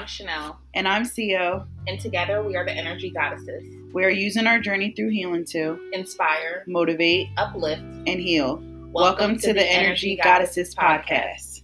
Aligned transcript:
I'm 0.00 0.06
Chanele. 0.06 0.56
And 0.72 0.88
I'm 0.88 1.02
CEO. 1.02 1.66
And 1.86 2.00
together 2.00 2.42
we 2.42 2.56
are 2.56 2.64
the 2.64 2.72
Energy 2.72 3.10
Goddesses. 3.10 3.62
We 3.92 4.02
are 4.02 4.08
using 4.08 4.46
our 4.46 4.58
journey 4.58 4.94
through 4.96 5.10
healing 5.10 5.44
to 5.50 5.78
inspire, 5.92 6.64
motivate, 6.66 7.28
uplift, 7.36 7.82
and 7.82 8.18
heal. 8.18 8.54
Welcome, 8.54 8.92
Welcome 8.92 9.34
to, 9.40 9.48
to, 9.48 9.52
the, 9.52 9.60
Energy, 9.62 10.12
Energy 10.12 10.20
Goddesses, 10.24 10.74
Goddesses 10.74 10.74
podcast. 10.74 11.10
podcast. 11.10 11.62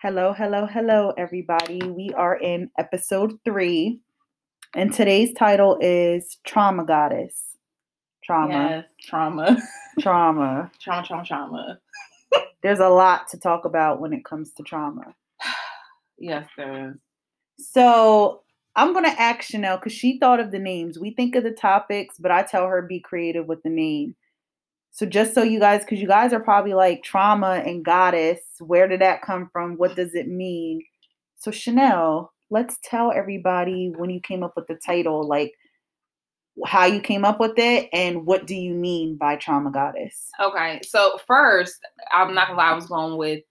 Hello, 0.00 0.32
hello, 0.32 0.66
hello, 0.66 1.12
everybody. 1.18 1.82
We 1.82 2.10
are 2.10 2.36
in 2.36 2.70
episode 2.78 3.32
three, 3.44 3.98
and 4.74 4.92
today's 4.92 5.32
title 5.34 5.78
is 5.80 6.38
Trauma 6.44 6.84
Goddess. 6.84 7.56
Trauma. 8.24 8.52
Yes, 8.52 8.84
trauma. 9.08 9.56
Trauma. 10.00 10.70
trauma, 10.80 11.04
trauma, 11.06 11.24
trauma. 11.24 11.78
There's 12.62 12.80
a 12.80 12.88
lot 12.88 13.28
to 13.28 13.38
talk 13.38 13.64
about 13.64 14.00
when 14.00 14.12
it 14.12 14.24
comes 14.24 14.52
to 14.54 14.62
trauma. 14.62 15.14
yes, 16.18 16.48
there 16.56 16.90
is. 16.90 16.96
So 17.58 18.42
I'm 18.74 18.92
going 18.92 19.04
to 19.04 19.20
ask 19.20 19.50
Chanele 19.50 19.78
because 19.78 19.92
she 19.92 20.18
thought 20.18 20.40
of 20.40 20.50
the 20.50 20.58
names. 20.58 20.98
We 20.98 21.10
think 21.10 21.36
of 21.36 21.44
the 21.44 21.52
topics, 21.52 22.16
but 22.18 22.30
I 22.30 22.42
tell 22.42 22.66
her 22.66 22.82
be 22.82 23.00
creative 23.00 23.46
with 23.46 23.62
the 23.62 23.70
name. 23.70 24.16
So 24.90 25.06
just 25.06 25.34
so 25.34 25.42
you 25.42 25.60
guys, 25.60 25.82
because 25.82 26.00
you 26.00 26.08
guys 26.08 26.32
are 26.32 26.40
probably 26.40 26.74
like 26.74 27.02
trauma 27.02 27.62
and 27.66 27.84
goddess, 27.84 28.40
where 28.60 28.88
did 28.88 29.00
that 29.00 29.22
come 29.22 29.50
from? 29.52 29.74
What 29.74 29.94
does 29.96 30.14
it 30.14 30.28
mean? 30.28 30.82
So 31.36 31.50
Chanele, 31.50 32.28
let's 32.50 32.78
tell 32.82 33.12
everybody 33.12 33.92
when 33.96 34.10
you 34.10 34.20
came 34.20 34.42
up 34.42 34.52
with 34.56 34.66
the 34.66 34.76
title, 34.76 35.26
like 35.26 35.52
how 36.64 36.84
you 36.84 37.00
came 37.00 37.24
up 37.24 37.40
with 37.40 37.58
it 37.58 37.88
and 37.92 38.26
what 38.26 38.46
do 38.46 38.54
you 38.54 38.74
mean 38.74 39.16
by 39.16 39.36
trauma 39.36 39.70
goddess? 39.70 40.30
Okay, 40.40 40.80
so 40.84 41.18
first, 41.26 41.80
I'm 42.12 42.34
not 42.34 42.48
gonna 42.48 42.58
lie, 42.58 42.70
I 42.70 42.74
was 42.74 42.86
going 42.86 43.16
with 43.16 43.42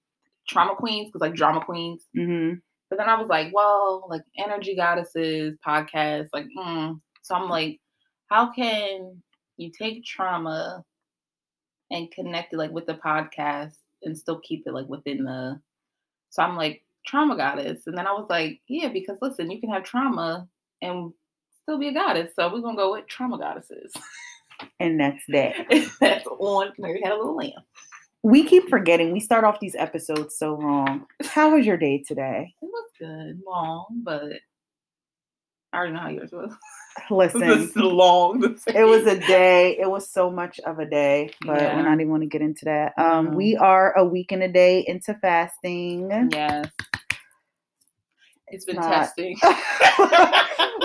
trauma 0.48 0.76
queens 0.76 1.08
because 1.08 1.22
like 1.22 1.36
drama 1.36 1.64
queens. 1.64 2.06
Mm-hmm. 2.18 2.56
But 2.90 3.00
then 3.00 3.10
I 3.10 3.20
was 3.20 3.28
like, 3.28 3.52
well, 3.54 4.06
like 4.10 4.22
energy 4.38 4.76
goddesses 4.76 5.58
podcast, 5.66 6.28
like, 6.32 6.46
mm. 6.58 7.00
so 7.24 7.36
I'm 7.36 7.50
like, 7.50 7.80
how 8.28 8.52
can 8.52 9.22
you 9.58 9.72
take 9.78 10.06
trauma 10.06 10.84
and 11.92 12.12
connect 12.12 12.54
it 12.54 12.58
like 12.58 12.72
with 12.72 12.86
the 12.86 12.96
podcast 12.96 13.76
and 14.02 14.18
still 14.18 14.40
keep 14.40 14.64
it 14.66 14.74
like 14.74 14.88
within 14.88 15.24
the 15.24 15.60
so 16.30 16.42
I'm 16.42 16.56
like 16.56 16.83
trauma 17.06 17.36
goddess. 17.36 17.88
And 17.88 17.98
then 17.98 18.08
I 18.08 18.12
was 18.12 18.28
like, 18.30 18.62
yeah, 18.68 18.90
because 18.90 19.18
listen, 19.22 19.52
you 19.52 19.59
can 19.59 19.70
have 19.70 19.84
trauma 19.84 20.48
and 20.82 21.14
still 21.64 21.80
be 21.80 21.90
a 21.90 21.94
goddess. 21.94 22.32
So 22.36 22.52
we're 22.52 22.62
gonna 22.62 22.78
go 22.78 22.94
with 22.94 23.08
trauma 23.08 23.38
goddesses. 23.38 23.94
And 24.80 25.00
that's 25.00 25.24
that. 25.30 25.56
that's 26.00 26.26
on 26.28 26.74
Mary 26.78 27.02
had 27.04 27.14
a 27.14 27.18
little 27.18 27.36
lamb. 27.36 27.52
We 28.22 28.46
keep 28.46 28.70
forgetting. 28.70 29.12
We 29.12 29.20
start 29.20 29.44
off 29.44 29.59
these 29.59 29.76
episodes 29.76 30.38
so 30.38 30.56
wrong. 30.56 31.06
How 31.26 31.56
was 31.56 31.66
your 31.66 31.78
day 31.78 32.04
today? 32.08 32.54
It 32.62 32.66
was 32.66 32.90
good, 32.98 33.42
long, 33.46 33.86
but 34.04 34.31
I 35.74 35.78
already 35.78 35.94
know 35.94 36.00
how 36.00 36.09
yours 36.09 36.31
was. 36.31 36.54
Listen, 37.10 37.72
long. 37.76 38.58
It 38.68 38.84
was 38.84 39.06
a 39.06 39.20
day. 39.20 39.78
It 39.80 39.90
was 39.90 40.10
so 40.10 40.30
much 40.30 40.60
of 40.60 40.80
a 40.80 40.86
day, 40.86 41.32
but 41.46 41.60
yeah. 41.60 41.76
we're 41.76 41.84
not 41.84 41.96
even 41.96 42.10
going 42.10 42.22
to 42.22 42.28
get 42.28 42.42
into 42.42 42.66
that. 42.66 42.94
Um, 42.98 43.28
mm-hmm. 43.28 43.36
we 43.36 43.56
are 43.58 43.98
a 43.98 44.06
week 44.06 44.32
and 44.32 44.44
a 44.44 44.48
day 44.48 44.84
into 44.88 45.14
fasting. 45.16 46.30
Yes, 46.32 46.70
it's 48.48 48.66
been 48.66 48.76
not, 48.76 48.90
testing. 48.90 49.36
we 49.44 49.48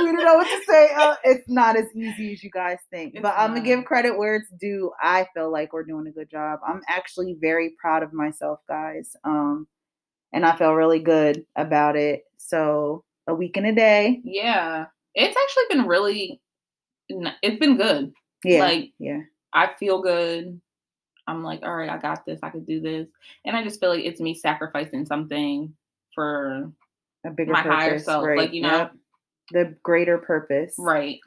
don't 0.05 0.25
know 0.25 0.37
what 0.37 0.47
to 0.47 0.63
say. 0.67 0.89
Uh, 0.99 1.15
it's 1.23 1.49
not 1.49 1.77
as 1.77 1.87
easy 1.95 2.33
as 2.33 2.43
you 2.43 2.51
guys 2.51 2.79
think, 2.91 3.15
it's 3.15 3.23
but 3.23 3.35
I'm 3.37 3.51
gonna 3.51 3.61
give 3.61 3.85
credit 3.85 4.17
where 4.19 4.37
it's 4.37 4.51
due. 4.61 4.91
I 5.01 5.27
feel 5.35 5.51
like 5.51 5.73
we're 5.73 5.85
doing 5.85 6.07
a 6.07 6.11
good 6.11 6.31
job. 6.31 6.61
I'm 6.67 6.81
actually 6.89 7.37
very 7.41 7.75
proud 7.81 8.03
of 8.03 8.13
myself, 8.13 8.61
guys. 8.69 9.15
Um, 9.25 9.69
and 10.33 10.45
I 10.45 10.57
feel 10.57 10.75
really 10.75 10.99
good 10.99 11.45
about 11.57 11.97
it. 11.97 12.23
So 12.37 13.05
a 13.27 13.35
week 13.35 13.57
and 13.57 13.67
a 13.67 13.75
day. 13.75 14.21
Yeah 14.25 14.87
it's 15.19 15.37
actually 15.37 15.77
been 15.77 15.87
really 15.87 16.41
it's 17.43 17.59
been 17.59 17.77
good. 17.77 18.13
Yeah. 18.45 18.61
Like 18.61 18.93
yeah. 18.99 19.21
I 19.53 19.71
feel 19.79 20.01
good. 20.03 20.61
I'm 21.27 21.43
like, 21.43 21.61
all 21.63 21.75
right, 21.75 21.91
I 21.91 21.99
got 21.99 22.25
this. 22.25 22.41
I 22.43 22.51
could 22.51 22.67
do 22.67 22.81
this. 22.81 23.09
And 23.45 23.57
I 23.57 23.63
just 23.63 23.81
feel 23.81 23.91
like 23.91 24.05
it's 24.05 24.21
me 24.21 24.35
sacrificing 24.35 25.05
something 25.05 25.75
for 26.15 26.73
a 27.27 27.31
bigger 27.31 27.53
my 27.53 27.63
purpose, 27.63 27.77
higher 27.77 27.99
self. 27.99 28.25
Right. 28.25 28.39
Like, 28.39 28.55
you 28.55 28.63
know, 28.63 28.79
yep. 28.79 28.93
the 29.51 29.77
greater 29.83 30.19
purpose. 30.19 30.75
Right. 30.79 31.19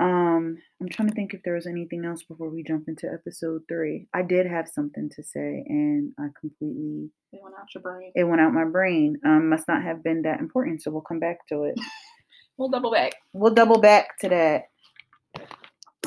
Um, 0.00 0.58
I'm 0.80 0.88
trying 0.88 1.08
to 1.08 1.14
think 1.14 1.34
if 1.34 1.42
there 1.44 1.54
was 1.54 1.66
anything 1.66 2.04
else 2.04 2.24
before 2.24 2.48
we 2.48 2.64
jump 2.64 2.88
into 2.88 3.06
episode 3.12 3.62
three. 3.68 4.08
I 4.12 4.22
did 4.22 4.46
have 4.46 4.66
something 4.66 5.10
to 5.14 5.22
say 5.22 5.64
and 5.68 6.12
I 6.18 6.28
completely 6.40 7.10
it 7.32 7.40
went 7.42 7.54
out 7.58 7.72
your 7.74 7.82
brain. 7.82 8.12
It 8.14 8.24
went 8.24 8.40
out 8.40 8.52
my 8.52 8.64
brain. 8.64 9.18
Um, 9.24 9.48
must 9.48 9.68
not 9.68 9.82
have 9.82 10.02
been 10.02 10.22
that 10.22 10.40
important, 10.40 10.82
so 10.82 10.90
we'll 10.90 11.02
come 11.02 11.20
back 11.20 11.46
to 11.48 11.64
it. 11.64 11.78
We'll 12.56 12.68
double 12.68 12.92
back. 12.92 13.14
We'll 13.32 13.54
double 13.54 13.78
back 13.78 14.18
to 14.20 14.28
that. 14.28 14.64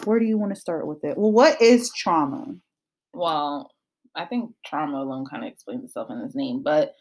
Where 0.04 0.20
do 0.20 0.26
you 0.26 0.38
want 0.38 0.54
to 0.54 0.60
start 0.60 0.86
with 0.88 1.04
it? 1.04 1.18
Well, 1.18 1.32
what 1.32 1.62
is 1.62 1.92
trauma? 1.92 2.56
Well, 3.14 3.72
I 4.16 4.26
think 4.26 4.52
trauma 4.66 5.02
alone 5.02 5.26
kind 5.26 5.44
of 5.44 5.52
explains 5.52 5.84
itself 5.84 6.10
in 6.12 6.20
its 6.20 6.36
name, 6.36 6.62
but 6.64 6.96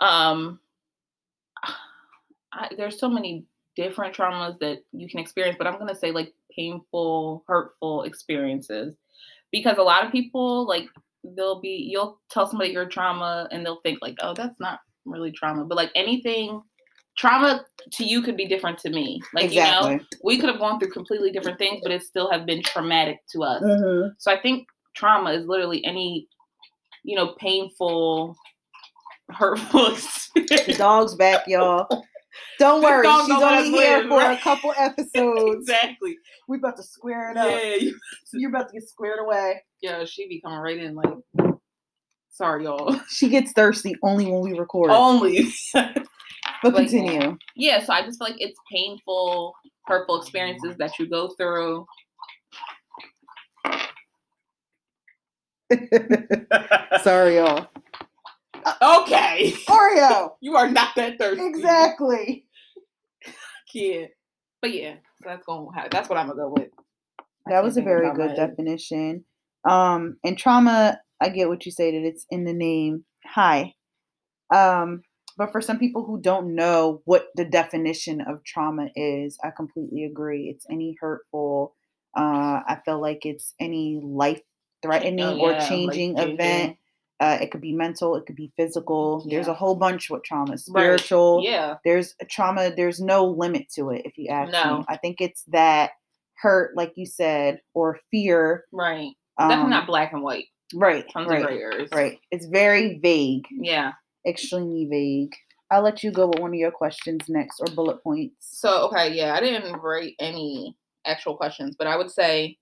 um, 0.00 0.60
I, 2.52 2.68
there's 2.76 2.98
so 2.98 3.08
many 3.08 3.44
different 3.74 4.14
traumas 4.14 4.58
that 4.60 4.82
you 4.92 5.08
can 5.08 5.20
experience, 5.20 5.56
but 5.58 5.66
I'm 5.66 5.78
gonna 5.78 5.94
say 5.94 6.10
like 6.10 6.32
painful, 6.54 7.44
hurtful 7.46 8.02
experiences 8.04 8.94
because 9.52 9.78
a 9.78 9.82
lot 9.82 10.04
of 10.04 10.12
people 10.12 10.66
like 10.66 10.88
they'll 11.36 11.60
be 11.60 11.88
you'll 11.90 12.20
tell 12.30 12.46
somebody 12.46 12.70
your 12.70 12.86
trauma 12.86 13.48
and 13.50 13.64
they'll 13.64 13.80
think 13.82 13.98
like, 14.02 14.16
oh, 14.20 14.34
that's 14.34 14.58
not 14.60 14.80
really 15.04 15.32
trauma, 15.32 15.64
but 15.64 15.76
like 15.76 15.90
anything 15.94 16.60
trauma 17.16 17.64
to 17.92 18.04
you 18.04 18.22
could 18.22 18.36
be 18.36 18.46
different 18.46 18.78
to 18.78 18.90
me. 18.90 19.20
Like 19.34 19.46
exactly. 19.46 19.92
you 19.92 19.96
know, 19.98 20.04
we 20.22 20.38
could 20.38 20.50
have 20.50 20.58
gone 20.58 20.78
through 20.78 20.90
completely 20.90 21.30
different 21.30 21.58
things, 21.58 21.80
but 21.82 21.92
it 21.92 22.02
still 22.02 22.30
have 22.30 22.46
been 22.46 22.62
traumatic 22.62 23.20
to 23.32 23.42
us. 23.42 23.62
Mm-hmm. 23.62 24.08
So 24.18 24.30
I 24.30 24.38
think 24.38 24.66
trauma 24.94 25.32
is 25.32 25.46
literally 25.46 25.84
any, 25.84 26.28
you 27.04 27.16
know, 27.16 27.34
painful, 27.38 28.36
hurtful 29.30 29.86
experience. 29.92 30.78
Dog's 30.78 31.14
back, 31.14 31.44
y'all. 31.46 32.04
Don't 32.58 32.82
worry, 32.82 33.06
she's 33.06 33.30
only 33.30 33.70
here 33.70 34.02
for 34.02 34.18
right? 34.18 34.38
a 34.38 34.42
couple 34.42 34.74
episodes. 34.76 35.70
exactly. 35.70 36.18
We 36.48 36.58
about 36.58 36.76
to 36.76 36.82
square 36.82 37.30
it 37.30 37.36
up. 37.38 37.48
Yeah, 37.50 37.76
you, 37.76 37.98
you're 38.34 38.50
about 38.50 38.68
to 38.68 38.74
get 38.74 38.88
squared 38.88 39.20
away. 39.20 39.62
Yeah, 39.80 40.04
she 40.04 40.28
be 40.28 40.40
coming 40.42 40.58
right 40.58 40.76
in 40.76 40.94
like. 40.94 41.14
Sorry, 42.30 42.64
y'all. 42.64 43.00
She 43.08 43.30
gets 43.30 43.52
thirsty 43.52 43.96
only 44.02 44.26
when 44.26 44.42
we 44.42 44.58
record. 44.58 44.90
Only. 44.90 45.50
But 46.62 46.74
like, 46.74 46.88
continue. 46.88 47.36
Yeah, 47.54 47.84
so 47.84 47.92
I 47.92 48.02
just 48.02 48.18
feel 48.18 48.28
like 48.28 48.40
it's 48.40 48.58
painful, 48.72 49.54
hurtful 49.86 50.20
experiences 50.20 50.76
that 50.78 50.98
you 50.98 51.08
go 51.08 51.28
through. 51.28 51.86
Sorry, 57.02 57.36
y'all. 57.36 57.66
Okay. 58.82 59.52
Oreo. 59.68 60.32
you 60.40 60.56
are 60.56 60.70
not 60.70 60.90
that 60.96 61.18
thirsty. 61.18 61.44
Exactly. 61.46 62.46
Kid. 63.72 64.10
But 64.60 64.72
yeah, 64.72 64.94
so 64.94 65.28
that's 65.28 65.44
going 65.44 65.68
that's 65.90 66.08
what 66.08 66.18
I'm 66.18 66.28
gonna 66.28 66.40
go 66.40 66.54
with. 66.56 66.70
That 67.46 67.62
was 67.62 67.76
a 67.76 67.82
very 67.82 68.12
good 68.14 68.34
definition. 68.34 69.24
Um 69.68 70.16
and 70.24 70.36
trauma, 70.36 70.98
I 71.20 71.28
get 71.28 71.48
what 71.48 71.66
you 71.66 71.72
say 71.72 71.92
that 71.92 72.06
it's 72.06 72.26
in 72.30 72.44
the 72.44 72.52
name. 72.52 73.04
Hi. 73.24 73.74
Um 74.52 75.02
but 75.36 75.52
for 75.52 75.60
some 75.60 75.78
people 75.78 76.04
who 76.04 76.20
don't 76.20 76.54
know 76.54 77.02
what 77.04 77.28
the 77.34 77.44
definition 77.44 78.20
of 78.22 78.42
trauma 78.44 78.88
is, 78.96 79.38
I 79.44 79.50
completely 79.50 80.04
agree. 80.04 80.48
It's 80.48 80.66
any 80.70 80.96
hurtful, 80.98 81.74
uh, 82.16 82.60
I 82.66 82.78
feel 82.84 83.00
like 83.00 83.26
it's 83.26 83.54
any 83.60 84.00
life 84.02 84.40
threatening 84.82 85.24
oh, 85.24 85.36
yeah, 85.36 85.42
or 85.42 85.68
changing 85.68 86.18
event. 86.18 86.78
Uh, 87.18 87.38
it 87.40 87.50
could 87.50 87.62
be 87.62 87.72
mental, 87.72 88.16
it 88.16 88.26
could 88.26 88.36
be 88.36 88.52
physical. 88.56 89.22
Yeah. 89.24 89.36
There's 89.36 89.48
a 89.48 89.54
whole 89.54 89.74
bunch 89.74 90.10
with 90.10 90.22
trauma, 90.22 90.56
spiritual. 90.58 91.38
Right. 91.38 91.48
Yeah. 91.48 91.74
There's 91.84 92.14
trauma, 92.30 92.72
there's 92.74 93.00
no 93.00 93.26
limit 93.26 93.70
to 93.74 93.90
it, 93.90 94.02
if 94.04 94.18
you 94.18 94.28
ask 94.28 94.52
no. 94.52 94.78
me. 94.78 94.84
I 94.88 94.96
think 94.96 95.20
it's 95.20 95.42
that 95.48 95.92
hurt, 96.34 96.76
like 96.76 96.92
you 96.96 97.06
said, 97.06 97.60
or 97.74 98.00
fear. 98.10 98.64
Right. 98.72 99.12
Um, 99.38 99.48
Definitely 99.48 99.70
not 99.70 99.86
black 99.86 100.12
and 100.12 100.22
white. 100.22 100.46
Right. 100.74 101.06
Tons 101.10 101.28
right, 101.28 101.40
of 101.40 101.46
gray 101.46 101.58
areas. 101.58 101.90
Right. 101.92 102.18
It's 102.30 102.46
very 102.46 102.98
vague. 102.98 103.46
Yeah 103.50 103.92
extremely 104.26 104.86
vague. 104.86 105.34
I'll 105.70 105.82
let 105.82 106.02
you 106.02 106.12
go 106.12 106.28
with 106.28 106.38
one 106.38 106.50
of 106.50 106.56
your 106.56 106.70
questions 106.70 107.28
next 107.28 107.60
or 107.60 107.66
bullet 107.74 108.02
points. 108.02 108.36
So, 108.40 108.86
okay, 108.88 109.12
yeah, 109.12 109.34
I 109.34 109.40
didn't 109.40 109.80
write 109.80 110.14
any 110.20 110.76
actual 111.04 111.36
questions, 111.36 111.76
but 111.76 111.86
I 111.86 111.96
would 111.96 112.10
say 112.10 112.58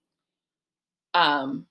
um 1.14 1.66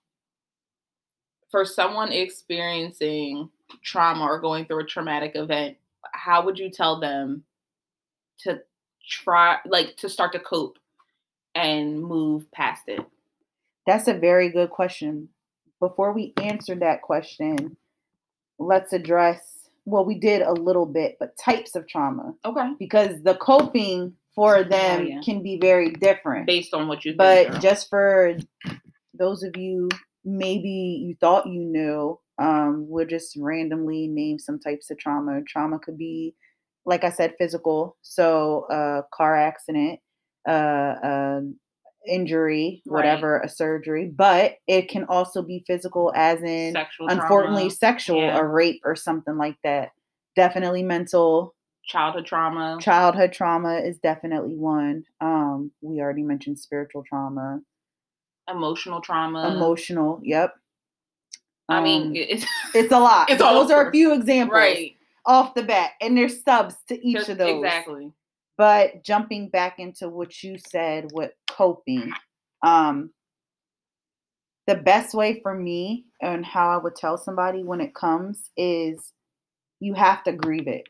for 1.52 1.66
someone 1.66 2.12
experiencing 2.12 3.48
trauma 3.84 4.24
or 4.24 4.40
going 4.40 4.66
through 4.66 4.80
a 4.80 4.86
traumatic 4.86 5.34
event, 5.36 5.78
how 6.14 6.44
would 6.44 6.58
you 6.58 6.72
tell 6.72 7.00
them 7.00 7.44
to 8.40 8.60
try 9.08 9.58
like 9.66 9.96
to 9.98 10.10
start 10.10 10.32
to 10.32 10.40
cope 10.40 10.80
and 11.54 12.02
move 12.02 12.52
past 12.52 12.84
it? 12.88 13.06
That's 13.86 14.08
a 14.08 14.14
very 14.14 14.50
good 14.50 14.72
question. 14.72 15.30
Before 15.80 16.14
we 16.14 16.34
answer 16.38 16.74
that 16.76 17.02
question, 17.02 17.78
let's 18.58 18.94
address 18.94 19.53
well, 19.86 20.06
we 20.06 20.18
did 20.20 20.42
a 20.42 20.54
little 20.54 20.86
bit, 20.86 21.18
but 21.20 21.38
types 21.38 21.76
of 21.76 21.88
trauma. 21.88 22.34
Okay. 22.46 22.74
Because 22.80 23.22
the 23.24 23.36
coping 23.36 24.14
for 24.36 24.64
them 24.64 25.02
oh, 25.02 25.04
yeah. 25.04 25.22
can 25.24 25.44
be 25.44 25.58
very 25.60 25.92
different 25.92 26.48
based 26.48 26.74
on 26.74 26.88
what 26.88 27.06
you. 27.06 27.16
But 27.16 27.62
just 27.62 27.90
for 27.90 28.38
those 29.14 29.44
of 29.44 29.56
you, 29.58 29.90
maybe 30.26 31.04
you 31.06 31.16
thought 31.20 31.48
you 31.48 31.60
knew, 31.60 32.20
um, 32.40 32.86
we'll 32.88 33.06
just 33.06 33.36
randomly 33.38 34.08
name 34.08 34.40
some 34.40 34.60
types 34.60 34.90
of 34.90 34.98
trauma. 34.98 35.42
Trauma 35.48 35.80
could 35.80 35.98
be, 35.98 36.34
like 36.86 37.04
I 37.04 37.12
said, 37.12 37.36
physical. 37.38 37.98
So, 38.02 38.66
uh, 38.72 39.04
car 39.14 39.36
accident, 39.36 40.00
uh, 40.48 40.52
uh, 40.52 41.42
injury, 42.08 42.82
whatever, 42.86 43.40
right. 43.40 43.46
a 43.46 43.54
surgery, 43.54 44.12
but 44.14 44.56
it 44.68 44.90
can 44.90 45.06
also 45.06 45.42
be 45.42 45.64
physical, 45.68 46.12
as 46.16 46.42
in, 46.42 46.74
sexual 46.74 47.08
unfortunately, 47.10 47.64
trauma. 47.64 47.72
sexual, 47.72 48.22
yeah. 48.22 48.38
a 48.38 48.44
rape 48.44 48.82
or 48.84 48.96
something 48.96 49.38
like 49.38 49.58
that. 49.64 49.92
Definitely 50.36 50.84
mental. 50.84 51.56
Childhood 51.86 52.26
trauma. 52.26 52.78
Childhood 52.82 53.34
trauma 53.34 53.76
is 53.76 53.98
definitely 54.00 54.56
one. 54.56 55.04
Um, 55.22 55.72
we 55.82 56.00
already 56.00 56.24
mentioned 56.24 56.60
spiritual 56.60 57.04
trauma. 57.08 57.60
Emotional 58.50 59.02
trauma. 59.02 59.54
Emotional, 59.56 60.20
yep. 60.24 60.54
I 61.70 61.82
mean, 61.82 62.08
um, 62.08 62.16
it's 62.16 62.46
it's 62.76 62.92
a 62.92 63.00
lot. 63.00 63.30
It's 63.30 63.42
those 63.42 63.72
are 63.72 63.90
a 63.90 63.92
few 63.92 64.14
examples 64.14 64.58
right. 64.58 64.96
off 65.26 65.56
the 65.56 65.64
bat, 65.64 65.92
and 66.02 66.18
there's 66.18 66.44
subs 66.44 66.76
to 66.88 67.06
each 67.06 67.30
of 67.30 67.38
those. 67.38 67.64
Exactly. 67.64 68.12
But 68.58 69.04
jumping 69.04 69.50
back 69.50 69.80
into 69.80 70.10
what 70.10 70.44
you 70.44 70.58
said 70.58 71.10
with 71.12 71.32
coping, 71.56 72.12
um, 72.66 73.12
the 74.68 74.76
best 74.76 75.14
way 75.14 75.40
for 75.42 75.54
me 75.54 76.06
and 76.22 76.46
how 76.46 76.70
I 76.70 76.78
would 76.78 76.96
tell 76.96 77.18
somebody 77.18 77.64
when 77.64 77.82
it 77.82 77.94
comes 77.94 78.50
is 78.56 79.12
you 79.80 79.94
have 79.94 80.24
to 80.24 80.32
grieve 80.32 80.68
it. 80.68 80.88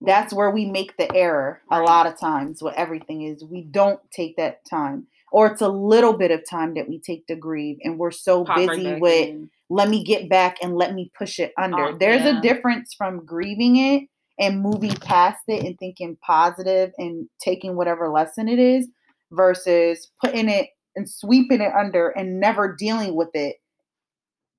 That's 0.00 0.32
where 0.32 0.50
we 0.50 0.66
make 0.66 0.96
the 0.96 1.14
error 1.14 1.60
a 1.70 1.80
lot 1.80 2.06
of 2.06 2.18
times. 2.18 2.62
What 2.62 2.74
everything 2.74 3.22
is, 3.22 3.44
we 3.44 3.62
don't 3.62 4.00
take 4.10 4.36
that 4.36 4.64
time, 4.68 5.06
or 5.30 5.46
it's 5.46 5.60
a 5.60 5.68
little 5.68 6.14
bit 6.14 6.32
of 6.32 6.42
time 6.48 6.74
that 6.74 6.88
we 6.88 6.98
take 6.98 7.26
to 7.28 7.36
grieve, 7.36 7.78
and 7.84 7.98
we're 7.98 8.10
so 8.10 8.44
Pop 8.44 8.56
busy 8.56 8.94
with 8.94 9.28
in. 9.28 9.50
let 9.70 9.88
me 9.88 10.02
get 10.02 10.28
back 10.28 10.56
and 10.60 10.74
let 10.74 10.94
me 10.94 11.12
push 11.16 11.38
it 11.38 11.52
under. 11.56 11.88
Oh, 11.88 11.96
There's 11.96 12.22
yeah. 12.22 12.38
a 12.38 12.42
difference 12.42 12.94
from 12.94 13.24
grieving 13.24 13.76
it 13.76 14.08
and 14.40 14.60
moving 14.60 14.94
past 14.94 15.42
it 15.46 15.64
and 15.64 15.78
thinking 15.78 16.16
positive 16.26 16.90
and 16.98 17.28
taking 17.40 17.76
whatever 17.76 18.08
lesson 18.08 18.48
it 18.48 18.58
is 18.58 18.88
versus 19.32 20.08
putting 20.22 20.48
it 20.48 20.68
and 20.96 21.08
sweeping 21.08 21.60
it 21.60 21.72
under 21.72 22.10
and 22.10 22.38
never 22.38 22.74
dealing 22.74 23.14
with 23.14 23.30
it 23.34 23.56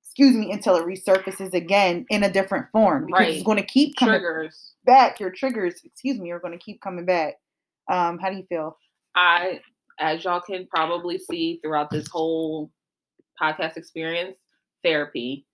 excuse 0.02 0.34
me 0.34 0.52
until 0.52 0.76
it 0.76 0.84
resurfaces 0.84 1.54
again 1.54 2.04
in 2.10 2.22
a 2.22 2.32
different 2.32 2.66
form 2.70 3.06
because 3.06 3.20
right. 3.20 3.34
it's 3.34 3.44
going 3.44 3.58
to 3.58 3.66
keep 3.66 3.96
coming 3.96 4.14
triggers. 4.14 4.74
back 4.84 5.18
your 5.18 5.30
triggers 5.30 5.74
excuse 5.84 6.18
me 6.18 6.30
are 6.30 6.40
going 6.40 6.56
to 6.56 6.64
keep 6.64 6.80
coming 6.80 7.04
back 7.04 7.34
um 7.90 8.18
how 8.18 8.30
do 8.30 8.36
you 8.36 8.46
feel 8.48 8.76
i 9.14 9.60
as 9.98 10.24
y'all 10.24 10.40
can 10.40 10.66
probably 10.66 11.18
see 11.18 11.60
throughout 11.62 11.90
this 11.90 12.08
whole 12.08 12.70
podcast 13.40 13.76
experience 13.76 14.36
therapy 14.82 15.46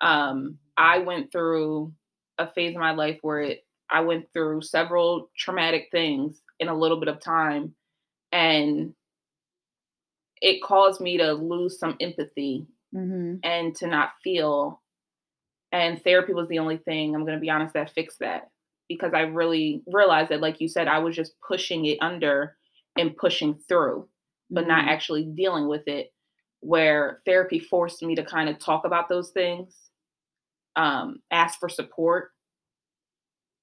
um 0.00 0.56
i 0.76 0.98
went 0.98 1.30
through 1.30 1.92
a 2.38 2.50
phase 2.52 2.74
in 2.74 2.80
my 2.80 2.92
life 2.92 3.18
where 3.22 3.40
it, 3.40 3.64
I 3.92 4.00
went 4.00 4.32
through 4.32 4.62
several 4.62 5.30
traumatic 5.36 5.88
things 5.92 6.40
in 6.60 6.68
a 6.68 6.74
little 6.74 6.98
bit 6.98 7.08
of 7.08 7.20
time. 7.20 7.74
And 8.32 8.94
it 10.40 10.62
caused 10.62 11.00
me 11.00 11.18
to 11.18 11.32
lose 11.34 11.78
some 11.78 11.96
empathy 12.00 12.66
mm-hmm. 12.94 13.36
and 13.44 13.76
to 13.76 13.86
not 13.86 14.12
feel. 14.24 14.80
And 15.70 16.02
therapy 16.02 16.32
was 16.32 16.48
the 16.48 16.58
only 16.58 16.78
thing, 16.78 17.14
I'm 17.14 17.24
going 17.24 17.36
to 17.36 17.40
be 17.40 17.50
honest, 17.50 17.74
that 17.74 17.92
fixed 17.92 18.18
that. 18.20 18.50
Because 18.88 19.12
I 19.14 19.20
really 19.20 19.82
realized 19.86 20.30
that, 20.30 20.40
like 20.40 20.60
you 20.60 20.68
said, 20.68 20.88
I 20.88 20.98
was 20.98 21.14
just 21.14 21.34
pushing 21.46 21.86
it 21.86 21.98
under 22.00 22.56
and 22.98 23.16
pushing 23.16 23.58
through, 23.68 24.08
but 24.50 24.62
mm-hmm. 24.62 24.70
not 24.70 24.88
actually 24.88 25.24
dealing 25.24 25.68
with 25.68 25.86
it. 25.86 26.12
Where 26.60 27.20
therapy 27.26 27.58
forced 27.58 28.02
me 28.02 28.14
to 28.14 28.24
kind 28.24 28.48
of 28.48 28.58
talk 28.58 28.84
about 28.84 29.08
those 29.08 29.30
things 29.30 29.76
um, 30.76 31.20
ask 31.30 31.58
for 31.58 31.68
support, 31.68 32.30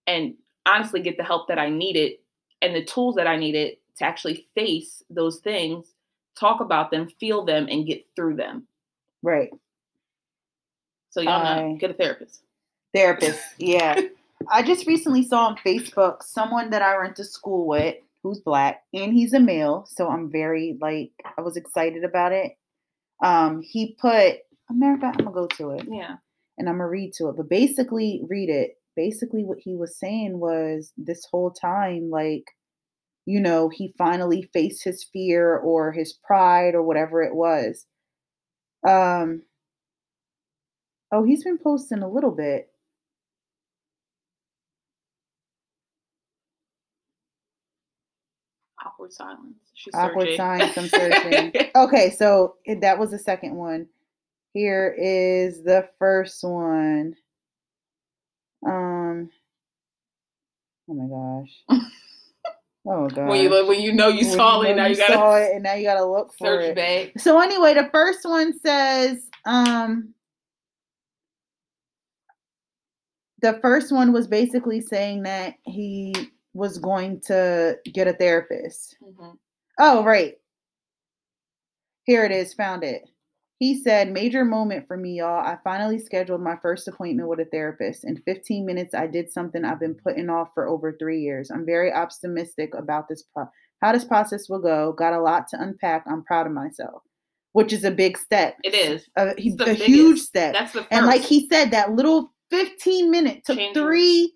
and 0.07 0.35
honestly 0.65 1.01
get 1.01 1.17
the 1.17 1.23
help 1.23 1.47
that 1.47 1.59
I 1.59 1.69
needed 1.69 2.13
and 2.61 2.75
the 2.75 2.83
tools 2.83 3.15
that 3.15 3.27
I 3.27 3.37
needed 3.37 3.77
to 3.99 4.05
actually 4.05 4.47
face 4.55 5.03
those 5.09 5.39
things, 5.39 5.87
talk 6.37 6.61
about 6.61 6.91
them, 6.91 7.07
feel 7.19 7.45
them, 7.45 7.67
and 7.69 7.85
get 7.85 8.05
through 8.15 8.35
them. 8.35 8.67
Right. 9.21 9.49
So 11.11 11.21
y'all 11.21 11.43
know, 11.43 11.77
get 11.77 11.91
a 11.91 11.93
therapist. 11.93 12.41
Therapist, 12.93 13.41
yeah. 13.57 13.99
I 14.49 14.63
just 14.63 14.87
recently 14.87 15.23
saw 15.23 15.47
on 15.47 15.57
Facebook 15.65 16.23
someone 16.23 16.69
that 16.69 16.81
I 16.81 16.97
went 16.97 17.15
to 17.17 17.23
school 17.23 17.67
with 17.67 17.95
who's 18.23 18.39
black 18.39 18.83
and 18.93 19.13
he's 19.13 19.33
a 19.33 19.39
male, 19.39 19.85
so 19.89 20.09
I'm 20.09 20.31
very 20.31 20.77
like 20.81 21.11
I 21.37 21.41
was 21.41 21.57
excited 21.57 22.03
about 22.03 22.31
it. 22.31 22.53
Um, 23.23 23.61
he 23.61 23.97
put 23.99 24.39
America, 24.69 25.07
I'm 25.07 25.25
gonna 25.25 25.31
go 25.31 25.47
to 25.47 25.71
it. 25.71 25.85
Yeah 25.89 26.15
and 26.59 26.67
I'm 26.67 26.75
gonna 26.75 26.89
read 26.89 27.13
to 27.13 27.29
it. 27.29 27.37
But 27.37 27.49
basically, 27.49 28.21
read 28.29 28.49
it. 28.49 28.75
Basically, 28.95 29.43
what 29.43 29.59
he 29.59 29.75
was 29.75 29.97
saying 29.97 30.37
was 30.37 30.91
this 30.97 31.25
whole 31.25 31.51
time, 31.51 32.09
like, 32.11 32.43
you 33.29 33.39
know, 33.39 33.69
he 33.69 33.93
finally 33.95 34.49
faced 34.53 34.83
his 34.83 35.03
fear 35.03 35.55
or 35.55 35.91
his 35.91 36.13
pride 36.13 36.73
or 36.73 36.81
whatever 36.81 37.21
it 37.21 37.35
was. 37.35 37.85
Um. 38.87 39.43
Oh, 41.11 41.23
he's 41.23 41.43
been 41.43 41.59
posting 41.59 42.01
a 42.01 42.09
little 42.09 42.31
bit. 42.31 42.71
Awkward 48.83 49.13
silence. 49.13 49.57
She's 49.75 49.93
Awkward 49.93 50.35
silence. 50.35 50.75
I'm 50.75 50.87
searching. 50.87 51.53
okay, 51.75 52.09
so 52.09 52.55
that 52.81 52.97
was 52.97 53.11
the 53.11 53.19
second 53.19 53.53
one. 53.53 53.87
Here 54.53 54.95
is 54.97 55.61
the 55.61 55.87
first 55.99 56.43
one. 56.43 57.15
Um. 58.65 59.29
Oh 60.89 60.93
my 60.95 61.77
gosh. 61.77 61.79
Oh 62.91 63.07
god. 63.07 63.27
When 63.27 63.39
you 63.39 63.49
look, 63.49 63.67
when 63.67 63.79
you 63.79 63.93
know 63.93 64.07
you 64.07 64.23
saw 64.23 64.61
it, 64.61 64.75
now 64.75 64.85
you, 64.85 64.93
you 64.93 64.97
gotta 64.97 65.13
saw 65.13 65.37
it, 65.37 65.51
and 65.53 65.61
now 65.61 65.75
you 65.75 65.83
gotta 65.83 66.03
look 66.03 66.33
for 66.39 66.47
search 66.47 66.65
it. 66.65 66.75
Back. 66.75 67.19
So 67.19 67.39
anyway, 67.39 67.75
the 67.75 67.87
first 67.91 68.25
one 68.25 68.57
says, 68.57 69.29
um, 69.45 70.15
the 73.43 73.59
first 73.61 73.91
one 73.91 74.11
was 74.11 74.25
basically 74.25 74.81
saying 74.81 75.21
that 75.23 75.53
he 75.65 76.15
was 76.53 76.79
going 76.79 77.21
to 77.27 77.77
get 77.93 78.07
a 78.07 78.13
therapist. 78.13 78.97
Mm-hmm. 79.03 79.35
Oh 79.79 80.03
right, 80.03 80.33
here 82.05 82.25
it 82.25 82.31
is. 82.31 82.55
Found 82.55 82.83
it. 82.83 83.03
He 83.59 83.75
said, 83.75 84.13
Major 84.13 84.45
moment 84.45 84.87
for 84.87 84.95
me, 84.95 85.17
y'all. 85.17 85.45
I 85.45 85.57
finally 85.65 85.99
scheduled 85.99 86.41
my 86.41 86.55
first 86.61 86.87
appointment 86.87 87.27
with 87.27 87.41
a 87.41 87.45
therapist. 87.45 88.05
In 88.05 88.15
15 88.15 88.65
minutes, 88.65 88.95
I 88.95 89.05
did 89.05 89.29
something 89.29 89.65
I've 89.65 89.81
been 89.81 89.95
putting 89.95 90.29
off 90.29 90.49
for 90.53 90.65
over 90.65 90.95
three 90.97 91.19
years. 91.19 91.51
I'm 91.51 91.65
very 91.65 91.91
optimistic 91.91 92.73
about 92.73 93.09
this, 93.09 93.23
pro- 93.23 93.49
how 93.81 93.91
this 93.91 94.05
process 94.05 94.47
will 94.47 94.61
go. 94.61 94.93
Got 94.93 95.11
a 95.11 95.21
lot 95.21 95.49
to 95.49 95.61
unpack. 95.61 96.05
I'm 96.07 96.23
proud 96.23 96.47
of 96.47 96.53
myself, 96.53 97.03
which 97.51 97.73
is 97.73 97.83
a 97.83 97.91
big 97.91 98.17
step. 98.17 98.55
It 98.63 98.73
is. 98.73 99.09
A, 99.17 99.35
a 99.37 99.73
huge 99.73 100.21
step. 100.21 100.53
That's 100.53 100.71
the 100.71 100.79
first. 100.79 100.93
And 100.93 101.05
like 101.05 101.21
he 101.21 101.49
said, 101.49 101.71
that 101.71 101.91
little 101.91 102.33
15 102.51 103.11
minute 103.11 103.43
took 103.45 103.57
change 103.57 103.75
three 103.75 104.33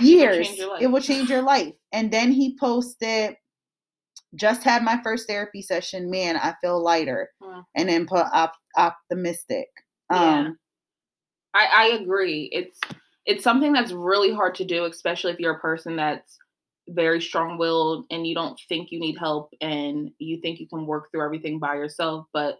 your, 0.00 0.32
years. 0.32 0.48
It 0.80 0.92
will 0.92 1.02
change 1.02 1.28
your 1.28 1.42
life. 1.42 1.74
And 1.92 2.12
then 2.12 2.30
he 2.30 2.56
posted 2.56 3.34
just 4.34 4.62
had 4.62 4.82
my 4.82 5.00
first 5.02 5.28
therapy 5.28 5.62
session. 5.62 6.10
Man, 6.10 6.36
I 6.36 6.54
feel 6.60 6.82
lighter. 6.82 7.30
And 7.74 7.88
then 7.88 8.06
put 8.06 8.26
op- 8.32 8.56
optimistic. 8.76 9.68
Um, 10.10 10.20
yeah. 10.20 10.50
I, 11.54 11.68
I 11.72 11.84
agree. 12.00 12.48
It's 12.52 12.78
it's 13.26 13.44
something 13.44 13.72
that's 13.72 13.92
really 13.92 14.34
hard 14.34 14.54
to 14.56 14.64
do, 14.64 14.84
especially 14.84 15.32
if 15.32 15.40
you're 15.40 15.54
a 15.54 15.60
person 15.60 15.96
that's 15.96 16.38
very 16.88 17.20
strong 17.20 17.56
willed 17.56 18.04
and 18.10 18.26
you 18.26 18.34
don't 18.34 18.60
think 18.68 18.90
you 18.90 19.00
need 19.00 19.16
help 19.18 19.50
and 19.60 20.10
you 20.18 20.40
think 20.40 20.60
you 20.60 20.68
can 20.68 20.86
work 20.86 21.10
through 21.10 21.24
everything 21.24 21.58
by 21.58 21.74
yourself, 21.74 22.26
but 22.32 22.58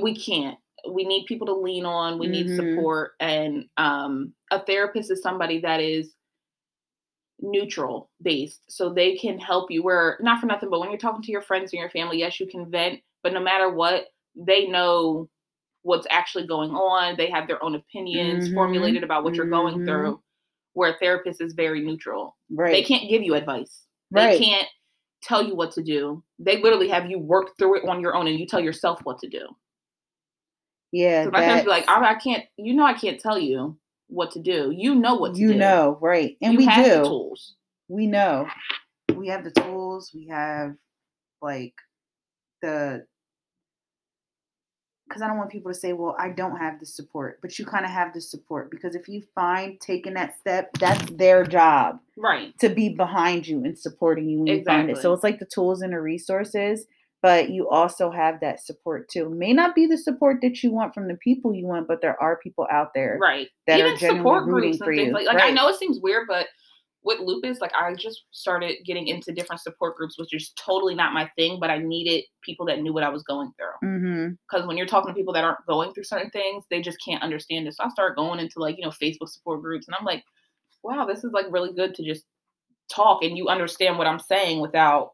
we 0.00 0.16
can't. 0.16 0.58
We 0.90 1.04
need 1.04 1.26
people 1.26 1.46
to 1.46 1.54
lean 1.54 1.84
on, 1.84 2.18
we 2.18 2.26
need 2.26 2.46
mm-hmm. 2.46 2.74
support. 2.74 3.12
And 3.20 3.66
um, 3.76 4.32
a 4.50 4.58
therapist 4.58 5.12
is 5.12 5.22
somebody 5.22 5.60
that 5.60 5.80
is 5.80 6.14
neutral 7.42 8.10
based 8.22 8.60
so 8.68 8.92
they 8.92 9.16
can 9.16 9.38
help 9.38 9.70
you 9.70 9.82
where 9.82 10.16
not 10.20 10.40
for 10.40 10.46
nothing 10.46 10.70
but 10.70 10.78
when 10.78 10.90
you're 10.90 10.98
talking 10.98 11.22
to 11.22 11.32
your 11.32 11.42
friends 11.42 11.72
and 11.72 11.80
your 11.80 11.90
family 11.90 12.20
yes 12.20 12.38
you 12.38 12.46
can 12.46 12.70
vent 12.70 13.00
but 13.22 13.32
no 13.32 13.40
matter 13.40 13.70
what 13.70 14.06
they 14.36 14.66
know 14.66 15.28
what's 15.82 16.06
actually 16.10 16.46
going 16.46 16.70
on 16.70 17.16
they 17.16 17.30
have 17.30 17.46
their 17.46 17.62
own 17.62 17.74
opinions 17.74 18.44
mm-hmm. 18.44 18.54
formulated 18.54 19.02
about 19.02 19.24
what 19.24 19.34
you're 19.34 19.46
going 19.46 19.74
mm-hmm. 19.74 19.86
through 19.86 20.20
where 20.74 20.92
a 20.92 20.98
therapist 20.98 21.40
is 21.40 21.52
very 21.52 21.80
neutral 21.82 22.36
right 22.50 22.72
they 22.72 22.82
can't 22.82 23.10
give 23.10 23.22
you 23.22 23.34
advice 23.34 23.82
Right. 24.12 24.38
They 24.38 24.44
can't 24.44 24.68
tell 25.22 25.42
you 25.42 25.56
what 25.56 25.72
to 25.72 25.82
do. 25.82 26.22
They 26.38 26.60
literally 26.60 26.88
have 26.88 27.10
you 27.10 27.18
work 27.18 27.56
through 27.58 27.78
it 27.78 27.88
on 27.88 28.00
your 28.00 28.14
own 28.14 28.26
and 28.28 28.38
you 28.38 28.46
tell 28.46 28.60
yourself 28.60 29.00
what 29.04 29.18
to 29.20 29.28
do. 29.28 29.48
Yeah. 30.92 31.24
So 31.24 31.30
my 31.30 31.40
parents 31.40 31.64
be 31.64 31.70
like, 31.70 31.88
I, 31.88 32.10
I, 32.10 32.14
can't, 32.16 32.44
you 32.58 32.74
know, 32.74 32.84
I 32.84 32.92
can't 32.92 33.18
tell 33.18 33.38
you 33.38 33.78
what 34.08 34.30
to 34.32 34.40
do. 34.40 34.72
You 34.76 34.94
know 34.94 35.14
what 35.14 35.36
you 35.36 35.48
do. 35.48 35.58
know, 35.58 35.98
right. 36.02 36.36
And 36.42 36.52
you 36.52 36.58
we 36.58 36.66
do. 36.66 37.02
tools. 37.02 37.54
We 37.88 38.06
know. 38.06 38.46
We 39.14 39.28
have 39.28 39.44
the 39.44 39.50
tools. 39.50 40.10
We 40.14 40.28
have 40.28 40.74
like 41.40 41.74
the 42.60 43.06
because 45.12 45.22
I 45.22 45.28
don't 45.28 45.36
want 45.36 45.50
people 45.50 45.70
to 45.70 45.78
say, 45.78 45.92
well, 45.92 46.16
I 46.18 46.30
don't 46.30 46.56
have 46.56 46.80
the 46.80 46.86
support, 46.86 47.38
but 47.42 47.58
you 47.58 47.66
kind 47.66 47.84
of 47.84 47.90
have 47.90 48.14
the 48.14 48.20
support 48.20 48.70
because 48.70 48.94
if 48.94 49.08
you 49.08 49.22
find 49.34 49.78
taking 49.78 50.14
that 50.14 50.38
step, 50.38 50.70
that's 50.78 51.10
their 51.12 51.44
job. 51.44 52.00
Right. 52.16 52.58
To 52.60 52.70
be 52.70 52.88
behind 52.88 53.46
you 53.46 53.62
and 53.64 53.78
supporting 53.78 54.28
you 54.28 54.38
when 54.38 54.48
exactly. 54.48 54.72
you 54.72 54.78
find 54.78 54.90
it. 54.90 55.02
So 55.02 55.12
it's 55.12 55.22
like 55.22 55.38
the 55.38 55.44
tools 55.44 55.82
and 55.82 55.92
the 55.92 56.00
resources, 56.00 56.86
but 57.20 57.50
you 57.50 57.68
also 57.68 58.10
have 58.10 58.40
that 58.40 58.64
support 58.64 59.10
too. 59.10 59.28
May 59.28 59.52
not 59.52 59.74
be 59.74 59.86
the 59.86 59.98
support 59.98 60.38
that 60.40 60.62
you 60.62 60.72
want 60.72 60.94
from 60.94 61.08
the 61.08 61.14
people 61.14 61.54
you 61.54 61.66
want, 61.66 61.88
but 61.88 62.00
there 62.00 62.20
are 62.20 62.36
people 62.36 62.66
out 62.70 62.94
there. 62.94 63.18
Right. 63.20 63.48
That 63.66 63.80
Even 63.80 63.92
are 63.92 63.96
genuinely 63.96 64.50
rooting 64.50 64.78
for 64.78 64.92
you. 64.92 65.12
Like, 65.12 65.26
like 65.26 65.36
right. 65.36 65.50
I 65.50 65.54
know 65.54 65.68
it 65.68 65.78
seems 65.78 66.00
weird, 66.00 66.26
but 66.26 66.46
with 67.04 67.20
lupus, 67.20 67.60
like 67.60 67.72
I 67.74 67.94
just 67.94 68.24
started 68.30 68.76
getting 68.84 69.08
into 69.08 69.32
different 69.32 69.60
support 69.60 69.96
groups, 69.96 70.18
which 70.18 70.32
is 70.32 70.52
totally 70.56 70.94
not 70.94 71.12
my 71.12 71.28
thing, 71.36 71.58
but 71.60 71.70
I 71.70 71.78
needed 71.78 72.24
people 72.42 72.64
that 72.66 72.80
knew 72.80 72.92
what 72.92 73.02
I 73.02 73.08
was 73.08 73.22
going 73.24 73.50
through. 73.56 74.36
Because 74.38 74.62
mm-hmm. 74.62 74.66
when 74.68 74.76
you're 74.76 74.86
talking 74.86 75.12
to 75.12 75.16
people 75.16 75.34
that 75.34 75.44
aren't 75.44 75.66
going 75.66 75.92
through 75.92 76.04
certain 76.04 76.30
things, 76.30 76.64
they 76.70 76.80
just 76.80 76.98
can't 77.04 77.22
understand 77.22 77.66
it. 77.66 77.74
So 77.74 77.84
I 77.84 77.88
started 77.88 78.14
going 78.14 78.38
into 78.38 78.60
like, 78.60 78.76
you 78.78 78.84
know, 78.84 78.90
Facebook 78.90 79.28
support 79.28 79.62
groups, 79.62 79.88
and 79.88 79.96
I'm 79.98 80.04
like, 80.04 80.22
wow, 80.82 81.04
this 81.04 81.24
is 81.24 81.32
like 81.32 81.46
really 81.50 81.72
good 81.72 81.94
to 81.94 82.04
just 82.04 82.24
talk 82.90 83.22
and 83.22 83.36
you 83.36 83.48
understand 83.48 83.98
what 83.98 84.06
I'm 84.06 84.18
saying 84.18 84.60
without. 84.60 85.10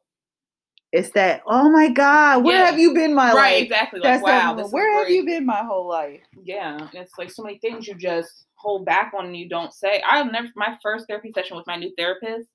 It's 0.91 1.11
that, 1.11 1.43
oh 1.47 1.71
my 1.71 1.91
God, 1.91 2.45
where 2.45 2.59
yeah. 2.59 2.71
have 2.71 2.79
you 2.79 2.95
been 2.95 3.15
my 3.15 3.27
right, 3.27 3.35
life? 3.35 3.43
Right, 3.43 3.63
exactly. 3.63 4.01
Like, 4.01 4.23
That's 4.23 4.23
wow, 4.23 4.69
where 4.71 4.99
have 4.99 5.11
you 5.11 5.27
been 5.27 5.45
my 5.45 5.63
whole 5.63 5.87
life? 5.87 6.21
Yeah. 6.43 6.89
It's 6.95 7.13
like 7.19 7.31
so 7.31 7.43
many 7.43 7.59
things 7.59 7.87
you 7.87 7.95
just 7.95 8.47
hold 8.59 8.85
back 8.85 9.13
on 9.17 9.27
and 9.27 9.37
you 9.37 9.49
don't 9.49 9.73
say. 9.73 10.03
I 10.07 10.23
never 10.25 10.49
my 10.57 10.77
first 10.83 11.07
therapy 11.07 11.31
session 11.33 11.57
with 11.57 11.67
my 11.67 11.77
new 11.77 11.93
therapist. 11.97 12.49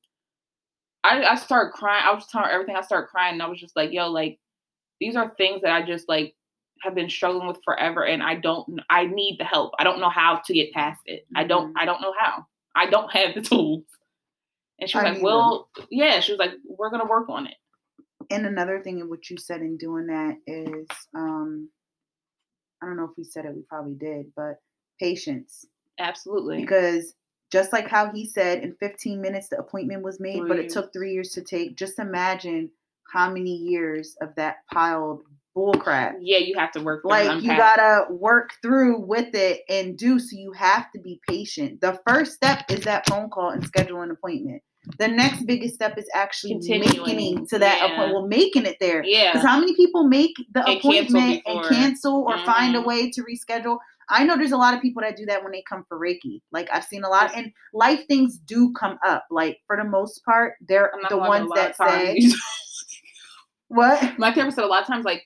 I 1.04 1.24
I 1.24 1.36
started 1.36 1.74
crying. 1.74 2.04
I 2.06 2.14
was 2.14 2.28
telling 2.28 2.48
her 2.48 2.54
everything. 2.54 2.76
I 2.76 2.82
started 2.82 3.08
crying, 3.08 3.34
and 3.34 3.42
I 3.42 3.48
was 3.48 3.60
just 3.60 3.76
like, 3.76 3.92
"Yo, 3.92 4.10
like 4.10 4.40
these 5.00 5.16
are 5.16 5.34
things 5.38 5.62
that 5.62 5.72
I 5.72 5.86
just 5.86 6.08
like 6.08 6.36
have 6.82 6.96
been 6.96 7.10
struggling 7.10 7.48
with 7.48 7.60
forever, 7.64 8.06
and 8.06 8.22
I 8.22 8.36
don't. 8.36 8.82
I 8.90 9.06
need 9.06 9.38
the 9.40 9.46
help. 9.46 9.74
I 9.80 9.84
don't 9.84 10.00
know 10.00 10.10
how 10.10 10.42
to 10.46 10.54
get 10.54 10.74
past 10.74 11.02
it. 11.06 11.22
Mm-hmm. 11.22 11.38
I 11.38 11.44
don't. 11.46 11.70
Mm-hmm. 11.70 11.80
I 11.80 11.86
don't 11.86 12.02
know 12.02 12.14
how. 12.18 12.46
I 12.76 12.90
don't 12.90 13.12
have 13.14 13.36
the 13.36 13.42
tools." 13.42 13.86
And 14.80 14.90
she 14.90 14.98
was 14.98 15.06
I 15.06 15.12
like, 15.12 15.24
"Well, 15.24 15.70
them. 15.76 15.88
yeah." 15.90 16.20
She 16.20 16.34
was 16.34 16.40
like, 16.40 16.52
"We're 16.68 16.90
gonna 16.90 17.06
work 17.06 17.30
on 17.30 17.48
it." 17.48 17.56
And 18.30 18.46
another 18.46 18.82
thing 18.82 19.00
in 19.00 19.10
what 19.10 19.30
you 19.30 19.38
said 19.38 19.62
in 19.62 19.78
doing 19.78 20.08
that 20.08 20.38
is, 20.48 20.88
um, 21.16 21.70
I 22.82 22.86
don't 22.86 22.98
know 22.98 23.06
if 23.06 23.18
we 23.18 23.24
said 23.24 23.46
it. 23.46 23.56
We 23.56 23.62
probably 23.64 23.96
did, 23.96 24.28
but 24.36 24.56
patience 25.00 25.66
Absolutely. 26.00 26.62
Because 26.62 27.14
just 27.52 27.72
like 27.72 27.88
how 27.88 28.12
he 28.12 28.26
said 28.26 28.64
in 28.64 28.76
15 28.80 29.22
minutes 29.22 29.50
the 29.50 29.58
appointment 29.58 30.04
was 30.04 30.20
made, 30.20 30.40
three 30.40 30.48
but 30.48 30.60
it 30.60 30.70
took 30.70 30.92
three 30.92 31.14
years 31.14 31.30
to 31.32 31.42
take. 31.42 31.78
Just 31.78 32.00
imagine 32.00 32.72
how 33.12 33.30
many 33.30 33.56
years 33.56 34.16
of 34.22 34.30
that 34.36 34.58
piled 34.72 35.24
bullcrap. 35.56 36.14
Yeah, 36.20 36.40
you 36.40 36.56
have 36.58 36.72
to 36.72 36.82
work. 36.82 37.02
Like 37.04 37.44
you 37.44 37.50
gotta 37.56 38.12
work 38.12 38.52
through 38.62 39.02
with 39.02 39.36
it 39.36 39.62
and 39.70 39.98
do. 39.98 40.20
So 40.20 40.36
you 40.36 40.52
have 40.54 40.92
to 40.94 41.00
be 41.00 41.20
patient. 41.28 41.82
The 41.82 42.00
first 42.08 42.34
step 42.34 42.66
is 42.70 42.82
that 42.86 43.08
phone 43.08 43.30
call 43.30 43.52
and 43.52 43.64
schedule 43.64 44.02
an 44.02 44.12
appointment. 44.12 44.64
The 45.00 45.08
next 45.08 45.46
biggest 45.46 45.76
step 45.76 45.98
is 45.98 46.10
actually 46.14 46.56
making 46.56 47.48
to 47.48 47.60
that 47.60 47.78
yeah. 47.78 47.86
appointment. 47.86 48.14
Well, 48.14 48.28
making 48.28 48.66
it 48.66 48.78
there. 48.82 49.04
Yeah. 49.06 49.32
Because 49.32 49.48
how 49.48 49.58
many 49.58 49.76
people 49.76 50.08
make 50.08 50.34
the 50.54 50.66
and 50.66 50.78
appointment 50.78 51.46
cancel 51.46 51.60
and 51.60 51.70
cancel 51.70 52.26
or 52.28 52.36
mm-hmm. 52.36 52.46
find 52.46 52.76
a 52.76 52.80
mm-hmm. 52.80 52.88
way 52.88 53.12
to 53.12 53.24
reschedule? 53.24 53.78
I 54.10 54.26
know 54.26 54.38
there's 54.38 54.52
a 54.52 54.58
lot 54.58 54.74
of 54.74 54.82
people 54.82 55.02
that 55.02 55.18
do 55.18 55.26
that 55.28 55.44
when 55.44 55.52
they 55.52 55.64
come 55.68 55.86
for 55.88 56.00
Reiki. 56.00 56.42
Like 56.52 56.70
I've 56.72 56.84
seen 56.84 57.04
a 57.04 57.10
lot, 57.10 57.36
and 57.36 57.52
life 57.74 58.06
things 58.08 58.38
do 58.38 58.74
come 58.74 58.98
up. 59.06 59.26
Like 59.32 59.60
for 59.68 59.78
the 59.78 59.84
most 59.84 60.24
part, 60.26 60.54
they're 60.68 60.92
the 61.10 61.18
ones 61.18 61.50
that 61.56 61.78
say. 61.78 62.20
what? 63.68 64.18
My 64.20 64.34
therapist 64.34 64.56
said 64.56 64.66
a 64.66 64.68
lot 64.68 64.82
of 64.82 64.88
times, 64.88 65.06
like 65.06 65.24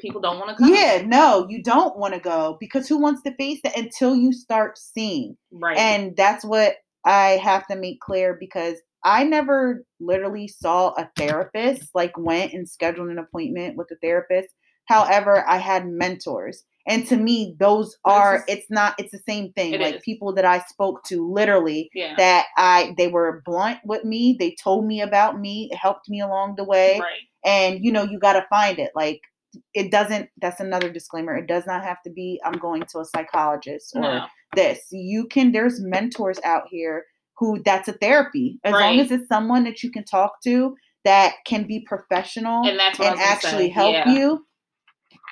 people 0.00 0.20
don't 0.20 0.38
want 0.38 0.50
to 0.50 0.56
come. 0.56 0.72
Yeah, 0.72 1.02
no, 1.06 1.46
you 1.48 1.62
don't 1.62 1.98
want 1.98 2.14
to 2.14 2.20
go 2.20 2.56
because 2.60 2.88
who 2.88 2.98
wants 2.98 3.22
to 3.22 3.34
face 3.36 3.60
that 3.64 3.76
until 3.76 4.14
you 4.14 4.32
start 4.32 4.78
seeing? 4.78 5.36
Right. 5.50 5.76
And 5.76 6.16
that's 6.16 6.44
what 6.44 6.76
I 7.04 7.40
have 7.42 7.66
to 7.68 7.76
make 7.76 8.00
clear 8.00 8.36
because 8.38 8.76
I 9.04 9.24
never 9.24 9.84
literally 10.00 10.48
saw 10.48 10.88
a 10.90 11.08
therapist, 11.16 11.90
like 11.94 12.16
went 12.18 12.52
and 12.52 12.68
scheduled 12.68 13.08
an 13.08 13.18
appointment 13.18 13.76
with 13.76 13.88
a 13.92 13.96
therapist. 14.02 14.48
However, 14.86 15.48
I 15.48 15.58
had 15.58 15.86
mentors 15.86 16.64
and 16.86 17.06
to 17.06 17.16
me 17.16 17.54
those 17.58 17.96
are 18.04 18.44
it's 18.48 18.66
not 18.70 18.94
it's 18.98 19.10
the 19.10 19.20
same 19.28 19.52
thing 19.52 19.78
like 19.80 19.96
is. 19.96 20.02
people 20.02 20.32
that 20.32 20.44
i 20.44 20.58
spoke 20.60 21.02
to 21.04 21.30
literally 21.30 21.90
yeah. 21.94 22.14
that 22.16 22.46
i 22.56 22.94
they 22.96 23.08
were 23.08 23.42
blunt 23.44 23.78
with 23.84 24.04
me 24.04 24.36
they 24.38 24.54
told 24.62 24.86
me 24.86 25.00
about 25.00 25.40
me 25.40 25.68
it 25.72 25.76
helped 25.76 26.08
me 26.08 26.20
along 26.20 26.54
the 26.56 26.64
way 26.64 26.98
right. 27.00 27.20
and 27.44 27.84
you 27.84 27.92
know 27.92 28.02
you 28.02 28.18
got 28.18 28.34
to 28.34 28.46
find 28.48 28.78
it 28.78 28.90
like 28.94 29.20
it 29.74 29.90
doesn't 29.90 30.28
that's 30.40 30.60
another 30.60 30.90
disclaimer 30.90 31.36
it 31.36 31.46
does 31.46 31.66
not 31.66 31.82
have 31.82 32.02
to 32.02 32.10
be 32.10 32.40
i'm 32.44 32.58
going 32.58 32.82
to 32.82 32.98
a 32.98 33.04
psychologist 33.04 33.92
or 33.94 34.02
no. 34.02 34.26
this 34.54 34.86
you 34.90 35.26
can 35.26 35.52
there's 35.52 35.80
mentors 35.80 36.38
out 36.44 36.64
here 36.70 37.04
who 37.38 37.62
that's 37.64 37.88
a 37.88 37.92
therapy 37.94 38.58
as 38.64 38.72
right. 38.72 38.80
long 38.80 39.00
as 39.00 39.10
it's 39.10 39.28
someone 39.28 39.64
that 39.64 39.82
you 39.82 39.90
can 39.90 40.04
talk 40.04 40.42
to 40.42 40.74
that 41.04 41.34
can 41.46 41.66
be 41.66 41.84
professional 41.86 42.66
and, 42.66 42.78
that's 42.78 42.98
and 42.98 43.18
actually 43.20 43.68
help 43.68 43.92
yeah. 43.92 44.10
you 44.12 44.44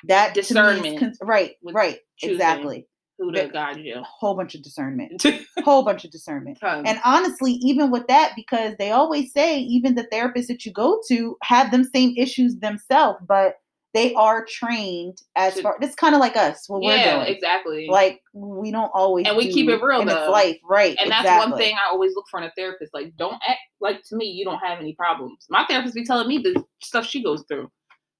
that 0.05 0.33
discernment, 0.33 0.99
con- 0.99 1.13
right, 1.21 1.55
right, 1.63 1.99
exactly. 2.21 2.87
Who 3.17 3.31
to 3.31 3.47
guide 3.47 3.77
you? 3.77 3.95
A 3.95 4.03
whole 4.03 4.35
bunch 4.35 4.55
of 4.55 4.61
discernment, 4.61 5.23
a 5.23 5.39
whole 5.63 5.83
bunch 5.83 6.03
of 6.03 6.11
discernment. 6.11 6.59
Tons. 6.59 6.83
And 6.85 6.99
honestly, 7.05 7.53
even 7.53 7.89
with 7.89 8.05
that, 8.07 8.33
because 8.35 8.73
they 8.77 8.91
always 8.91 9.31
say 9.31 9.59
even 9.59 9.95
the 9.95 10.05
therapists 10.11 10.47
that 10.47 10.65
you 10.65 10.73
go 10.73 10.99
to 11.07 11.37
have 11.41 11.71
them 11.71 11.85
same 11.85 12.13
issues 12.17 12.57
themselves, 12.57 13.19
but 13.25 13.55
they 13.95 14.13
are 14.15 14.45
trained 14.45 15.19
as 15.37 15.53
to, 15.53 15.61
far. 15.61 15.77
It's 15.79 15.95
kind 15.95 16.13
of 16.13 16.19
like 16.19 16.35
us. 16.35 16.67
What 16.67 16.83
yeah, 16.83 17.17
we're 17.17 17.23
doing. 17.23 17.35
exactly. 17.35 17.87
Like 17.89 18.21
we 18.33 18.69
don't 18.69 18.91
always, 18.93 19.25
and 19.25 19.37
we 19.37 19.49
keep 19.49 19.69
it 19.69 19.81
real 19.81 20.03
though. 20.03 20.29
life, 20.29 20.57
right? 20.69 20.97
And 20.99 21.07
exactly. 21.07 21.29
that's 21.29 21.49
one 21.49 21.57
thing 21.57 21.75
I 21.75 21.89
always 21.89 22.13
look 22.13 22.25
for 22.29 22.41
in 22.41 22.43
a 22.43 22.51
therapist. 22.57 22.93
Like, 22.93 23.15
don't 23.15 23.41
act 23.47 23.59
like 23.79 24.03
to 24.09 24.17
me 24.17 24.25
you 24.25 24.43
don't 24.43 24.59
have 24.59 24.79
any 24.79 24.93
problems. 24.95 25.45
My 25.49 25.65
therapist 25.69 25.95
be 25.95 26.03
telling 26.03 26.27
me 26.27 26.39
the 26.39 26.61
stuff 26.83 27.05
she 27.05 27.23
goes 27.23 27.45
through. 27.47 27.71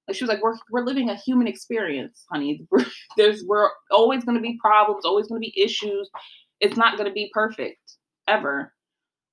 Like 0.08 0.16
she 0.16 0.24
was 0.24 0.28
like, 0.28 0.42
we're 0.42 0.56
we're 0.70 0.84
living 0.84 1.10
a 1.10 1.16
human 1.16 1.46
experience, 1.46 2.24
honey. 2.30 2.66
We're, 2.70 2.84
there's 3.16 3.44
we're 3.44 3.68
always 3.90 4.24
going 4.24 4.36
to 4.36 4.42
be 4.42 4.58
problems, 4.60 5.04
always 5.04 5.26
going 5.26 5.40
to 5.42 5.46
be 5.48 5.60
issues. 5.60 6.08
It's 6.60 6.76
not 6.76 6.96
going 6.96 7.08
to 7.08 7.14
be 7.14 7.30
perfect 7.34 7.80
ever. 8.28 8.72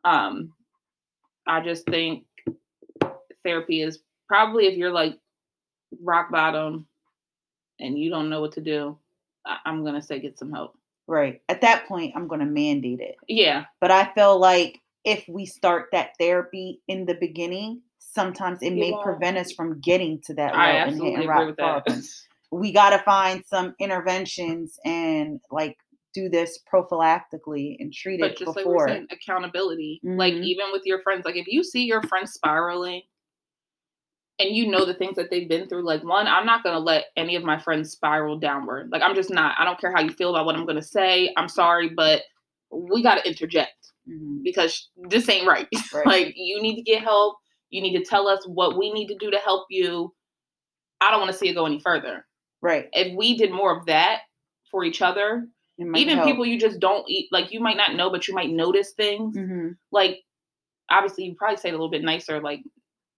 Um, 0.04 0.54
I 1.48 1.62
just 1.62 1.86
think 1.86 2.26
therapy 3.44 3.82
is 3.82 4.00
probably 4.28 4.66
if 4.68 4.78
you're 4.78 4.92
like 4.92 5.18
rock 6.02 6.32
bottom 6.32 6.88
and 7.80 7.98
you 7.98 8.10
don't 8.10 8.30
know 8.30 8.42
what 8.42 8.54
to 8.54 8.62
do, 8.62 8.98
I- 9.46 9.60
I'm 9.66 9.84
gonna 9.84 10.02
say 10.02 10.20
get 10.20 10.38
some 10.40 10.52
help. 10.52 10.78
Right. 11.08 11.42
At 11.50 11.62
that 11.62 11.86
point, 11.88 12.14
I'm 12.16 12.28
gonna 12.28 12.46
mandate 12.46 13.02
it. 13.02 13.16
Yeah. 13.28 13.66
But 13.82 13.92
I 13.92 14.14
feel 14.14 14.40
like 14.40 14.80
if 15.04 15.26
we 15.28 15.46
start 15.46 15.90
that 15.92 16.12
therapy 16.20 16.82
in 16.88 17.06
the 17.06 17.16
beginning, 17.16 17.82
sometimes 18.14 18.60
it 18.62 18.74
may 18.74 18.94
prevent 19.04 19.38
us 19.38 19.52
from 19.52 19.80
getting 19.80 20.22
to 20.26 20.34
that 20.36 20.56
I 20.56 20.78
absolutely 20.78 21.26
agree 21.26 21.46
with 21.46 21.58
that. 21.58 22.04
we 22.52 22.72
got 22.72 22.92
to 22.92 23.00
find 23.00 23.44
some 23.46 23.74
interventions 23.80 24.80
and 24.86 25.40
like 25.52 25.78
do 26.14 26.30
this 26.30 26.60
prophylactically 26.72 27.76
and 27.80 27.92
treat 27.92 28.20
but 28.20 28.32
it 28.32 28.38
just 28.38 28.56
before. 28.56 28.88
Like 28.88 28.96
saying, 28.96 29.08
accountability. 29.12 30.00
Mm-hmm. 30.06 30.18
Like 30.18 30.34
even 30.34 30.68
with 30.72 30.84
your 30.86 31.02
friends, 31.02 31.26
like 31.26 31.36
if 31.36 31.48
you 31.48 31.64
see 31.64 31.84
your 31.86 32.02
friend 32.04 32.30
spiraling 32.30 33.02
and 34.40 34.56
you 34.56 34.70
know 34.70 34.86
the 34.86 34.94
things 34.94 35.16
that 35.16 35.30
they've 35.30 35.50
been 35.50 35.68
through, 35.68 35.86
like 35.86 36.04
one, 36.04 36.28
I'm 36.28 36.46
not 36.46 36.64
gonna 36.64 36.80
let 36.80 37.06
any 37.18 37.36
of 37.36 37.44
my 37.44 37.58
friends 37.58 37.92
spiral 37.92 38.38
downward. 38.38 38.90
Like 38.92 39.02
I'm 39.02 39.16
just 39.16 39.32
not. 39.32 39.56
I 39.58 39.66
don't 39.66 39.80
care 39.80 39.92
how 39.94 40.02
you 40.02 40.12
feel 40.12 40.30
about 40.30 40.46
what 40.46 40.56
I'm 40.56 40.66
gonna 40.66 40.82
say. 40.82 41.34
I'm 41.36 41.50
sorry, 41.50 41.90
but 41.90 42.22
we 42.72 43.02
gotta 43.02 43.28
interject 43.28 43.92
mm-hmm. 44.08 44.44
because 44.44 44.90
this 45.10 45.28
ain't 45.30 45.48
right. 45.48 45.68
right. 45.94 46.06
like 46.06 46.34
you 46.36 46.62
need 46.62 46.76
to 46.76 46.82
get 46.84 47.04
help. 47.04 47.38
You 47.74 47.82
need 47.82 47.98
to 47.98 48.06
tell 48.06 48.28
us 48.28 48.46
what 48.46 48.78
we 48.78 48.92
need 48.92 49.08
to 49.08 49.18
do 49.18 49.32
to 49.32 49.38
help 49.40 49.66
you. 49.70 50.14
I 51.02 51.10
don't 51.10 51.20
want 51.20 51.32
to 51.32 51.38
see 51.38 51.50
it 51.50 51.56
go 51.56 51.66
any 51.66 51.80
further. 51.80 52.26
Right. 52.62 52.88
If 52.94 53.16
we 53.18 53.36
did 53.36 53.52
more 53.52 53.76
of 53.76 53.88
that 53.88 54.20
for 54.72 54.84
each 54.84 55.02
other, 55.02 55.48
even 55.80 56.18
help. 56.18 56.28
people 56.28 56.46
you 56.46 56.60
just 56.60 56.80
don't 56.80 57.04
eat, 57.10 57.30
like 57.32 57.52
you 57.52 57.60
might 57.60 57.78
not 57.78 57.96
know, 57.96 58.10
but 58.10 58.28
you 58.28 58.36
might 58.36 58.52
notice 58.52 58.92
things. 58.92 59.36
Mm-hmm. 59.36 59.70
Like, 59.92 60.20
obviously, 60.90 61.26
you 61.26 61.36
probably 61.36 61.58
say 61.58 61.70
it 61.70 61.72
a 61.72 61.76
little 61.76 61.90
bit 61.90 62.04
nicer, 62.04 62.40
like, 62.40 62.62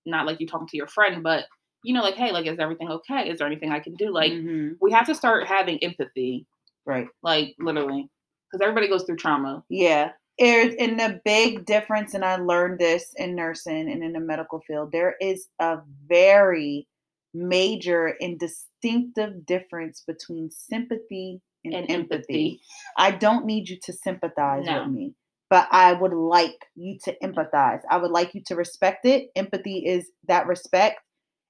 not 0.06 0.26
like 0.26 0.40
you 0.40 0.48
talking 0.48 0.68
to 0.68 0.78
your 0.78 0.88
friend, 0.88 1.22
but 1.22 1.46
you 1.84 1.94
know, 1.94 2.02
like, 2.02 2.16
hey, 2.16 2.32
like, 2.32 2.48
is 2.48 2.58
everything 2.58 2.90
okay? 2.90 3.30
Is 3.30 3.38
there 3.38 3.48
anything 3.48 3.72
I 3.72 3.80
can 3.80 3.94
do? 3.96 4.12
Like, 4.12 4.32
mm-hmm. 4.32 4.74
we 4.82 4.92
have 4.94 5.06
to 5.08 5.14
start 5.14 5.48
having 5.48 5.78
empathy. 5.84 6.48
Right. 6.86 7.08
Like, 7.22 7.56
literally. 7.60 8.10
Because 8.52 8.64
everybody 8.64 8.88
goes 8.88 9.04
through 9.04 9.18
trauma. 9.18 9.64
Yeah. 9.70 10.12
In 10.38 10.98
the 10.98 11.22
big 11.24 11.66
difference, 11.66 12.14
and 12.14 12.26
I 12.26 12.36
learned 12.36 12.80
this 12.80 13.14
in 13.16 13.36
nursing 13.36 13.90
and 13.90 14.04
in 14.04 14.14
the 14.14 14.20
medical 14.20 14.62
field, 14.68 14.92
there 14.92 15.16
is 15.22 15.48
a 15.60 15.78
very 16.08 16.88
major 17.34 18.16
and 18.20 18.40
distinctive 18.40 19.46
difference 19.46 20.04
between 20.06 20.50
sympathy 20.50 21.42
and, 21.64 21.74
and 21.74 21.92
empathy. 21.92 22.00
empathy. 22.00 22.62
I 22.98 23.12
don't 23.12 23.46
need 23.46 23.70
you 23.70 23.78
to 23.84 23.94
sympathize 23.94 24.66
no. 24.66 24.84
with 24.84 24.92
me, 24.92 25.14
but 25.50 25.68
I 25.72 25.94
would 25.94 26.14
like 26.14 26.66
you 26.76 26.98
to 27.06 27.16
empathize. 27.24 27.82
I 27.90 27.98
would 27.98 28.12
like 28.12 28.34
you 28.34 28.42
to 28.48 28.56
respect 28.56 29.06
it. 29.06 29.30
Empathy 29.36 29.86
is 29.86 30.10
that 30.28 30.48
respect. 30.48 31.00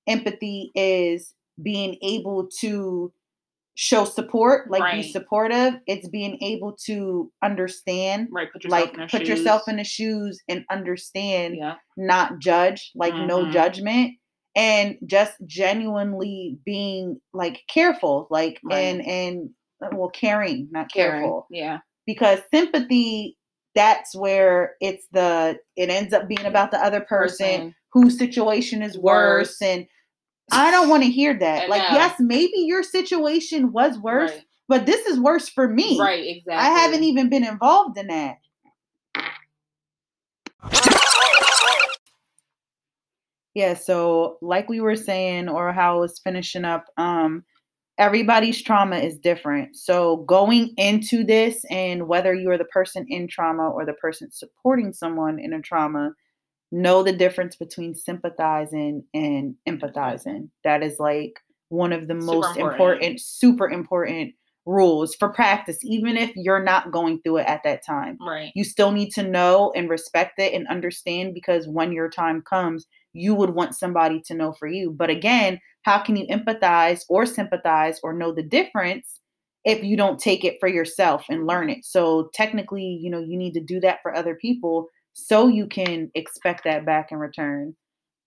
Empathy 0.07 0.71
is 0.75 1.33
being 1.61 1.97
able 2.01 2.49
to 2.61 3.11
show 3.75 4.05
support, 4.05 4.71
like 4.71 4.81
right. 4.81 5.03
be 5.03 5.11
supportive. 5.11 5.75
It's 5.85 6.07
being 6.07 6.41
able 6.41 6.75
to 6.85 7.31
understand, 7.43 8.29
right? 8.31 8.51
Put 8.51 8.67
like 8.69 8.93
put 8.93 9.11
shoes. 9.11 9.27
yourself 9.27 9.67
in 9.67 9.77
the 9.77 9.83
shoes 9.83 10.41
and 10.49 10.65
understand, 10.71 11.57
yeah. 11.57 11.75
not 11.97 12.39
judge, 12.39 12.91
like 12.95 13.13
mm-hmm. 13.13 13.27
no 13.27 13.51
judgment, 13.51 14.13
and 14.55 14.97
just 15.05 15.33
genuinely 15.45 16.57
being 16.65 17.19
like 17.33 17.63
careful, 17.69 18.27
like 18.31 18.59
right. 18.63 18.77
and 18.77 19.05
and 19.05 19.49
uh, 19.83 19.89
well, 19.91 20.09
caring, 20.09 20.69
not 20.71 20.91
caring. 20.91 21.21
careful, 21.21 21.47
yeah. 21.51 21.79
Because 22.07 22.39
sympathy, 22.53 23.37
that's 23.75 24.15
where 24.15 24.75
it's 24.79 25.05
the 25.11 25.57
it 25.75 25.89
ends 25.89 26.13
up 26.13 26.29
being 26.29 26.45
about 26.45 26.71
the 26.71 26.79
other 26.79 27.01
person, 27.01 27.45
person. 27.45 27.75
whose 27.91 28.17
situation 28.17 28.81
is 28.81 28.97
worse, 28.97 29.49
worse 29.49 29.61
and 29.61 29.85
I 30.51 30.71
don't 30.71 30.89
want 30.89 31.03
to 31.03 31.09
hear 31.09 31.37
that. 31.39 31.69
like, 31.69 31.81
yes, 31.91 32.15
maybe 32.19 32.57
your 32.59 32.83
situation 32.83 33.71
was 33.71 33.97
worse, 33.97 34.31
right. 34.31 34.43
but 34.67 34.85
this 34.85 35.05
is 35.05 35.19
worse 35.19 35.49
for 35.49 35.67
me. 35.67 35.99
Right, 35.99 36.25
exactly. 36.25 36.53
I 36.53 36.69
haven't 36.69 37.03
even 37.03 37.29
been 37.29 37.43
involved 37.43 37.97
in 37.97 38.07
that. 38.07 38.37
Yeah, 43.55 43.73
so 43.73 44.37
like 44.41 44.67
we 44.67 44.81
were 44.81 44.97
saying, 44.97 45.47
or 45.47 45.71
how 45.71 45.95
I 45.95 45.99
was 45.99 46.19
finishing 46.19 46.65
up, 46.65 46.85
um, 46.97 47.45
everybody's 47.97 48.61
trauma 48.61 48.97
is 48.97 49.17
different. 49.17 49.77
So 49.77 50.17
going 50.17 50.73
into 50.75 51.23
this, 51.23 51.63
and 51.71 52.09
whether 52.09 52.33
you 52.33 52.51
are 52.51 52.57
the 52.57 52.65
person 52.65 53.05
in 53.07 53.29
trauma 53.29 53.69
or 53.69 53.85
the 53.85 53.93
person 53.93 54.29
supporting 54.29 54.91
someone 54.91 55.39
in 55.39 55.53
a 55.53 55.61
trauma, 55.61 56.11
know 56.71 57.03
the 57.03 57.13
difference 57.13 57.55
between 57.55 57.95
sympathizing 57.95 59.03
and 59.13 59.55
empathizing. 59.67 60.49
That 60.63 60.83
is 60.83 60.99
like 60.99 61.39
one 61.69 61.93
of 61.93 62.07
the 62.07 62.15
super 62.15 62.25
most 62.25 62.57
important. 62.57 62.71
important, 62.71 63.19
super 63.21 63.69
important 63.69 64.33
rules 64.65 65.15
for 65.15 65.29
practice, 65.29 65.77
even 65.83 66.17
if 66.17 66.31
you're 66.35 66.63
not 66.63 66.91
going 66.91 67.21
through 67.21 67.37
it 67.37 67.47
at 67.47 67.61
that 67.63 67.85
time. 67.85 68.17
Right. 68.19 68.51
You 68.55 68.63
still 68.63 68.91
need 68.91 69.11
to 69.11 69.23
know 69.23 69.71
and 69.75 69.89
respect 69.89 70.39
it 70.39 70.53
and 70.53 70.67
understand 70.67 71.33
because 71.33 71.67
when 71.67 71.91
your 71.91 72.09
time 72.09 72.41
comes, 72.41 72.85
you 73.13 73.35
would 73.35 73.51
want 73.51 73.75
somebody 73.75 74.21
to 74.25 74.33
know 74.33 74.53
for 74.53 74.67
you. 74.67 74.91
But 74.91 75.09
again, 75.09 75.59
how 75.83 75.99
can 75.99 76.15
you 76.15 76.27
empathize 76.27 77.01
or 77.09 77.25
sympathize 77.25 77.99
or 78.03 78.13
know 78.13 78.33
the 78.33 78.43
difference 78.43 79.21
if 79.63 79.83
you 79.83 79.95
don't 79.95 80.19
take 80.19 80.43
it 80.43 80.57
for 80.59 80.67
yourself 80.67 81.25
and 81.29 81.47
learn 81.47 81.69
it? 81.69 81.85
So 81.85 82.29
technically, 82.33 82.99
you 83.01 83.09
know, 83.09 83.19
you 83.19 83.37
need 83.37 83.53
to 83.53 83.61
do 83.61 83.79
that 83.81 83.99
for 84.01 84.15
other 84.15 84.35
people 84.35 84.89
so 85.15 85.47
you 85.47 85.65
can 85.65 86.11
expect 86.13 86.65
that 86.65 86.85
back 86.85 87.11
in 87.11 87.17
return. 87.17 87.73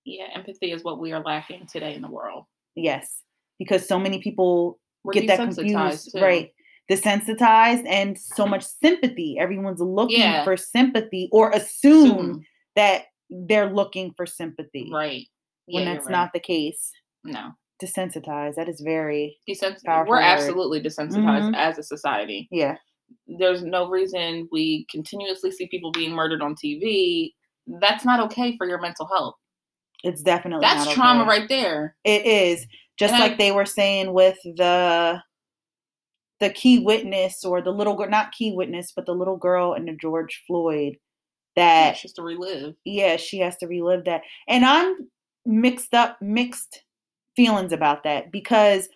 Yeah, 0.04 0.28
empathy 0.34 0.72
is 0.72 0.82
what 0.82 0.98
we 0.98 1.12
are 1.12 1.22
lacking 1.22 1.66
today 1.70 1.94
in 1.94 2.00
the 2.00 2.10
world. 2.10 2.44
Yes, 2.74 3.22
because 3.58 3.86
so 3.86 3.98
many 3.98 4.20
people 4.22 4.80
We're 5.04 5.12
get 5.12 5.26
that 5.26 5.36
confused, 5.36 6.12
too. 6.12 6.20
right? 6.20 6.50
Desensitized 6.90 7.86
and 7.86 8.16
so 8.16 8.46
much 8.46 8.64
sympathy. 8.64 9.36
Everyone's 9.38 9.82
looking 9.82 10.20
yeah. 10.20 10.44
for 10.44 10.56
sympathy 10.56 11.28
or 11.30 11.50
assume, 11.50 12.10
assume, 12.10 12.44
that 12.74 13.04
they're 13.28 13.70
looking 13.70 14.14
for 14.16 14.24
sympathy, 14.24 14.88
right? 14.90 15.26
Yeah, 15.66 15.80
when 15.80 15.84
that's 15.84 16.06
right. 16.06 16.12
not 16.12 16.32
the 16.32 16.40
case. 16.40 16.90
No, 17.22 17.50
desensitized. 17.82 18.54
That 18.54 18.70
is 18.70 18.80
very 18.80 19.36
desensitized. 19.46 20.06
We're 20.06 20.16
word. 20.16 20.22
absolutely 20.22 20.80
desensitized 20.80 21.50
mm-hmm. 21.50 21.54
as 21.54 21.76
a 21.76 21.82
society. 21.82 22.48
Yeah, 22.50 22.76
there's 23.28 23.62
no 23.62 23.88
reason 23.88 24.48
we 24.50 24.86
continuously 24.90 25.50
see 25.50 25.68
people 25.68 25.92
being 25.92 26.12
murdered 26.12 26.42
on 26.42 26.54
TV. 26.54 27.32
That's 27.80 28.04
not 28.04 28.20
okay 28.20 28.56
for 28.56 28.66
your 28.66 28.80
mental 28.80 29.06
health. 29.06 29.34
It's 30.04 30.22
definitely 30.22 30.62
that's 30.62 30.92
trauma 30.92 31.22
okay. 31.22 31.28
right 31.28 31.48
there. 31.48 31.96
It 32.04 32.24
is 32.24 32.66
just 32.98 33.12
and 33.14 33.20
like 33.20 33.32
I, 33.32 33.36
they 33.36 33.52
were 33.52 33.66
saying 33.66 34.12
with 34.12 34.38
the 34.44 35.20
the 36.40 36.50
key 36.50 36.78
witness 36.78 37.44
or 37.44 37.60
the 37.60 37.72
little 37.72 37.96
girl, 37.96 38.08
not 38.08 38.32
key 38.32 38.52
witness, 38.52 38.92
but 38.94 39.06
the 39.06 39.14
little 39.14 39.36
girl 39.36 39.74
in 39.74 39.84
the 39.86 39.92
George 39.92 40.42
Floyd. 40.46 40.96
That 41.56 41.96
she 41.96 42.06
has 42.06 42.12
to 42.12 42.22
relive. 42.22 42.76
Yeah, 42.84 43.16
she 43.16 43.40
has 43.40 43.56
to 43.56 43.66
relive 43.66 44.04
that, 44.04 44.22
and 44.46 44.64
I'm 44.64 45.10
mixed 45.44 45.92
up, 45.92 46.16
mixed 46.22 46.84
feelings 47.34 47.72
about 47.72 48.04
that 48.04 48.30
because 48.30 48.88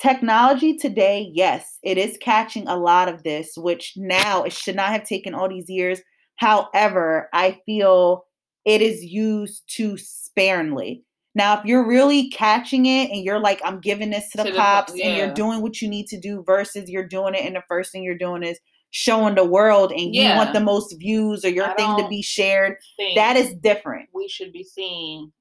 technology 0.00 0.76
today, 0.76 1.30
yes, 1.32 1.78
it 1.82 1.98
is 1.98 2.18
catching 2.20 2.66
a 2.66 2.76
lot 2.76 3.08
of 3.08 3.22
this, 3.22 3.52
which 3.56 3.94
now 3.96 4.42
it 4.44 4.52
should 4.52 4.76
not 4.76 4.90
have 4.90 5.04
taken 5.04 5.34
all 5.34 5.48
these 5.48 5.68
years. 5.68 6.00
However, 6.36 7.28
I 7.32 7.58
feel 7.66 8.24
it 8.64 8.80
is 8.80 9.04
used 9.04 9.62
too 9.66 9.96
sparingly. 9.98 11.04
Now, 11.34 11.58
if 11.58 11.64
you're 11.64 11.86
really 11.86 12.28
catching 12.30 12.86
it 12.86 13.10
and 13.10 13.22
you're 13.22 13.38
like, 13.38 13.60
I'm 13.64 13.80
giving 13.80 14.10
this 14.10 14.30
to 14.30 14.38
the 14.38 14.44
to 14.50 14.56
cops 14.56 14.92
the, 14.92 14.98
yeah. 14.98 15.06
and 15.06 15.16
you're 15.16 15.34
doing 15.34 15.62
what 15.62 15.80
you 15.80 15.88
need 15.88 16.06
to 16.08 16.18
do 16.18 16.42
versus 16.44 16.90
you're 16.90 17.06
doing 17.06 17.34
it 17.34 17.44
and 17.44 17.54
the 17.54 17.62
first 17.68 17.92
thing 17.92 18.02
you're 18.02 18.18
doing 18.18 18.42
is 18.42 18.58
showing 18.90 19.36
the 19.36 19.44
world 19.44 19.92
and 19.92 20.14
yeah. 20.14 20.32
you 20.32 20.36
want 20.36 20.52
the 20.52 20.60
most 20.60 20.92
views 20.98 21.44
or 21.44 21.50
your 21.50 21.68
I 21.68 21.74
thing 21.74 21.96
to 21.98 22.08
be 22.08 22.22
shared, 22.22 22.76
that 23.14 23.36
is 23.36 23.54
different. 23.54 24.08
We 24.12 24.28
should 24.28 24.52
be 24.52 24.64
seeing 24.64 25.32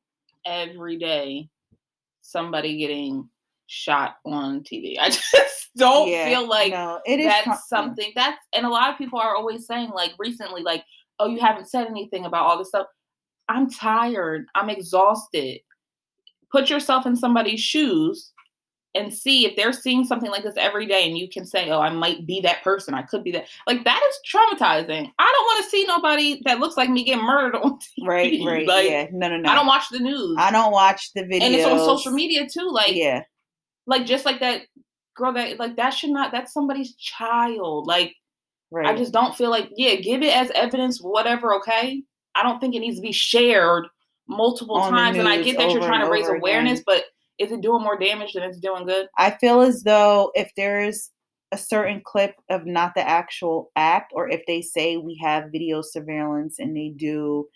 every 0.45 0.97
day 0.97 1.49
somebody 2.21 2.77
getting 2.77 3.27
shot 3.69 4.15
on 4.25 4.61
TV. 4.61 4.95
I 4.99 5.09
just 5.09 5.69
don't 5.77 6.09
yeah, 6.09 6.27
feel 6.27 6.47
like 6.47 6.71
no, 6.73 6.99
it 7.05 7.19
is 7.19 7.27
that's 7.27 7.69
something 7.69 8.11
that's 8.15 8.37
and 8.53 8.65
a 8.65 8.69
lot 8.69 8.91
of 8.91 8.97
people 8.97 9.19
are 9.19 9.35
always 9.35 9.65
saying 9.65 9.91
like 9.91 10.11
recently 10.17 10.61
like 10.61 10.83
oh 11.19 11.27
you 11.27 11.39
haven't 11.39 11.69
said 11.69 11.87
anything 11.87 12.25
about 12.25 12.45
all 12.45 12.57
this 12.57 12.69
stuff. 12.69 12.87
I'm 13.47 13.69
tired. 13.69 14.45
I'm 14.55 14.69
exhausted. 14.69 15.61
Put 16.51 16.69
yourself 16.69 17.05
in 17.05 17.15
somebody's 17.15 17.59
shoes 17.59 18.31
and 18.95 19.13
see 19.13 19.45
if 19.45 19.55
they're 19.55 19.71
seeing 19.71 20.03
something 20.03 20.31
like 20.31 20.43
this 20.43 20.57
every 20.57 20.87
day 20.87 21.07
and 21.07 21.15
you 21.15 21.29
can 21.29 21.45
say, 21.45 21.69
"Oh, 21.69 21.79
I 21.79 21.91
might 21.91 22.25
be 22.25 22.41
that 22.41 22.63
person. 22.63 22.95
I 22.95 23.03
could 23.03 23.23
be 23.23 23.31
that." 23.33 23.47
Like 23.67 23.83
that 23.85 24.01
is 24.09 24.19
traumatizing. 24.33 25.11
I 25.19 25.33
don't 25.35 25.45
want 25.45 25.63
to 25.63 25.69
see 25.69 25.85
nobody 25.85 26.41
that 26.45 26.59
looks 26.59 26.77
like 26.77 26.89
me 26.89 27.03
get 27.03 27.21
murdered 27.21 27.55
on 27.63 27.77
TV. 27.77 28.07
Right, 28.07 28.39
right. 28.43 28.67
Like, 28.67 28.89
yeah. 28.89 29.07
No, 29.11 29.29
no, 29.29 29.37
no. 29.37 29.49
I 29.49 29.53
don't 29.53 29.67
watch 29.67 29.85
the 29.91 29.99
news. 29.99 30.35
I 30.39 30.51
don't 30.51 30.71
watch 30.71 31.13
the 31.13 31.21
videos. 31.21 31.41
And 31.43 31.55
it's 31.55 31.65
on 31.65 31.77
social 31.77 32.11
media 32.11 32.47
too. 32.51 32.69
Like, 32.71 32.95
yeah 32.95 33.21
like 33.89 34.05
just 34.05 34.23
like 34.23 34.39
that 34.39 34.61
girl 35.15 35.33
that 35.33 35.59
like 35.59 35.75
that 35.75 35.89
should 35.89 36.11
not 36.11 36.31
that's 36.31 36.53
somebody's 36.53 36.95
child 36.95 37.87
like 37.87 38.15
right. 38.71 38.85
i 38.85 38.95
just 38.95 39.11
don't 39.11 39.35
feel 39.35 39.49
like 39.49 39.69
yeah 39.75 39.95
give 39.95 40.21
it 40.21 40.33
as 40.33 40.51
evidence 40.51 40.99
whatever 41.01 41.53
okay 41.55 42.01
i 42.35 42.43
don't 42.43 42.59
think 42.59 42.75
it 42.75 42.79
needs 42.79 42.95
to 42.95 43.01
be 43.01 43.11
shared 43.11 43.87
multiple 44.27 44.77
On 44.77 44.91
times 44.91 45.17
and 45.17 45.27
i 45.27 45.41
get 45.41 45.57
that 45.57 45.71
you're 45.71 45.81
trying 45.81 46.05
to 46.05 46.11
raise 46.11 46.29
awareness 46.29 46.79
again. 46.79 46.83
but 46.85 47.03
is 47.39 47.51
it 47.51 47.61
doing 47.61 47.83
more 47.83 47.97
damage 47.97 48.33
than 48.33 48.43
it's 48.43 48.59
doing 48.59 48.85
good 48.85 49.07
i 49.17 49.31
feel 49.31 49.61
as 49.61 49.83
though 49.83 50.31
if 50.35 50.51
there's 50.55 51.11
a 51.51 51.57
certain 51.57 51.99
clip 52.05 52.35
of 52.49 52.67
not 52.67 52.93
the 52.95 53.07
actual 53.07 53.71
act 53.75 54.13
or 54.15 54.29
if 54.29 54.41
they 54.45 54.61
say 54.61 54.97
we 54.97 55.19
have 55.21 55.51
video 55.51 55.81
surveillance 55.81 56.59
and 56.59 56.77
they 56.77 56.93
do 56.95 57.47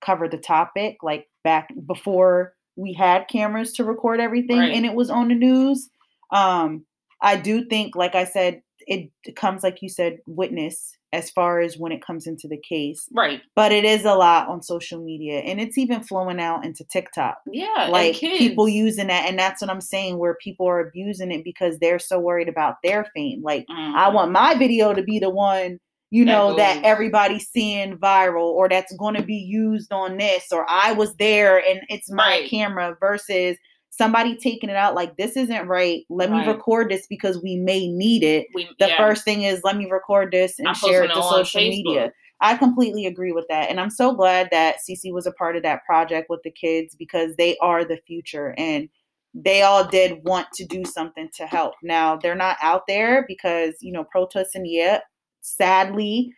cover 0.00 0.28
the 0.28 0.38
topic 0.38 0.98
like 1.02 1.26
back 1.42 1.68
before 1.86 2.54
we 2.80 2.92
had 2.92 3.28
cameras 3.28 3.72
to 3.74 3.84
record 3.84 4.20
everything 4.20 4.58
right. 4.58 4.72
and 4.72 4.86
it 4.86 4.94
was 4.94 5.10
on 5.10 5.28
the 5.28 5.34
news. 5.34 5.88
Um, 6.32 6.86
I 7.22 7.36
do 7.36 7.64
think, 7.64 7.94
like 7.94 8.14
I 8.14 8.24
said, 8.24 8.62
it 8.86 9.10
comes 9.36 9.62
like 9.62 9.82
you 9.82 9.88
said, 9.88 10.18
witness 10.26 10.96
as 11.12 11.30
far 11.30 11.60
as 11.60 11.76
when 11.76 11.92
it 11.92 12.04
comes 12.04 12.26
into 12.26 12.48
the 12.48 12.56
case. 12.56 13.08
Right. 13.12 13.42
But 13.54 13.72
it 13.72 13.84
is 13.84 14.04
a 14.04 14.14
lot 14.14 14.48
on 14.48 14.62
social 14.62 15.02
media 15.02 15.40
and 15.40 15.60
it's 15.60 15.76
even 15.76 16.02
flowing 16.02 16.40
out 16.40 16.64
into 16.64 16.84
TikTok. 16.84 17.38
Yeah. 17.52 17.88
Like 17.90 18.16
people 18.16 18.68
using 18.68 19.08
that. 19.08 19.26
And 19.28 19.38
that's 19.38 19.60
what 19.60 19.70
I'm 19.70 19.80
saying, 19.80 20.18
where 20.18 20.36
people 20.40 20.66
are 20.66 20.80
abusing 20.80 21.32
it 21.32 21.44
because 21.44 21.78
they're 21.78 21.98
so 21.98 22.18
worried 22.18 22.48
about 22.48 22.76
their 22.82 23.06
fame. 23.14 23.42
Like, 23.42 23.66
mm-hmm. 23.66 23.96
I 23.96 24.08
want 24.08 24.32
my 24.32 24.54
video 24.54 24.94
to 24.94 25.02
be 25.02 25.18
the 25.18 25.30
one 25.30 25.78
you 26.10 26.24
know, 26.24 26.56
that, 26.56 26.82
that 26.82 26.84
everybody's 26.84 27.48
seeing 27.48 27.96
viral 27.96 28.48
or 28.48 28.68
that's 28.68 28.94
going 28.96 29.14
to 29.14 29.22
be 29.22 29.36
used 29.36 29.92
on 29.92 30.16
this 30.16 30.46
or 30.52 30.66
I 30.68 30.92
was 30.92 31.14
there 31.16 31.58
and 31.58 31.80
it's 31.88 32.10
my 32.10 32.40
right. 32.40 32.50
camera 32.50 32.96
versus 32.98 33.56
somebody 33.90 34.36
taking 34.36 34.70
it 34.70 34.76
out 34.76 34.94
like 34.94 35.16
this 35.16 35.36
isn't 35.36 35.68
right. 35.68 36.02
Let 36.10 36.30
right. 36.30 36.46
me 36.46 36.52
record 36.52 36.90
this 36.90 37.06
because 37.08 37.40
we 37.42 37.56
may 37.56 37.86
need 37.86 38.24
it. 38.24 38.48
We, 38.54 38.68
the 38.80 38.88
yeah. 38.88 38.96
first 38.96 39.24
thing 39.24 39.42
is 39.42 39.60
let 39.62 39.76
me 39.76 39.88
record 39.88 40.32
this 40.32 40.58
and 40.58 40.68
I'm 40.68 40.74
share 40.74 41.04
it 41.04 41.08
to 41.08 41.22
social 41.22 41.60
media. 41.60 42.12
I 42.40 42.56
completely 42.56 43.06
agree 43.06 43.32
with 43.32 43.46
that. 43.48 43.68
And 43.70 43.78
I'm 43.78 43.90
so 43.90 44.14
glad 44.14 44.48
that 44.50 44.76
Cece 44.78 45.12
was 45.12 45.26
a 45.26 45.32
part 45.32 45.56
of 45.56 45.62
that 45.62 45.84
project 45.84 46.28
with 46.30 46.40
the 46.42 46.50
kids 46.50 46.96
because 46.98 47.36
they 47.36 47.56
are 47.58 47.84
the 47.84 47.98
future 47.98 48.54
and 48.56 48.88
they 49.34 49.62
all 49.62 49.84
did 49.86 50.24
want 50.24 50.48
to 50.54 50.64
do 50.64 50.84
something 50.84 51.28
to 51.34 51.46
help. 51.46 51.74
Now 51.82 52.16
they're 52.16 52.34
not 52.34 52.56
out 52.62 52.86
there 52.88 53.24
because, 53.28 53.74
you 53.80 53.92
know, 53.92 54.04
protesting 54.04 54.64
yet 54.66 55.02
sadly, 55.40 56.32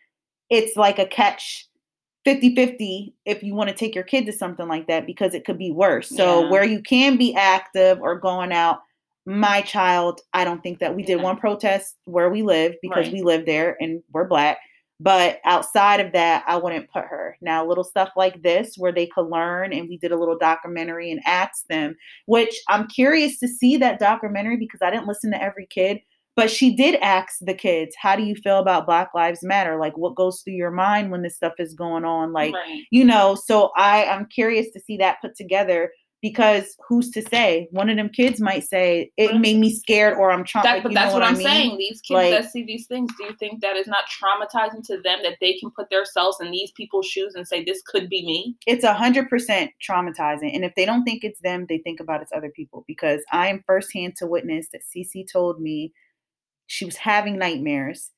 it's 0.51 0.77
like 0.77 0.99
a 0.99 1.07
catch 1.07 1.67
50-50 2.25 3.15
if 3.25 3.43
you 3.43 3.55
want 3.55 3.69
to 3.69 3.75
take 3.75 3.95
your 3.95 4.05
kid 4.05 4.27
to 4.27 4.33
something 4.33 4.69
like 4.69 4.87
that 4.87 5.07
because 5.07 5.35
it 5.35 5.45
could 5.45 5.59
be 5.59 5.73
worse. 5.73 6.09
So 6.09 6.43
Yeah. 6.43 6.51
where 6.51 6.65
you 6.65 6.81
can 6.81 7.17
be 7.17 7.35
active 7.35 8.01
or 8.01 8.19
going 8.19 8.53
out, 8.53 8.81
my 9.27 9.61
child, 9.63 10.21
I 10.33 10.45
don't 10.45 10.63
think 10.63 10.79
that 10.81 10.95
we 10.95 11.03
did 11.03 11.19
Yeah. 11.19 11.25
one 11.25 11.37
protest 11.37 11.97
where 12.05 12.31
we 12.31 12.43
live 12.43 12.77
because 12.83 13.07
Right. 13.07 13.13
we 13.13 13.23
live 13.23 13.47
there 13.47 13.77
and 13.81 14.03
we're 14.13 14.29
black. 14.29 14.59
But 15.01 15.41
outside 15.45 15.99
of 15.99 16.13
that, 16.13 16.45
I 16.47 16.57
wouldn't 16.57 16.91
put 16.93 17.07
her. 17.07 17.37
Now, 17.41 17.67
little 17.67 17.83
stuff 17.83 18.11
like 18.17 18.41
this 18.43 18.77
where 18.77 18.93
they 18.93 19.07
could 19.07 19.29
learn, 19.29 19.73
and 19.73 19.89
we 19.89 19.97
did 19.99 20.13
a 20.13 20.17
little 20.17 20.39
documentary 20.39 21.11
and 21.11 21.21
asked 21.27 21.67
them, 21.69 21.97
which 22.27 22.55
I'm 22.69 22.87
curious 22.87 23.41
to 23.41 23.49
see 23.49 23.77
that 23.79 23.99
documentary 23.99 24.57
because 24.57 24.81
I 24.81 24.91
didn't 24.91 25.09
listen 25.09 25.33
to 25.33 25.43
every 25.43 25.67
kid. 25.67 26.03
But 26.35 26.51
she 26.51 26.75
did 26.75 26.95
ask 27.03 27.37
the 27.41 27.55
kids, 27.55 27.95
How 28.01 28.17
do 28.17 28.23
you 28.23 28.35
feel 28.35 28.59
about 28.59 28.87
Black 28.87 29.11
Lives 29.15 29.43
Matter? 29.43 29.79
Like, 29.79 29.97
what 29.99 30.15
goes 30.15 30.41
through 30.41 30.55
your 30.55 30.71
mind 30.71 31.11
when 31.11 31.23
this 31.23 31.37
stuff 31.37 31.55
is 31.59 31.75
going 31.75 32.05
on? 32.05 32.33
Like, 32.33 32.55
right. 32.55 32.83
you 32.91 33.05
know, 33.05 33.35
so 33.35 33.71
I, 33.77 34.07
I'm 34.07 34.27
curious 34.27 34.71
to 34.73 34.81
see 34.81 34.97
that 34.99 35.21
put 35.21 35.35
together 35.37 35.91
because 36.23 36.77
who's 36.89 37.11
to 37.11 37.21
say? 37.21 37.67
One 37.73 37.91
of 37.91 37.97
them 37.97 38.09
kids 38.09 38.41
might 38.41 38.63
say, 38.63 39.11
It 39.17 39.37
made 39.41 39.59
me 39.59 39.75
scared, 39.75 40.17
or 40.17 40.31
I'm 40.31 40.45
trying. 40.45 40.63
That, 40.63 40.75
like, 40.75 40.83
but 40.85 40.95
that's 40.95 41.13
what, 41.13 41.23
I 41.23 41.27
I'm 41.27 41.37
mean? 41.37 41.47
saying. 41.47 41.79
These 41.79 42.01
kids 42.01 42.15
Like- 42.15 42.31
that 42.31 42.51
see 42.51 42.65
these 42.65 42.87
things, 42.87 43.11
do 43.19 43.25
you 43.25 43.35
think 43.35 43.61
that 43.61 43.77
is 43.77 43.89
not 43.89 44.05
traumatizing 44.05 44.87
to 44.87 45.01
them 45.03 45.19
that 45.25 45.37
they 45.41 45.55
can 45.55 45.71
put 45.73 45.91
themselves 45.91 46.39
in 46.41 46.51
these 46.53 46.71
people's 46.73 47.07
shoes 47.07 47.35
and 47.35 47.47
say, 47.47 47.65
"This 47.65 47.83
could 47.83 48.09
be 48.09 48.25
me"? 48.25 48.57
it's 48.67 48.85
a 48.85 48.95
hundred 48.95 49.29
percent 49.29 49.73
traumatizing. 49.87 50.55
And 50.55 50.65
if 50.65 50.73
they 50.77 50.87
don't 50.87 51.05
think 51.05 51.25
it's 51.25 51.41
them, 51.41 51.67
they 51.69 51.79
think 51.79 51.99
about 52.01 52.23
it's 52.23 52.33
other 52.35 52.51
people. 52.55 52.85
Because 52.87 53.21
I 53.33 53.49
am 53.49 53.63
firsthand 53.67 54.15
to 54.17 54.27
witness 54.27 54.69
that 54.73 54.83
Cece 54.97 55.31
told 55.31 55.61
me 55.61 55.93
she 56.67 56.85
was 56.85 56.97
having 56.97 57.39
nightmares 57.39 58.11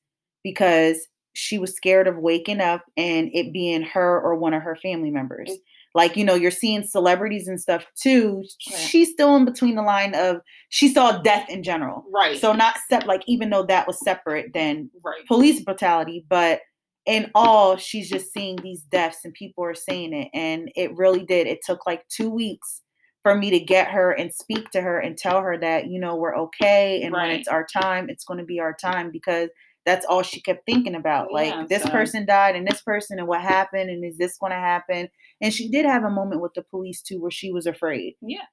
because 0.43 1.07
she 1.33 1.57
was 1.57 1.75
scared 1.75 2.07
of 2.07 2.17
waking 2.17 2.61
up 2.61 2.83
and 2.95 3.29
it 3.33 3.51
being 3.51 3.81
her 3.81 4.21
or 4.21 4.35
one 4.35 4.53
of 4.53 4.63
her 4.63 4.75
family 4.75 5.11
members. 5.11 5.49
Mm. 5.49 5.57
Like, 5.93 6.17
you 6.17 6.25
know, 6.25 6.35
you're 6.35 6.51
seeing 6.51 6.83
celebrities 6.83 7.47
and 7.47 7.59
stuff 7.59 7.85
too. 8.01 8.43
She's 8.59 9.11
still 9.11 9.35
in 9.37 9.45
between 9.45 9.75
the 9.75 9.81
line 9.81 10.13
of 10.13 10.41
she 10.69 10.89
saw 10.89 11.21
death 11.21 11.49
in 11.49 11.63
general. 11.63 12.03
Right. 12.13 12.37
So 12.37 12.51
not 12.53 12.75
sep 12.89 13.05
like 13.05 13.23
even 13.27 13.49
though 13.49 13.63
that 13.63 13.87
was 13.87 13.99
separate 14.03 14.53
than 14.53 14.89
right. 15.03 15.25
police 15.27 15.61
brutality, 15.61 16.25
but 16.29 16.61
in 17.05 17.31
all, 17.35 17.77
she's 17.77 18.09
just 18.09 18.33
seeing 18.33 18.57
these 18.57 18.81
deaths 18.81 19.19
and 19.23 19.33
people 19.33 19.63
are 19.63 19.75
saying 19.75 20.13
it. 20.13 20.29
And 20.33 20.69
it 20.75 20.95
really 20.95 21.23
did. 21.23 21.47
It 21.47 21.59
took 21.65 21.85
like 21.85 22.07
two 22.09 22.29
weeks 22.29 22.81
for 23.25 23.33
me 23.33 23.49
to 23.49 23.59
get 23.59 23.87
her 23.87 24.11
and 24.11 24.31
speak 24.31 24.69
to 24.69 24.79
her 24.79 24.99
and 24.99 25.17
tell 25.17 25.41
her 25.41 25.57
that, 25.57 25.87
you 25.87 25.99
know, 25.99 26.15
we're 26.15 26.37
okay. 26.37 27.01
And 27.01 27.11
when 27.11 27.31
it's 27.31 27.47
our 27.47 27.65
time, 27.65 28.07
it's 28.07 28.23
going 28.23 28.37
to 28.37 28.45
be 28.45 28.59
our 28.59 28.75
time 28.79 29.09
because 29.11 29.49
that's 29.83 30.05
all 30.05 30.21
she 30.21 30.39
kept 30.39 30.63
thinking 30.67 30.93
about. 30.93 31.29
Yeah, 31.31 31.55
like, 31.55 31.67
this 31.67 31.81
so- 31.81 31.89
person 31.89 32.27
died 32.27 32.55
and 32.55 32.67
this 32.67 32.83
person 32.83 33.17
and 33.17 33.27
what 33.27 33.41
happened 33.41 33.89
and 33.89 34.05
is 34.05 34.19
this 34.19 34.37
going 34.37 34.51
to 34.51 34.59
happen? 34.59 35.09
And 35.41 35.51
she 35.51 35.71
did 35.71 35.85
have 35.85 36.03
a 36.03 36.09
moment 36.11 36.39
with 36.39 36.53
the 36.53 36.61
police 36.61 37.01
too 37.01 37.19
where 37.19 37.31
she 37.31 37.51
was 37.51 37.65
afraid. 37.65 38.13
Yeah. 38.21 38.45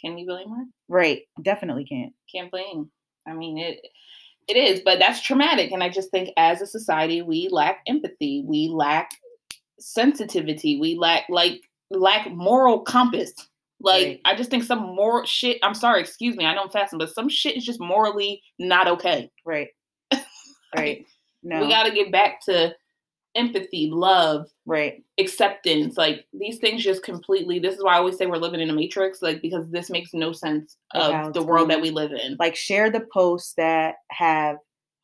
Can 0.00 0.16
you 0.16 0.26
blame 0.26 0.48
her? 0.48 0.64
Right. 0.88 1.22
Definitely 1.42 1.86
can't. 1.86 2.12
Can't 2.32 2.52
blame. 2.52 2.92
I 3.26 3.32
mean, 3.32 3.58
it 3.58 3.80
it 4.46 4.56
is, 4.56 4.80
but 4.84 5.00
that's 5.00 5.20
traumatic. 5.20 5.72
And 5.72 5.82
I 5.82 5.88
just 5.88 6.12
think 6.12 6.30
as 6.36 6.62
a 6.62 6.66
society, 6.66 7.20
we 7.20 7.48
lack 7.50 7.80
empathy. 7.88 8.44
We 8.46 8.70
lack 8.72 9.10
sensitivity. 9.80 10.78
We 10.78 10.96
lack 10.96 11.24
like 11.28 11.62
lack 11.90 12.30
moral 12.30 12.80
compass. 12.80 13.32
Like 13.80 14.06
Right. 14.06 14.20
I 14.24 14.34
just 14.34 14.50
think 14.50 14.64
some 14.64 14.80
more 14.80 15.26
shit. 15.26 15.58
I'm 15.62 15.74
sorry, 15.74 16.00
excuse 16.00 16.36
me. 16.36 16.44
I 16.46 16.54
know 16.54 16.62
I'm 16.62 16.70
fasting, 16.70 16.98
but 16.98 17.12
some 17.14 17.28
shit 17.28 17.56
is 17.56 17.64
just 17.64 17.80
morally 17.80 18.42
not 18.58 18.88
okay. 18.88 19.30
Right. 19.44 19.68
Right. 20.76 21.06
No. 21.42 21.60
We 21.60 21.68
got 21.68 21.84
to 21.84 21.90
get 21.92 22.10
back 22.12 22.40
to 22.46 22.74
empathy, 23.34 23.88
love, 23.92 24.46
right. 24.66 25.02
acceptance. 25.18 25.96
Like 25.96 26.26
these 26.32 26.58
things 26.58 26.82
just 26.82 27.02
completely. 27.02 27.58
This 27.58 27.76
is 27.76 27.84
why 27.84 27.94
I 27.94 27.98
always 27.98 28.16
say 28.18 28.26
we're 28.26 28.36
living 28.36 28.60
in 28.60 28.68
a 28.70 28.74
matrix. 28.74 29.22
Like 29.22 29.40
because 29.42 29.70
this 29.70 29.90
makes 29.90 30.12
no 30.12 30.32
sense 30.32 30.76
Of 30.94 31.14
of 31.14 31.32
the 31.34 31.42
world 31.44 31.70
that 31.70 31.80
we 31.80 31.90
live 31.90 32.12
in. 32.12 32.36
like 32.38 32.56
share 32.56 32.90
the 32.90 33.06
posts 33.12 33.54
that 33.56 33.96
have 34.10 34.56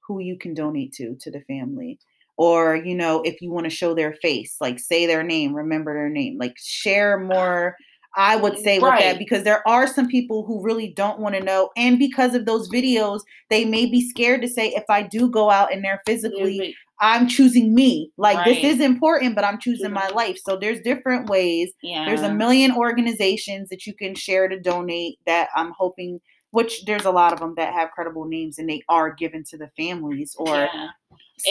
who 0.07 0.19
you 0.19 0.37
can 0.37 0.53
donate 0.55 0.93
to 0.95 1.15
to 1.21 1.31
the 1.31 1.41
family 1.43 1.99
or 2.37 2.77
you 2.77 2.95
know 2.95 3.23
if 3.23 3.41
you 3.41 3.53
want 3.53 3.65
to 3.65 3.71
show 3.71 3.95
their 3.95 4.15
face 4.15 4.57
like 4.61 4.79
say 4.79 5.07
their 5.07 5.23
name 5.23 5.55
remember 5.55 5.95
their 5.95 6.09
name 6.09 6.37
like 6.39 6.55
share 6.59 7.19
more 7.35 7.77
i 8.17 8.37
would 8.37 8.57
say 8.59 8.79
with 8.79 8.99
that 8.99 9.19
because 9.19 9.43
there 9.43 9.67
are 9.67 9.87
some 9.87 10.07
people 10.07 10.45
who 10.47 10.63
really 10.63 10.93
don't 10.95 11.19
want 11.19 11.35
to 11.35 11.43
know 11.43 11.71
and 11.77 11.99
because 11.99 12.35
of 12.35 12.47
those 12.47 12.69
videos 12.71 13.21
they 13.51 13.65
may 13.65 13.85
be 13.87 14.09
scared 14.09 14.41
to 14.41 14.49
say 14.49 14.69
if 14.69 14.85
i 14.89 15.03
do 15.03 15.29
go 15.29 15.51
out 15.51 15.73
and 15.73 15.85
they're 15.85 16.03
physically 16.07 16.75
i'm 17.01 17.27
choosing 17.27 17.75
me. 17.75 18.13
Like 18.17 18.45
this 18.45 18.63
is 18.63 18.81
important 18.81 19.35
but 19.35 19.45
i'm 19.45 19.59
choosing 19.59 19.73
Choosing 19.73 19.95
my 19.95 20.03
mm-hmm. 20.03 20.17
life. 20.17 20.39
So 20.45 20.57
there's 20.57 20.81
different 20.81 21.29
ways. 21.29 21.73
Yeah. 21.83 22.05
there's 22.05 22.23
a 22.23 22.33
million 22.33 22.73
organizations 22.73 23.69
that 23.71 23.87
you 23.87 23.95
can 23.95 24.15
share 24.15 24.49
to 24.49 24.61
donate 24.61 25.19
that 25.27 25.49
I'm 25.57 25.73
hoping, 25.77 26.21
which 26.51 26.85
there's 26.85 27.05
a 27.05 27.11
lot 27.11 27.33
of 27.33 27.41
them 27.41 27.55
that 27.57 27.73
have 27.73 27.91
credible 27.91 28.27
names 28.27 28.59
and 28.59 28.69
they 28.69 28.83
are 28.89 29.13
given 29.13 29.45
to 29.51 29.57
the 29.57 29.71
families 29.77 30.35
or 30.39 30.55
Yeah. 30.55 30.89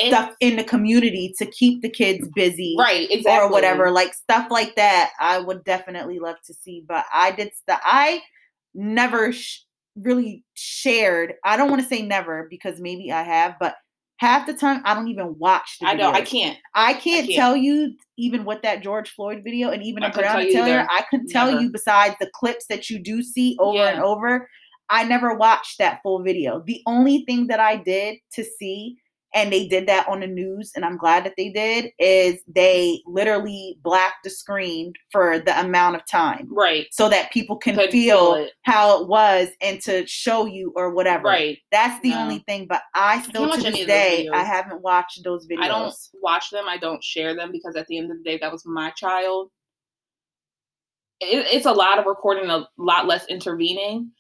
Stuff 0.07 0.35
in 0.39 0.55
the 0.55 0.63
community 0.63 1.33
to 1.37 1.45
keep 1.45 1.81
the 1.81 1.89
kids 1.89 2.27
busy 2.35 2.75
right 2.77 3.09
exactly 3.11 3.47
or 3.47 3.51
whatever. 3.51 3.91
Like 3.91 4.13
stuff 4.13 4.49
like 4.49 4.75
that, 4.75 5.11
I 5.19 5.39
would 5.39 5.63
definitely 5.63 6.19
love 6.19 6.37
to 6.47 6.53
see. 6.53 6.83
But 6.87 7.05
I 7.13 7.31
did 7.31 7.53
stuff, 7.53 7.81
I 7.83 8.21
never 8.73 9.31
sh- 9.31 9.61
really 9.95 10.43
shared. 10.53 11.33
I 11.43 11.57
don't 11.57 11.69
want 11.69 11.81
to 11.81 11.87
say 11.87 12.01
never 12.01 12.47
because 12.49 12.79
maybe 12.79 13.11
I 13.11 13.23
have, 13.23 13.55
but 13.59 13.75
half 14.21 14.45
the 14.45 14.53
time 14.53 14.81
I 14.85 14.93
don't 14.93 15.07
even 15.07 15.35
watch 15.39 15.77
the 15.81 15.87
I 15.87 15.93
know 15.93 16.11
I 16.11 16.21
can't. 16.21 16.57
I 16.75 16.93
can't, 16.93 17.25
can't. 17.25 17.35
tell 17.35 17.55
you 17.55 17.95
even 18.17 18.45
with 18.45 18.61
that 18.61 18.83
George 18.83 19.09
Floyd 19.09 19.41
video 19.43 19.71
and 19.71 19.81
even 19.81 20.03
I 20.03 20.11
Breonna 20.11 20.51
Taylor. 20.51 20.87
I 20.89 21.03
couldn't 21.09 21.29
tell 21.29 21.59
you 21.59 21.71
besides 21.71 22.15
the 22.19 22.29
clips 22.33 22.67
that 22.69 22.89
you 22.89 22.99
do 22.99 23.23
see 23.23 23.57
over 23.59 23.79
and 23.79 24.01
over. 24.01 24.47
I 24.91 25.05
never 25.05 25.33
watched 25.33 25.79
that 25.79 26.01
full 26.03 26.21
video. 26.21 26.61
The 26.65 26.81
only 26.85 27.23
thing 27.25 27.47
that 27.47 27.59
I 27.59 27.77
did 27.77 28.17
to 28.33 28.43
see, 28.43 28.97
and 29.33 29.51
they 29.51 29.67
did 29.67 29.87
that 29.87 30.07
on 30.09 30.19
the 30.19 30.27
news, 30.27 30.71
and 30.75 30.83
I'm 30.83 30.97
glad 30.97 31.23
that 31.25 31.35
they 31.37 31.49
did, 31.49 31.91
is 31.99 32.41
they 32.47 33.01
literally 33.05 33.77
blacked 33.81 34.23
the 34.23 34.29
screen 34.29 34.91
for 35.11 35.39
the 35.39 35.57
amount 35.59 35.95
of 35.95 36.05
time 36.05 36.47
Right. 36.51 36.87
so 36.91 37.07
that 37.09 37.31
people 37.31 37.55
can 37.55 37.75
Could 37.75 37.91
feel, 37.91 38.33
feel 38.35 38.45
it. 38.45 38.51
how 38.63 39.01
it 39.01 39.07
was 39.07 39.49
and 39.61 39.81
to 39.83 40.05
show 40.05 40.45
you 40.45 40.73
or 40.75 40.93
whatever. 40.93 41.29
Right. 41.29 41.57
That's 41.71 42.01
the 42.01 42.13
only 42.13 42.39
thing. 42.47 42.67
But 42.67 42.81
I 42.93 43.21
still 43.21 43.49
to 43.51 43.61
this 43.61 43.85
day, 43.85 44.27
I 44.33 44.43
haven't 44.43 44.81
watched 44.81 45.23
those 45.23 45.47
videos. 45.47 45.63
I 45.63 45.67
don't 45.69 45.95
watch 46.21 46.49
them. 46.49 46.65
I 46.67 46.77
don't 46.77 47.03
share 47.03 47.35
them 47.35 47.51
because 47.51 47.75
at 47.75 47.87
the 47.87 47.97
end 47.97 48.11
of 48.11 48.17
the 48.17 48.23
day, 48.23 48.37
that 48.39 48.51
was 48.51 48.65
my 48.65 48.89
child. 48.91 49.49
It, 51.21 51.45
it's 51.51 51.65
a 51.67 51.71
lot 51.71 51.99
of 51.99 52.05
recording, 52.05 52.49
a 52.49 52.67
lot 52.77 53.05
less 53.07 53.25
intervening. 53.27 54.11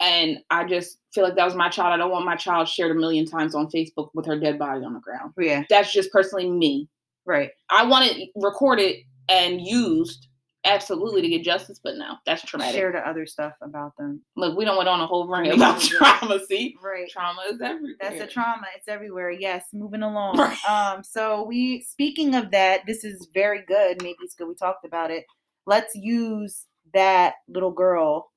And 0.00 0.38
I 0.50 0.64
just 0.64 0.98
feel 1.14 1.24
like 1.24 1.36
that 1.36 1.44
was 1.46 1.54
my 1.54 1.68
child. 1.70 1.92
I 1.94 1.96
don't 1.96 2.10
want 2.10 2.26
my 2.26 2.36
child 2.36 2.68
shared 2.68 2.90
a 2.90 2.94
million 2.94 3.24
times 3.26 3.54
on 3.54 3.66
Facebook 3.68 4.10
with 4.14 4.26
her 4.26 4.38
dead 4.38 4.58
body 4.58 4.84
on 4.84 4.92
the 4.94 5.00
ground. 5.00 5.32
Yeah, 5.38 5.64
That's 5.70 5.92
just 5.92 6.12
personally 6.12 6.50
me. 6.50 6.88
right. 7.24 7.50
I 7.70 7.84
want 7.86 8.04
it 8.10 8.28
recorded 8.36 8.96
and 9.28 9.60
used 9.60 10.28
absolutely 10.64 11.22
to 11.22 11.28
get 11.28 11.42
justice, 11.44 11.80
but 11.82 11.96
no, 11.96 12.16
that's 12.26 12.42
traumatic. 12.42 12.74
Share 12.74 12.92
the 12.92 12.98
other 13.08 13.24
stuff 13.24 13.52
about 13.62 13.96
them. 13.96 14.20
Look, 14.36 14.58
we 14.58 14.64
don't 14.64 14.76
went 14.76 14.88
on 14.88 15.00
a 15.00 15.06
whole 15.06 15.28
rant 15.28 15.48
about 15.54 15.80
trauma. 15.80 16.40
See, 16.46 16.76
Right. 16.82 17.08
trauma 17.08 17.40
is 17.50 17.60
everywhere. 17.60 17.94
That's 18.00 18.20
a 18.20 18.26
trauma. 18.26 18.66
It's 18.76 18.88
everywhere. 18.88 19.30
Yes, 19.30 19.64
moving 19.72 20.02
along. 20.02 20.36
Right. 20.38 20.58
Um, 20.68 21.02
so 21.04 21.44
we 21.44 21.82
speaking 21.82 22.34
of 22.34 22.50
that, 22.50 22.80
this 22.86 23.02
is 23.04 23.28
very 23.32 23.62
good. 23.66 24.02
Maybe 24.02 24.16
it's 24.22 24.34
good 24.34 24.48
we 24.48 24.54
talked 24.56 24.84
about 24.84 25.10
it. 25.10 25.24
Let's 25.66 25.94
use 25.94 26.66
that 26.94 27.34
little 27.48 27.70
girl, 27.72 28.30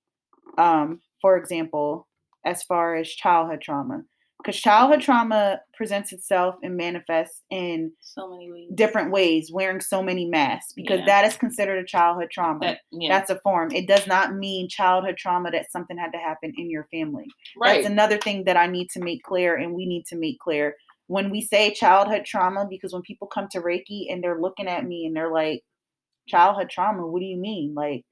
um, 0.58 1.02
for 1.22 1.38
example, 1.38 2.08
as 2.46 2.64
far 2.64 2.96
as 2.96 3.10
childhood 3.10 3.62
trauma. 3.62 4.04
Because 4.42 4.62
childhood 4.62 5.02
trauma 5.02 5.60
presents 5.74 6.14
itself 6.14 6.56
and 6.64 6.78
manifests 6.78 7.42
in 7.52 7.92
So 8.00 8.30
many 8.30 8.50
ways. 8.50 8.70
different 8.74 9.12
ways, 9.12 9.52
wearing 9.52 9.82
so 9.82 10.02
many 10.02 10.26
masks, 10.26 10.72
because 10.72 11.00
Yeah. 11.00 11.06
that 11.08 11.26
is 11.26 11.36
considered 11.36 11.78
a 11.78 11.86
childhood 11.86 12.32
trauma. 12.32 12.60
That, 12.62 12.80
yeah, 12.92 13.10
That's 13.10 13.30
a 13.30 13.40
form. 13.42 13.72
It 13.74 13.86
does 13.86 14.08
not 14.08 14.36
mean 14.36 14.70
childhood 14.70 15.18
trauma 15.18 15.52
that 15.52 15.70
something 15.72 15.98
had 15.98 16.14
to 16.14 16.18
happen 16.20 16.54
in 16.58 16.70
your 16.70 16.86
family. 16.90 17.26
right. 17.58 17.74
That's 17.82 17.88
another 17.88 18.18
thing 18.18 18.46
that 18.46 18.56
I 18.56 18.68
need 18.68 18.90
to 18.92 19.02
make 19.02 19.24
clear 19.24 19.58
and 19.58 19.74
we 19.74 19.86
need 19.86 20.06
to 20.06 20.16
make 20.16 20.40
clear. 20.40 20.74
When 21.08 21.30
we 21.32 21.42
say 21.42 21.74
childhood 21.74 22.24
trauma, 22.24 22.66
because 22.70 22.94
when 22.94 23.02
people 23.02 23.28
come 23.28 23.50
to 23.52 23.60
Reiki 23.62 24.10
and 24.10 24.24
they're 24.24 24.40
looking 24.40 24.68
at 24.70 24.86
me 24.86 25.06
and 25.06 25.14
they're 25.14 25.32
like, 25.34 25.64
childhood 26.30 26.70
trauma, 26.70 27.06
what 27.06 27.20
do 27.20 27.26
you 27.26 27.36
mean? 27.38 27.74
Like, 27.74 28.06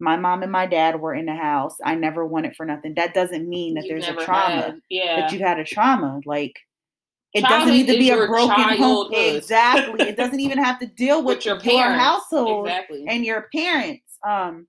my 0.00 0.16
mom 0.16 0.42
and 0.42 0.50
my 0.52 0.66
dad 0.66 1.00
were 1.00 1.14
in 1.14 1.26
the 1.26 1.34
house. 1.34 1.76
I 1.84 1.94
never 1.94 2.26
wanted 2.26 2.56
for 2.56 2.64
nothing. 2.66 2.94
That 2.94 3.14
doesn't 3.14 3.48
mean 3.48 3.74
that 3.74 3.84
You've 3.84 4.02
there's 4.02 4.16
a 4.16 4.24
trauma, 4.24 4.54
had- 4.62 4.80
yeah. 4.88 5.20
that 5.20 5.32
you've 5.32 5.42
had 5.42 5.58
a 5.58 5.64
trauma. 5.64 6.20
Like, 6.24 6.58
it 7.32 7.42
doesn't 7.42 7.68
Childhood 7.68 7.74
need 7.74 7.86
to 7.86 7.98
be 7.98 8.10
a 8.10 8.16
broken 8.26 8.76
home. 8.78 9.12
Exactly. 9.12 10.08
It 10.08 10.16
doesn't 10.16 10.40
even 10.40 10.58
have 10.58 10.80
to 10.80 10.86
deal 10.86 11.22
with, 11.22 11.36
with 11.38 11.44
your 11.46 11.54
your 11.56 11.62
parents. 11.62 12.02
household 12.02 12.66
Exactly. 12.66 13.04
and 13.06 13.24
your 13.24 13.48
parents. 13.54 14.16
Um, 14.26 14.66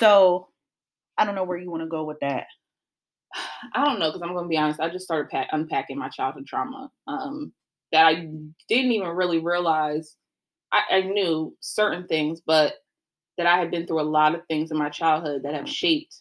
so 0.00 0.48
I 1.16 1.24
don't 1.24 1.34
know 1.36 1.44
where 1.44 1.58
you 1.58 1.70
want 1.70 1.82
to 1.82 1.88
go 1.88 2.04
with 2.04 2.18
that. 2.20 2.46
I 3.74 3.84
don't 3.84 3.98
know 4.00 4.08
because 4.10 4.22
I'm 4.22 4.32
going 4.32 4.44
to 4.46 4.48
be 4.48 4.56
honest. 4.56 4.80
I 4.80 4.88
just 4.88 5.04
started 5.04 5.30
pack- 5.30 5.48
unpacking 5.52 5.98
my 5.98 6.08
childhood 6.08 6.46
trauma. 6.46 6.90
Um, 7.06 7.52
that 7.92 8.06
I 8.06 8.14
didn't 8.68 8.92
even 8.92 9.08
really 9.08 9.38
realize. 9.38 10.16
I, 10.72 10.82
I 10.96 11.00
knew 11.02 11.54
certain 11.60 12.06
things, 12.08 12.40
but 12.44 12.74
that 13.36 13.46
I 13.46 13.58
had 13.58 13.70
been 13.70 13.86
through 13.86 14.00
a 14.00 14.02
lot 14.02 14.34
of 14.34 14.46
things 14.46 14.70
in 14.70 14.78
my 14.78 14.88
childhood 14.88 15.42
that 15.42 15.54
have 15.54 15.68
shaped, 15.68 16.16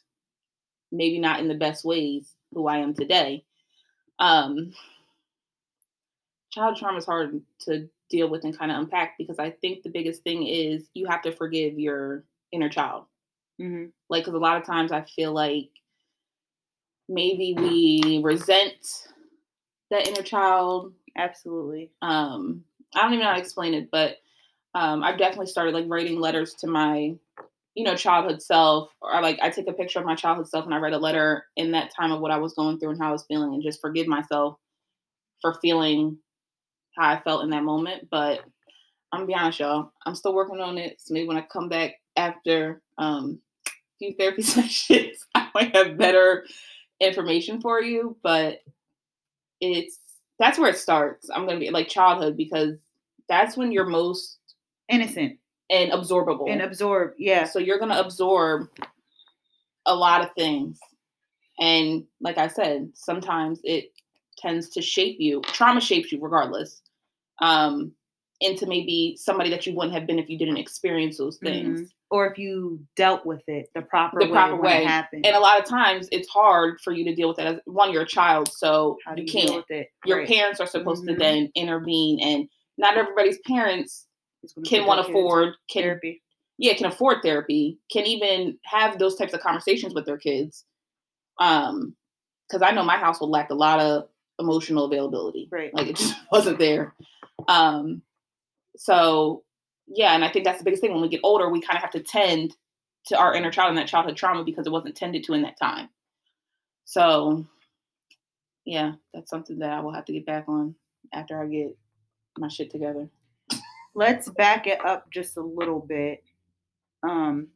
maybe 0.92 1.20
not 1.20 1.40
in 1.40 1.48
the 1.48 1.56
best 1.56 1.86
ways, 1.86 2.34
who 2.54 2.68
I 2.68 2.78
am 2.78 2.94
today. 2.94 3.46
Um, 4.20 4.74
child 6.52 6.78
trauma 6.78 6.98
is 6.98 7.06
hard 7.06 7.42
to 7.62 7.90
deal 8.10 8.30
with 8.30 8.44
and 8.44 8.58
kind 8.58 8.72
of 8.72 8.78
unpack 8.78 9.18
because 9.18 9.40
I 9.40 9.52
think 9.52 9.84
the 9.84 9.90
biggest 9.90 10.24
thing 10.24 10.48
is 10.48 10.90
you 10.94 11.08
have 11.08 11.22
to 11.24 11.32
forgive 11.32 11.80
your 11.80 12.24
inner 12.52 12.70
child. 12.70 13.06
Mm-hmm. 13.60 13.86
Like, 14.10 14.24
because 14.24 14.36
a 14.36 14.40
lot 14.40 14.58
of 14.58 14.66
times 14.66 14.92
I 14.92 15.02
feel 15.02 15.34
like 15.34 15.70
maybe 17.08 17.56
we 17.58 18.22
resent 18.24 19.08
that 19.92 20.08
inner 20.08 20.22
child. 20.22 20.94
Absolutely. 21.18 21.92
Um, 22.02 22.64
I 22.94 23.02
don't 23.02 23.14
even 23.14 23.24
know 23.24 23.32
how 23.32 23.36
to 23.36 23.42
explain 23.42 23.74
it, 23.74 23.90
but 23.92 24.18
um, 24.76 25.04
I've 25.04 25.18
definitely 25.18 25.48
started 25.48 25.74
like 25.74 25.86
writing 25.88 26.20
letters 26.20 26.54
to 26.56 26.68
my, 26.68 27.16
you 27.76 27.84
know, 27.84 27.96
childhood 27.96 28.42
self, 28.42 28.90
or 29.02 29.22
like 29.22 29.40
I 29.42 29.50
take 29.50 29.68
a 29.70 29.74
picture 29.74 30.00
of 30.00 30.06
my 30.06 30.16
childhood 30.16 30.50
self 30.50 30.66
and 30.66 30.74
I 30.74 30.80
write 30.80 30.94
a 30.94 30.98
letter 30.98 31.46
in 31.56 31.72
that 31.72 31.92
time 31.96 32.12
of 32.12 32.20
what 32.20 32.32
I 32.32 32.38
was 32.38 32.54
going 32.54 32.78
through 32.78 32.92
and 32.92 33.02
how 33.02 33.10
I 33.10 33.14
was 33.14 33.26
feeling, 33.26 33.54
and 33.54 33.64
just 33.64 33.82
forgive 33.82 34.06
myself 34.06 34.58
for 35.42 35.56
feeling 35.62 36.18
how 36.98 37.10
I 37.10 37.22
felt 37.22 37.44
in 37.44 37.50
that 37.52 37.64
moment. 37.64 38.10
But 38.12 38.42
I'm 39.14 39.22
gonna 39.22 39.28
be 39.28 39.36
honest, 39.36 39.60
y'all, 39.60 39.92
I'm 40.06 40.16
still 40.16 40.36
working 40.36 40.60
on 40.60 40.78
it. 40.78 40.98
So 41.00 41.14
maybe 41.14 41.28
when 41.28 41.38
I 41.38 41.42
come 41.42 41.70
back 41.70 41.94
after 42.18 42.82
um, 42.98 43.40
a 43.68 43.72
few 44.00 44.14
therapy 44.14 44.42
sessions, 44.44 45.26
I 45.36 45.50
might 45.56 45.76
have 45.76 45.98
better 45.98 46.46
information 47.00 47.62
for 47.62 47.82
you. 47.82 48.18
But 48.24 48.60
it's 49.62 50.00
that's 50.38 50.60
where 50.60 50.70
it 50.70 50.78
starts. 50.78 51.30
I'm 51.30 51.46
gonna 51.48 51.60
be 51.60 51.70
like 51.70 51.88
childhood 51.88 52.36
because 52.36 52.78
that's 53.30 53.58
when 53.58 53.72
you're 53.72 53.86
most 53.86 54.40
innocent 54.90 55.40
and 55.70 55.92
absorbable 55.92 56.50
and 56.50 56.62
absorb. 56.62 57.14
Yeah. 57.18 57.46
So 57.46 57.60
you're 57.60 57.80
gonna 57.80 58.00
absorb 58.00 58.70
a 59.86 59.96
lot 59.96 60.22
of 60.22 60.34
things, 60.36 60.80
and 61.60 62.06
like 62.22 62.38
I 62.38 62.48
said, 62.48 62.92
sometimes 62.94 63.60
it 63.64 63.92
tends 64.38 64.70
to 64.70 64.82
shape 64.82 65.18
you. 65.20 65.42
Trauma 65.42 65.82
shapes 65.82 66.12
you 66.12 66.20
regardless. 66.22 66.82
Um, 67.42 67.94
into 68.42 68.66
maybe 68.66 69.16
somebody 69.18 69.50
that 69.50 69.66
you 69.66 69.74
wouldn't 69.74 69.94
have 69.94 70.06
been 70.06 70.20
if 70.20 70.30
you 70.30 70.38
didn't 70.38 70.58
experience 70.58 71.18
those 71.18 71.38
things. 71.38 71.80
Mm-hmm. 71.82 71.90
Or 72.12 72.28
if 72.28 72.38
you 72.38 72.80
dealt 72.96 73.26
with 73.26 73.44
it 73.48 73.70
the 73.74 73.82
proper 73.82 74.20
the 74.20 74.26
way 74.26 74.32
proper 74.32 74.56
way. 74.56 74.84
Happened. 74.84 75.26
And 75.26 75.36
a 75.36 75.40
lot 75.40 75.60
of 75.60 75.66
times 75.66 76.08
it's 76.12 76.30
hard 76.30 76.80
for 76.82 76.94
you 76.94 77.04
to 77.06 77.16
deal 77.16 77.28
with 77.28 77.40
it 77.40 77.46
as 77.46 77.60
one, 77.66 77.92
you're 77.92 78.04
a 78.04 78.08
child, 78.08 78.52
so 78.52 78.98
you, 79.16 79.24
you, 79.24 79.32
can't. 79.32 79.66
Your 80.06 80.20
right. 80.20 80.28
parents 80.28 80.60
are 80.60 80.68
supposed 80.68 81.04
mm-hmm. 81.04 81.14
to 81.14 81.20
then 81.20 81.52
intervene 81.56 82.20
and 82.22 82.48
not 82.78 82.98
everybody's 82.98 83.40
parents 83.40 84.05
can 84.66 84.86
want 84.86 85.00
afford 85.00 85.56
can 85.70 85.84
therapy. 85.84 86.22
Yeah, 86.58 86.74
can 86.74 86.86
afford 86.86 87.18
therapy, 87.22 87.80
can 87.92 88.06
even 88.06 88.58
have 88.64 88.98
those 88.98 89.16
types 89.16 89.34
of 89.34 89.42
conversations 89.42 89.94
with 89.94 90.06
their 90.06 90.18
kids. 90.18 90.66
Um, 91.40 91.96
because 92.48 92.62
I 92.62 92.72
know 92.72 92.84
my 92.84 92.98
household 92.98 93.32
lacked 93.32 93.52
a 93.52 93.56
lot 93.56 93.80
of 93.80 94.08
emotional 94.40 94.86
availability. 94.86 95.48
Right. 95.52 95.74
Like 95.74 95.88
it 95.88 95.96
just 95.96 96.16
wasn't 96.32 96.60
there. 96.60 96.94
Um, 97.48 98.02
so 98.78 99.44
yeah, 99.88 100.14
and 100.16 100.24
I 100.24 100.30
think 100.30 100.46
that's 100.46 100.60
the 100.60 100.64
biggest 100.64 100.82
thing. 100.82 100.92
When 100.94 101.02
we 101.02 101.10
get 101.10 101.22
older, 101.24 101.50
we 101.50 101.62
kind 101.62 101.78
of 101.78 101.82
have 101.82 101.92
to 101.92 102.02
tend 102.02 102.56
to 103.08 103.18
our 103.18 103.34
inner 103.34 103.52
child 103.52 103.70
and 103.70 103.78
that 103.78 103.88
childhood 103.88 104.18
trauma 104.18 104.44
because 104.44 104.66
it 104.66 104.72
wasn't 104.72 104.96
tended 104.96 105.24
to 105.26 105.34
in 105.34 105.44
that 105.44 105.60
time. 105.60 105.90
So 106.86 107.46
yeah, 108.66 108.94
that's 109.14 109.30
something 109.30 109.60
that 109.60 109.72
I 109.72 109.80
will 109.82 109.94
have 109.94 110.06
to 110.06 110.14
get 110.14 110.26
back 110.26 110.46
on 110.48 110.76
after 111.14 111.42
I 111.42 111.46
get 111.48 111.78
my 112.38 112.48
shit 112.48 112.72
together. 112.72 113.08
Let's 113.96 114.30
back 114.30 114.68
it 114.68 114.84
up 114.86 115.10
just 115.10 115.38
a 115.38 115.42
little 115.42 115.80
bit. 115.80 116.24
Um, 117.02 117.48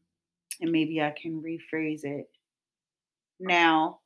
and 0.62 0.72
maybe 0.72 1.02
I 1.02 1.12
can 1.12 1.42
rephrase 1.42 2.04
it. 2.04 2.30
Now, 3.40 4.00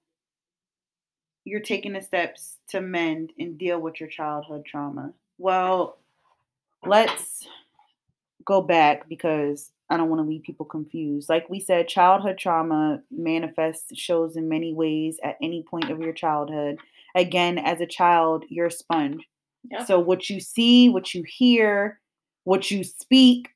you're 1.46 1.60
taking 1.60 1.94
the 1.94 2.02
steps 2.02 2.58
to 2.70 2.82
mend 2.82 3.32
and 3.38 3.58
deal 3.58 3.80
with 3.80 4.00
your 4.00 4.10
childhood 4.10 4.66
trauma. 4.66 5.14
Well, 5.38 5.98
let's 6.86 7.48
go 8.46 8.62
back 8.62 9.08
because 9.10 9.72
I 9.90 9.98
don't 9.98 10.10
want 10.10 10.22
to 10.22 10.28
leave 10.28 10.44
people 10.44 10.66
confused. 10.66 11.30
Like 11.30 11.50
we 11.50 11.60
said, 11.60 11.88
childhood 11.88 12.38
trauma 12.38 13.02
manifests, 13.12 13.96
shows 13.98 14.38
in 14.38 14.50
many 14.50 14.74
ways 14.74 15.20
at 15.24 15.38
any 15.42 15.64
point 15.64 15.90
of 15.90 16.00
your 16.00 16.14
childhood. 16.14 16.78
Again, 17.16 17.60
as 17.60 17.82
a 17.82 17.86
child, 17.86 18.46
you're 18.50 18.68
a 18.68 18.72
sponge. 18.72 19.24
Yep. 19.70 19.88
So 19.88 20.00
what 20.00 20.30
you 20.30 20.40
see, 20.40 20.90
what 20.90 21.14
you 21.14 21.24
hear, 21.24 22.00
what 22.44 22.70
you 22.72 22.84
speak, 22.84 23.50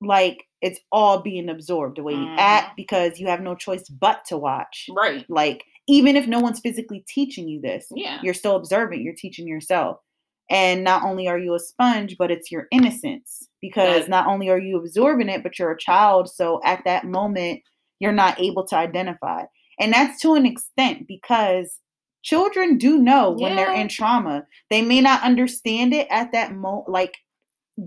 like 0.00 0.46
it's 0.62 0.80
all 0.92 1.20
being 1.20 1.48
absorbed 1.48 1.98
the 1.98 2.02
way 2.02 2.12
you 2.12 2.18
mm-hmm. 2.18 2.38
act 2.38 2.76
because 2.76 3.18
you 3.18 3.26
have 3.26 3.40
no 3.40 3.54
choice 3.54 3.88
but 3.88 4.24
to 4.26 4.36
watch. 4.36 4.86
Right. 4.94 5.24
Like 5.28 5.64
even 5.88 6.16
if 6.16 6.26
no 6.26 6.40
one's 6.40 6.60
physically 6.60 7.04
teaching 7.08 7.48
you 7.48 7.60
this, 7.60 7.86
yeah. 7.94 8.20
you're 8.22 8.34
still 8.34 8.56
observant, 8.56 9.02
you're 9.02 9.14
teaching 9.14 9.48
yourself. 9.48 9.98
And 10.50 10.82
not 10.82 11.04
only 11.04 11.28
are 11.28 11.38
you 11.38 11.54
a 11.54 11.60
sponge, 11.60 12.16
but 12.18 12.30
it's 12.30 12.50
your 12.50 12.66
innocence 12.72 13.48
because 13.60 14.08
not 14.08 14.26
only 14.26 14.48
are 14.48 14.58
you 14.58 14.76
absorbing 14.78 15.28
it, 15.28 15.44
but 15.44 15.58
you're 15.58 15.70
a 15.70 15.78
child. 15.78 16.28
So 16.28 16.60
at 16.64 16.82
that 16.84 17.04
moment, 17.04 17.62
you're 18.00 18.10
not 18.10 18.40
able 18.40 18.66
to 18.66 18.76
identify. 18.76 19.44
And 19.78 19.92
that's 19.92 20.20
to 20.22 20.34
an 20.34 20.46
extent 20.46 21.06
because 21.06 21.78
children 22.22 22.78
do 22.78 22.98
know 22.98 23.30
when 23.30 23.54
they're 23.56 23.72
in 23.72 23.88
trauma. 23.88 24.44
They 24.70 24.82
may 24.82 25.00
not 25.00 25.22
understand 25.22 25.94
it 25.94 26.08
at 26.10 26.32
that 26.32 26.54
moment, 26.54 26.88
like 26.88 27.16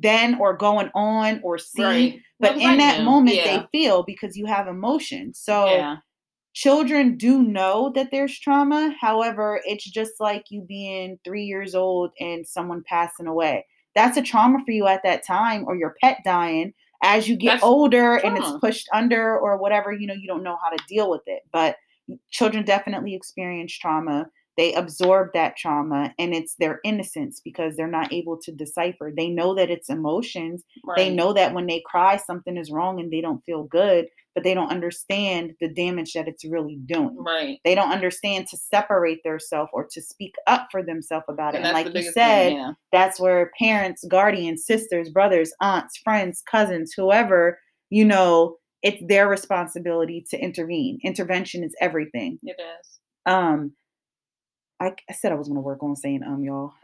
then 0.01 0.39
or 0.39 0.55
going 0.55 0.89
on 0.95 1.39
or 1.43 1.57
see, 1.57 1.83
right. 1.83 2.19
but 2.39 2.57
in 2.57 2.77
that 2.77 3.03
moment, 3.03 3.37
yeah. 3.37 3.57
they 3.57 3.67
feel 3.71 4.03
because 4.03 4.35
you 4.35 4.45
have 4.45 4.67
emotion. 4.67 5.33
So 5.33 5.65
yeah 5.65 5.97
children 6.53 7.17
do 7.17 7.41
know 7.41 7.91
that 7.95 8.09
there's 8.11 8.39
trauma. 8.39 8.95
However, 8.99 9.61
it's 9.65 9.89
just 9.89 10.13
like 10.19 10.45
you 10.49 10.61
being 10.61 11.19
three 11.23 11.43
years 11.43 11.75
old 11.75 12.11
and 12.19 12.47
someone 12.47 12.83
passing 12.87 13.27
away. 13.27 13.65
That's 13.95 14.17
a 14.17 14.21
trauma 14.21 14.59
for 14.65 14.71
you 14.71 14.87
at 14.87 15.03
that 15.03 15.25
time, 15.25 15.65
or 15.67 15.75
your 15.75 15.95
pet 16.01 16.19
dying. 16.23 16.73
As 17.03 17.27
you 17.27 17.35
get 17.35 17.55
That's 17.55 17.63
older 17.63 18.19
trauma. 18.19 18.35
and 18.35 18.37
it's 18.37 18.59
pushed 18.59 18.87
under 18.93 19.37
or 19.37 19.57
whatever, 19.57 19.91
you 19.91 20.07
know, 20.07 20.13
you 20.13 20.27
don't 20.27 20.43
know 20.43 20.57
how 20.63 20.69
to 20.69 20.83
deal 20.87 21.09
with 21.09 21.21
it. 21.25 21.41
But 21.51 21.75
children 22.31 22.63
definitely 22.63 23.13
experience 23.13 23.77
trauma 23.77 24.27
they 24.57 24.73
absorb 24.73 25.29
that 25.33 25.57
trauma 25.57 26.13
and 26.19 26.33
it's 26.33 26.55
their 26.55 26.79
innocence 26.83 27.41
because 27.43 27.75
they're 27.75 27.87
not 27.87 28.13
able 28.13 28.37
to 28.43 28.51
decipher. 28.51 29.11
They 29.15 29.29
know 29.29 29.55
that 29.55 29.69
it's 29.69 29.89
emotions. 29.89 30.63
Right. 30.85 30.97
they 30.97 31.09
know 31.13 31.33
that 31.33 31.53
when 31.53 31.67
they 31.67 31.81
cry 31.85 32.17
something 32.17 32.57
is 32.57 32.71
wrong 32.71 32.99
and 32.99 33.11
they 33.11 33.21
don't 33.21 33.43
feel 33.45 33.63
good 33.63 34.07
but 34.33 34.43
they 34.43 34.53
don't 34.53 34.71
understand 34.71 35.53
the 35.61 35.69
damage 35.69 36.13
that 36.13 36.27
it's 36.27 36.43
really 36.45 36.79
doing. 36.85 37.15
Right. 37.17 37.59
They 37.63 37.75
don't 37.75 37.91
understand 37.91 38.47
to 38.47 38.57
separate 38.57 39.23
themselves 39.23 39.69
or 39.73 39.87
to 39.91 40.01
speak 40.01 40.33
up 40.47 40.67
for 40.71 40.81
themselves 40.81 41.25
about 41.29 41.55
and 41.55 41.65
it 41.65 41.67
and 41.67 41.73
like 41.73 41.95
you 41.95 42.11
said 42.11 42.49
thing, 42.49 42.57
yeah. 42.57 42.71
that's 42.91 43.19
where 43.19 43.51
parents 43.59 44.03
guardians 44.09 44.65
sisters 44.65 45.09
brothers 45.09 45.53
aunts 45.61 45.99
friends 46.03 46.41
cousins 46.49 46.93
whoever 46.95 47.59
you 47.89 48.03
know 48.03 48.57
it's 48.81 49.01
their 49.07 49.29
responsibility 49.29 50.25
to 50.29 50.37
intervene. 50.37 50.99
Intervention 51.03 51.63
is 51.63 51.73
everything. 51.79 52.37
It 52.43 52.57
is. 52.59 52.99
Um 53.25 53.73
I, 54.83 54.93
I 55.09 55.13
said 55.13 55.31
I 55.31 55.35
was 55.35 55.47
going 55.47 55.55
to 55.55 55.61
work 55.61 55.81
on 55.81 55.95
saying 55.95 56.23
um, 56.23 56.43
y'all, 56.43 56.73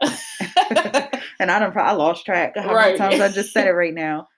and 1.38 1.50
I 1.50 1.58
don't. 1.58 1.76
I 1.76 1.92
lost 1.92 2.24
track 2.24 2.56
of 2.56 2.64
how 2.64 2.74
right. 2.74 2.98
many 2.98 2.98
times 2.98 3.20
I 3.20 3.28
just 3.28 3.52
said 3.52 3.66
it 3.66 3.72
right 3.74 3.94
now. 3.94 4.28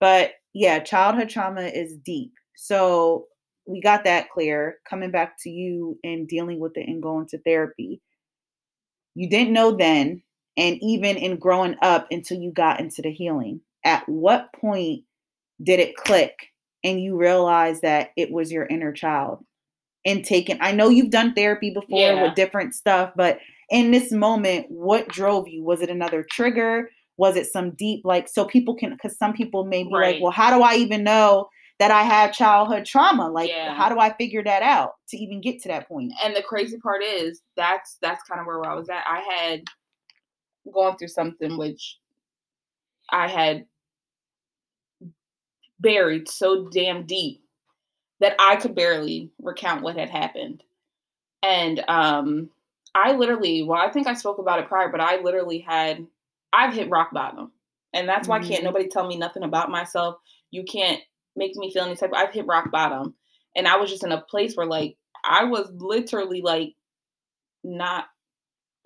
But 0.00 0.32
yeah, 0.52 0.80
childhood 0.80 1.28
trauma 1.28 1.62
is 1.62 1.96
deep. 2.04 2.32
So 2.56 3.26
we 3.66 3.80
got 3.80 4.04
that 4.04 4.30
clear. 4.30 4.78
Coming 4.88 5.12
back 5.12 5.36
to 5.42 5.50
you 5.50 5.98
and 6.02 6.26
dealing 6.26 6.58
with 6.58 6.76
it 6.76 6.88
and 6.88 7.02
going 7.02 7.26
to 7.28 7.38
therapy. 7.38 8.00
You 9.14 9.30
didn't 9.30 9.52
know 9.52 9.76
then, 9.76 10.22
and 10.56 10.78
even 10.82 11.16
in 11.16 11.38
growing 11.38 11.76
up 11.82 12.08
until 12.10 12.38
you 12.38 12.50
got 12.50 12.80
into 12.80 13.02
the 13.02 13.12
healing. 13.12 13.60
At 13.84 14.08
what 14.08 14.52
point 14.52 15.04
did 15.62 15.78
it 15.78 15.96
click 15.96 16.34
and 16.82 17.00
you 17.00 17.16
realized 17.16 17.82
that 17.82 18.10
it 18.16 18.32
was 18.32 18.50
your 18.50 18.66
inner 18.66 18.92
child? 18.92 19.44
And 20.06 20.24
taken 20.24 20.56
i 20.62 20.72
know 20.72 20.88
you've 20.88 21.10
done 21.10 21.34
therapy 21.34 21.70
before 21.70 22.00
yeah. 22.00 22.22
with 22.22 22.34
different 22.34 22.74
stuff 22.74 23.12
but 23.16 23.38
in 23.70 23.90
this 23.90 24.12
moment 24.12 24.66
what 24.70 25.08
drove 25.08 25.46
you 25.48 25.62
was 25.62 25.82
it 25.82 25.90
another 25.90 26.24
trigger 26.30 26.88
was 27.18 27.36
it 27.36 27.46
some 27.46 27.72
deep 27.72 28.02
like 28.04 28.28
so 28.28 28.44
people 28.44 28.74
can 28.74 28.90
because 28.90 29.18
some 29.18 29.32
people 29.32 29.64
may 29.64 29.82
be 29.82 29.90
right. 29.92 30.14
like 30.14 30.22
well 30.22 30.32
how 30.32 30.56
do 30.56 30.62
i 30.62 30.74
even 30.74 31.02
know 31.02 31.48
that 31.78 31.90
i 31.90 32.02
have 32.02 32.32
childhood 32.32 32.86
trauma 32.86 33.28
like 33.28 33.50
yeah. 33.50 33.74
how 33.74 33.88
do 33.88 33.98
i 33.98 34.12
figure 34.16 34.42
that 34.42 34.62
out 34.62 34.92
to 35.08 35.16
even 35.16 35.40
get 35.40 35.60
to 35.60 35.68
that 35.68 35.88
point 35.88 36.12
and 36.22 36.34
the 36.34 36.42
crazy 36.42 36.78
part 36.78 37.02
is 37.02 37.42
that's 37.56 37.98
that's 38.00 38.22
kind 38.28 38.40
of 38.40 38.46
where 38.46 38.64
i 38.64 38.74
was 38.74 38.88
at 38.88 39.04
i 39.06 39.20
had 39.20 39.62
gone 40.72 40.96
through 40.96 41.08
something 41.08 41.58
which 41.58 41.98
i 43.10 43.26
had 43.26 43.66
buried 45.80 46.28
so 46.28 46.68
damn 46.70 47.04
deep 47.04 47.42
that 48.20 48.36
I 48.38 48.56
could 48.56 48.74
barely 48.74 49.30
recount 49.40 49.82
what 49.82 49.96
had 49.96 50.10
happened. 50.10 50.62
And 51.42 51.84
um, 51.88 52.50
I 52.94 53.12
literally, 53.12 53.62
well, 53.62 53.80
I 53.80 53.90
think 53.90 54.06
I 54.06 54.14
spoke 54.14 54.38
about 54.38 54.58
it 54.58 54.68
prior, 54.68 54.90
but 54.90 55.00
I 55.00 55.20
literally 55.20 55.58
had 55.58 56.06
I've 56.52 56.74
hit 56.74 56.90
rock 56.90 57.12
bottom. 57.12 57.52
And 57.92 58.08
that's 58.08 58.28
why 58.28 58.40
mm-hmm. 58.40 58.48
can't 58.48 58.64
nobody 58.64 58.88
tell 58.88 59.06
me 59.06 59.16
nothing 59.16 59.42
about 59.42 59.70
myself. 59.70 60.16
You 60.50 60.64
can't 60.64 61.00
make 61.34 61.54
me 61.56 61.72
feel 61.72 61.84
any 61.84 61.96
type. 61.96 62.10
Of, 62.10 62.16
I've 62.16 62.32
hit 62.32 62.46
rock 62.46 62.70
bottom. 62.70 63.14
And 63.54 63.68
I 63.68 63.76
was 63.76 63.90
just 63.90 64.04
in 64.04 64.12
a 64.12 64.20
place 64.20 64.56
where 64.56 64.66
like 64.66 64.96
I 65.24 65.44
was 65.44 65.70
literally 65.74 66.42
like 66.42 66.74
not 67.64 68.06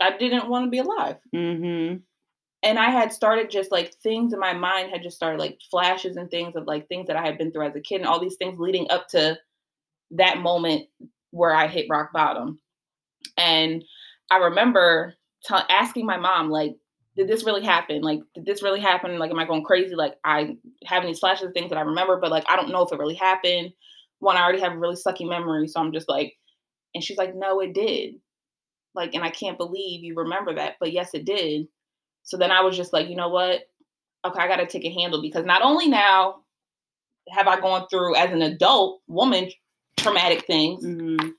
I 0.00 0.16
didn't 0.16 0.48
want 0.48 0.66
to 0.66 0.70
be 0.70 0.78
alive. 0.78 1.16
Mm-hmm. 1.34 1.98
And 2.62 2.78
I 2.78 2.90
had 2.90 3.12
started 3.12 3.50
just 3.50 3.72
like 3.72 3.94
things 4.02 4.32
in 4.32 4.38
my 4.38 4.52
mind 4.52 4.90
had 4.90 5.02
just 5.02 5.16
started 5.16 5.40
like 5.40 5.58
flashes 5.70 6.16
and 6.16 6.30
things 6.30 6.56
of 6.56 6.66
like 6.66 6.88
things 6.88 7.06
that 7.06 7.16
I 7.16 7.24
had 7.24 7.38
been 7.38 7.52
through 7.52 7.66
as 7.66 7.74
a 7.74 7.80
kid 7.80 8.00
and 8.00 8.06
all 8.06 8.20
these 8.20 8.36
things 8.36 8.58
leading 8.58 8.90
up 8.90 9.08
to 9.08 9.38
that 10.12 10.38
moment 10.38 10.86
where 11.30 11.54
I 11.54 11.68
hit 11.68 11.86
rock 11.88 12.12
bottom. 12.12 12.60
And 13.38 13.82
I 14.30 14.38
remember 14.38 15.14
t- 15.46 15.54
asking 15.70 16.06
my 16.06 16.18
mom, 16.18 16.50
like, 16.50 16.76
did 17.16 17.28
this 17.28 17.44
really 17.44 17.64
happen? 17.64 18.02
Like, 18.02 18.20
did 18.34 18.46
this 18.46 18.62
really 18.62 18.80
happen? 18.80 19.18
Like, 19.18 19.30
am 19.30 19.38
I 19.38 19.46
going 19.46 19.64
crazy? 19.64 19.94
Like, 19.94 20.14
I 20.24 20.56
having 20.84 21.08
these 21.08 21.18
flashes 21.18 21.46
of 21.46 21.54
things 21.54 21.70
that 21.70 21.78
I 21.78 21.82
remember, 21.82 22.18
but 22.20 22.30
like, 22.30 22.44
I 22.48 22.56
don't 22.56 22.70
know 22.70 22.82
if 22.82 22.92
it 22.92 22.98
really 22.98 23.14
happened. 23.14 23.72
One, 24.18 24.36
I 24.36 24.42
already 24.42 24.60
have 24.60 24.72
a 24.72 24.78
really 24.78 24.96
sucky 24.96 25.28
memory. 25.28 25.66
So 25.68 25.80
I'm 25.80 25.92
just 25.92 26.08
like, 26.08 26.34
and 26.94 27.02
she's 27.02 27.18
like, 27.18 27.34
no, 27.34 27.60
it 27.60 27.72
did. 27.72 28.16
Like, 28.94 29.14
and 29.14 29.24
I 29.24 29.30
can't 29.30 29.58
believe 29.58 30.02
you 30.02 30.14
remember 30.16 30.54
that, 30.56 30.76
but 30.80 30.92
yes, 30.92 31.14
it 31.14 31.24
did. 31.24 31.68
So 32.22 32.36
then 32.36 32.50
I 32.50 32.60
was 32.60 32.76
just 32.76 32.92
like, 32.92 33.08
you 33.08 33.16
know 33.16 33.28
what? 33.28 33.60
Okay, 34.24 34.40
I 34.40 34.48
got 34.48 34.56
to 34.56 34.66
take 34.66 34.84
a 34.84 34.92
handle 34.92 35.22
because 35.22 35.44
not 35.44 35.62
only 35.62 35.88
now 35.88 36.40
have 37.28 37.48
I 37.48 37.60
gone 37.60 37.86
through 37.88 38.16
as 38.16 38.30
an 38.30 38.42
adult 38.42 39.00
woman 39.06 39.50
traumatic 39.96 40.46
things, 40.46 40.84
mm-hmm. 40.84 41.30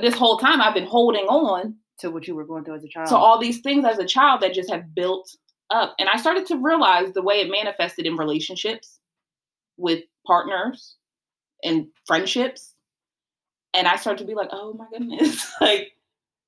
this 0.00 0.14
whole 0.14 0.38
time 0.38 0.60
I've 0.60 0.74
been 0.74 0.86
holding 0.86 1.26
on 1.26 1.76
to 1.98 2.10
what 2.10 2.26
you 2.26 2.34
were 2.34 2.44
going 2.44 2.64
through 2.64 2.76
as 2.76 2.84
a 2.84 2.88
child. 2.88 3.08
To 3.08 3.16
all 3.16 3.38
these 3.38 3.60
things 3.60 3.84
as 3.84 3.98
a 3.98 4.06
child 4.06 4.40
that 4.40 4.54
just 4.54 4.70
have 4.70 4.94
built 4.94 5.36
up. 5.70 5.94
And 5.98 6.08
I 6.08 6.16
started 6.16 6.46
to 6.46 6.56
realize 6.56 7.12
the 7.12 7.22
way 7.22 7.40
it 7.40 7.50
manifested 7.50 8.06
in 8.06 8.16
relationships 8.16 8.98
with 9.76 10.04
partners 10.26 10.96
and 11.62 11.88
friendships. 12.06 12.74
And 13.74 13.86
I 13.86 13.96
started 13.96 14.20
to 14.20 14.26
be 14.26 14.34
like, 14.34 14.48
oh 14.52 14.72
my 14.74 14.86
goodness, 14.90 15.46
like 15.60 15.92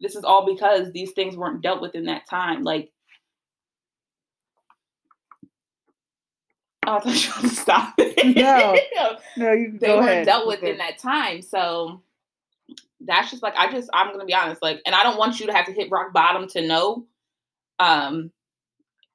this 0.00 0.16
is 0.16 0.24
all 0.24 0.44
because 0.52 0.92
these 0.92 1.12
things 1.12 1.36
weren't 1.36 1.62
dealt 1.62 1.80
with 1.80 1.94
in 1.94 2.06
that 2.06 2.28
time. 2.28 2.64
Like, 2.64 2.91
oh, 6.92 6.96
I 6.96 7.00
thought 7.00 7.24
you 7.24 7.30
wanted 7.30 7.48
to 7.50 7.56
stop. 7.56 7.94
no, 7.98 8.76
no, 9.36 9.52
you 9.52 9.78
they 9.78 9.88
weren't 9.88 10.08
ahead. 10.08 10.26
dealt 10.26 10.46
with 10.46 10.58
okay. 10.58 10.72
in 10.72 10.78
that 10.78 10.98
time. 10.98 11.42
So 11.42 12.02
that's 13.00 13.30
just 13.30 13.42
like 13.42 13.54
I 13.56 13.70
just 13.70 13.90
I'm 13.92 14.12
gonna 14.12 14.24
be 14.24 14.34
honest, 14.34 14.62
like, 14.62 14.80
and 14.86 14.94
I 14.94 15.02
don't 15.02 15.18
want 15.18 15.40
you 15.40 15.46
to 15.46 15.52
have 15.52 15.66
to 15.66 15.72
hit 15.72 15.90
rock 15.90 16.12
bottom 16.12 16.48
to 16.48 16.66
know. 16.66 17.06
Um, 17.78 18.30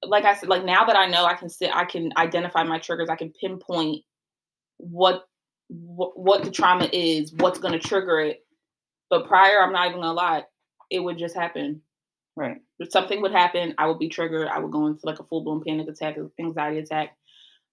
like 0.03 0.25
I 0.25 0.35
said, 0.35 0.49
like 0.49 0.65
now 0.65 0.85
that 0.85 0.95
I 0.95 1.07
know, 1.07 1.25
I 1.25 1.33
can 1.33 1.49
sit, 1.49 1.71
I 1.73 1.85
can 1.85 2.11
identify 2.17 2.63
my 2.63 2.79
triggers, 2.79 3.09
I 3.09 3.15
can 3.15 3.31
pinpoint 3.31 4.03
what 4.77 5.27
what, 5.69 6.17
what 6.17 6.43
the 6.43 6.51
trauma 6.51 6.89
is, 6.91 7.33
what's 7.33 7.59
gonna 7.59 7.79
trigger 7.79 8.19
it. 8.19 8.45
But 9.09 9.27
prior, 9.27 9.61
I'm 9.61 9.71
not 9.71 9.87
even 9.87 10.01
gonna 10.01 10.13
lie, 10.13 10.43
it 10.89 10.99
would 10.99 11.17
just 11.17 11.35
happen. 11.35 11.81
Right. 12.35 12.57
If 12.79 12.91
something 12.91 13.21
would 13.21 13.31
happen, 13.31 13.73
I 13.79 13.87
would 13.87 13.97
be 13.97 14.09
triggered. 14.09 14.47
I 14.47 14.59
would 14.59 14.71
go 14.71 14.85
into 14.85 15.01
like 15.03 15.19
a 15.19 15.23
full 15.23 15.43
blown 15.43 15.63
panic 15.63 15.87
attack, 15.87 16.17
anxiety 16.39 16.77
attack. 16.77 17.17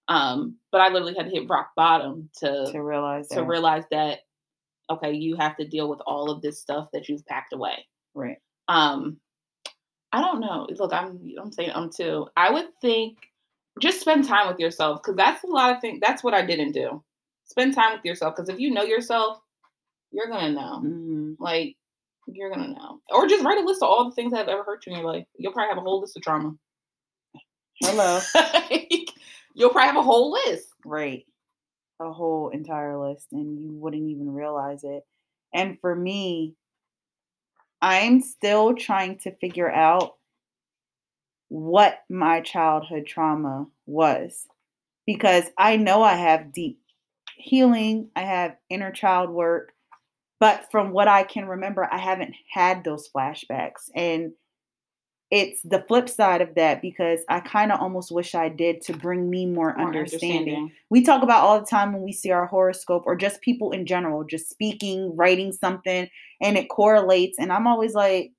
Um, 0.07 0.57
but 0.71 0.81
I 0.81 0.89
literally 0.89 1.15
had 1.15 1.25
to 1.25 1.31
hit 1.31 1.49
rock 1.49 1.71
bottom 1.75 2.29
to 2.37 2.69
to 2.71 2.79
realize 2.81 3.27
to 3.29 3.35
that. 3.35 3.47
realize 3.47 3.83
that 3.91 4.19
okay, 4.89 5.13
you 5.13 5.35
have 5.37 5.57
to 5.57 5.67
deal 5.67 5.89
with 5.89 5.99
all 6.05 6.29
of 6.29 6.41
this 6.41 6.61
stuff 6.61 6.89
that 6.93 7.09
you've 7.09 7.25
packed 7.25 7.53
away. 7.53 7.87
Right. 8.13 8.37
Um, 8.67 9.17
I 10.11 10.21
don't 10.21 10.39
know. 10.39 10.67
Look, 10.77 10.93
I'm 10.93 11.19
I'm 11.41 11.51
saying 11.51 11.71
I'm 11.73 11.89
too. 11.89 12.27
I 12.37 12.51
would 12.51 12.67
think 12.81 13.17
just 13.81 13.99
spend 13.99 14.25
time 14.25 14.47
with 14.47 14.59
yourself 14.59 15.01
because 15.01 15.17
that's 15.17 15.43
a 15.43 15.47
lot 15.47 15.75
of 15.75 15.81
things. 15.81 15.99
That's 16.01 16.23
what 16.23 16.33
I 16.33 16.45
didn't 16.45 16.71
do. 16.71 17.03
Spend 17.45 17.73
time 17.73 17.93
with 17.93 18.05
yourself 18.05 18.35
because 18.35 18.49
if 18.49 18.59
you 18.59 18.71
know 18.71 18.83
yourself, 18.83 19.39
you're 20.11 20.29
gonna 20.29 20.51
know. 20.51 20.81
Mm-hmm. 20.83 21.33
Like 21.39 21.75
you're 22.27 22.49
gonna 22.49 22.69
know, 22.69 23.01
or 23.09 23.27
just 23.27 23.43
write 23.43 23.57
a 23.57 23.65
list 23.65 23.83
of 23.83 23.89
all 23.89 24.05
the 24.05 24.15
things 24.15 24.31
that 24.31 24.37
have 24.39 24.47
ever 24.47 24.63
hurt 24.63 24.85
you 24.85 24.93
in 24.93 24.99
your 24.99 25.07
life. 25.11 25.25
You'll 25.37 25.51
probably 25.51 25.69
have 25.69 25.77
a 25.77 25.81
whole 25.81 26.01
list 26.01 26.15
of 26.15 26.23
trauma. 26.23 26.53
Hello. 27.81 28.21
You'll 29.55 29.71
probably 29.71 29.87
have 29.87 29.97
a 29.97 30.03
whole 30.03 30.31
list. 30.31 30.67
Right 30.85 31.25
a 31.99 32.11
whole 32.11 32.49
entire 32.49 32.97
list 32.97 33.27
and 33.31 33.59
you 33.59 33.71
wouldn't 33.73 34.09
even 34.09 34.33
realize 34.33 34.83
it. 34.83 35.03
And 35.53 35.79
for 35.79 35.95
me, 35.95 36.55
I'm 37.81 38.21
still 38.21 38.73
trying 38.75 39.19
to 39.19 39.35
figure 39.35 39.71
out 39.71 40.15
what 41.47 41.99
my 42.09 42.41
childhood 42.41 43.05
trauma 43.05 43.67
was 43.85 44.47
because 45.05 45.45
I 45.57 45.77
know 45.77 46.01
I 46.01 46.15
have 46.15 46.51
deep 46.51 46.79
healing, 47.37 48.09
I 48.15 48.21
have 48.21 48.57
inner 48.69 48.91
child 48.91 49.29
work, 49.29 49.73
but 50.39 50.69
from 50.71 50.91
what 50.91 51.07
I 51.07 51.23
can 51.23 51.47
remember, 51.47 51.87
I 51.89 51.97
haven't 51.97 52.33
had 52.51 52.83
those 52.83 53.07
flashbacks. 53.15 53.89
And 53.95 54.33
it's 55.31 55.61
the 55.63 55.83
flip 55.87 56.07
side 56.07 56.41
of 56.41 56.53
that 56.55 56.81
because 56.81 57.21
I 57.29 57.39
kind 57.39 57.71
of 57.71 57.79
almost 57.79 58.11
wish 58.11 58.35
I 58.35 58.47
did 58.47 58.81
to 58.83 58.93
bring 58.93 59.29
me 59.29 59.45
more, 59.45 59.75
more 59.75 59.87
understanding. 59.87 60.37
understanding. 60.37 60.71
We 60.89 61.03
talk 61.03 61.23
about 61.23 61.43
all 61.43 61.59
the 61.59 61.65
time 61.65 61.93
when 61.93 62.03
we 62.03 62.13
see 62.13 62.31
our 62.31 62.45
horoscope 62.45 63.03
or 63.05 63.15
just 63.15 63.41
people 63.41 63.71
in 63.71 63.85
general, 63.87 64.23
just 64.23 64.49
speaking, 64.49 65.15
writing 65.15 65.51
something, 65.51 66.07
and 66.41 66.57
it 66.57 66.69
correlates. 66.69 67.39
And 67.39 67.51
I'm 67.51 67.65
always 67.65 67.95
like, 67.95 68.31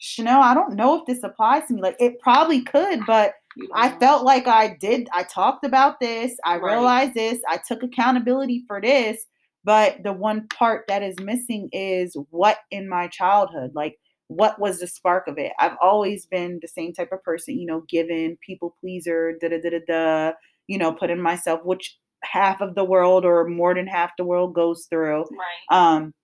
Chanele, 0.00 0.40
I 0.40 0.54
don't 0.54 0.76
know 0.76 0.98
if 0.98 1.06
this 1.06 1.22
applies 1.22 1.66
to 1.66 1.74
me. 1.74 1.82
Like 1.82 1.96
it 2.00 2.18
probably 2.20 2.62
could, 2.62 3.00
but 3.06 3.34
I 3.74 3.90
felt 3.98 4.24
like 4.24 4.46
I 4.46 4.76
did. 4.80 5.08
I 5.12 5.24
talked 5.24 5.66
about 5.66 6.00
this. 6.00 6.36
I 6.44 6.56
right. 6.56 6.72
realized 6.72 7.14
this. 7.14 7.40
I 7.48 7.58
took 7.68 7.82
accountability 7.82 8.64
for 8.66 8.80
this. 8.80 9.26
But 9.62 10.02
the 10.02 10.12
one 10.14 10.48
part 10.48 10.86
that 10.88 11.02
is 11.02 11.18
missing 11.20 11.68
is 11.70 12.16
what 12.30 12.58
in 12.70 12.88
my 12.88 13.08
childhood, 13.08 13.72
like 13.74 13.98
what 14.30 14.60
was 14.60 14.78
the 14.78 14.86
spark 14.86 15.26
of 15.26 15.38
it? 15.38 15.50
I've 15.58 15.76
always 15.82 16.24
been 16.24 16.60
the 16.62 16.68
same 16.68 16.92
type 16.92 17.10
of 17.10 17.22
person, 17.24 17.58
you 17.58 17.66
know, 17.66 17.82
given, 17.88 18.38
people 18.46 18.76
pleaser, 18.80 19.36
da 19.40 19.48
da 19.48 19.60
da 19.60 19.70
da 19.70 19.80
da, 19.88 20.32
you 20.68 20.78
know, 20.78 20.92
putting 20.92 21.20
myself, 21.20 21.64
which 21.64 21.98
half 22.22 22.60
of 22.60 22.76
the 22.76 22.84
world 22.84 23.24
or 23.24 23.48
more 23.48 23.74
than 23.74 23.88
half 23.88 24.12
the 24.16 24.24
world 24.24 24.54
goes 24.54 24.86
through. 24.88 25.24
Right. 25.32 25.76
Um, 25.76 26.14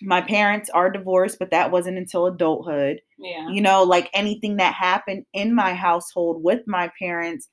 my 0.00 0.22
parents 0.22 0.70
are 0.70 0.90
divorced, 0.90 1.38
but 1.38 1.50
that 1.50 1.70
wasn't 1.70 1.98
until 1.98 2.24
adulthood. 2.24 3.02
Yeah. 3.18 3.50
You 3.50 3.60
know, 3.60 3.82
like 3.82 4.08
anything 4.14 4.56
that 4.56 4.72
happened 4.72 5.26
in 5.34 5.54
my 5.54 5.74
household 5.74 6.42
with 6.42 6.60
my 6.66 6.90
parents, 6.98 7.50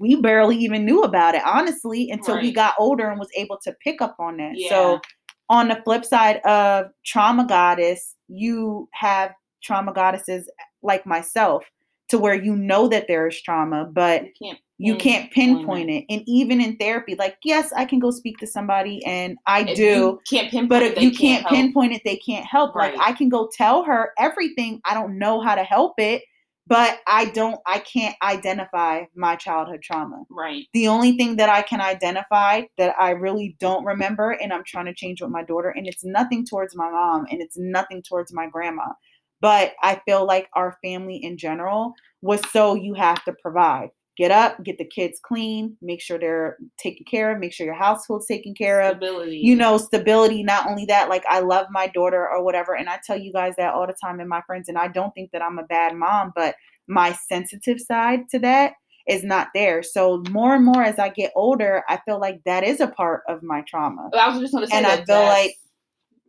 we 0.00 0.18
barely 0.18 0.56
even 0.56 0.86
knew 0.86 1.02
about 1.02 1.34
it, 1.34 1.42
honestly, 1.44 2.08
until 2.10 2.36
right. 2.36 2.42
we 2.42 2.52
got 2.52 2.74
older 2.78 3.10
and 3.10 3.20
was 3.20 3.28
able 3.36 3.58
to 3.64 3.74
pick 3.84 4.00
up 4.00 4.16
on 4.18 4.38
that. 4.38 4.52
Yeah. 4.54 4.70
So 4.70 5.00
on 5.48 5.68
the 5.68 5.80
flip 5.84 6.04
side 6.04 6.38
of 6.44 6.86
trauma 7.04 7.46
goddess, 7.46 8.14
you 8.28 8.88
have 8.92 9.32
trauma 9.62 9.92
goddesses 9.92 10.50
like 10.82 11.06
myself 11.06 11.64
to 12.08 12.18
where 12.18 12.34
you 12.34 12.54
know 12.54 12.88
that 12.88 13.08
there 13.08 13.26
is 13.26 13.40
trauma, 13.42 13.84
but 13.84 14.22
you 14.22 14.32
can't, 14.40 14.58
you 14.78 14.96
can't 14.96 15.32
pinpoint 15.32 15.90
it. 15.90 16.04
And 16.08 16.22
even 16.26 16.60
in 16.60 16.76
therapy, 16.76 17.16
like 17.18 17.36
yes, 17.44 17.72
I 17.72 17.84
can 17.84 17.98
go 17.98 18.10
speak 18.10 18.38
to 18.38 18.46
somebody, 18.46 19.04
and 19.04 19.36
I 19.46 19.62
if 19.62 19.76
do. 19.76 20.20
can't 20.30 20.50
pinpoint, 20.50 20.68
but 20.68 20.82
if 20.82 21.00
you 21.00 21.10
can't, 21.10 21.44
can't 21.46 21.48
pinpoint 21.48 21.92
it, 21.92 22.02
they 22.04 22.16
can't 22.16 22.46
help. 22.46 22.74
Right. 22.74 22.96
Like 22.96 23.08
I 23.08 23.12
can 23.12 23.28
go 23.28 23.48
tell 23.52 23.82
her 23.84 24.12
everything. 24.18 24.80
I 24.84 24.94
don't 24.94 25.18
know 25.18 25.40
how 25.40 25.54
to 25.54 25.64
help 25.64 25.94
it, 25.98 26.22
but 26.66 27.00
I 27.06 27.26
don't, 27.26 27.60
I 27.66 27.78
can't 27.78 28.16
identify 28.22 29.04
my 29.14 29.36
childhood 29.36 29.82
trauma. 29.82 30.24
Right. 30.30 30.66
The 30.72 30.88
only 30.88 31.16
thing 31.16 31.36
that 31.36 31.48
I 31.48 31.62
can 31.62 31.80
identify 31.80 32.62
that 32.76 32.94
I 32.98 33.10
really 33.10 33.56
don't 33.60 33.84
remember, 33.84 34.32
and 34.32 34.52
I'm 34.52 34.64
trying 34.64 34.86
to 34.86 34.94
change 34.94 35.20
with 35.20 35.30
my 35.30 35.44
daughter, 35.44 35.70
and 35.70 35.86
it's 35.86 36.04
nothing 36.04 36.44
towards 36.44 36.74
my 36.74 36.90
mom 36.90 37.26
and 37.30 37.40
it's 37.40 37.56
nothing 37.56 38.02
towards 38.02 38.32
my 38.32 38.48
grandma, 38.48 38.92
but 39.40 39.74
I 39.82 40.00
feel 40.06 40.26
like 40.26 40.48
our 40.54 40.78
family 40.82 41.16
in 41.16 41.36
general 41.38 41.94
was 42.22 42.40
so 42.50 42.74
you 42.74 42.94
have 42.94 43.22
to 43.24 43.34
provide 43.40 43.90
get 44.16 44.30
up, 44.30 44.62
get 44.64 44.78
the 44.78 44.84
kids 44.84 45.20
clean, 45.22 45.76
make 45.82 46.00
sure 46.00 46.18
they're 46.18 46.56
taken 46.78 47.04
care 47.04 47.32
of, 47.32 47.38
make 47.38 47.52
sure 47.52 47.66
your 47.66 47.74
household's 47.74 48.26
taken 48.26 48.54
care 48.54 48.80
of. 48.80 48.96
Stability. 48.96 49.38
You 49.38 49.56
know, 49.56 49.78
stability. 49.78 50.42
Not 50.42 50.68
only 50.68 50.86
that, 50.86 51.08
like 51.08 51.24
I 51.28 51.40
love 51.40 51.66
my 51.70 51.86
daughter 51.88 52.28
or 52.28 52.42
whatever, 52.42 52.74
and 52.74 52.88
I 52.88 52.98
tell 53.04 53.18
you 53.18 53.32
guys 53.32 53.54
that 53.58 53.74
all 53.74 53.86
the 53.86 53.94
time 54.02 54.20
and 54.20 54.28
my 54.28 54.42
friends, 54.42 54.68
and 54.68 54.78
I 54.78 54.88
don't 54.88 55.12
think 55.14 55.32
that 55.32 55.42
I'm 55.42 55.58
a 55.58 55.64
bad 55.64 55.94
mom, 55.94 56.32
but 56.34 56.54
my 56.88 57.12
sensitive 57.28 57.80
side 57.80 58.28
to 58.30 58.38
that 58.40 58.72
is 59.06 59.22
not 59.22 59.48
there. 59.54 59.82
So 59.82 60.22
more 60.30 60.54
and 60.54 60.64
more 60.64 60.82
as 60.82 60.98
I 60.98 61.10
get 61.10 61.32
older, 61.36 61.84
I 61.88 62.00
feel 62.04 62.18
like 62.18 62.42
that 62.44 62.64
is 62.64 62.80
a 62.80 62.88
part 62.88 63.22
of 63.28 63.42
my 63.42 63.60
trauma. 63.62 64.10
I 64.18 64.28
was 64.28 64.40
just 64.40 64.52
going 64.52 64.64
to 64.64 64.70
say, 64.70 64.78
and 64.78 64.86
I 64.86 65.04
feel 65.04 65.22
like 65.22 65.56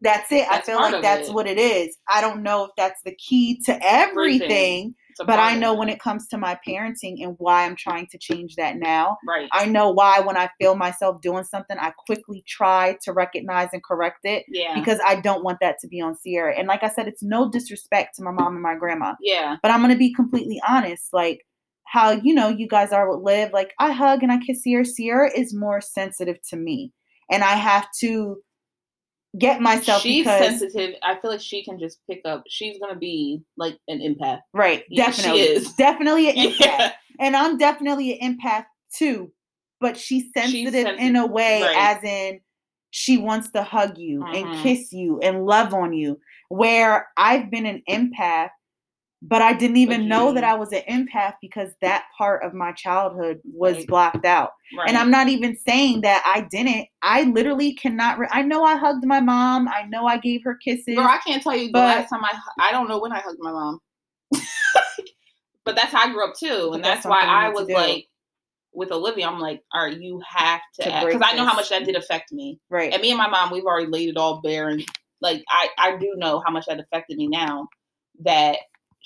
that's 0.02 0.32
it. 0.32 0.46
That's 0.50 0.70
I 0.70 0.72
feel 0.74 0.82
like 0.82 1.02
that's 1.02 1.30
it. 1.30 1.34
what 1.34 1.48
it 1.48 1.58
is. 1.58 1.98
I 2.14 2.22
don't 2.22 2.44
know 2.44 2.66
if 2.66 2.72
that's 2.78 3.02
the 3.04 3.16
key 3.16 3.60
to 3.66 3.80
everything. 3.82 4.42
everything 4.42 4.96
but 5.26 5.40
I 5.40 5.56
know 5.56 5.74
when 5.74 5.90
it 5.90 6.00
comes 6.00 6.28
to 6.28 6.38
my 6.38 6.60
parenting 6.68 7.24
and 7.24 7.36
why 7.38 7.66
I'm 7.66 7.76
trying 7.76 8.08
to 8.08 8.18
change 8.18 8.56
that 8.56 8.78
now. 8.78 9.18
Right. 9.28 9.50
I 9.52 9.66
know 9.66 9.90
why 9.90 10.20
when 10.20 10.38
I 10.38 10.50
feel 10.60 10.76
myself 10.76 11.22
doing 11.22 11.44
something, 11.44 11.78
I 11.80 11.92
quickly 12.06 12.44
try 12.48 12.98
to 13.04 13.14
recognize 13.14 13.70
and 13.74 13.84
correct 13.84 14.20
it. 14.24 14.46
Yeah. 14.48 14.78
Because 14.78 15.00
I 15.06 15.20
don't 15.20 15.44
want 15.44 15.60
that 15.62 15.80
to 15.82 15.88
be 15.88 16.02
on 16.02 16.16
Sierra. 16.16 16.58
And 16.58 16.68
like 16.68 16.84
I 16.84 16.90
said, 16.90 17.08
it's 17.08 17.24
no 17.24 17.50
disrespect 17.50 18.16
to 18.16 18.24
my 18.24 18.32
mom 18.32 18.54
and 18.54 18.62
my 18.62 18.76
grandma. 18.76 19.16
Yeah. 19.22 19.58
But 19.62 19.72
I'm 19.72 19.82
gonna 19.82 19.96
be 19.96 20.14
completely 20.14 20.62
honest. 20.68 21.14
Like 21.14 21.46
how 21.88 22.12
you 22.12 22.34
know 22.34 22.50
you 22.50 22.68
guys 22.68 22.92
are 22.92 23.10
with 23.10 23.24
Liv. 23.24 23.52
Like 23.54 23.74
I 23.80 23.92
hug 23.92 24.22
and 24.24 24.32
I 24.32 24.38
kiss 24.38 24.62
Sierra. 24.64 24.86
Sierra 24.86 25.32
is 25.36 25.54
more 25.54 25.82
sensitive 25.82 26.38
to 26.50 26.58
me, 26.58 26.92
and 27.32 27.44
I 27.44 27.56
have 27.56 27.88
to 28.02 28.38
get 29.38 29.62
myself. 29.62 30.02
She's 30.02 30.26
because, 30.26 30.60
sensitive. 30.60 30.96
I 31.04 31.20
feel 31.20 31.32
like 31.32 31.42
she 31.42 31.64
can 31.64 31.80
just 31.80 32.00
pick 32.10 32.22
up. 32.26 32.44
She's 32.48 32.78
gonna 32.80 32.96
be 32.98 33.42
like 33.58 33.78
an 33.88 34.00
empath. 34.00 34.40
Right. 34.54 34.84
Yeah, 34.90 35.08
definitely. 35.08 35.40
she 35.42 35.48
is. 35.50 35.74
Definitely 35.74 36.30
an 36.30 36.36
empath. 36.52 36.60
Yeah. 36.60 36.92
And 37.20 37.36
I'm 37.36 37.58
definitely 37.58 38.20
an 38.20 38.38
empath 38.40 38.66
too. 38.96 39.32
But 39.80 39.98
she's 39.98 40.26
sensitive, 40.36 40.74
in 40.74 40.86
sensitive, 40.86 41.16
a 41.24 41.26
way 41.28 41.62
right. 41.62 41.98
as 41.98 42.04
in 42.04 42.40
she 42.92 43.18
wants 43.18 43.52
to 43.52 43.62
hug 43.64 43.98
you 43.98 44.24
and 44.24 44.46
Mhm. 44.48 44.64
kiss 44.64 44.92
you 44.92 45.20
and 45.22 45.46
love 45.46 45.74
on 45.74 45.94
you. 45.94 46.20
Where 46.50 47.08
I've 47.18 47.52
been 47.52 47.66
an 47.66 47.84
empath, 47.90 48.50
but 49.22 49.42
I 49.42 49.54
didn't 49.54 49.78
even 49.78 50.08
know 50.08 50.32
that 50.34 50.44
mm-hmm. 50.44 50.54
I 50.54 50.60
was 50.60 50.72
an 50.72 50.84
empath 50.90 51.36
because 51.42 51.72
that 51.82 52.06
part 52.18 52.44
of 52.44 52.54
my 52.54 52.72
childhood 52.72 53.40
was 53.44 53.78
Right. 53.78 53.88
blocked 53.88 54.26
out. 54.26 54.52
Right. 54.78 54.88
And 54.88 54.98
I'm 54.98 55.10
not 55.10 55.28
even 55.28 55.58
saying 55.58 56.02
that 56.02 56.24
I 56.26 56.42
didn't. 56.52 56.88
I 57.02 57.24
literally 57.24 57.74
cannot. 57.74 58.20
Re- 58.20 58.28
I 58.32 58.44
know 58.44 58.64
I 58.64 58.76
hugged 58.78 59.06
my 59.06 59.20
mom. 59.20 59.68
I 59.68 59.84
know 59.84 60.06
I 60.06 60.18
gave 60.18 60.44
her 60.44 60.56
kisses. 60.56 60.96
Girl, 60.96 61.08
I 61.08 61.20
can't 61.26 61.42
tell 61.42 61.56
you 61.56 61.68
the 61.68 61.74
But- 61.74 61.98
last 61.98 62.10
time 62.10 62.24
I 62.24 62.38
I 62.60 62.72
don't 62.72 62.88
know 62.88 63.00
when 63.00 63.12
I 63.12 63.20
hugged 63.20 63.40
my 63.40 63.52
mom. 63.52 63.80
but 65.66 65.76
that's 65.76 65.92
how 65.92 66.08
I 66.08 66.12
grew 66.12 66.24
up 66.24 66.36
too, 66.36 66.72
and 66.74 66.84
that's 66.84 67.04
that's, 67.04 67.06
why 67.08 67.22
I 67.22 67.50
was 67.50 67.68
like 67.70 68.08
with 68.74 68.92
Olivia. 68.92 69.28
I'm 69.28 69.40
like, 69.40 69.64
all 69.74 69.86
right, 69.86 70.00
you 70.00 70.22
have 70.28 70.62
to, 70.76 70.84
To 70.84 71.06
because 71.06 71.22
I 71.24 71.36
know 71.36 71.46
how 71.46 71.56
much 71.56 71.70
that 71.70 71.86
did 71.86 71.96
affect 71.96 72.32
me. 72.32 72.60
right. 72.70 72.94
And 72.94 73.02
me 73.02 73.10
and 73.10 73.18
my 73.18 73.28
mom, 73.28 73.52
we've 73.52 73.66
already 73.66 73.88
laid 73.88 74.10
it 74.10 74.18
all 74.18 74.42
bare, 74.42 74.70
and 74.70 74.84
like 75.22 75.44
I 75.50 75.70
I 75.78 75.98
do 75.98 76.14
know 76.18 76.42
how 76.46 76.52
much 76.52 76.66
that 76.68 76.80
affected 76.80 77.18
me 77.18 77.28
now 77.28 77.68
that 78.24 78.58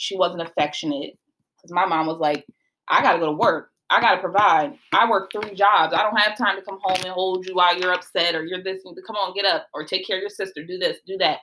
she 0.01 0.17
wasn't 0.17 0.41
affectionate 0.41 1.15
because 1.55 1.71
my 1.71 1.85
mom 1.85 2.07
was 2.07 2.17
like, 2.19 2.45
I 2.89 3.03
got 3.03 3.13
to 3.13 3.19
go 3.19 3.27
to 3.27 3.31
work. 3.37 3.69
I 3.91 4.01
got 4.01 4.15
to 4.15 4.21
provide. 4.21 4.73
I 4.93 5.07
work 5.07 5.31
three 5.31 5.53
jobs. 5.53 5.93
I 5.93 6.01
don't 6.01 6.17
have 6.17 6.35
time 6.37 6.55
to 6.55 6.63
come 6.63 6.79
home 6.81 6.97
and 7.05 7.09
hold 7.13 7.45
you 7.45 7.53
while 7.53 7.77
you're 7.77 7.93
upset 7.93 8.33
or 8.33 8.43
you're 8.43 8.63
this. 8.63 8.81
Come 9.05 9.15
on, 9.15 9.35
get 9.35 9.45
up 9.45 9.67
or 9.73 9.85
take 9.85 10.07
care 10.07 10.17
of 10.17 10.21
your 10.21 10.29
sister. 10.29 10.65
Do 10.65 10.79
this, 10.79 10.97
do 11.05 11.17
that. 11.19 11.39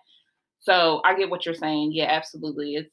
So 0.58 1.00
I 1.04 1.14
get 1.16 1.30
what 1.30 1.46
you're 1.46 1.54
saying. 1.54 1.92
Yeah, 1.92 2.06
absolutely. 2.06 2.74
It's 2.74 2.90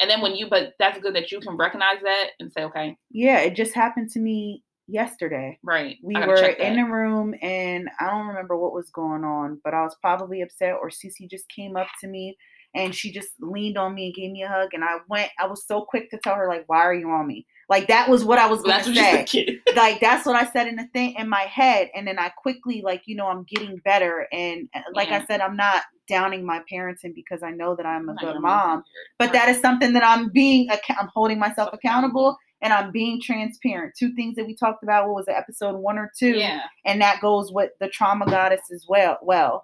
and 0.00 0.08
then 0.08 0.22
when 0.22 0.34
you, 0.34 0.48
but 0.48 0.72
that's 0.78 0.98
good 0.98 1.14
that 1.14 1.30
you 1.30 1.40
can 1.40 1.56
recognize 1.56 2.00
that 2.02 2.30
and 2.40 2.50
say, 2.50 2.64
okay, 2.64 2.96
Yeah, 3.10 3.40
it 3.40 3.54
just 3.54 3.74
happened 3.74 4.10
to 4.12 4.20
me 4.20 4.64
yesterday. 4.88 5.58
right. 5.62 5.96
We 6.02 6.14
were 6.14 6.34
in 6.34 6.78
a 6.78 6.90
room 6.90 7.34
and 7.42 7.88
I 8.00 8.06
don't 8.10 8.26
remember 8.26 8.56
what 8.56 8.72
was 8.72 8.90
going 8.90 9.22
on, 9.22 9.60
but 9.62 9.74
I 9.74 9.82
was 9.82 9.96
probably 10.00 10.40
upset 10.40 10.76
or 10.80 10.88
Cece 10.88 11.30
just 11.30 11.48
came 11.48 11.76
up 11.76 11.88
to 12.00 12.08
me 12.08 12.36
and 12.74 12.94
she 12.94 13.12
just 13.12 13.30
leaned 13.40 13.78
on 13.78 13.94
me 13.94 14.06
and 14.06 14.14
gave 14.14 14.30
me 14.32 14.42
a 14.42 14.48
hug 14.48 14.70
and 14.72 14.84
I 14.84 14.96
went 15.08 15.30
I 15.38 15.46
was 15.46 15.66
so 15.66 15.82
quick 15.82 16.10
to 16.10 16.18
tell 16.18 16.34
her 16.34 16.48
like 16.48 16.64
why 16.66 16.78
are 16.78 16.94
you 16.94 17.10
on 17.10 17.26
me? 17.26 17.46
Like 17.68 17.88
that 17.88 18.08
was 18.08 18.24
what 18.24 18.38
I 18.38 18.46
was 18.46 18.62
going 18.62 18.84
to 18.84 18.94
say. 18.94 19.60
like 19.76 20.00
that's 20.00 20.26
what 20.26 20.36
I 20.36 20.50
said 20.50 20.66
in 20.66 20.76
the 20.76 20.86
thing 20.92 21.14
in 21.16 21.28
my 21.28 21.42
head, 21.42 21.90
and 21.94 22.06
then 22.06 22.18
I 22.18 22.28
quickly 22.28 22.82
like 22.82 23.02
you 23.06 23.16
know 23.16 23.26
I'm 23.26 23.44
getting 23.44 23.76
better, 23.84 24.26
and 24.32 24.68
uh, 24.74 24.80
like 24.92 25.08
I 25.08 25.24
said, 25.24 25.40
I'm 25.40 25.56
not 25.56 25.82
downing 26.06 26.44
my 26.44 26.60
parenting 26.70 27.14
because 27.14 27.42
I 27.42 27.50
know 27.50 27.74
that 27.76 27.86
I'm 27.86 28.08
a 28.08 28.14
good 28.16 28.38
mom, 28.40 28.84
but 29.18 29.32
that 29.32 29.48
is 29.48 29.60
something 29.60 29.92
that 29.94 30.04
I'm 30.04 30.28
being 30.28 30.68
I'm 30.70 31.08
holding 31.14 31.38
myself 31.38 31.70
accountable, 31.72 32.36
and 32.60 32.72
I'm 32.72 32.90
being 32.90 33.20
transparent. 33.20 33.94
Two 33.98 34.12
things 34.14 34.36
that 34.36 34.46
we 34.46 34.54
talked 34.54 34.82
about. 34.82 35.06
What 35.06 35.14
was 35.14 35.28
it, 35.28 35.34
episode 35.36 35.76
one 35.76 35.98
or 35.98 36.12
two? 36.18 36.32
Yeah. 36.32 36.62
and 36.84 37.00
that 37.00 37.20
goes 37.20 37.50
with 37.50 37.70
the 37.80 37.88
trauma 37.88 38.26
goddess 38.26 38.62
as 38.72 38.84
well. 38.88 39.18
Well, 39.22 39.62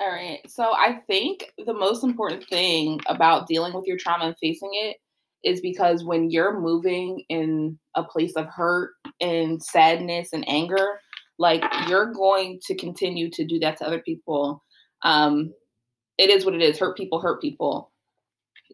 All 0.00 0.08
right. 0.08 0.40
So 0.48 0.72
I 0.72 1.00
think 1.06 1.52
the 1.66 1.72
most 1.72 2.02
important 2.02 2.44
thing 2.48 3.00
about 3.06 3.46
dealing 3.46 3.72
with 3.72 3.86
your 3.86 3.96
trauma 3.96 4.26
and 4.26 4.36
facing 4.38 4.70
it 4.72 4.96
is 5.44 5.60
because 5.60 6.02
when 6.02 6.30
you're 6.30 6.58
moving 6.58 7.22
in 7.28 7.78
a 7.94 8.02
place 8.02 8.32
of 8.34 8.46
hurt 8.46 8.92
and 9.20 9.62
sadness 9.62 10.32
and 10.32 10.48
anger, 10.48 10.98
like 11.38 11.62
you're 11.86 12.12
going 12.12 12.58
to 12.66 12.74
continue 12.74 13.30
to 13.30 13.44
do 13.44 13.60
that 13.60 13.76
to 13.76 13.86
other 13.86 14.00
people. 14.00 14.64
Um, 15.02 15.52
it 16.18 16.28
is 16.30 16.44
what 16.44 16.54
it 16.54 16.62
is. 16.62 16.78
Hurt 16.78 16.96
people 16.96 17.20
hurt 17.20 17.40
people. 17.40 17.92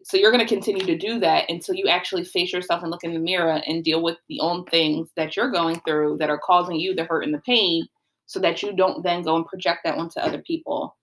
So 0.03 0.17
you're 0.17 0.31
going 0.31 0.45
to 0.45 0.55
continue 0.55 0.85
to 0.85 0.97
do 0.97 1.19
that 1.19 1.49
until 1.49 1.75
you 1.75 1.87
actually 1.87 2.23
face 2.23 2.51
yourself 2.51 2.81
and 2.81 2.89
look 2.89 3.03
in 3.03 3.13
the 3.13 3.19
mirror 3.19 3.61
and 3.67 3.83
deal 3.83 4.01
with 4.01 4.17
the 4.27 4.39
own 4.39 4.65
things 4.65 5.09
that 5.15 5.35
you're 5.35 5.51
going 5.51 5.79
through 5.85 6.17
that 6.17 6.31
are 6.31 6.41
causing 6.43 6.79
you 6.79 6.95
the 6.95 7.03
hurt 7.03 7.23
and 7.23 7.33
the 7.33 7.41
pain 7.45 7.85
so 8.25 8.39
that 8.39 8.63
you 8.63 8.73
don't 8.75 9.03
then 9.03 9.21
go 9.21 9.35
and 9.35 9.45
project 9.45 9.81
that 9.83 9.97
onto 9.97 10.19
other 10.19 10.41
people 10.41 10.95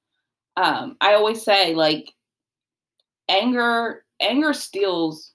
um, 0.59 0.96
I 1.00 1.14
always 1.14 1.42
say 1.42 1.74
like 1.74 2.12
anger 3.28 4.04
anger 4.20 4.52
steals 4.52 5.32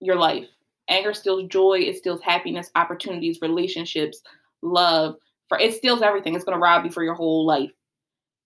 your 0.00 0.16
life. 0.16 0.46
Anger 0.88 1.14
steals 1.14 1.48
joy, 1.48 1.80
it 1.80 1.96
steals 1.96 2.22
happiness, 2.22 2.70
opportunities, 2.76 3.40
relationships, 3.42 4.22
love. 4.62 5.16
For 5.48 5.58
it 5.58 5.74
steals 5.74 6.00
everything. 6.00 6.34
It's 6.34 6.44
gonna 6.44 6.58
rob 6.58 6.84
you 6.84 6.92
for 6.92 7.02
your 7.02 7.14
whole 7.14 7.44
life. 7.44 7.70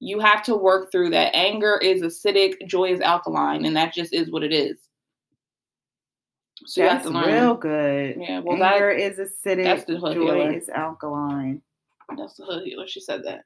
You 0.00 0.20
have 0.20 0.42
to 0.44 0.56
work 0.56 0.90
through 0.90 1.10
that. 1.10 1.36
Anger 1.36 1.76
is 1.76 2.00
acidic, 2.00 2.66
joy 2.66 2.92
is 2.92 3.00
alkaline, 3.00 3.66
and 3.66 3.76
that 3.76 3.92
just 3.92 4.14
is 4.14 4.30
what 4.30 4.42
it 4.42 4.52
is. 4.54 4.78
So 6.64 6.82
that's 6.82 7.08
to 7.08 7.12
real 7.12 7.54
good. 7.54 8.16
Yeah, 8.18 8.40
well 8.40 8.62
Anger 8.62 8.94
that 8.96 9.00
is 9.00 9.18
acidic. 9.18 9.64
that's 9.64 9.84
the 9.84 9.98
hood 9.98 10.14
joy 10.14 10.34
healer. 10.34 10.52
is 10.52 10.70
alkaline. 10.70 11.60
that's 12.16 12.36
the 12.36 12.46
hood 12.46 12.64
healer. 12.64 12.88
She 12.88 13.00
said 13.00 13.22
that. 13.24 13.44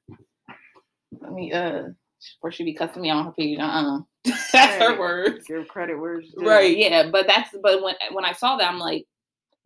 Let 1.21 1.33
me 1.33 1.53
uh 1.53 1.89
before 2.37 2.53
she 2.53 2.65
be 2.65 2.75
cussing 2.75 3.03
me 3.03 3.11
on 3.11 3.25
her 3.27 3.33
page. 3.33 3.59
Uh-uh. 3.59 4.01
that's 4.53 4.83
her 4.83 4.99
words. 4.99 5.47
Give 5.47 5.67
credit 5.69 5.99
words. 5.99 6.35
Right, 6.37 6.77
yeah, 6.77 7.09
but 7.11 7.27
that's 7.27 7.51
but 7.63 7.83
when 7.83 7.95
when 8.13 8.25
I 8.25 8.33
saw 8.33 8.57
that, 8.57 8.69
I'm 8.69 8.79
like, 8.79 9.07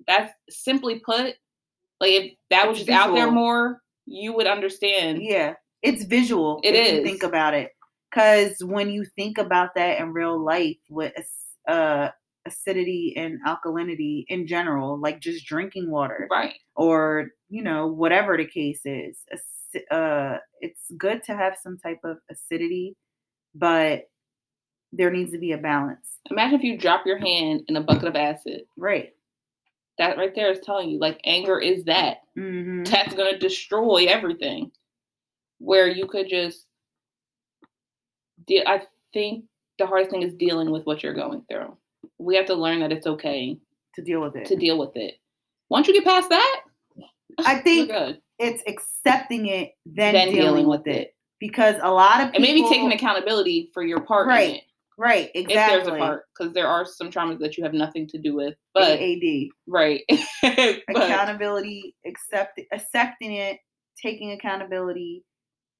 that's 0.06 0.32
simply 0.48 1.00
put, 1.00 1.34
like 2.00 2.12
if 2.12 2.32
that 2.50 2.66
was 2.68 2.78
It's 2.78 2.86
just 2.86 2.98
out 2.98 3.14
there 3.14 3.30
more, 3.30 3.80
you 4.06 4.32
would 4.34 4.46
understand. 4.46 5.22
Yeah, 5.22 5.54
it's 5.82 6.04
visual. 6.04 6.60
It 6.64 6.74
if 6.74 6.92
you 6.94 7.02
think 7.04 7.22
about 7.22 7.54
it, 7.54 7.70
because 8.10 8.56
when 8.64 8.90
you 8.90 9.04
think 9.04 9.38
about 9.38 9.74
that 9.76 10.00
in 10.00 10.12
real 10.12 10.38
life 10.42 10.76
with 10.90 11.12
uh, 11.68 12.08
acidity 12.46 13.14
and 13.16 13.38
alkalinity 13.46 14.24
in 14.28 14.46
general, 14.46 14.98
like 14.98 15.20
just 15.20 15.46
drinking 15.46 15.90
water 15.90 16.26
Right. 16.30 16.54
or 16.74 17.28
you 17.48 17.62
know 17.62 17.86
whatever 17.86 18.36
the 18.36 18.46
case 18.46 18.80
is, 18.84 19.18
uh, 19.90 20.38
it's 20.60 20.90
good 20.96 21.22
to 21.24 21.36
have 21.36 21.56
some 21.62 21.78
type 21.78 22.00
of 22.04 22.18
acidity, 22.30 22.96
but 23.54 24.08
there 24.92 25.10
needs 25.10 25.32
to 25.32 25.38
be 25.38 25.52
a 25.52 25.58
balance. 25.58 26.18
Imagine 26.30 26.58
if 26.58 26.64
you 26.64 26.78
drop 26.78 27.06
your 27.06 27.18
hand 27.18 27.62
in 27.68 27.76
a 27.76 27.80
bucket 27.82 28.08
of 28.08 28.16
acid. 28.16 28.62
Right. 28.76 29.12
That 29.98 30.16
right 30.16 30.34
there 30.34 30.50
is 30.50 30.60
telling 30.60 30.90
you, 30.90 30.98
like, 30.98 31.20
anger 31.24 31.58
is 31.58 31.84
that. 31.84 32.18
hmm 32.36 32.84
That's 32.84 33.14
gonna 33.14 33.38
destroy 33.38 34.06
everything. 34.08 34.70
Where 35.58 35.88
you 35.88 36.06
could 36.06 36.28
just 36.28 36.64
deal. 38.46 38.62
I 38.66 38.82
think 39.12 39.44
the 39.78 39.86
hardest 39.86 40.10
thing 40.10 40.22
is 40.22 40.34
dealing 40.34 40.70
with 40.70 40.86
what 40.86 41.02
you're 41.02 41.14
going 41.14 41.42
through. 41.50 41.76
We 42.18 42.36
have 42.36 42.46
to 42.46 42.54
learn 42.54 42.80
that 42.80 42.92
it's 42.92 43.06
okay 43.06 43.58
To 43.96 44.02
deal 44.02 44.20
with 44.20 44.36
it. 44.36 44.46
to 44.46 44.56
deal 44.56 44.78
with 44.78 44.96
it. 44.96 45.14
Once 45.68 45.88
you 45.88 45.94
get 45.94 46.04
past 46.04 46.28
that, 46.30 46.60
I 47.44 47.54
you're 47.54 47.62
think 47.62 47.90
good. 47.90 48.20
It's 48.38 48.62
accepting 48.66 49.46
it, 49.46 49.72
then, 49.86 50.14
Then 50.14 50.32
dealing, 50.32 50.66
with 50.66 50.86
it. 50.86 51.14
Because 51.40 51.76
a 51.82 51.90
lot 51.90 52.20
of 52.20 52.34
and 52.34 52.42
maybe 52.42 52.62
taking 52.68 52.92
accountability 52.92 53.70
for 53.72 53.82
your 53.82 54.00
part 54.00 54.26
Right, 54.28 54.48
in 54.50 54.54
it, 54.56 54.62
right, 54.96 55.30
if 55.34 55.46
exactly. 55.48 55.76
there's 55.76 55.88
a 55.88 55.98
part, 55.98 56.24
because 56.36 56.52
there 56.54 56.66
are 56.66 56.84
some 56.84 57.10
traumas 57.10 57.38
that 57.40 57.56
you 57.56 57.64
have 57.64 57.74
nothing 57.74 58.06
to 58.08 58.18
do 58.18 58.34
with. 58.34 58.54
But 58.74 58.98
AAD. 59.00 59.48
right, 59.66 60.02
but, 60.42 60.80
accountability, 60.88 61.94
accept 62.06 62.60
accepting 62.72 63.34
it, 63.34 63.58
taking 64.00 64.32
accountability, 64.32 65.24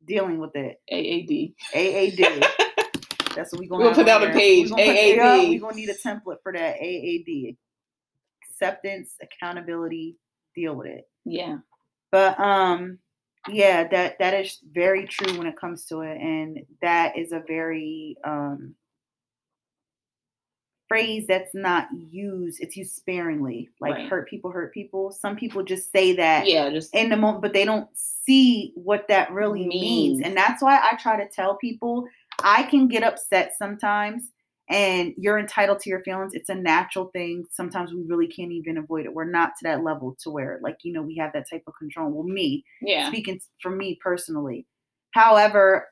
dealing 0.05 0.39
with 0.39 0.55
it. 0.55 0.81
AAD. 0.93 1.55
AAD. 1.75 2.45
That's 3.35 3.53
what 3.53 3.61
we're 3.61 3.69
gonna 3.69 3.85
have 3.87 3.95
put 3.95 4.07
down 4.07 4.21
the 4.23 4.29
page, 4.31 4.65
We 4.65 4.71
gonna 4.71 4.83
put- 4.85 4.97
AAD. 4.97 5.17
yeah, 5.17 5.49
we 5.49 5.59
gonna 5.59 5.75
need 5.77 5.89
a 5.91 5.95
template 5.95 6.39
for 6.43 6.53
that. 6.53 6.77
AAD. 6.81 7.57
Acceptance, 8.51 9.15
accountability, 9.23 10.17
deal 10.55 10.75
with 10.75 10.89
it. 10.89 11.05
Yeah, 11.25 11.59
But 12.11 12.39
um 12.41 12.99
yeah, 13.49 13.87
that 13.89 14.19
that 14.19 14.35
is 14.35 14.59
very 14.71 15.07
true 15.07 15.39
when 15.39 15.47
it 15.47 15.59
comes 15.59 15.87
to 15.87 16.01
it. 16.01 16.19
And 16.21 16.65
that 16.83 17.17
is 17.17 17.33
a 17.33 17.43
very 17.47 18.17
um 18.25 18.75
phrase 20.89 21.27
that's 21.29 21.55
not 21.55 21.87
used, 22.11 22.61
it's 22.63 22.77
used 22.77 22.95
sparingly. 22.95 23.69
Like 23.81 23.95
Right. 23.95 24.09
hurt 24.09 24.29
people 24.29 24.51
hurt 24.51 24.73
people. 24.73 25.13
Some 25.13 25.37
people 25.37 25.63
just 25.63 25.93
say 25.93 26.15
that 26.17 26.47
yeah, 26.47 26.71
just 26.71 26.95
in 26.95 27.11
the 27.11 27.17
moment, 27.17 27.43
but 27.43 27.53
they 27.53 27.65
don't 27.65 27.89
see 27.95 28.73
what 28.75 29.07
that 29.09 29.31
really 29.31 29.67
means. 29.67 30.19
Means. 30.19 30.23
And 30.25 30.37
that's 30.37 30.63
why 30.63 30.81
I 30.83 30.97
try 30.97 31.23
to 31.23 31.29
tell 31.29 31.57
people 31.57 32.09
I 32.43 32.63
can 32.65 32.89
get 32.89 33.03
upset 33.03 33.55
sometimes 33.57 34.31
and 34.69 35.15
you're 35.17 35.39
entitled 35.39 35.81
to 35.81 35.91
your 35.91 36.01
feelings. 36.01 36.35
It's 36.35 36.51
a 36.51 36.55
natural 36.55 37.07
thing. 37.07 37.47
Sometimes 37.51 37.93
we 37.93 38.03
really 38.07 38.27
can't 38.27 38.53
even 38.53 38.79
avoid 38.79 39.07
it. 39.07 39.15
We're 39.15 39.25
not 39.25 39.51
to 39.59 39.65
that 39.65 39.83
level 39.83 40.17
to 40.23 40.31
where, 40.31 40.61
like, 40.63 40.79
you 40.83 40.93
know, 40.93 41.03
we 41.03 41.17
have 41.17 41.33
that 41.33 41.49
type 41.51 41.63
of 41.67 41.75
control. 41.79 42.11
Well, 42.11 42.27
me, 42.27 42.65
yeah, 42.83 43.09
speaking 43.09 43.41
for 43.63 43.71
me 43.71 43.99
personally. 44.03 44.67
However, 45.13 45.89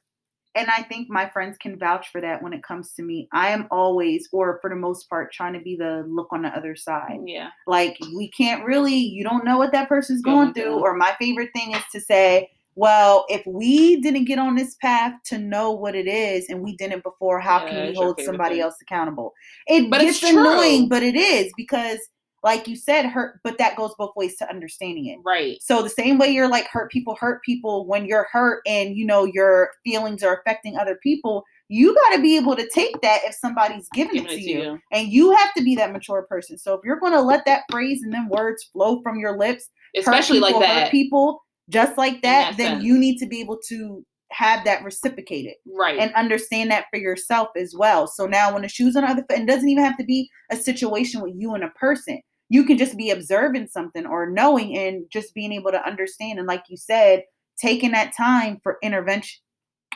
and 0.54 0.68
I 0.70 0.82
think 0.82 1.10
my 1.10 1.28
friends 1.28 1.58
can 1.58 1.78
vouch 1.78 2.10
for 2.10 2.20
that 2.22 2.42
when 2.42 2.54
it 2.54 2.62
comes 2.62 2.92
to 2.92 3.02
me. 3.02 3.28
I 3.32 3.48
am 3.48 3.66
always, 3.70 4.26
or 4.32 4.58
for 4.62 4.70
the 4.70 4.76
most 4.76 5.08
part, 5.10 5.30
trying 5.32 5.52
to 5.52 5.60
be 5.60 5.76
the 5.76 6.04
look 6.06 6.28
on 6.32 6.42
the 6.42 6.48
other 6.48 6.74
side. 6.74 7.20
Yeah. 7.26 7.50
Like 7.66 7.98
we 8.14 8.30
can't 8.30 8.64
really, 8.64 8.94
you 8.94 9.22
don't 9.22 9.44
know 9.44 9.58
what 9.58 9.72
that 9.72 9.88
person's 9.88 10.22
going 10.22 10.54
through. 10.54 10.80
Or 10.80 10.96
my 10.96 11.14
favorite 11.18 11.50
thing 11.54 11.72
is 11.72 11.82
to 11.92 12.00
say, 12.00 12.50
well, 12.76 13.24
if 13.28 13.42
we 13.46 14.00
didn't 14.02 14.26
get 14.26 14.38
on 14.38 14.54
this 14.54 14.76
path 14.76 15.14
to 15.26 15.38
know 15.38 15.70
what 15.70 15.94
it 15.94 16.06
is 16.06 16.46
and 16.48 16.62
we 16.62 16.76
didn't 16.76 17.02
before, 17.02 17.40
how 17.40 17.64
Yeah, 17.64 17.70
can 17.70 17.86
we 17.88 17.94
hold 17.94 18.20
somebody 18.20 18.56
thing. 18.56 18.62
else 18.62 18.76
accountable? 18.82 19.32
It 19.66 19.90
But 19.90 20.02
it's 20.02 20.20
gets 20.20 20.32
annoying, 20.32 20.88
but 20.88 21.02
it 21.02 21.16
is 21.16 21.50
because, 21.56 21.98
like 22.42 22.68
you 22.68 22.76
said, 22.76 23.06
hurt. 23.06 23.40
But 23.42 23.56
that 23.58 23.76
goes 23.76 23.94
both 23.98 24.14
ways 24.14 24.36
to 24.36 24.48
understanding 24.50 25.06
it. 25.06 25.18
Right. 25.24 25.56
So 25.62 25.82
the 25.82 25.88
same 25.88 26.18
way 26.18 26.28
you're 26.28 26.50
like 26.50 26.66
hurt 26.68 26.92
people 26.92 27.16
hurt 27.18 27.42
people 27.42 27.86
when 27.86 28.04
you're 28.04 28.28
hurt 28.30 28.60
and 28.66 28.94
you 28.94 29.06
know 29.06 29.24
your 29.24 29.70
feelings 29.82 30.22
are 30.22 30.36
affecting 30.36 30.76
other 30.76 30.96
people, 31.02 31.44
you 31.68 31.94
got 31.94 32.16
to 32.16 32.22
be 32.22 32.36
able 32.36 32.56
to 32.56 32.68
take 32.74 33.00
that 33.00 33.20
if 33.24 33.34
somebody's 33.34 33.88
giving 33.94 34.22
Giving 34.22 34.30
it 34.30 34.34
to 34.36 34.42
you. 34.42 34.80
And 34.92 35.08
you 35.08 35.32
have 35.34 35.54
to 35.54 35.64
be 35.64 35.74
that 35.76 35.92
mature 35.92 36.26
person. 36.28 36.58
So 36.58 36.74
if 36.74 36.80
you're 36.84 37.00
going 37.00 37.14
to 37.14 37.22
let 37.22 37.46
that 37.46 37.62
phrase 37.70 38.02
and 38.02 38.12
then 38.12 38.28
words 38.28 38.64
flow 38.64 39.00
from 39.00 39.18
your 39.18 39.38
lips, 39.38 39.70
Especially 39.96 40.40
like 40.40 40.50
people, 40.52 40.60
hurt 40.60 40.74
that. 40.74 40.90
people 40.90 41.42
just 41.68 41.98
like 41.98 42.22
that, 42.22 42.50
that 42.50 42.56
then 42.56 42.72
sense. 42.74 42.84
you 42.84 42.98
need 42.98 43.18
to 43.18 43.26
be 43.26 43.40
able 43.40 43.58
to 43.68 44.04
have 44.32 44.64
that 44.64 44.82
reciprocated 44.84 45.54
Right. 45.66 45.98
and 45.98 46.12
understand 46.14 46.70
that 46.70 46.86
for 46.90 46.98
yourself 46.98 47.48
as 47.56 47.74
well. 47.76 48.06
So 48.06 48.26
now 48.26 48.52
when 48.52 48.62
the 48.62 48.68
shoes 48.68 48.96
on 48.96 49.04
the 49.04 49.10
other 49.10 49.24
foot, 49.28 49.40
it 49.40 49.46
doesn't 49.46 49.68
even 49.68 49.84
have 49.84 49.96
to 49.98 50.04
be 50.04 50.28
a 50.50 50.56
situation 50.56 51.22
with 51.22 51.34
you 51.36 51.54
and 51.54 51.64
a 51.64 51.70
person. 51.70 52.20
You 52.48 52.64
can 52.64 52.78
just 52.78 52.96
be 52.96 53.10
observing 53.10 53.68
something 53.68 54.06
or 54.06 54.30
knowing 54.30 54.76
and 54.76 55.04
just 55.12 55.34
being 55.34 55.52
able 55.52 55.70
to 55.72 55.84
understand. 55.86 56.38
And 56.38 56.46
like 56.46 56.64
you 56.68 56.76
said, 56.76 57.22
taking 57.60 57.92
that 57.92 58.12
time 58.16 58.58
for 58.62 58.78
intervention. 58.82 59.40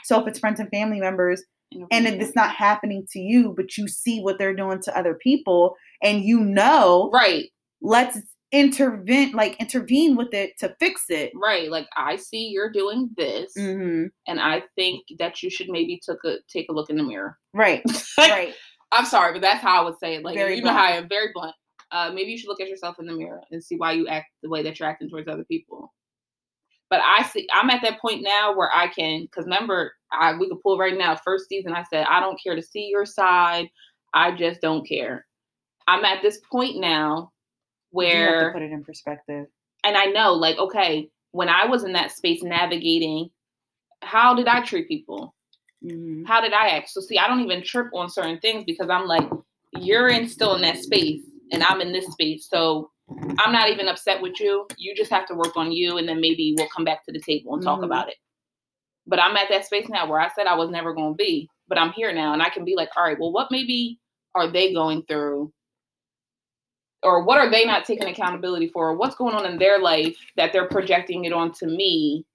So 0.04 0.20
if 0.20 0.26
it's 0.26 0.38
friends 0.38 0.60
and 0.60 0.70
family 0.70 1.00
members 1.00 1.42
and 1.92 2.06
if 2.06 2.14
it's 2.20 2.34
not 2.34 2.54
happening 2.54 3.06
to 3.12 3.20
you, 3.20 3.52
but 3.56 3.76
you 3.76 3.86
see 3.86 4.20
what 4.20 4.38
they're 4.38 4.56
doing 4.56 4.80
to 4.82 4.98
other 4.98 5.14
people 5.14 5.76
and 6.02 6.24
you 6.24 6.40
know, 6.40 7.10
right. 7.12 7.44
let's 7.82 8.18
intervene, 8.52 9.32
like 9.32 9.56
intervene 9.60 10.16
with 10.16 10.34
it 10.34 10.58
to 10.58 10.74
fix 10.80 11.04
it. 11.08 11.32
Right. 11.34 11.70
Like 11.70 11.86
I 11.96 12.16
see 12.16 12.48
you're 12.48 12.70
doing 12.72 13.10
this, 13.16 13.52
hmm 13.56 14.06
and 14.26 14.40
I 14.40 14.62
think 14.76 15.04
that 15.18 15.42
you 15.42 15.50
should 15.50 15.68
maybe 15.68 16.00
took 16.02 16.24
a 16.24 16.36
take 16.48 16.68
a 16.68 16.72
look 16.72 16.90
in 16.90 16.96
the 16.96 17.02
mirror. 17.02 17.38
Right, 17.54 17.82
Like, 18.18 18.30
right. 18.30 18.54
I'm 18.92 19.04
sorry, 19.04 19.32
but 19.32 19.42
that's 19.42 19.62
how 19.62 19.80
I 19.82 19.84
would 19.84 19.98
say 19.98 20.14
it. 20.16 20.24
Like 20.24 20.34
Very 20.36 20.56
you 20.56 20.62
know 20.62 20.72
how. 20.72 20.84
I 20.84 20.90
am 20.92 21.08
very 21.08 21.30
blunt. 21.32 21.54
Uh, 21.92 22.10
maybe 22.14 22.30
you 22.30 22.38
should 22.38 22.48
look 22.48 22.60
at 22.60 22.68
yourself 22.68 22.96
in 23.00 23.06
the 23.06 23.12
mirror 23.12 23.40
and 23.50 23.62
see 23.62 23.76
why 23.76 23.92
you 23.92 24.06
act 24.08 24.26
the 24.42 24.48
way 24.48 24.62
that 24.62 24.78
you're 24.78 24.88
acting 24.88 25.10
towards 25.10 25.28
other 25.28 25.44
people. 25.44 25.92
But 26.88 27.00
I 27.04 27.22
see 27.24 27.48
I'm 27.52 27.70
at 27.70 27.82
that 27.82 28.00
point 28.00 28.22
now 28.22 28.56
where 28.56 28.70
I 28.74 28.88
can 28.88 29.22
because 29.22 29.44
remember 29.44 29.92
I 30.12 30.36
we 30.36 30.48
could 30.48 30.60
pull 30.62 30.78
right 30.78 30.96
now. 30.96 31.16
First 31.16 31.48
season 31.48 31.72
I 31.72 31.84
said 31.84 32.06
I 32.08 32.20
don't 32.20 32.40
care 32.42 32.56
to 32.56 32.62
see 32.62 32.88
your 32.88 33.06
side. 33.06 33.68
I 34.12 34.32
just 34.32 34.60
don't 34.60 34.86
care. 34.88 35.26
I'm 35.86 36.04
at 36.04 36.22
this 36.22 36.40
point 36.50 36.78
now 36.80 36.92
You 37.16 37.24
have 37.24 37.38
to 37.38 37.39
where 37.90 38.52
put 38.52 38.62
it 38.62 38.72
in 38.72 38.84
perspective. 38.84 39.46
and 39.84 39.96
I 39.96 40.06
know 40.06 40.34
like 40.34 40.58
okay 40.58 41.08
when 41.32 41.48
I 41.48 41.66
was 41.66 41.84
in 41.84 41.92
that 41.94 42.12
space 42.12 42.42
navigating 42.42 43.30
how 44.02 44.34
did 44.34 44.48
I 44.48 44.62
treat 44.64 44.88
people? 44.88 45.34
hmm 45.82 46.24
how 46.24 46.40
did 46.40 46.52
I 46.52 46.68
act? 46.68 46.90
So 46.90 47.00
see, 47.00 47.18
I 47.18 47.26
don't 47.26 47.40
even 47.40 47.62
trip 47.64 47.88
on 47.94 48.10
certain 48.10 48.38
things 48.40 48.64
because 48.64 48.88
I'm 48.90 49.06
like, 49.06 49.28
you're 49.72 50.08
in 50.10 50.28
still 50.28 50.54
in 50.54 50.62
that 50.62 50.76
space 50.78 51.22
and 51.50 51.62
I'm 51.64 51.80
in 51.80 51.92
this 51.92 52.06
space. 52.12 52.46
So 52.48 52.90
I'm 53.38 53.52
not 53.52 53.70
even 53.70 53.88
upset 53.88 54.20
with 54.20 54.38
you. 54.38 54.66
You 54.76 54.94
just 54.94 55.10
have 55.10 55.26
to 55.28 55.34
work 55.34 55.56
on 55.56 55.72
you 55.72 55.96
and 55.96 56.06
then 56.08 56.20
maybe 56.20 56.54
we'll 56.56 56.68
come 56.68 56.84
back 56.84 57.04
to 57.06 57.12
the 57.12 57.20
table 57.20 57.54
and 57.54 57.62
talk 57.62 57.80
Mhm. 57.80 57.84
about 57.86 58.08
it. 58.10 58.16
But 59.06 59.20
I'm 59.20 59.36
at 59.36 59.48
that 59.48 59.64
space 59.66 59.88
now 59.88 60.06
where 60.08 60.20
I 60.20 60.28
said 60.28 60.46
I 60.46 60.54
was 60.56 60.70
never 60.70 60.94
going 60.94 61.14
to 61.14 61.16
be, 61.16 61.48
but 61.68 61.78
I'm 61.78 61.92
here 61.92 62.12
now 62.12 62.32
and 62.34 62.42
I 62.42 62.50
can 62.50 62.64
be 62.64 62.76
like, 62.76 62.90
all 62.96 63.04
right, 63.04 63.18
well, 63.18 63.32
what 63.32 63.50
maybe 63.50 63.98
are 64.34 64.46
they 64.50 64.74
going 64.74 65.02
through? 65.04 65.52
Or 67.02 67.24
what 67.24 67.38
are 67.38 67.50
they 67.50 67.64
not 67.64 67.86
taking 67.86 68.08
accountability 68.08 68.68
for? 68.68 68.90
Or 68.90 68.96
what's 68.96 69.14
going 69.14 69.34
on 69.34 69.46
in 69.46 69.58
their 69.58 69.78
life 69.78 70.16
that 70.36 70.52
they're 70.52 70.68
projecting 70.68 71.24
it 71.24 71.32
onto 71.32 71.66
me? 71.66 72.26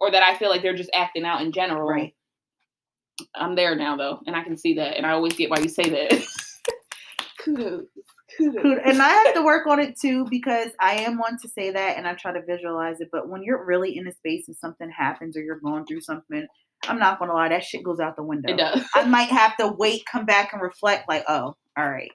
Or 0.00 0.10
that 0.12 0.22
I 0.22 0.36
feel 0.36 0.48
like 0.48 0.62
they're 0.62 0.76
just 0.76 0.90
acting 0.94 1.24
out 1.24 1.42
in 1.42 1.50
general. 1.50 1.88
Right. 1.88 2.14
I'm 3.34 3.56
there 3.56 3.74
now 3.74 3.96
though, 3.96 4.20
and 4.26 4.36
I 4.36 4.42
can 4.42 4.56
see 4.56 4.74
that, 4.74 4.96
and 4.96 5.04
I 5.04 5.10
always 5.10 5.34
get 5.34 5.50
why 5.50 5.58
you 5.58 5.68
say 5.68 5.88
that. 5.88 6.24
Kudos. 7.44 7.86
Kudos. 8.36 8.78
And 8.84 9.02
I 9.02 9.08
have 9.08 9.34
to 9.34 9.42
work 9.42 9.66
on 9.66 9.80
it 9.80 9.98
too 9.98 10.26
because 10.30 10.70
I 10.80 10.94
am 10.94 11.18
one 11.18 11.38
to 11.40 11.48
say 11.48 11.70
that 11.70 11.96
and 11.96 12.06
I 12.06 12.14
try 12.14 12.32
to 12.32 12.42
visualize 12.42 13.00
it. 13.00 13.08
But 13.10 13.28
when 13.28 13.42
you're 13.42 13.64
really 13.64 13.96
in 13.96 14.06
a 14.06 14.12
space 14.12 14.46
and 14.48 14.56
something 14.56 14.90
happens 14.90 15.36
or 15.36 15.40
you're 15.40 15.60
going 15.60 15.86
through 15.86 16.02
something, 16.02 16.46
I'm 16.84 16.98
not 16.98 17.18
gonna 17.18 17.32
lie, 17.32 17.48
that 17.48 17.64
shit 17.64 17.82
goes 17.82 18.00
out 18.00 18.16
the 18.16 18.22
window. 18.22 18.52
It 18.52 18.58
does. 18.58 18.84
I 18.94 19.04
might 19.04 19.30
have 19.30 19.56
to 19.56 19.68
wait, 19.68 20.04
come 20.06 20.26
back 20.26 20.52
and 20.52 20.62
reflect, 20.62 21.08
like, 21.08 21.24
oh, 21.28 21.56
all 21.76 21.90
right. 21.90 22.10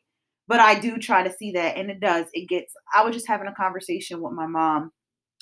But 0.47 0.59
I 0.59 0.79
do 0.79 0.97
try 0.97 1.23
to 1.23 1.31
see 1.31 1.51
that, 1.53 1.77
and 1.77 1.89
it 1.89 1.99
does. 1.99 2.27
It 2.33 2.49
gets. 2.49 2.73
I 2.93 3.03
was 3.03 3.15
just 3.15 3.27
having 3.27 3.47
a 3.47 3.53
conversation 3.55 4.21
with 4.21 4.33
my 4.33 4.45
mom 4.47 4.91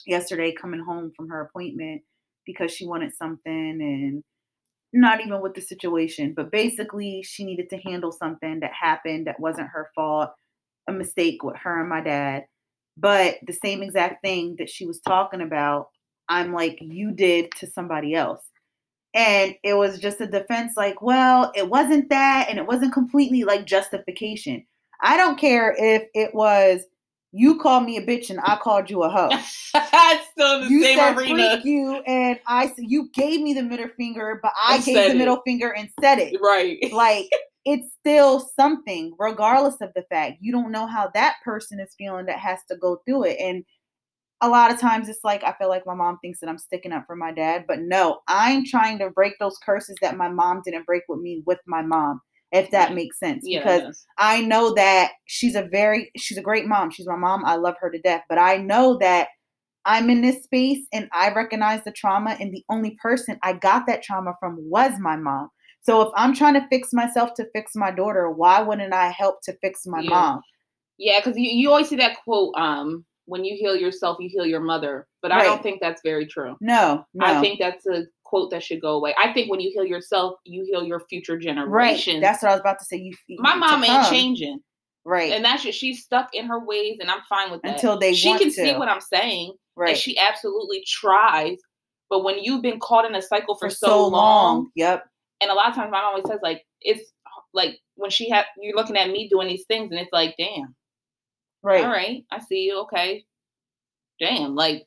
yesterday, 0.05 0.53
coming 0.53 0.83
home 0.83 1.11
from 1.15 1.29
her 1.29 1.41
appointment 1.41 2.03
because 2.45 2.71
she 2.71 2.85
wanted 2.87 3.13
something, 3.15 3.81
and 3.81 4.23
not 4.93 5.21
even 5.21 5.41
with 5.41 5.53
the 5.53 5.61
situation, 5.61 6.33
but 6.35 6.51
basically 6.51 7.23
she 7.23 7.43
needed 7.45 7.69
to 7.69 7.77
handle 7.77 8.11
something 8.11 8.59
that 8.59 8.73
happened 8.73 9.27
that 9.27 9.39
wasn't 9.39 9.69
her 9.69 9.89
fault, 9.95 10.31
a 10.87 10.91
mistake 10.91 11.43
with 11.43 11.55
her 11.57 11.79
and 11.79 11.89
my 11.89 12.01
dad. 12.01 12.45
But 12.97 13.37
the 13.47 13.53
same 13.53 13.81
exact 13.81 14.21
thing 14.21 14.57
that 14.59 14.69
she 14.69 14.85
was 14.85 14.99
talking 14.99 15.41
about, 15.41 15.87
I'm 16.27 16.53
like, 16.53 16.77
you 16.81 17.11
did 17.11 17.51
to 17.59 17.67
somebody 17.67 18.13
else. 18.13 18.41
And 19.13 19.55
it 19.63 19.73
was 19.75 19.99
just 19.99 20.21
a 20.21 20.27
defense, 20.27 20.73
like, 20.77 21.01
well, 21.01 21.51
it 21.55 21.69
wasn't 21.69 22.09
that, 22.09 22.47
and 22.49 22.57
it 22.59 22.67
wasn't 22.67 22.93
completely 22.93 23.43
like 23.43 23.65
justification. 23.65 24.65
I 25.01 25.17
don't 25.17 25.37
care 25.39 25.75
if 25.77 26.03
it 26.13 26.33
was 26.33 26.81
you 27.33 27.59
called 27.59 27.85
me 27.85 27.97
a 27.97 28.05
bitch 28.05 28.29
and 28.29 28.39
I 28.41 28.57
called 28.57 28.89
you 28.89 29.03
a 29.03 29.09
hoe. 29.09 29.29
it's 29.75 30.27
still 30.31 30.55
in 30.57 30.61
the 30.61 30.69
You 30.69 30.83
same 30.83 30.97
said 30.97 31.17
arena. 31.17 31.31
freak 31.31 31.65
you, 31.65 31.95
and 32.05 32.39
I 32.47 32.67
said 32.67 32.85
you 32.87 33.09
gave 33.13 33.41
me 33.41 33.53
the 33.53 33.63
middle 33.63 33.87
finger, 33.97 34.39
but 34.41 34.51
I 34.61 34.77
And 34.77 34.85
gave 34.85 34.97
the 34.97 35.09
it. 35.13 35.17
middle 35.17 35.41
finger 35.45 35.73
and 35.73 35.89
said 36.01 36.19
it. 36.19 36.39
Right. 36.41 36.77
Like 36.91 37.27
it's 37.65 37.93
still 37.99 38.39
something, 38.59 39.15
regardless 39.17 39.79
of 39.81 39.91
the 39.95 40.03
fact. 40.09 40.37
You 40.41 40.51
don't 40.51 40.71
know 40.71 40.87
how 40.87 41.09
that 41.13 41.37
person 41.43 41.79
is 41.79 41.95
feeling 41.97 42.25
that 42.25 42.39
has 42.39 42.59
to 42.69 42.75
go 42.75 43.01
through 43.05 43.25
it. 43.25 43.37
And 43.39 43.63
a 44.41 44.49
lot 44.49 44.71
of 44.71 44.79
times 44.79 45.07
it's 45.07 45.23
like 45.23 45.43
I 45.43 45.53
feel 45.53 45.69
like 45.69 45.85
my 45.85 45.93
mom 45.93 46.17
thinks 46.21 46.39
that 46.39 46.49
I'm 46.49 46.57
sticking 46.57 46.91
up 46.91 47.05
for 47.07 47.15
my 47.15 47.31
dad, 47.31 47.65
but 47.67 47.79
no, 47.79 48.19
I'm 48.27 48.65
trying 48.65 48.97
to 48.99 49.09
break 49.11 49.33
those 49.39 49.57
curses 49.59 49.95
that 50.01 50.17
my 50.17 50.29
mom 50.29 50.61
didn't 50.65 50.85
break 50.85 51.03
with 51.07 51.19
me 51.21 51.43
with 51.45 51.59
my 51.67 51.81
mom, 51.81 52.21
if 52.51 52.69
that 52.71 52.93
makes 52.93 53.19
sense. 53.19 53.43
Yeah. 53.45 53.59
because. 53.59 54.05
I 54.17 54.41
know 54.41 54.73
that 54.75 55.13
she's 55.25 55.55
a 55.55 55.63
very 55.63 56.11
she's 56.15 56.37
a 56.37 56.43
great 56.43 56.67
mom. 56.67 56.91
She's 56.91 57.07
my 57.07 57.15
mom. 57.15 57.43
I 57.43 57.55
love 57.55 57.73
her 57.81 57.89
to 57.89 57.99
death. 57.99 58.21
But 58.29 58.37
I 58.37 58.57
know 58.57 58.97
that 58.99 59.29
I'm 59.83 60.11
in 60.11 60.21
this 60.21 60.43
space 60.43 60.85
and 60.93 61.09
I 61.11 61.33
recognize 61.33 61.83
the 61.83 61.91
trauma 61.91 62.37
and 62.39 62.53
the 62.53 62.63
only 62.69 62.97
person 63.01 63.39
I 63.41 63.53
got 63.53 63.87
that 63.87 64.03
trauma 64.03 64.35
from 64.39 64.57
was 64.69 64.93
my 64.99 65.15
mom. 65.15 65.49
So 65.81 66.01
if 66.03 66.09
I'm 66.15 66.35
trying 66.35 66.53
to 66.53 66.67
fix 66.67 66.93
myself 66.93 67.33
to 67.37 67.47
fix 67.51 67.71
my 67.75 67.89
daughter, 67.89 68.29
why 68.29 68.61
wouldn't 68.61 68.93
I 68.93 69.09
help 69.09 69.41
to 69.45 69.57
fix 69.61 69.87
my 69.87 70.01
Yeah. 70.01 70.09
mom? 70.09 70.41
Yeah, 70.99 71.19
because 71.19 71.35
you, 71.35 71.49
you 71.49 71.69
always 71.71 71.89
see 71.89 71.95
that 71.95 72.17
quote, 72.23 72.53
um, 72.55 73.03
when 73.25 73.43
you 73.43 73.55
heal 73.55 73.75
yourself, 73.75 74.17
you 74.19 74.29
heal 74.29 74.45
your 74.45 74.59
mother. 74.59 75.07
But 75.23 75.31
I 75.31 75.41
don't 75.43 75.63
think 75.63 75.81
that's 75.81 76.01
very 76.03 76.27
true. 76.27 76.57
No, 76.61 77.05
no. 77.15 77.25
I 77.25 77.41
think 77.41 77.59
that's 77.59 77.87
a 77.87 78.03
quote 78.31 78.49
that 78.51 78.63
should 78.63 78.81
go 78.81 78.93
away. 78.95 79.13
I 79.21 79.31
think 79.33 79.51
when 79.51 79.59
you 79.59 79.69
heal 79.71 79.85
yourself, 79.85 80.35
you 80.45 80.63
heal 80.65 80.83
your 80.83 81.01
future 81.09 81.37
generation. 81.37 82.15
right. 82.15 82.21
That's 82.21 82.41
what 82.41 82.49
I 82.49 82.53
was 82.53 82.61
about 82.61 82.79
to 82.79 82.85
say. 82.85 82.97
You 82.97 83.13
my 83.39 83.53
to 83.53 83.59
mom 83.59 83.83
ain't 83.83 84.09
changing. 84.09 84.59
Right. 85.05 85.33
And 85.33 85.43
that's 85.45 85.63
just 85.63 85.77
she's 85.77 86.01
stuck 86.03 86.29
in 86.33 86.45
her 86.47 86.63
ways 86.65 86.97
and 87.01 87.11
I'm 87.11 87.21
fine 87.29 87.51
with 87.51 87.61
that. 87.63 87.73
Until 87.75 87.99
they 87.99 88.13
she 88.13 88.35
can 88.37 88.49
see 88.49 88.73
what 88.75 88.87
I'm 88.89 89.01
saying. 89.01 89.53
right. 89.75 89.89
And 89.89 89.97
she 89.97 90.17
absolutely 90.17 90.83
tries. 90.87 91.57
But 92.09 92.23
when 92.23 92.39
you've 92.43 92.61
been 92.61 92.79
caught 92.79 93.05
in 93.05 93.13
a 93.15 93.21
cycle 93.21 93.55
for, 93.55 93.69
for 93.69 93.75
so, 93.75 94.07
long, 94.07 94.69
Yep. 94.75 95.05
and 95.41 95.51
a 95.51 95.53
lot 95.53 95.69
of 95.69 95.75
times 95.75 95.91
my 95.91 95.99
mom 96.01 96.09
always 96.15 96.27
says 96.27 96.39
like 96.41 96.63
it's 96.81 97.13
like 97.53 97.79
when 97.95 98.09
she 98.11 98.29
had 98.29 98.45
you're 98.61 98.75
looking 98.75 98.97
at 98.97 99.09
me 99.09 99.27
doing 99.29 99.47
these 99.47 99.65
things 99.67 99.91
and 99.91 99.99
it's 99.99 100.11
like 100.13 100.35
damn 100.37 100.73
Right. 101.63 101.83
all 101.83 101.91
right 101.91 102.23
i 102.31 102.39
see 102.39 102.61
you 102.61 102.81
okay 102.83 103.23
damn 104.19 104.55
like 104.55 104.85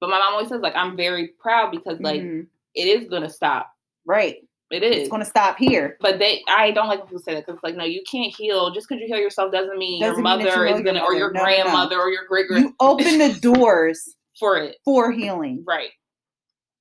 but 0.00 0.10
my 0.10 0.18
mom 0.18 0.32
always 0.34 0.48
says 0.48 0.60
like 0.60 0.74
i'm 0.76 0.96
very 0.96 1.28
proud 1.40 1.70
because 1.70 2.00
like 2.00 2.20
Mhm. 2.20 2.46
It 2.74 2.86
is 2.86 3.08
gonna 3.08 3.28
stop 3.30 3.70
Right. 4.06 4.36
it 4.70 4.82
is 4.82 4.96
It's 5.02 5.08
gonna 5.10 5.24
stop 5.24 5.56
here. 5.58 5.96
but 6.00 6.18
they 6.18 6.42
i 6.48 6.70
don't 6.70 6.88
like 6.88 6.98
when 7.00 7.08
people 7.08 7.22
say 7.22 7.34
that 7.34 7.44
because 7.46 7.56
it's 7.56 7.64
like 7.64 7.76
no 7.76 7.84
you 7.84 8.02
can't 8.10 8.34
heal 8.34 8.70
just 8.72 8.88
because 8.88 9.00
you 9.00 9.06
heal 9.08 9.18
yourself 9.22 9.52
doesn't 9.52 9.78
mean 9.78 10.00
Doesn't 10.00 10.16
your 10.16 10.24
mean 10.24 10.40
you 10.40 10.46
mother 10.46 10.66
is 10.66 10.80
gonna 10.82 11.00
or 11.00 11.14
your 11.14 11.32
No, 11.32 11.40
no, 11.40 11.46
no. 11.46 11.52
grandmother 11.62 11.98
or 11.98 12.08
your 12.10 12.24
great 12.26 12.46
You 12.50 12.74
open 12.80 13.18
the 13.18 13.34
doors 13.42 14.14
for 14.38 14.56
it 14.58 14.76
for 14.84 15.10
healing. 15.12 15.64
right 15.66 15.90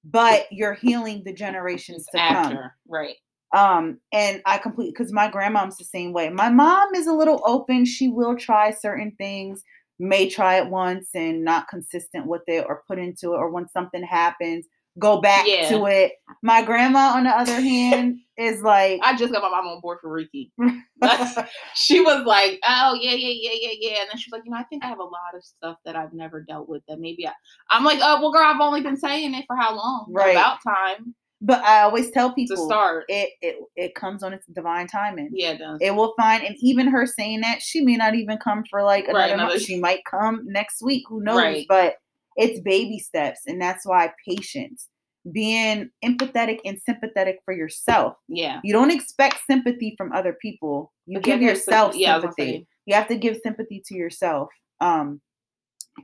but 0.06 0.46
you're 0.52 0.74
healing 0.76 1.24
the 1.26 1.34
generations 1.34 2.06
to 2.14 2.20
after 2.22 2.74
right. 2.88 3.16
Um, 3.56 4.00
and 4.14 4.42
I 4.46 4.60
completely 4.60 4.92
because 4.92 5.12
my 5.12 5.28
grandmom's 5.30 5.78
the 5.78 5.84
same 5.84 6.14
way. 6.14 6.30
My 6.30 6.50
mom 6.50 6.94
is 6.96 7.08
a 7.08 7.14
little 7.14 7.42
open. 7.46 7.84
She 7.84 8.08
will 8.08 8.38
try 8.38 8.70
certain 8.72 9.12
things, 9.18 9.64
may 9.98 10.30
try 10.30 10.58
it 10.60 10.70
once 10.70 11.10
and 11.16 11.44
not 11.44 11.68
consistent 11.68 12.28
with 12.28 12.44
it 12.48 12.66
or 12.68 12.84
put 12.88 13.00
into 13.00 13.34
it, 13.34 13.38
or 13.38 13.50
when 13.50 13.68
something 13.70 14.04
happens, 14.04 14.66
go 15.00 15.22
back 15.22 15.46
yeah. 15.48 15.70
to 15.70 15.86
it. 15.86 16.14
My 16.44 16.64
grandma, 16.64 17.14
on 17.16 17.24
the 17.24 17.30
other 17.30 17.60
hand, 17.60 18.20
is 18.38 18.62
like 18.62 19.00
I 19.04 19.16
just 19.16 19.34
got 19.34 19.42
my 19.42 19.50
mom 19.50 19.68
on 19.68 19.82
board 19.82 20.00
for 20.02 20.10
Reiki. 20.10 20.52
she 21.76 22.02
was 22.02 22.26
like, 22.26 22.60
"Oh 22.68 22.98
yeah, 23.00 23.12
yeah, 23.12 23.34
yeah, 23.34 23.58
yeah, 23.60 23.74
yeah," 23.80 24.02
and 24.02 24.10
then 24.10 24.18
she's 24.18 24.32
like, 24.32 24.44
"You 24.46 24.52
know, 24.52 24.58
I 24.58 24.64
think 24.64 24.84
I 24.84 24.88
have 24.88 25.00
a 25.00 25.04
lot 25.04 25.36
of 25.36 25.44
stuff 25.44 25.78
that 25.86 25.96
I've 25.96 26.14
never 26.14 26.42
dealt 26.42 26.70
with 26.70 26.84
that 26.88 27.00
maybe 27.00 27.28
I." 27.28 27.32
I'm 27.70 27.84
like, 27.84 28.00
"Oh 28.02 28.22
well, 28.22 28.32
girl, 28.32 28.46
I've 28.46 28.62
only 28.62 28.82
been 28.82 28.98
saying 28.98 29.34
it 29.34 29.46
for 29.48 29.56
how 29.56 29.76
long? 29.76 30.08
Right, 30.10 30.32
about 30.32 30.60
time." 30.64 31.16
But 31.42 31.64
I 31.64 31.84
always 31.84 32.12
tell 32.12 32.34
people 32.34 32.58
to 32.58 32.64
start. 32.64 33.06
It 33.08 33.30
it 33.42 33.56
it 33.76 33.96
comes 33.96 34.24
on 34.24 34.34
its 34.34 34.46
divine 34.48 34.88
timing. 34.88 35.30
Yeah, 35.32 35.52
it 35.52 35.60
does. 35.60 35.78
It 35.82 35.96
will 35.96 36.14
find, 36.18 36.44
and 36.44 36.56
even 36.60 36.88
her 36.88 37.06
saying 37.06 37.42
that 37.42 37.62
she 37.62 37.82
may 37.82 37.96
not 37.96 38.16
even 38.16 38.38
come 38.38 38.64
for 38.70 38.84
like 38.84 39.06
another, 39.06 39.20
right, 39.20 39.32
another 39.32 39.54
month. 39.54 39.62
She 39.62 39.80
might 39.80 40.04
come 40.10 40.42
next 40.46 40.82
week. 40.82 41.04
Who 41.08 41.24
knows? 41.24 41.38
Right. 41.38 41.66
But 41.70 41.96
it's 42.40 42.60
baby 42.62 42.98
steps, 43.00 43.42
and 43.46 43.62
that's 43.62 43.86
why 43.86 44.12
patience, 44.28 44.88
being 45.32 45.90
empathetic 46.04 46.60
and 46.66 46.80
sympathetic 46.82 47.40
for 47.44 47.54
yourself. 47.54 48.16
Yeah. 48.28 48.62
You 48.64 48.74
don't 48.74 48.92
expect 48.92 49.40
sympathy 49.46 49.94
from 49.98 50.14
other 50.14 50.38
people. 50.42 50.92
You 51.06 51.18
but 51.18 51.26
give 51.26 51.42
yourself 51.42 51.96
yeah, 51.96 52.20
sympathy. 52.20 52.66
You 52.86 52.96
have 52.96 53.08
to 53.10 53.18
give 53.18 53.38
sympathy 53.44 53.84
to 53.88 53.96
yourself. 53.96 54.50
Um. 54.82 55.22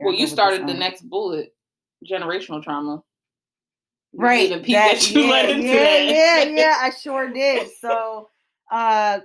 Well, 0.00 0.14
you 0.14 0.26
started 0.26 0.66
the 0.66 0.74
next 0.74 1.08
bullet, 1.08 1.54
generational 2.06 2.62
trauma 2.62 3.02
right 4.16 4.50
that, 4.50 4.66
that 4.66 5.10
yeah, 5.14 5.42
yeah, 5.48 5.98
yeah, 5.98 6.44
yeah, 6.44 6.78
I 6.80 6.90
sure 7.02 7.32
did. 7.32 7.68
So, 7.80 8.28
uh, 8.70 9.20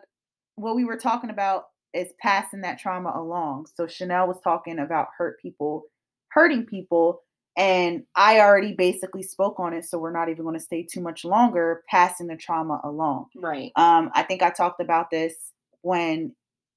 what 0.56 0.76
we 0.76 0.86
were 0.86 0.98
talking 0.98 1.30
about 1.30 1.66
is 1.94 2.14
passing 2.20 2.62
that 2.62 2.80
trauma 2.80 3.12
along. 3.16 3.68
So 3.76 3.86
Chanele 3.86 4.28
was 4.28 4.40
talking 4.44 4.80
about 4.80 5.08
hurt 5.18 5.40
people, 5.42 5.84
hurting 6.34 6.66
people, 6.66 7.22
and 7.58 8.04
I 8.16 8.40
already 8.40 8.74
basically 8.74 9.24
spoke 9.24 9.60
on 9.60 9.74
it. 9.74 9.86
So 9.86 9.98
we're 9.98 10.12
not 10.12 10.30
even 10.30 10.44
going 10.44 10.58
to 10.58 10.64
stay 10.64 10.84
too 10.84 11.02
much 11.02 11.26
longer. 11.26 11.84
Passing 11.90 12.28
the 12.28 12.36
trauma 12.36 12.80
along. 12.84 13.28
Right. 13.36 13.72
Um, 13.76 14.10
I 14.14 14.24
think 14.24 14.42
I 14.42 14.50
talked 14.50 14.82
about 14.82 15.10
this 15.12 15.52
when 15.82 16.34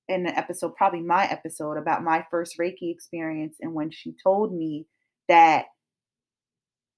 in 0.09 0.25
the 0.25 0.37
episode, 0.37 0.77
probably 0.77 1.01
my 1.01 1.27
episode 1.27 1.79
about 1.79 2.05
my 2.05 2.27
first 2.31 2.59
Reiki 2.59 2.91
experience, 2.91 3.57
and 3.61 3.73
when 3.73 3.91
she 3.91 4.15
told 4.23 4.53
me 4.53 4.87
that 5.29 5.67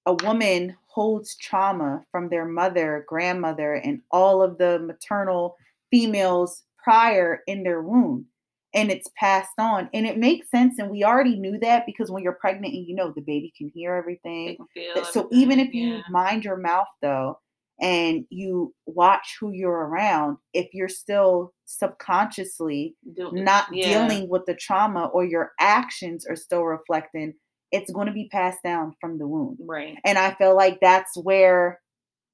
a 0.05 0.13
woman 0.25 0.75
holds 0.87 1.35
trauma 1.37 2.03
from 2.11 2.29
their 2.29 2.45
mother, 2.45 3.05
grandmother, 3.07 3.75
and 3.75 4.01
all 4.11 4.41
of 4.41 4.57
the 4.57 4.79
maternal 4.79 5.55
females 5.91 6.63
prior 6.81 7.41
in 7.47 7.63
their 7.63 7.81
womb. 7.81 8.25
And 8.73 8.91
it's 8.91 9.09
passed 9.17 9.57
on. 9.57 9.89
And 9.93 10.05
it 10.05 10.17
makes 10.17 10.51
sense. 10.51 10.77
And 10.77 10.89
we 10.89 11.03
already 11.03 11.37
knew 11.37 11.57
that 11.59 11.85
because 11.85 12.11
when 12.11 12.23
you're 12.23 12.33
pregnant 12.33 12.73
and 12.73 12.85
you 12.85 12.95
know 12.95 13.11
the 13.15 13.21
baby 13.21 13.53
can 13.57 13.71
hear 13.73 13.95
everything. 13.95 14.57
Can 14.75 15.03
so 15.05 15.21
everything. 15.21 15.39
even 15.41 15.59
if 15.59 15.73
you 15.73 15.95
yeah. 15.95 16.01
mind 16.09 16.43
your 16.43 16.57
mouth, 16.57 16.87
though, 17.01 17.39
and 17.81 18.25
you 18.29 18.73
watch 18.85 19.37
who 19.39 19.51
you're 19.51 19.71
around, 19.71 20.37
if 20.53 20.67
you're 20.73 20.89
still 20.89 21.53
subconsciously 21.65 22.95
not 23.05 23.67
yeah. 23.71 24.07
dealing 24.07 24.29
with 24.29 24.45
the 24.45 24.55
trauma 24.55 25.05
or 25.05 25.25
your 25.25 25.51
actions 25.59 26.25
are 26.27 26.35
still 26.35 26.63
reflecting 26.63 27.33
it's 27.71 27.91
going 27.91 28.07
to 28.07 28.13
be 28.13 28.29
passed 28.29 28.63
down 28.63 28.95
from 28.99 29.17
the 29.17 29.27
womb. 29.27 29.57
Right. 29.59 29.97
And 30.05 30.17
I 30.17 30.33
feel 30.35 30.55
like 30.55 30.79
that's 30.81 31.17
where 31.17 31.79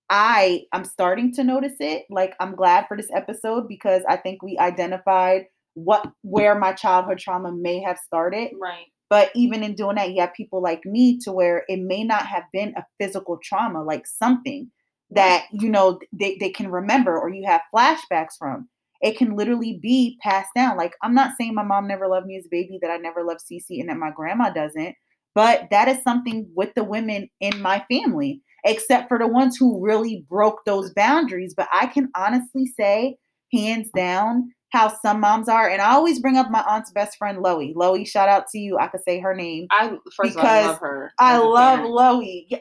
I 0.09 0.63
I'm 0.71 0.85
starting 0.85 1.33
to 1.33 1.43
notice 1.43 1.77
it. 1.79 2.03
Like 2.09 2.35
I'm 2.39 2.55
glad 2.55 2.87
for 2.87 2.97
this 2.97 3.09
episode 3.13 3.67
because 3.67 4.03
I 4.07 4.17
think 4.17 4.43
we 4.43 4.57
identified 4.57 5.45
what 5.73 6.05
where 6.21 6.57
my 6.57 6.73
childhood 6.73 7.19
trauma 7.19 7.51
may 7.51 7.81
have 7.81 7.97
started. 7.97 8.51
Right. 8.59 8.85
But 9.09 9.31
even 9.35 9.63
in 9.63 9.75
doing 9.75 9.95
that, 9.97 10.11
you 10.11 10.21
have 10.21 10.33
people 10.33 10.61
like 10.61 10.81
me 10.85 11.19
to 11.19 11.31
where 11.31 11.65
it 11.67 11.79
may 11.79 12.03
not 12.03 12.25
have 12.25 12.43
been 12.51 12.73
a 12.75 12.85
physical 12.99 13.37
trauma, 13.43 13.83
like 13.83 14.07
something 14.07 14.71
that 15.11 15.45
you 15.51 15.69
know 15.69 15.99
they, 16.11 16.37
they 16.39 16.49
can 16.49 16.71
remember 16.71 17.17
or 17.17 17.29
you 17.29 17.45
have 17.45 17.61
flashbacks 17.73 18.37
from. 18.39 18.69
It 19.01 19.17
can 19.17 19.35
literally 19.35 19.79
be 19.81 20.17
passed 20.23 20.51
down. 20.55 20.77
Like 20.77 20.93
I'm 21.03 21.13
not 21.13 21.33
saying 21.37 21.53
my 21.53 21.63
mom 21.63 21.87
never 21.87 22.07
loved 22.07 22.25
me 22.25 22.37
as 22.37 22.45
a 22.45 22.49
baby, 22.49 22.79
that 22.81 22.91
I 22.91 22.97
never 22.97 23.23
loved 23.23 23.41
Cece, 23.41 23.79
and 23.79 23.89
that 23.89 23.97
my 23.97 24.11
grandma 24.15 24.49
doesn't. 24.49 24.95
But 25.35 25.67
that 25.71 25.87
is 25.87 26.01
something 26.03 26.47
with 26.55 26.73
the 26.75 26.83
women 26.83 27.29
in 27.39 27.61
my 27.61 27.83
family, 27.91 28.41
except 28.65 29.09
for 29.09 29.17
the 29.17 29.27
ones 29.27 29.57
who 29.57 29.83
really 29.83 30.25
broke 30.29 30.61
those 30.65 30.93
boundaries. 30.93 31.53
But 31.55 31.67
I 31.73 31.87
can 31.87 32.09
honestly 32.15 32.67
say, 32.79 33.17
hands 33.51 33.89
down, 33.95 34.51
how 34.73 34.91
some 35.01 35.19
moms 35.19 35.47
are. 35.47 35.69
And 35.69 35.81
I 35.81 35.93
always 35.93 36.19
bring 36.19 36.35
up 36.35 36.49
my 36.49 36.63
aunt's 36.67 36.91
best 36.91 37.17
friend, 37.17 37.39
Loie. 37.39 37.73
Loie, 37.75 38.03
shout 38.03 38.27
out 38.27 38.47
to 38.49 38.59
you. 38.59 38.77
I 38.79 38.87
could 38.87 39.01
say 39.07 39.19
her 39.19 39.35
name. 39.35 39.67
I 39.71 39.97
first 40.15 40.35
because 40.35 40.37
all, 40.37 40.45
I 40.45 40.65
love 40.65 40.79
her. 40.79 41.11
I 41.19 41.37
love 41.37 41.79
Loie. 41.85 42.59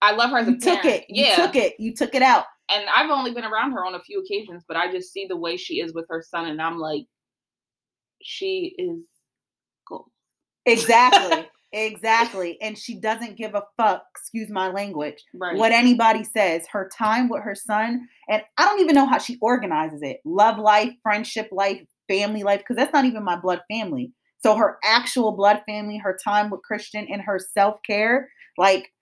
I 0.00 0.12
love 0.12 0.30
her 0.30 0.38
as 0.38 0.48
a 0.48 0.52
you 0.52 0.58
took 0.58 0.84
it. 0.84 1.04
You 1.08 1.26
yeah. 1.26 1.36
took 1.36 1.54
it. 1.54 1.74
You 1.78 1.94
took 1.94 2.14
it 2.14 2.22
out. 2.22 2.46
And 2.74 2.84
I've 2.94 3.10
only 3.10 3.34
been 3.34 3.44
around 3.44 3.72
her 3.72 3.84
on 3.84 3.94
a 3.94 4.00
few 4.00 4.20
occasions, 4.20 4.64
but 4.66 4.78
I 4.78 4.90
just 4.90 5.12
see 5.12 5.26
the 5.28 5.36
way 5.36 5.56
she 5.58 5.80
is 5.80 5.92
with 5.92 6.06
her 6.08 6.24
son, 6.26 6.46
and 6.46 6.60
I'm 6.60 6.78
like, 6.78 7.04
she 8.22 8.74
is 8.78 9.04
cool. 9.86 10.10
Exactly. 10.64 11.48
Exactly. 11.72 12.60
And 12.60 12.76
she 12.76 12.94
doesn't 12.94 13.36
give 13.36 13.54
a 13.54 13.64
fuck, 13.76 14.04
excuse 14.14 14.50
my 14.50 14.68
language, 14.68 15.24
right. 15.34 15.56
what 15.56 15.72
anybody 15.72 16.22
says. 16.22 16.66
Her 16.70 16.90
time 16.96 17.28
with 17.28 17.42
her 17.42 17.54
son, 17.54 18.08
and 18.28 18.42
I 18.58 18.64
don't 18.64 18.80
even 18.80 18.94
know 18.94 19.06
how 19.06 19.18
she 19.18 19.38
organizes 19.40 20.00
it 20.02 20.20
love 20.24 20.58
life, 20.58 20.92
friendship 21.02 21.48
life, 21.50 21.82
family 22.08 22.42
life, 22.42 22.60
because 22.60 22.76
that's 22.76 22.92
not 22.92 23.06
even 23.06 23.24
my 23.24 23.36
blood 23.36 23.62
family. 23.70 24.12
So 24.40 24.56
her 24.56 24.78
actual 24.84 25.32
blood 25.32 25.62
family, 25.66 25.96
her 25.98 26.18
time 26.22 26.50
with 26.50 26.62
Christian, 26.62 27.06
and 27.10 27.22
her 27.22 27.38
self 27.38 27.78
care, 27.86 28.28
like 28.58 28.92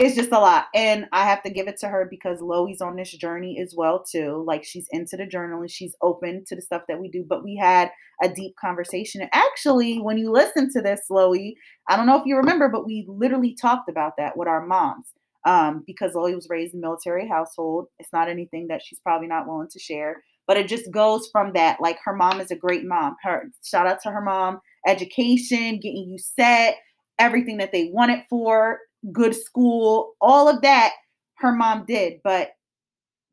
it's 0.00 0.16
just 0.16 0.32
a 0.32 0.38
lot. 0.38 0.66
And 0.74 1.06
I 1.12 1.24
have 1.26 1.42
to 1.42 1.50
give 1.50 1.68
it 1.68 1.78
to 1.80 1.88
her 1.88 2.06
because 2.08 2.40
Loie's 2.40 2.80
on 2.80 2.96
this 2.96 3.10
journey 3.12 3.58
as 3.60 3.74
well 3.76 4.02
too. 4.02 4.42
Like 4.46 4.64
she's 4.64 4.86
into 4.90 5.16
the 5.16 5.26
journaling, 5.26 5.70
she's 5.70 5.94
open 6.00 6.44
to 6.46 6.56
the 6.56 6.62
stuff 6.62 6.82
that 6.88 6.98
we 6.98 7.08
do. 7.08 7.24
But 7.28 7.44
we 7.44 7.56
had 7.56 7.90
a 8.22 8.28
deep 8.28 8.54
conversation. 8.58 9.20
And 9.20 9.30
actually, 9.32 9.98
when 9.98 10.16
you 10.16 10.32
listen 10.32 10.70
to 10.72 10.80
this, 10.80 11.02
Loie, 11.10 11.54
I 11.88 11.96
don't 11.96 12.06
know 12.06 12.18
if 12.18 12.26
you 12.26 12.36
remember, 12.36 12.68
but 12.68 12.86
we 12.86 13.04
literally 13.06 13.54
talked 13.60 13.88
about 13.88 14.14
that 14.18 14.36
with 14.36 14.48
our 14.48 14.66
moms. 14.66 15.06
Um, 15.44 15.82
because 15.86 16.14
Loie 16.14 16.36
was 16.36 16.46
raised 16.48 16.72
in 16.72 16.78
a 16.78 16.82
military 16.82 17.28
household. 17.28 17.88
It's 17.98 18.12
not 18.12 18.28
anything 18.28 18.68
that 18.68 18.80
she's 18.84 19.00
probably 19.00 19.26
not 19.26 19.48
willing 19.48 19.68
to 19.72 19.78
share. 19.80 20.22
But 20.46 20.56
it 20.56 20.68
just 20.68 20.90
goes 20.92 21.28
from 21.32 21.52
that. 21.54 21.80
Like 21.80 21.98
her 22.04 22.14
mom 22.14 22.40
is 22.40 22.52
a 22.52 22.56
great 22.56 22.84
mom. 22.84 23.16
Her 23.22 23.50
shout 23.64 23.88
out 23.88 24.00
to 24.02 24.10
her 24.10 24.20
mom, 24.20 24.60
education, 24.86 25.80
getting 25.80 26.06
you 26.08 26.16
set, 26.18 26.76
everything 27.18 27.58
that 27.58 27.72
they 27.72 27.90
wanted 27.92 28.22
for 28.30 28.78
good 29.10 29.34
school, 29.34 30.14
all 30.20 30.48
of 30.48 30.62
that 30.62 30.92
her 31.38 31.52
mom 31.52 31.84
did. 31.86 32.20
But 32.22 32.50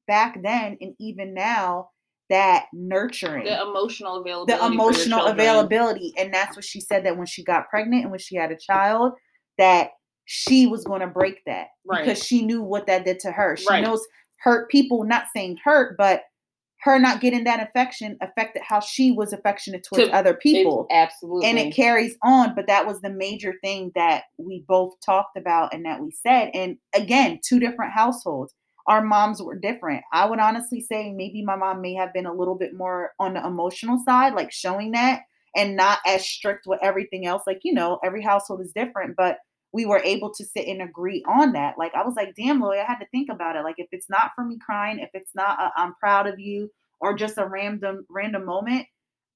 back 0.07 0.41
then 0.41 0.77
and 0.81 0.95
even 0.99 1.33
now, 1.33 1.89
that 2.29 2.67
nurturing, 2.73 3.45
the 3.45 3.61
emotional 3.61 4.17
availability, 4.17 4.53
the 4.53 4.65
emotional 4.65 5.25
availability, 5.25 6.13
and 6.17 6.33
that's 6.33 6.55
what 6.55 6.65
she 6.65 6.79
said 6.79 7.05
that 7.05 7.17
when 7.17 7.25
she 7.25 7.43
got 7.43 7.69
pregnant 7.69 8.03
and 8.03 8.11
when 8.11 8.19
she 8.19 8.35
had 8.35 8.51
a 8.51 8.57
child, 8.57 9.13
that 9.57 9.91
she 10.25 10.67
was 10.67 10.83
going 10.83 11.01
to 11.01 11.07
break 11.07 11.41
that 11.47 11.67
right. 11.87 12.05
because 12.05 12.23
she 12.23 12.43
knew 12.43 12.61
what 12.61 12.85
that 12.85 13.03
did 13.03 13.19
to 13.19 13.31
her. 13.31 13.57
She 13.57 13.65
right. 13.67 13.83
knows 13.83 14.05
hurt 14.41 14.69
people, 14.69 15.03
not 15.03 15.25
saying 15.35 15.57
hurt, 15.63 15.97
but 15.97 16.21
her 16.81 16.97
not 16.97 17.19
getting 17.19 17.43
that 17.43 17.61
affection 17.61 18.17
affected 18.21 18.61
how 18.65 18.79
she 18.79 19.11
was 19.11 19.33
affectionate 19.33 19.83
towards 19.83 20.09
to, 20.09 20.15
other 20.15 20.33
people. 20.33 20.87
Absolutely. 20.89 21.49
And 21.49 21.59
it 21.59 21.73
carries 21.73 22.15
on, 22.23 22.55
but 22.55 22.67
that 22.67 22.87
was 22.87 23.01
the 23.01 23.09
major 23.09 23.53
thing 23.61 23.91
that 23.95 24.23
we 24.37 24.63
both 24.67 24.93
talked 25.05 25.37
about 25.37 25.73
and 25.73 25.85
that 25.85 26.01
we 26.01 26.11
said. 26.11 26.51
And 26.53 26.77
again, 26.95 27.39
two 27.43 27.59
different 27.59 27.91
households. 27.91 28.53
Our 28.87 29.03
moms 29.03 29.41
were 29.41 29.59
different. 29.59 30.03
I 30.13 30.25
would 30.25 30.39
honestly 30.39 30.81
say 30.81 31.11
maybe 31.11 31.43
my 31.43 31.55
mom 31.55 31.81
may 31.81 31.93
have 31.95 32.13
been 32.13 32.25
a 32.25 32.33
little 32.33 32.55
bit 32.55 32.73
more 32.73 33.11
on 33.19 33.33
the 33.33 33.45
emotional 33.45 33.99
side, 34.03 34.33
like 34.33 34.51
showing 34.51 34.91
that 34.91 35.23
and 35.55 35.75
not 35.75 35.99
as 36.07 36.25
strict 36.25 36.65
with 36.65 36.79
everything 36.81 37.25
else. 37.25 37.43
Like, 37.45 37.59
you 37.63 37.73
know, 37.73 37.99
every 38.03 38.23
household 38.23 38.61
is 38.61 38.71
different, 38.73 39.15
but 39.17 39.37
we 39.71 39.85
were 39.85 40.01
able 40.03 40.33
to 40.33 40.45
sit 40.45 40.67
and 40.67 40.81
agree 40.81 41.23
on 41.27 41.53
that. 41.53 41.75
Like 41.77 41.93
I 41.93 42.03
was 42.03 42.15
like, 42.15 42.35
damn, 42.35 42.59
Loie, 42.59 42.79
I 42.79 42.85
had 42.85 42.99
to 42.99 43.07
think 43.11 43.29
about 43.31 43.55
it. 43.55 43.63
Like 43.63 43.75
if 43.77 43.87
it's 43.91 44.09
not 44.09 44.31
for 44.35 44.43
me 44.43 44.57
crying, 44.63 44.99
if 44.99 45.09
it's 45.13 45.35
not 45.35 45.59
uh, 45.59 45.69
i 45.77 45.83
am 45.83 45.93
proud 45.99 46.27
of 46.27 46.39
you, 46.39 46.69
or 46.99 47.15
just 47.15 47.37
a 47.37 47.45
random 47.45 48.05
random 48.09 48.45
moment, 48.45 48.87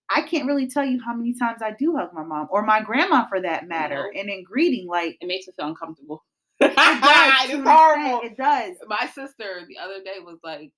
I 0.09 0.21
can't 0.21 0.47
really 0.47 0.67
tell 0.67 0.85
you 0.85 0.99
how 1.03 1.13
many 1.13 1.33
times 1.33 1.61
I 1.61 1.71
do 1.71 1.95
hug 1.95 2.13
my 2.13 2.23
mom 2.23 2.47
or 2.51 2.63
my 2.63 2.81
grandma 2.81 3.25
for 3.25 3.41
that 3.41 3.67
matter. 3.67 4.11
And 4.15 4.29
in 4.29 4.43
greeting, 4.43 4.87
like 4.87 5.17
it 5.21 5.27
makes 5.27 5.47
me 5.47 5.53
feel 5.55 5.67
uncomfortable. 5.67 6.23
it 6.59 6.75
does. 6.75 7.49
it's 7.49 7.67
horrible. 7.67 8.21
It 8.23 8.37
does. 8.37 8.75
My 8.87 9.09
sister 9.13 9.61
the 9.67 9.77
other 9.83 10.03
day 10.03 10.17
was 10.23 10.39
like, 10.43 10.71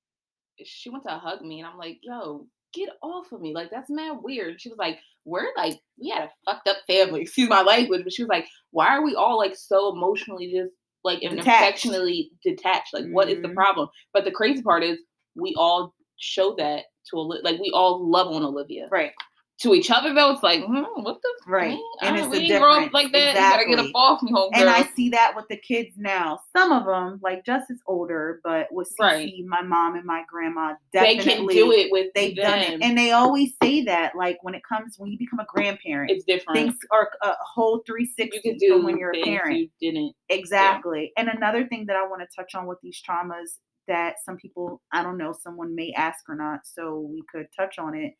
she 0.64 0.90
went 0.90 1.04
to 1.04 1.12
hug 1.12 1.42
me, 1.42 1.60
and 1.60 1.68
I'm 1.68 1.78
like, 1.78 2.00
yo, 2.02 2.48
get 2.76 2.90
off 3.02 3.32
of 3.32 3.42
me. 3.42 3.54
Like, 3.54 3.72
that's 3.72 3.90
mad 3.90 4.18
weird. 4.22 4.62
She 4.62 4.70
was 4.70 4.78
like, 4.78 5.00
we're 5.26 5.48
like, 5.58 5.80
we 6.00 6.10
had 6.10 6.24
a 6.24 6.32
fucked 6.46 6.68
up 6.68 6.78
family. 6.88 7.22
Excuse 7.24 7.50
my 7.50 7.62
language. 7.62 8.04
But 8.04 8.14
she 8.14 8.24
was 8.24 8.30
like, 8.30 8.48
why 8.72 8.88
are 8.88 9.04
we 9.04 9.16
all 9.16 9.38
like 9.38 9.56
so 9.56 9.94
emotionally 9.94 10.52
just 10.52 10.74
like 11.04 11.22
and 11.24 11.40
affectionately 11.40 12.32
detached? 12.44 12.94
Like, 12.94 13.06
mm-hmm. 13.06 13.14
what 13.14 13.30
is 13.30 13.42
the 13.42 13.48
mm-hmm. 13.48 13.56
problem? 13.56 13.90
But 14.14 14.26
the 14.26 14.32
crazy 14.32 14.62
part 14.62 14.84
is 14.84 15.00
we 15.36 15.56
all 15.58 15.94
show 16.18 16.56
that 16.58 16.84
to 17.10 17.18
a 17.18 17.22
like 17.22 17.60
we 17.60 17.72
all 17.74 18.10
love 18.10 18.28
on 18.28 18.44
Olivia. 18.44 18.88
Right. 18.92 19.12
To 19.60 19.74
each 19.74 19.90
other 19.90 20.14
though, 20.14 20.32
it's 20.34 20.44
like, 20.44 20.64
hmm, 20.66 20.84
what 21.02 21.22
the 21.22 21.30
right? 21.48 21.70
Man? 21.70 21.80
And 22.02 22.18
it's 22.18 22.28
we 22.28 22.38
a 22.38 22.40
didn't 22.42 22.62
grow 22.62 22.72
difference. 22.74 22.88
up 22.88 22.94
like 22.94 23.12
that. 23.14 23.30
Exactly. 23.32 23.72
You 23.72 23.76
gotta 23.78 23.84
get 23.84 23.90
up 23.90 23.96
off 23.96 24.22
me, 24.22 24.32
home 24.32 24.52
And 24.54 24.70
I 24.70 24.84
see 24.96 25.10
that 25.10 25.34
with 25.36 25.46
the 25.50 25.56
kids 25.58 25.94
now. 25.98 26.40
Some 26.56 26.74
of 26.74 26.86
them, 26.86 27.20
like 27.24 27.46
Justice 27.46 27.80
older, 27.88 28.42
but 28.44 28.68
with 28.72 28.90
CC, 28.90 29.00
Right. 29.00 29.34
my 29.46 29.62
mom 29.62 29.96
and 29.96 30.04
my 30.06 30.24
grandma, 30.30 30.74
definitely 30.92 31.24
they 31.24 31.36
can 31.36 31.48
do 31.48 31.72
it 31.72 31.92
with 31.92 32.12
They've 32.16 32.36
them. 32.36 32.44
done 32.46 32.60
it, 32.60 32.82
and 32.82 32.98
they 32.98 33.12
always 33.12 33.54
say 33.64 33.82
that. 33.86 34.14
Like 34.16 34.38
when 34.44 34.56
it 34.56 34.62
comes 34.68 34.96
when 34.98 35.10
you 35.12 35.18
become 35.18 35.40
a 35.40 35.46
grandparent, 35.48 36.12
it's 36.12 36.26
different. 36.26 36.58
things 36.58 36.76
are 36.92 37.10
a 37.24 37.34
whole 37.42 37.82
three 37.88 38.12
you 38.18 38.42
can 38.42 38.58
do 38.58 38.74
from 38.74 38.84
when 38.84 38.98
you're 38.98 39.12
a 39.16 39.22
parent. 39.24 39.58
you 39.58 39.70
didn't. 39.80 40.14
Exactly. 40.30 41.12
And 41.18 41.30
another 41.30 41.66
thing 41.68 41.86
that 41.88 41.96
I 41.96 42.06
want 42.06 42.22
to 42.22 42.28
touch 42.36 42.56
on 42.56 42.66
with 42.68 42.80
these 42.82 43.02
traumas 43.08 43.60
that 43.88 44.16
some 44.26 44.36
people, 44.38 44.82
I 44.92 45.04
don't 45.04 45.18
know, 45.18 45.34
someone 45.44 45.76
may 45.76 45.94
ask 45.94 46.28
or 46.28 46.36
not, 46.36 46.62
so 46.66 47.00
we 47.00 47.24
could 47.32 47.48
touch 47.56 47.78
on 47.78 47.96
it. 47.96 48.14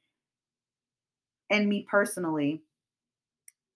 And 1.50 1.70
me 1.70 1.86
personally, 1.90 2.62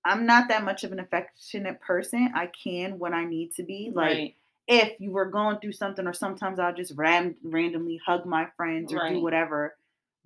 I'm 0.06 0.26
not 0.26 0.48
that 0.50 0.64
much 0.64 0.84
of 0.84 0.92
an 0.92 1.00
affectionate 1.00 1.82
person. 1.82 2.32
I 2.36 2.48
can 2.48 3.00
when 3.00 3.14
I 3.14 3.26
need 3.26 3.54
to 3.56 3.64
be. 3.64 3.92
Like 3.94 4.18
right. 4.18 4.36
if 4.68 5.00
you 5.00 5.12
were 5.12 5.26
going 5.26 5.60
through 5.60 5.74
something, 5.74 6.08
or 6.08 6.14
sometimes 6.14 6.60
I'll 6.60 6.74
just 6.74 6.94
ram- 6.96 7.36
randomly 7.44 8.00
hug 8.06 8.26
my 8.26 8.48
friends 8.56 8.94
or 8.94 9.08
do 9.10 9.22
whatever. 9.22 9.76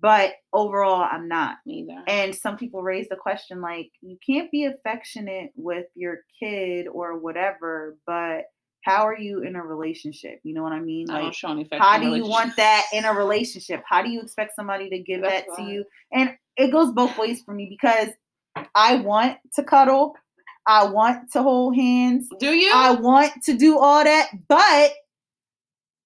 But 0.00 0.34
overall, 0.52 1.06
I'm 1.10 1.28
not. 1.28 1.56
Neither. 1.64 2.02
And 2.06 2.34
some 2.34 2.56
people 2.56 2.82
raise 2.82 3.08
the 3.08 3.16
question 3.16 3.60
like, 3.60 3.90
you 4.02 4.18
can't 4.24 4.50
be 4.50 4.66
affectionate 4.66 5.52
with 5.56 5.86
your 5.94 6.20
kid 6.38 6.88
or 6.88 7.16
whatever, 7.16 7.96
but 8.06 8.44
how 8.84 9.06
are 9.06 9.18
you 9.18 9.40
in 9.40 9.56
a 9.56 9.62
relationship? 9.62 10.40
You 10.42 10.52
know 10.52 10.62
what 10.62 10.72
I 10.72 10.80
mean? 10.80 11.08
I 11.08 11.14
Like, 11.14 11.22
don't 11.22 11.34
show 11.34 11.50
any 11.50 11.66
how 11.72 11.98
do 11.98 12.14
you 12.14 12.26
want 12.26 12.54
that 12.56 12.84
in 12.92 13.06
a 13.06 13.14
relationship? 13.14 13.82
How 13.88 14.02
do 14.02 14.10
you 14.10 14.20
expect 14.20 14.54
somebody 14.54 14.90
to 14.90 14.98
give 14.98 15.22
That's 15.22 15.46
that 15.48 15.56
to 15.56 15.62
you? 15.62 15.84
And 16.12 16.36
it 16.58 16.70
goes 16.70 16.92
both 16.92 17.16
ways 17.16 17.40
for 17.42 17.54
me 17.54 17.66
because 17.68 18.10
I 18.74 18.96
want 18.96 19.38
to 19.54 19.64
cuddle, 19.64 20.14
I 20.66 20.84
want 20.84 21.32
to 21.32 21.42
hold 21.42 21.76
hands, 21.76 22.28
Do 22.38 22.52
you? 22.52 22.70
I 22.74 22.92
want 22.92 23.32
to 23.44 23.56
do 23.56 23.78
all 23.78 24.04
that, 24.04 24.28
but 24.48 24.92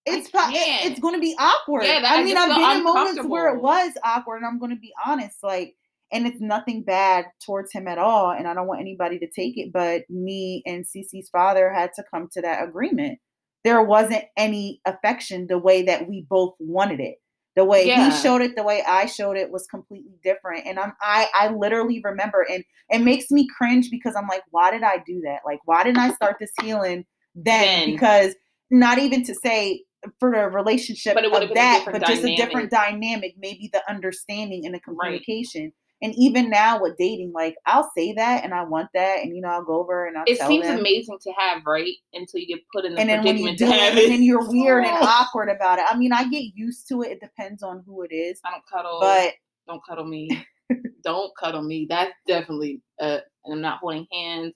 it's 0.07 0.31
pro- 0.31 0.49
it's 0.51 1.01
going 1.01 1.15
to 1.15 1.21
be 1.21 1.35
awkward. 1.37 1.83
Yeah, 1.83 2.03
I 2.05 2.21
I 2.21 2.25
mean, 2.25 2.37
I've 2.37 2.57
been 2.57 2.79
in 2.79 2.85
moments 2.85 3.25
where 3.25 3.53
it 3.55 3.61
was 3.61 3.93
awkward, 4.05 4.37
and 4.37 4.47
I'm 4.47 4.61
going 4.61 4.71
to 4.71 4.81
be 4.81 4.93
honest, 5.05 5.43
like, 5.43 5.75
and 6.13 6.27
it's 6.27 6.41
nothing 6.41 6.83
bad 6.83 7.27
towards 7.45 7.73
him 7.73 7.87
at 7.87 7.99
all, 7.99 8.31
and 8.31 8.47
I 8.47 8.55
don't 8.55 8.67
want 8.67 8.81
anybody 8.81 9.19
to 9.19 9.29
take 9.29 9.59
it. 9.59 9.73
But 9.73 10.03
me 10.09 10.63
and 10.67 10.85
cc's 10.85 11.29
father 11.29 11.73
had 11.73 11.91
to 11.97 12.05
come 12.11 12.29
to 12.33 12.43
that 12.43 12.67
agreement. 12.67 13.19
There 13.65 13.83
wasn't 13.83 14.25
any 14.37 14.81
affection 14.87 15.47
the 15.49 15.59
way 15.59 15.83
that 15.83 16.09
we 16.09 16.25
both 16.29 16.55
wanted 16.59 17.01
it. 17.01 17.17
The 17.57 17.65
way 17.65 17.89
Yeah. 17.89 18.09
he 18.09 18.17
showed 18.17 18.41
it, 18.41 18.55
the 18.55 18.63
way 18.63 18.85
I 18.87 19.07
showed 19.07 19.37
it 19.37 19.51
was 19.51 19.67
completely 19.67 20.15
different. 20.23 20.65
And 20.67 20.79
I'm 20.79 20.93
I 21.03 21.29
I 21.35 21.49
literally 21.49 22.01
remember 22.05 22.47
and 22.49 22.65
it 22.89 23.01
makes 23.01 23.33
me 23.33 23.49
cringe 23.59 23.91
because 23.91 24.15
I'm 24.15 24.29
like, 24.29 24.45
why 24.51 24.71
did 24.71 24.85
I 24.85 25.03
do 25.05 25.21
that? 25.23 25.41
Like, 25.45 25.59
why 25.65 25.83
didn't 25.83 25.99
I 25.99 26.13
start 26.13 26.37
this 26.39 26.53
healing 26.63 27.05
then? 27.35 27.89
Then. 27.89 27.91
Because 27.93 28.37
not 28.71 28.99
even 28.99 29.25
to 29.25 29.35
say 29.35 29.83
for 30.21 30.31
the 30.31 30.49
relationship 30.49 31.15
But 31.15 31.25
it 31.25 31.33
of 31.33 31.41
been 31.41 31.55
that, 31.55 31.85
but 31.91 32.07
just 32.07 32.25
a 32.25 32.37
different 32.37 32.71
dynamic, 32.71 33.35
maybe 33.39 33.69
the 33.73 33.83
understanding 33.91 34.65
and 34.65 34.75
the 34.75 34.81
communication. 34.81 35.73
And 36.01 36.15
even 36.17 36.49
now 36.49 36.81
with 36.81 36.97
dating, 36.97 37.33
like 37.35 37.57
I'll 37.67 37.91
say 37.97 38.13
that 38.13 38.45
and 38.45 38.55
I 38.55 38.63
want 38.63 38.89
that, 38.95 39.21
and 39.23 39.35
you 39.35 39.43
know, 39.43 39.49
I'll 39.49 39.65
go 39.65 39.81
over 39.81 40.07
and 40.07 40.17
I'll 40.17 40.25
it 40.29 40.39
seems 40.39 40.67
them. 40.67 40.79
amazing 40.79 41.19
to 41.23 41.33
have, 41.37 41.63
right? 41.67 41.93
Until 42.13 42.41
you 42.41 42.47
get 42.47 42.61
put 42.73 42.85
in 42.85 42.95
the 42.95 43.01
and 43.01 43.11
then 43.11 43.25
when 43.25 43.37
you 43.37 43.45
predicament 43.45 43.59
do 43.59 43.65
it, 43.67 43.81
have 43.81 43.99
and 43.99 44.13
then 44.13 44.23
you're 44.23 44.49
weird 44.49 44.85
and 44.85 44.97
awkward 45.03 45.49
about 45.49 45.81
it. 45.81 45.87
I 45.89 45.97
mean, 45.97 46.13
I 46.13 46.29
get 46.29 46.45
used 46.55 46.87
to 46.89 47.03
it. 47.03 47.11
It 47.13 47.21
depends 47.21 47.65
on 47.65 47.83
who 47.85 48.03
it 48.03 48.13
is, 48.13 48.41
I 48.45 48.51
don't 48.51 48.63
cuddle. 48.73 48.99
but 49.01 49.35
don't 49.67 49.85
cuddle 49.85 50.07
me. 50.07 50.31
don't 51.03 51.33
cuddle 51.37 51.63
me. 51.63 51.87
That's 51.89 52.13
definitely 52.29 52.81
uh 53.01 53.19
and 53.45 53.55
I'm 53.55 53.61
not 53.61 53.79
holding 53.81 54.07
hands. 54.13 54.55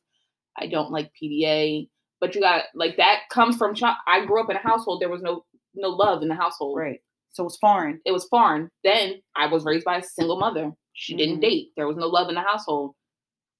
I 0.56 0.66
don't 0.66 0.92
like 0.92 1.10
PDA. 1.20 1.88
But 2.20 2.36
you 2.36 2.40
got 2.40 2.66
like 2.74 2.98
that 2.98 3.22
comes 3.30 3.56
from 3.56 3.74
child 3.74 3.96
I 4.06 4.24
grew 4.24 4.40
up 4.40 4.50
in 4.50 4.56
a 4.56 4.60
household 4.60 5.02
there 5.02 5.08
was 5.08 5.22
no 5.22 5.44
no 5.74 5.88
love 5.88 6.22
in 6.22 6.28
the 6.28 6.36
household. 6.36 6.78
right. 6.78 7.00
So 7.32 7.42
it 7.44 7.46
was 7.46 7.58
foreign. 7.58 8.00
It 8.04 8.12
was 8.12 8.26
foreign. 8.26 8.68
Then 8.84 9.14
I 9.36 9.46
was 9.46 9.64
raised 9.64 9.84
by 9.84 9.98
a 9.98 10.02
single 10.02 10.38
mother. 10.38 10.70
She 10.94 11.14
didn't 11.16 11.38
Mhm. 11.38 11.42
date. 11.42 11.68
There 11.76 11.88
was 11.88 11.96
no 11.96 12.06
love 12.08 12.28
in 12.28 12.34
the 12.34 12.42
household. 12.42 12.94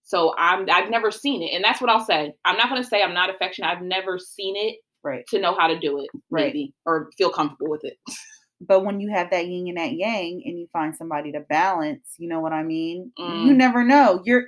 So 0.04 0.34
I'm 0.38 0.68
I've 0.70 0.90
never 0.90 1.10
seen 1.10 1.42
it. 1.42 1.54
And 1.54 1.64
that's 1.64 1.80
what 1.80 1.90
I'll 1.90 2.04
say. 2.04 2.32
I'm 2.44 2.56
not 2.56 2.68
gonna 2.68 2.84
say 2.84 3.02
I'm 3.02 3.14
not 3.14 3.30
affectionate. 3.30 3.68
I've 3.70 3.82
never 3.82 4.18
seen 4.18 4.56
it 4.56 4.78
Right. 5.04 5.24
to 5.28 5.40
know 5.40 5.54
how 5.54 5.66
to 5.68 5.78
do 5.78 5.98
it, 6.00 6.10
Right. 6.30 6.46
maybe, 6.46 6.74
or 6.86 7.10
feel 7.18 7.30
comfortable 7.30 7.70
with 7.70 7.84
it. 7.84 7.98
But 8.64 8.84
when 8.84 9.00
you 9.00 9.10
have 9.10 9.30
that 9.30 9.48
yin 9.48 9.66
and 9.68 9.76
that 9.78 9.92
yang, 9.94 10.40
and 10.44 10.56
you 10.56 10.68
find 10.72 10.94
somebody 10.94 11.32
to 11.32 11.40
balance, 11.40 12.14
you 12.18 12.28
know 12.28 12.38
what 12.40 12.52
I 12.52 12.62
mean. 12.62 13.12
You 13.18 13.52
Mm. 13.52 13.56
never 13.56 13.82
know. 13.84 14.22
You're 14.24 14.46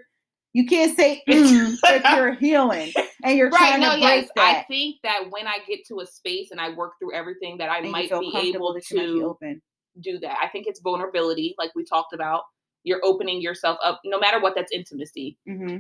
you 0.55 0.65
can't 0.67 0.97
say 0.97 1.23
mm, 1.29 1.77
if 1.85 2.17
you're 2.17 2.35
healing 2.35 2.91
and 3.23 3.37
you're 3.37 3.51
right 3.51 3.59
trying 3.59 3.81
no 3.81 3.95
to 3.97 4.01
break 4.01 4.23
yes 4.25 4.29
i 4.39 4.65
think 4.69 4.97
that 5.03 5.25
when 5.31 5.47
i 5.47 5.59
get 5.69 5.85
to 5.87 6.01
a 6.01 6.07
space 6.07 6.51
and 6.51 6.61
i 6.61 6.71
work 6.71 6.93
through 6.99 7.13
everything 7.15 7.59
that 7.59 7.69
i 7.71 7.81
might 7.83 8.09
be 8.09 8.51
able 8.55 8.73
that 8.73 8.83
be 8.91 8.97
to 8.97 9.23
open. 9.25 9.61
do 10.01 10.19
that. 10.21 10.37
I 10.43 10.49
think 10.49 10.67
it's 10.67 10.81
vulnerability 10.81 11.55
like 11.59 11.71
we 11.77 11.85
talked 11.85 12.13
about. 12.15 12.43
You're 12.83 13.01
opening 13.05 13.41
yourself 13.41 13.79
up 13.85 14.01
no 14.05 14.19
matter 14.19 14.41
what 14.41 14.55
that's 14.57 14.73
intimacy. 14.73 15.37
Hmm 15.47 15.79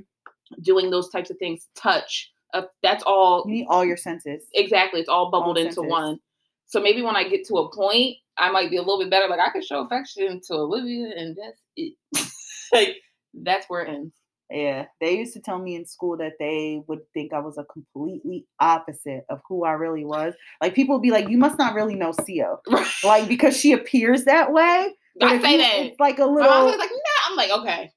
doing 0.61 0.91
those 0.91 1.09
types 1.09 1.31
of 1.31 1.39
things 1.39 1.69
touch 1.75 2.31
uh, 2.53 2.63
that's 2.83 3.03
all 3.05 3.45
You 3.47 3.53
need 3.55 3.67
all 3.69 3.83
your 3.85 3.97
senses. 3.97 4.45
exactly 4.53 5.01
it's 5.01 5.09
all 5.09 5.31
bubbled 5.31 5.57
into 5.59 5.73
senses. 5.73 5.91
one. 5.91 6.19
So 6.67 6.81
maybe 6.81 7.01
when 7.03 7.17
i 7.17 7.27
get 7.27 7.47
to 7.49 7.55
a 7.57 7.75
point 7.75 8.17
i 8.37 8.51
might 8.51 8.71
be 8.71 8.77
a 8.77 8.81
little 8.83 8.99
bit 8.99 9.11
better 9.11 9.27
like 9.27 9.41
i 9.41 9.51
can 9.51 9.63
show 9.63 9.81
affection 9.81 10.41
to 10.47 10.55
olivia 10.55 11.07
and 11.17 11.35
that's 11.37 11.61
it. 11.77 11.95
Like 12.73 12.97
that's 13.33 13.67
where 13.69 13.83
it 13.83 13.89
ends 13.89 14.15
Yeah, 14.51 14.87
they 15.01 15.17
used 15.19 15.33
to 15.35 15.41
tell 15.41 15.59
me 15.59 15.75
in 15.75 15.87
school 15.87 16.17
that 16.19 16.35
they 16.39 16.83
would 16.87 17.01
think 17.15 17.33
I 17.33 17.41
was 17.41 17.57
a 17.59 17.65
completely 17.65 18.47
opposite 18.61 19.25
of 19.31 19.41
who 19.49 19.65
I 19.65 19.73
really 19.73 20.05
was. 20.05 20.35
Like 20.61 20.75
people 20.75 20.95
would 20.97 21.03
be 21.03 21.11
like, 21.11 21.29
"You 21.29 21.39
must 21.39 21.59
not 21.59 21.75
really 21.75 21.95
know 21.95 22.13
Cio," 22.27 22.61
like 23.03 23.27
because 23.35 23.57
she 23.59 23.73
appears 23.73 24.25
that 24.25 24.53
way. 24.53 24.93
But 25.19 25.33
i 25.33 25.41
say 25.41 25.53
you- 25.53 25.59
that 25.59 25.77
It's 25.87 26.01
like 26.01 26.19
a 26.19 26.27
little. 26.27 26.67
was 26.67 26.77
like, 26.77 26.91
nah. 26.91 27.31
I'm 27.31 27.37
like, 27.37 27.51
okay. 27.61 27.91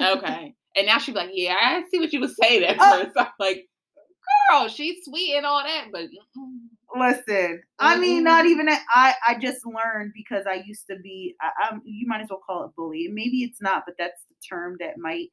Okay. 0.00 0.54
and 0.76 0.86
now 0.86 0.98
she's 0.98 1.14
like, 1.14 1.30
yeah, 1.32 1.56
I 1.58 1.82
see 1.90 1.98
what 1.98 2.12
you 2.12 2.20
was 2.20 2.36
saying 2.40 2.62
at 2.62 2.76
Oh. 2.78 3.02
first. 3.04 3.12
I'm 3.18 3.26
like, 3.40 3.66
girl, 4.50 4.68
she's 4.68 5.04
sweet 5.04 5.34
and 5.36 5.46
all 5.46 5.62
that, 5.64 5.86
but 5.92 6.02
mm-mm. 6.04 6.58
Listen, 6.98 7.60
I 7.78 7.98
mean, 7.98 8.22
not 8.22 8.46
even 8.46 8.66
that. 8.66 8.82
I 8.94 9.14
I 9.26 9.34
just 9.38 9.66
learned 9.66 10.12
because 10.14 10.46
I 10.46 10.62
used 10.64 10.86
to 10.88 10.96
be. 11.02 11.34
I, 11.42 11.50
I'm. 11.68 11.82
You 11.84 12.06
might 12.06 12.20
as 12.22 12.28
well 12.30 12.40
call 12.46 12.64
it 12.64 12.70
bully. 12.76 13.08
Maybe 13.12 13.42
it's 13.42 13.60
not, 13.60 13.82
but 13.84 13.96
that's 13.98 14.22
the 14.30 14.34
term 14.48 14.76
that 14.80 14.96
might. 14.96 15.28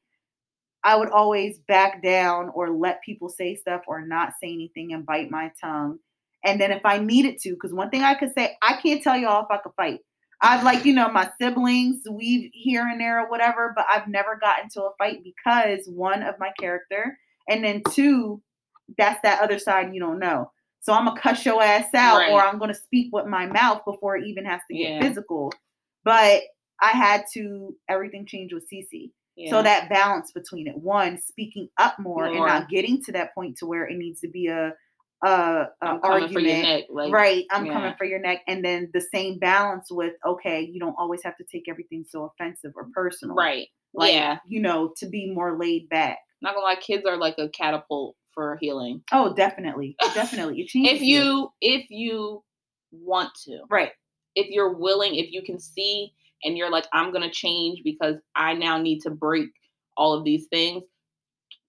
I 0.84 0.96
would 0.96 1.10
always 1.10 1.58
back 1.60 2.02
down 2.02 2.50
or 2.54 2.70
let 2.70 3.02
people 3.02 3.30
say 3.30 3.56
stuff 3.56 3.82
or 3.88 4.06
not 4.06 4.34
say 4.40 4.52
anything 4.52 4.92
and 4.92 5.06
bite 5.06 5.30
my 5.30 5.50
tongue. 5.60 5.98
And 6.44 6.60
then 6.60 6.70
if 6.70 6.84
I 6.84 6.98
needed 6.98 7.38
to, 7.40 7.54
because 7.54 7.72
one 7.72 7.88
thing 7.88 8.02
I 8.02 8.14
could 8.14 8.32
say, 8.34 8.56
I 8.60 8.74
can't 8.74 9.02
tell 9.02 9.16
y'all 9.16 9.44
if 9.44 9.50
I 9.50 9.56
could 9.62 9.72
fight. 9.76 10.00
I've 10.42 10.62
like, 10.62 10.84
you 10.84 10.92
know, 10.92 11.08
my 11.08 11.30
siblings, 11.40 12.02
we've 12.10 12.50
here 12.52 12.86
and 12.86 13.00
there 13.00 13.24
or 13.24 13.30
whatever, 13.30 13.72
but 13.74 13.86
I've 13.90 14.08
never 14.08 14.38
gotten 14.38 14.68
to 14.70 14.82
a 14.82 14.90
fight 14.98 15.24
because 15.24 15.86
one 15.86 16.22
of 16.22 16.34
my 16.38 16.50
character, 16.60 17.16
and 17.48 17.64
then 17.64 17.82
two, 17.90 18.42
that's 18.98 19.20
that 19.22 19.40
other 19.40 19.58
side 19.58 19.94
you 19.94 20.00
don't 20.00 20.18
know. 20.18 20.50
So 20.80 20.92
I'm 20.92 21.06
gonna 21.06 21.18
cuss 21.18 21.46
your 21.46 21.62
ass 21.62 21.94
out, 21.94 22.28
or 22.28 22.42
I'm 22.42 22.58
gonna 22.58 22.74
speak 22.74 23.08
with 23.10 23.24
my 23.24 23.46
mouth 23.46 23.80
before 23.86 24.18
it 24.18 24.26
even 24.26 24.44
has 24.44 24.60
to 24.70 24.76
get 24.76 24.90
Yeah. 24.90 25.00
physical. 25.00 25.50
But 26.04 26.42
I 26.78 26.90
had 26.90 27.24
to 27.32 27.74
everything 27.88 28.26
changed 28.26 28.52
with 28.52 28.68
Cece. 28.70 29.12
Yeah. 29.36 29.50
So 29.50 29.62
that 29.62 29.88
balance 29.88 30.32
between 30.32 30.68
it, 30.68 30.76
one 30.76 31.18
speaking 31.20 31.68
up 31.78 31.98
more, 31.98 32.26
and 32.26 32.36
not 32.36 32.68
getting 32.68 33.02
to 33.04 33.12
that 33.12 33.34
point 33.34 33.58
to 33.58 33.66
where 33.66 33.86
it 33.86 33.96
needs 33.96 34.20
to 34.20 34.28
be 34.28 34.46
a 34.46 34.74
a, 35.24 35.28
a 35.28 35.68
I'm 35.82 36.00
coming 36.00 36.28
for 36.28 36.40
your 36.40 36.52
argument. 36.52 36.62
neck. 36.62 36.84
Like, 36.90 37.12
right, 37.12 37.44
I'm 37.50 37.66
yeah. 37.66 37.72
coming 37.72 37.94
for 37.96 38.04
your 38.04 38.18
neck, 38.20 38.42
and 38.46 38.64
then 38.64 38.90
the 38.92 39.00
same 39.00 39.38
balance 39.38 39.90
with 39.90 40.14
okay, 40.26 40.60
you 40.60 40.78
don't 40.78 40.94
always 40.98 41.22
have 41.24 41.36
to 41.38 41.44
take 41.44 41.68
everything 41.68 42.04
so 42.08 42.24
offensive 42.24 42.72
or 42.76 42.88
personal, 42.94 43.34
Right. 43.34 43.68
Like, 43.96 44.12
yeah. 44.12 44.38
you 44.46 44.60
know, 44.60 44.92
to 44.96 45.06
be 45.06 45.30
more 45.30 45.56
laid 45.56 45.88
back. 45.88 46.18
Not 46.42 46.54
gonna 46.54 46.66
lie, 46.66 46.74
kids 46.76 47.06
are 47.06 47.16
like 47.16 47.36
a 47.38 47.48
catapult 47.48 48.16
for 48.32 48.58
healing. 48.60 49.02
Oh, 49.12 49.32
definitely, 49.34 49.96
definitely. 50.14 50.68
If 50.74 51.00
you 51.00 51.50
if 51.60 51.90
you 51.90 52.42
want 52.90 53.30
to. 53.44 53.60
right, 53.70 53.92
If 54.34 54.48
you're 54.50 54.74
willing, 54.74 55.14
if 55.14 55.32
you 55.32 55.42
can 55.42 55.58
see 55.58 56.12
and 56.42 56.56
you're 56.58 56.70
like, 56.70 56.86
I'm 56.92 57.12
gonna 57.12 57.30
change 57.30 57.80
because 57.84 58.16
I 58.34 58.54
now 58.54 58.78
need 58.78 59.00
to 59.00 59.10
break 59.10 59.48
all 59.96 60.12
of 60.14 60.24
these 60.24 60.46
things. 60.48 60.84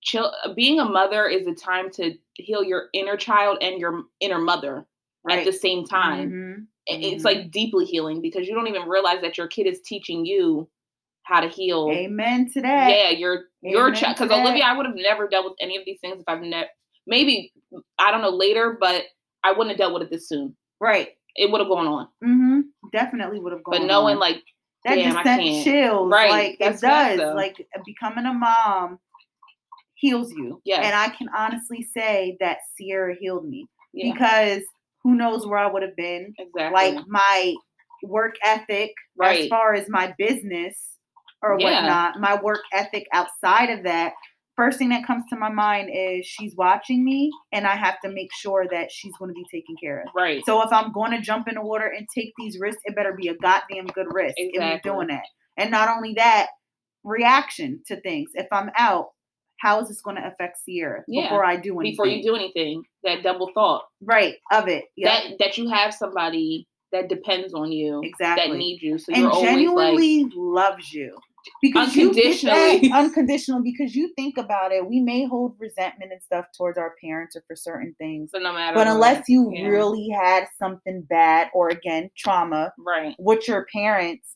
Chill 0.01 0.31
being 0.55 0.79
a 0.79 0.85
mother 0.85 1.25
is 1.27 1.47
a 1.47 1.53
time 1.55 1.89
to 1.91 2.13
heal 2.35 2.63
your 2.63 2.89
inner 2.93 3.17
child 3.17 3.57
and 3.61 3.79
your 3.79 4.03
inner 4.19 4.39
mother 4.39 4.85
right. 5.23 5.39
at 5.39 5.45
the 5.45 5.51
same 5.53 5.85
time. 5.85 6.29
Mhm, 6.31 6.67
it- 6.87 7.03
it's 7.13 7.23
Mhm. 7.23 7.25
like 7.25 7.51
deeply 7.51 7.85
healing 7.85 8.21
because 8.21 8.47
you 8.47 8.53
don't 8.53 8.67
even 8.67 8.87
realize 8.87 9.21
that 9.21 9.37
your 9.37 9.47
kid 9.47 9.65
is 9.67 9.81
teaching 9.81 10.25
you 10.25 10.69
how 11.23 11.39
to 11.41 11.47
heal. 11.47 11.89
Amen 11.91 12.47
to 12.53 12.61
that. 12.61 12.89
Yeah, 12.91 13.09
your 13.09 13.45
your 13.63 13.91
child. 13.91 14.17
Because. 14.19 14.29
Olivia, 14.31 14.63
I 14.65 14.77
would 14.77 14.85
have 14.85 14.95
never 14.95 15.27
dealt 15.27 15.45
with 15.45 15.55
any 15.59 15.75
of 15.75 15.83
these 15.85 15.99
things 15.99 16.19
if 16.19 16.25
I've 16.27 16.41
never. 16.41 16.69
Maybe 17.07 17.51
I 17.97 18.11
don't 18.11 18.21
know 18.21 18.29
later, 18.29 18.77
but 18.79 19.05
I 19.43 19.51
wouldn't 19.51 19.69
have 19.69 19.77
dealt 19.79 19.93
with 19.93 20.03
it 20.03 20.11
this 20.11 20.27
soon. 20.27 20.55
Right. 20.79 21.17
It 21.35 21.51
would 21.51 21.61
have 21.61 21.69
gone 21.69 21.87
on. 21.87 22.07
hmm 22.21 22.61
Definitely 22.91 23.39
would 23.39 23.53
have 23.53 23.63
gone. 23.63 23.79
but 23.79 23.85
knowing 23.87 24.15
on. 24.15 24.19
like 24.19 24.43
that 24.85 24.95
Damn, 24.95 25.11
just 25.13 25.23
sent 25.25 25.41
chills. 25.63 26.11
Right, 26.11 26.29
Like 26.29 26.57
it 26.59 26.79
does. 26.79 27.19
though. 27.19 27.33
Like 27.35 27.67
becoming 27.85 28.25
a 28.25 28.33
mom 28.33 28.99
heals 29.95 30.31
you. 30.31 30.61
Yes. 30.63 30.85
And 30.85 30.95
I 30.95 31.09
can 31.15 31.27
honestly 31.35 31.81
say 31.93 32.37
that 32.39 32.59
Sierra 32.77 33.15
healed 33.19 33.49
me 33.49 33.67
Yeah, 33.93 34.13
because 34.13 34.63
who 35.03 35.15
knows 35.15 35.45
where 35.47 35.59
I 35.59 35.67
would 35.71 35.81
have 35.81 35.95
been. 35.95 36.33
exactly. 36.37 36.73
Like 36.73 37.07
my 37.07 37.55
work 38.03 38.35
ethic 38.43 38.91
as 38.91 39.17
Right. 39.17 39.49
far 39.49 39.73
as 39.73 39.89
my 39.89 40.13
business 40.17 40.97
or 41.41 41.59
Yeah. 41.59 41.65
whatnot, 41.81 42.19
my 42.19 42.39
work 42.41 42.61
ethic 42.71 43.07
outside 43.11 43.69
of 43.71 43.83
that. 43.83 44.13
First 44.55 44.77
thing 44.77 44.89
that 44.89 45.05
comes 45.05 45.23
to 45.29 45.35
my 45.35 45.49
mind 45.49 45.89
is 45.93 46.25
she's 46.25 46.55
watching 46.55 47.03
me 47.03 47.29
and 47.51 47.67
I 47.67 47.75
have 47.75 47.99
to 48.05 48.09
make 48.09 48.29
sure 48.33 48.65
that 48.71 48.89
she's 48.91 49.15
going 49.17 49.29
to 49.29 49.33
be 49.35 49.45
taken 49.51 49.75
care 49.81 50.01
of. 50.01 50.07
right. 50.15 50.41
So 50.45 50.61
if 50.61 50.71
I'm 50.71 50.93
going 50.93 51.11
to 51.11 51.19
jump 51.21 51.47
in 51.49 51.55
the 51.55 51.61
water 51.61 51.87
and 51.87 52.07
take 52.15 52.31
these 52.39 52.57
risks, 52.59 52.81
it 52.85 52.95
better 52.95 53.13
be 53.13 53.27
a 53.27 53.35
goddamn 53.35 53.87
good 53.87 54.07
risk 54.13 54.35
in 54.37 54.47
me 54.47 54.53
Exactly. 54.55 54.91
doing 54.91 55.07
that. 55.07 55.25
And 55.57 55.71
not 55.71 55.89
only 55.89 56.13
that, 56.13 56.47
reaction 57.03 57.81
to 57.87 57.99
things. 58.01 58.31
If 58.33 58.47
I'm 58.51 58.71
out, 58.77 59.09
how 59.59 59.79
is 59.81 59.87
this 59.89 60.01
going 60.01 60.17
to 60.17 60.27
affect 60.27 60.59
Sierra 60.63 61.03
Yeah. 61.07 61.23
before 61.23 61.43
I 61.45 61.55
do 61.57 61.79
anything? 61.79 61.93
Before 61.93 62.07
you 62.07 62.23
do 62.23 62.35
anything, 62.35 62.83
that 63.03 63.23
double 63.23 63.51
thought 63.53 63.83
right 64.01 64.35
of 64.51 64.67
it. 64.67 64.85
Yeah, 64.95 65.09
that 65.29 65.37
that 65.39 65.57
you 65.57 65.69
have 65.69 65.93
somebody 65.93 66.67
that 66.91 67.09
depends 67.09 67.53
on 67.53 67.71
you, 67.71 68.01
exactly. 68.03 68.49
that 68.51 68.57
needs 68.57 68.81
you. 68.81 68.97
So 68.97 69.11
and 69.13 69.21
you're 69.23 69.31
always 69.31 69.45
like, 69.49 69.55
genuinely 69.57 70.31
loves 70.35 70.93
you 70.93 71.17
because 71.61 71.95
you 71.95 72.13
get 72.13 72.41
that 72.41 72.53
Unconditionally. 72.53 72.91
unconditional. 72.93 73.63
Because 73.63 73.95
you 73.95 74.13
think 74.15 74.37
about 74.37 74.71
it, 74.71 74.87
we 74.87 75.01
may 75.01 75.25
hold 75.25 75.55
resentment 75.59 76.11
and 76.11 76.21
stuff 76.21 76.47
towards 76.55 76.77
our 76.77 76.95
parents 77.01 77.35
or 77.35 77.43
for 77.47 77.55
certain 77.55 77.95
things, 77.97 78.31
so 78.31 78.39
no 78.39 78.53
matter. 78.53 78.75
but 78.75 78.87
what, 78.87 78.95
unless 78.95 79.27
you 79.27 79.51
yeah. 79.53 79.67
really 79.67 80.09
had 80.09 80.45
something 80.57 81.01
bad 81.09 81.49
or 81.53 81.69
again 81.69 82.09
trauma 82.17 82.73
right, 82.79 83.15
with 83.19 83.47
your 83.47 83.65
parents, 83.71 84.35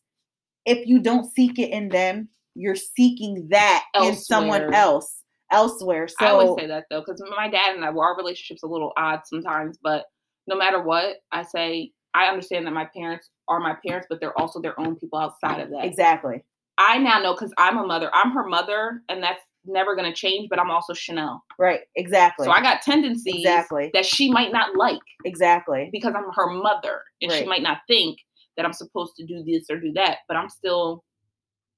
if 0.66 0.88
you 0.88 0.99
don't 0.99 1.32
seek 1.32 1.60
it 1.60 1.72
in 1.72 1.89
them, 1.89 2.30
you're 2.55 2.76
seeking 2.76 3.47
that 3.49 3.86
in 3.95 4.16
someone 4.16 4.74
else 4.74 5.24
elsewhere. 5.51 6.07
So 6.07 6.16
I 6.20 6.30
always 6.30 6.62
say 6.62 6.68
that 6.68 6.86
though, 6.89 7.01
because 7.01 7.22
my 7.36 7.49
dad 7.49 7.76
and 7.76 7.84
I, 7.84 7.89
well, 7.89 8.01
our 8.01 8.18
relationship's 8.18 8.64
a 8.64 8.68
little 8.68 8.93
odd 8.97 9.22
sometimes, 9.26 9.78
but 9.82 10.05
no 10.47 10.55
matter 10.55 10.82
what, 10.82 11.18
I 11.32 11.43
say 11.43 11.91
I 12.14 12.26
understand 12.26 12.66
that 12.66 12.72
my 12.72 12.86
parents 12.86 13.30
are 13.47 13.60
my 13.60 13.76
parents, 13.86 14.07
but 14.10 14.20
they're 14.20 14.38
also 14.38 14.62
their 14.62 14.80
own 14.80 14.95
people 14.95 15.20
outside 15.20 15.62
of 15.62 15.70
that. 15.70 15.86
exactly. 15.86 16.43
I 16.80 16.98
now 16.98 17.20
know 17.20 17.34
because 17.34 17.54
I'm 17.58 17.78
a 17.78 17.86
mother. 17.86 18.10
I'm 18.14 18.32
her 18.32 18.48
mother, 18.48 19.04
and 19.10 19.22
that's 19.22 19.42
never 19.66 19.96
going 19.96 20.10
to 20.12 20.16
change. 20.16 20.50
But 20.50 20.60
I'm 20.60 20.72
also 20.72 20.94
Chanele, 20.94 21.40
Right. 21.60 21.82
Exactly. 21.96 22.46
so 22.46 22.52
I 22.52 22.62
got 22.62 22.82
tendencies 22.82 23.36
exactly. 23.36 23.92
that 23.94 24.06
she 24.06 24.32
might 24.32 24.52
not 24.52 24.76
like 24.76 25.02
Exactly. 25.26 25.90
because 25.92 26.16
I'm 26.16 26.32
her 26.34 26.50
mother, 26.50 27.02
and 27.22 27.32
she 27.32 27.46
might 27.46 27.62
not 27.62 27.80
think 27.88 28.18
that 28.58 28.66
I'm 28.66 28.74
supposed 28.74 29.16
to 29.18 29.26
do 29.26 29.44
this 29.44 29.66
or 29.70 29.80
do 29.80 29.92
that. 29.94 30.20
But 30.28 30.38
I'm 30.38 30.50
still 30.50 31.04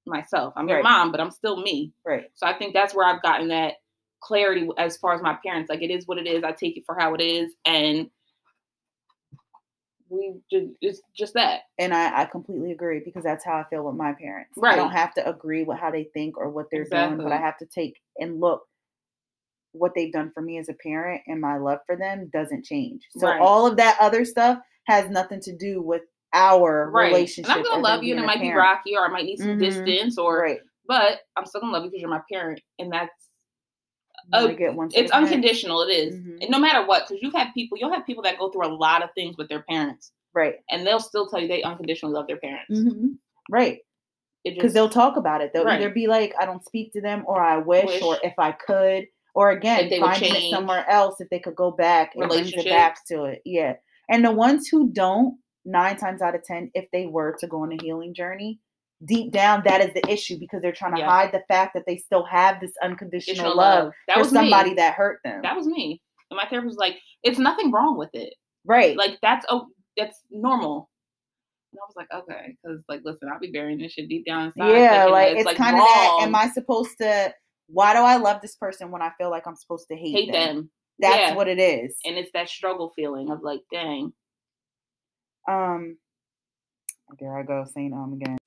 myself. 0.06 0.54
I'm 0.56 0.70
your 0.70 0.84
mom, 0.84 1.12
but 1.12 1.20
I'm 1.20 1.32
still 1.32 1.62
me. 1.62 1.94
Right. 2.06 2.26
So 2.36 2.48
I 2.48 2.54
think 2.54 2.74
that's 2.74 2.94
where 2.96 3.06
I've 3.06 3.22
gotten 3.22 3.50
that 3.50 3.74
clarity 4.22 4.68
as 4.78 4.98
far 4.98 5.14
as 5.16 5.22
my 5.22 5.38
parents. 5.44 5.70
Like 5.70 5.82
it 5.82 5.92
is 5.92 6.08
what 6.08 6.20
it 6.20 6.28
is. 6.28 6.44
I 6.44 6.52
take 6.52 6.78
it 6.78 6.84
for 6.86 6.96
how 6.98 7.16
it 7.16 7.22
is, 7.22 7.52
and 7.66 8.10
we 10.12 10.34
just 10.52 10.68
it's 10.82 11.02
just 11.16 11.34
that. 11.36 11.62
And 11.80 11.94
I, 11.94 12.22
I 12.22 12.26
completely 12.26 12.72
agree 12.72 13.02
because 13.04 13.24
that's 13.24 13.46
how 13.46 13.54
I 13.58 13.64
feel 13.70 13.86
with 13.86 13.96
my 13.96 14.12
parents. 14.14 14.52
Right. 14.58 14.74
I 14.74 14.76
don't 14.76 14.92
have 14.92 15.14
to 15.16 15.28
agree 15.28 15.64
with 15.64 15.80
how 15.80 15.90
they 15.90 16.10
think 16.14 16.38
or 16.38 16.50
what 16.50 16.68
they're 16.70 16.84
doing, 16.84 17.18
but 17.18 17.32
I 17.32 17.38
have 17.38 17.58
to 17.60 17.66
take 17.66 18.00
and 18.20 18.40
look 18.40 18.62
what 19.74 19.94
they've 19.96 20.12
done 20.12 20.32
for 20.34 20.42
me 20.42 20.58
as 20.58 20.68
a 20.68 20.74
parent 20.74 21.22
and 21.28 21.40
my 21.40 21.58
love 21.58 21.80
for 21.86 21.96
them 21.96 22.30
doesn't 22.34 22.66
change. 22.66 23.08
So 23.12 23.28
Right. 23.28 23.40
all 23.40 23.66
of 23.66 23.78
that 23.78 23.98
other 24.02 24.26
stuff 24.26 24.60
has 24.84 25.10
nothing 25.10 25.40
to 25.42 25.56
do 25.56 25.82
with 25.82 26.02
our 26.34 26.90
Right. 26.92 27.08
relationship. 27.08 27.56
And 27.56 27.66
I'm 27.66 27.72
gonna 27.72 27.82
love 27.82 28.04
you, 28.04 28.14
and 28.14 28.24
it 28.24 28.28
might 28.28 28.42
be 28.42 28.54
rocky, 28.54 28.96
or 28.98 29.06
I 29.06 29.08
might 29.08 29.26
need 29.26 29.38
some 29.38 29.58
Mhm. 29.58 29.60
distance, 29.60 30.18
or 30.18 30.40
right. 30.40 30.62
but 30.86 31.22
I'm 31.38 31.46
still 31.46 31.62
gonna 31.62 31.74
love 31.74 31.84
you 31.86 31.92
because 31.92 32.02
you're 32.02 32.10
my 32.10 32.22
parent, 32.30 32.62
and 32.80 32.92
that's 32.92 33.31
Oh, 34.34 34.48
one 34.74 34.90
it's 34.94 35.12
unconditional. 35.12 35.82
It 35.84 35.92
is. 35.92 36.16
Mhm. 36.16 36.42
And 36.42 36.50
no 36.50 36.60
matter 36.60 36.86
what, 36.86 37.08
because 37.08 37.22
you've 37.22 37.34
had 37.34 37.54
people, 37.54 37.78
you'll 37.78 37.94
have 37.94 38.06
people 38.06 38.24
that 38.24 38.38
go 38.40 38.50
through 38.50 38.66
a 38.66 38.74
lot 38.74 39.04
of 39.04 39.10
things 39.16 39.38
with 39.38 39.50
their 39.50 39.64
parents, 39.64 40.12
Right. 40.34 40.56
and 40.70 40.86
they'll 40.86 41.00
still 41.00 41.28
tell 41.28 41.40
you 41.40 41.48
they 41.48 41.64
unconditionally 41.64 42.14
love 42.14 42.28
their 42.28 42.38
parents. 42.38 42.70
Mhm. 42.72 43.18
Right. 43.50 43.80
Because 44.44 44.74
they'll 44.74 44.90
talk 44.90 45.18
about 45.18 45.42
it. 45.42 45.52
They'll 45.54 45.66
Right. 45.66 45.80
either 45.82 45.92
be 45.94 46.08
like, 46.08 46.34
"I 46.40 46.46
don't 46.46 46.66
speak 46.66 46.94
to 46.94 47.02
them," 47.02 47.24
or 47.28 47.40
"I 47.42 47.58
wish,", 47.58 47.86
Wish. 47.86 48.02
or 48.02 48.18
"If 48.24 48.34
I 48.40 48.52
could," 48.54 49.06
or 49.36 49.52
again, 49.52 49.86
If 49.86 49.90
they 49.92 50.00
would 50.00 50.10
finding 50.12 50.36
it 50.36 50.50
somewhere 50.50 50.90
else 50.90 51.22
if 51.22 51.30
they 51.30 51.40
could 51.40 51.56
go 51.56 51.70
back 51.72 52.16
and 52.16 52.28
brings 52.28 52.52
it 52.54 52.66
back 52.66 53.06
to 53.08 53.26
it. 53.26 53.42
Yeah, 53.46 53.76
and 54.10 54.26
the 54.26 54.32
ones 54.32 54.68
who 54.68 54.90
don't, 54.90 55.38
nine 55.64 55.96
times 55.96 56.22
out 56.24 56.34
of 56.34 56.44
ten, 56.44 56.72
if 56.74 56.90
they 56.92 57.06
were 57.06 57.36
to 57.40 57.46
go 57.48 57.62
on 57.62 57.72
a 57.72 57.78
healing 57.84 58.14
journey, 58.16 58.60
deep 59.06 59.32
down 59.32 59.62
that 59.66 59.82
is 59.82 59.94
the 59.94 60.12
issue 60.12 60.38
because 60.40 60.62
they're 60.62 60.72
trying 60.72 60.94
to 60.94 61.00
Yeah. 61.00 61.10
hide 61.10 61.32
the 61.32 61.44
fact 61.48 61.74
that 61.74 61.84
they 61.88 61.98
still 61.98 62.24
have 62.26 62.60
this 62.60 62.74
unconditional 62.84 63.56
love, 63.56 63.86
love. 63.86 63.94
That 64.08 64.14
for 64.16 64.20
was 64.22 64.30
somebody 64.32 64.70
me. 64.72 64.76
that 64.76 64.94
hurt 64.96 65.20
them. 65.24 65.42
That 65.42 65.56
was 65.56 65.66
me. 65.68 66.02
And 66.30 66.38
my 66.38 66.46
therapist 66.48 66.70
was 66.70 66.78
like, 66.78 66.98
"It's 67.24 67.40
nothing 67.40 67.72
wrong 67.72 67.98
with 67.98 68.12
it. 68.14 68.34
right. 68.66 68.96
Like 68.96 69.18
that's 69.22 69.46
oh, 69.50 69.68
that's 69.98 70.20
normal." 70.30 70.90
And 71.74 71.80
I 71.80 71.86
was 71.88 71.96
like, 71.96 72.12
"Okay," 72.14 72.56
because 72.62 72.84
like, 72.88 73.02
listen, 73.04 73.28
I'll 73.32 73.40
be 73.40 73.52
burying 73.52 73.80
this 73.80 73.94
shit 73.94 74.08
deep 74.08 74.26
down 74.26 74.46
inside. 74.48 74.78
yeah, 74.78 75.06
like 75.06 75.30
that 75.34 75.38
it's 75.38 75.46
like, 75.46 75.58
kind 75.58 75.76
of 75.78 75.82
that. 75.84 76.18
Am 76.22 76.36
I 76.36 76.50
supposed 76.50 76.98
to? 77.00 77.34
Why 77.68 77.94
do 77.94 78.00
I 78.00 78.18
love 78.18 78.42
this 78.42 78.56
person 78.56 78.92
when 78.92 79.02
I 79.02 79.12
feel 79.18 79.30
like 79.32 79.48
I'm 79.48 79.56
supposed 79.56 79.88
to 79.88 79.96
hate, 79.96 80.12
hate 80.14 80.32
them? 80.32 80.56
them? 80.58 80.72
That's 81.00 81.32
Yeah. 81.32 81.36
what 81.36 81.48
it 81.48 81.58
is. 81.60 81.96
And 82.06 82.18
it's 82.18 82.30
that 82.34 82.50
struggle 82.50 82.92
feeling 82.96 83.32
of 83.32 83.42
like, 83.42 83.62
dang. 83.72 84.14
Um, 85.48 85.98
there 87.20 87.38
I 87.38 87.44
go 87.44 87.64
saying 87.66 87.94
um 87.94 88.14
again. 88.22 88.38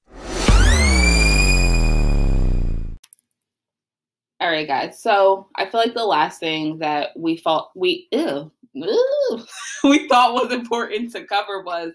All 4.41 4.51
right, 4.51 4.67
guys. 4.67 5.01
So 5.01 5.49
I 5.57 5.67
feel 5.67 5.81
like 5.81 5.95
the 5.95 6.05
last 6.05 6.41
thing 6.41 6.79
that 6.79 7.11
we 7.17 7.37
thought 7.37 7.71
we 7.75 8.09
ew, 8.11 8.51
ew, 8.75 9.45
we 9.85 10.09
thought 10.09 10.35
was 10.35 10.53
important 10.53 11.13
to 11.13 11.25
cover 11.25 11.63
was 11.63 11.93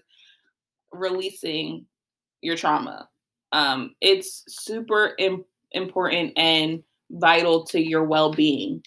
releasing 0.92 1.86
your 2.40 2.56
trauma. 2.56 3.08
Um, 3.52 3.94
it's 4.00 4.44
super 4.48 5.14
Im- 5.18 5.44
important 5.72 6.32
and 6.36 6.82
vital 7.10 7.64
to 7.66 7.80
your 7.80 8.04
well-being 8.04 8.82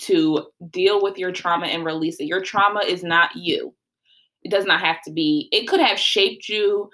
to 0.00 0.46
deal 0.70 1.02
with 1.02 1.18
your 1.18 1.32
trauma 1.32 1.66
and 1.66 1.84
release 1.84 2.18
it. 2.20 2.26
Your 2.26 2.40
trauma 2.42 2.80
is 2.80 3.02
not 3.02 3.34
you. 3.34 3.74
It 4.42 4.50
does 4.50 4.64
not 4.64 4.80
have 4.80 5.02
to 5.02 5.12
be. 5.12 5.48
It 5.52 5.66
could 5.66 5.80
have 5.80 5.98
shaped 5.98 6.48
you, 6.48 6.88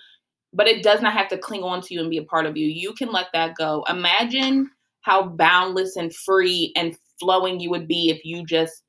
but 0.53 0.67
it 0.67 0.83
does 0.83 1.03
not 1.03 1.13
have 1.13 1.29
to 1.29 1.39
cling 1.39 1.63
on 1.63 1.81
to 1.83 1.95
you 1.95 2.01
and 2.01 2.11
be 2.11 2.19
a 2.19 2.25
part 2.25 2.47
of 2.47 2.57
you. 2.57 2.67
You 2.67 2.95
can 2.95 3.11
let 3.13 3.27
that 3.35 3.55
go. 3.57 3.85
Imagine 3.89 4.71
how 5.03 5.25
boundless 5.25 5.97
and 5.97 6.15
free 6.15 6.73
and 6.77 6.97
flowing 7.21 7.61
you 7.61 7.71
would 7.71 7.87
be 7.87 8.11
if 8.11 8.25
you 8.25 8.45
just 8.45 8.83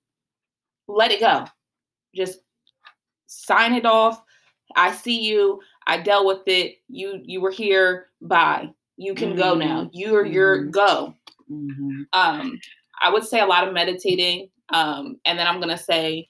let 0.88 1.12
it 1.12 1.20
go. 1.20 1.46
Just 2.16 2.40
sign 3.28 3.74
it 3.74 3.86
off. 3.86 4.24
I 4.76 4.92
see 4.92 5.22
you. 5.22 5.60
I 5.88 5.98
dealt 5.98 6.26
with 6.26 6.48
it. 6.48 6.76
You 6.88 7.22
you 7.24 7.42
were 7.42 7.52
here. 7.52 8.08
Bye. 8.22 8.70
You 8.98 9.16
can 9.16 9.36
go 9.36 9.56
now. 9.56 9.90
You're 9.92 10.26
your 10.26 10.64
Mhm. 10.66 10.72
go. 10.72 11.14
Mm-hmm. 11.52 12.02
Um, 12.14 12.60
I 13.02 13.10
would 13.12 13.24
say 13.24 13.40
a 13.40 13.46
lot 13.46 13.68
of 13.68 13.74
meditating. 13.74 14.50
Um, 14.70 15.20
and 15.26 15.38
then 15.38 15.48
I'm 15.48 15.60
gonna 15.60 15.78
say, 15.78 16.30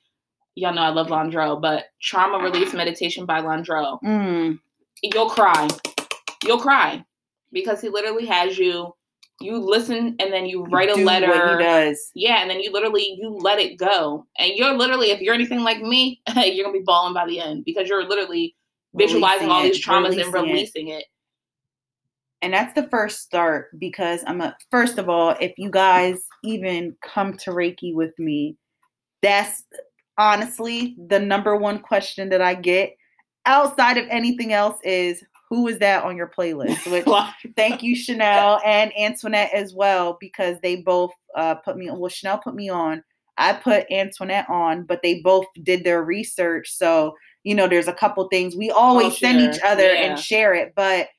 y'all 0.55 0.73
know 0.73 0.81
I 0.81 0.89
love 0.89 1.07
Landro, 1.07 1.61
but 1.61 1.85
trauma 2.01 2.39
release 2.39 2.73
meditation 2.73 3.25
by 3.25 3.41
Landro. 3.41 4.01
Mm, 4.01 4.59
you'll 5.01 5.29
cry. 5.29 5.67
You'll 6.45 6.59
cry 6.59 7.03
because 7.51 7.81
he 7.81 7.89
literally 7.89 8.25
has 8.25 8.57
you. 8.57 8.93
You 9.41 9.57
listen 9.57 10.15
and 10.19 10.31
then 10.31 10.45
you 10.45 10.63
write 10.65 10.89
a 10.89 10.95
letter. 10.95 11.27
What 11.27 11.59
he 11.59 11.63
does. 11.65 12.11
Yeah, 12.15 12.41
and 12.41 12.49
then 12.49 12.59
you 12.59 12.71
literally 12.71 13.17
you 13.19 13.29
let 13.41 13.59
it 13.59 13.77
go, 13.77 14.25
and 14.37 14.51
you're 14.55 14.73
literally 14.73 15.11
if 15.11 15.21
you're 15.21 15.33
anything 15.33 15.61
like 15.63 15.81
me, 15.81 16.21
you're 16.35 16.65
gonna 16.65 16.77
be 16.77 16.83
bawling 16.85 17.13
by 17.13 17.25
the 17.25 17.39
end 17.39 17.65
because 17.65 17.87
you're 17.89 18.07
literally 18.07 18.55
visualizing 18.95 19.47
Releasing 19.47 19.49
all 19.49 19.63
these 19.63 19.85
traumas 19.85 20.21
and 20.23 20.33
releasing 20.33 20.49
it. 20.49 20.53
releasing 20.53 20.87
it. 20.89 21.05
And 22.41 22.53
that's 22.53 22.73
the 22.73 22.87
first 22.89 23.21
start 23.21 23.67
because 23.79 24.21
I'm 24.27 24.41
a 24.41 24.55
first 24.69 24.97
of 24.97 25.09
all, 25.09 25.35
if 25.39 25.53
you 25.57 25.69
guys 25.71 26.19
even 26.43 26.95
come 27.01 27.35
to 27.37 27.51
Reiki 27.51 27.93
with 27.93 28.17
me, 28.19 28.57
that's 29.21 29.63
honestly 30.17 30.95
the 31.07 31.19
number 31.19 31.55
one 31.55 31.79
question 31.79 32.29
that 32.29 32.41
I 32.41 32.53
get 32.53 32.95
outside 33.45 33.97
of 33.97 34.05
anything 34.09 34.53
else 34.53 34.77
is 34.83 35.23
who 35.53 35.67
is 35.67 35.77
that 35.77 36.03
on 36.03 36.17
your 36.17 36.31
playlist? 36.35 36.91
Which 36.91 37.05
thank 37.55 37.83
you, 37.83 37.95
Chanele 37.95 38.59
and 38.65 38.91
Antoinette 38.97 39.53
as 39.53 39.71
well, 39.71 40.17
because 40.19 40.57
they 40.61 40.77
both 40.77 41.11
uh, 41.35 41.55
put 41.55 41.77
me 41.77 41.87
on. 41.87 41.99
Well, 41.99 42.09
Chanele 42.09 42.41
put 42.41 42.55
me 42.55 42.69
on. 42.69 43.03
I 43.37 43.53
put 43.53 43.91
Antoinette 43.91 44.49
on, 44.49 44.83
but 44.83 45.01
they 45.03 45.21
both 45.21 45.45
did 45.61 45.83
their 45.83 46.03
research. 46.03 46.71
So, 46.71 47.13
you 47.43 47.53
know, 47.53 47.67
there's 47.67 47.87
a 47.87 47.93
couple 47.93 48.27
things 48.29 48.55
we 48.55 48.71
always 48.71 49.17
send 49.19 49.41
each 49.41 49.61
other 49.63 49.93
Yeah. 49.93 50.01
and 50.01 50.19
share 50.19 50.55
it. 50.55 50.73
But 50.75 51.09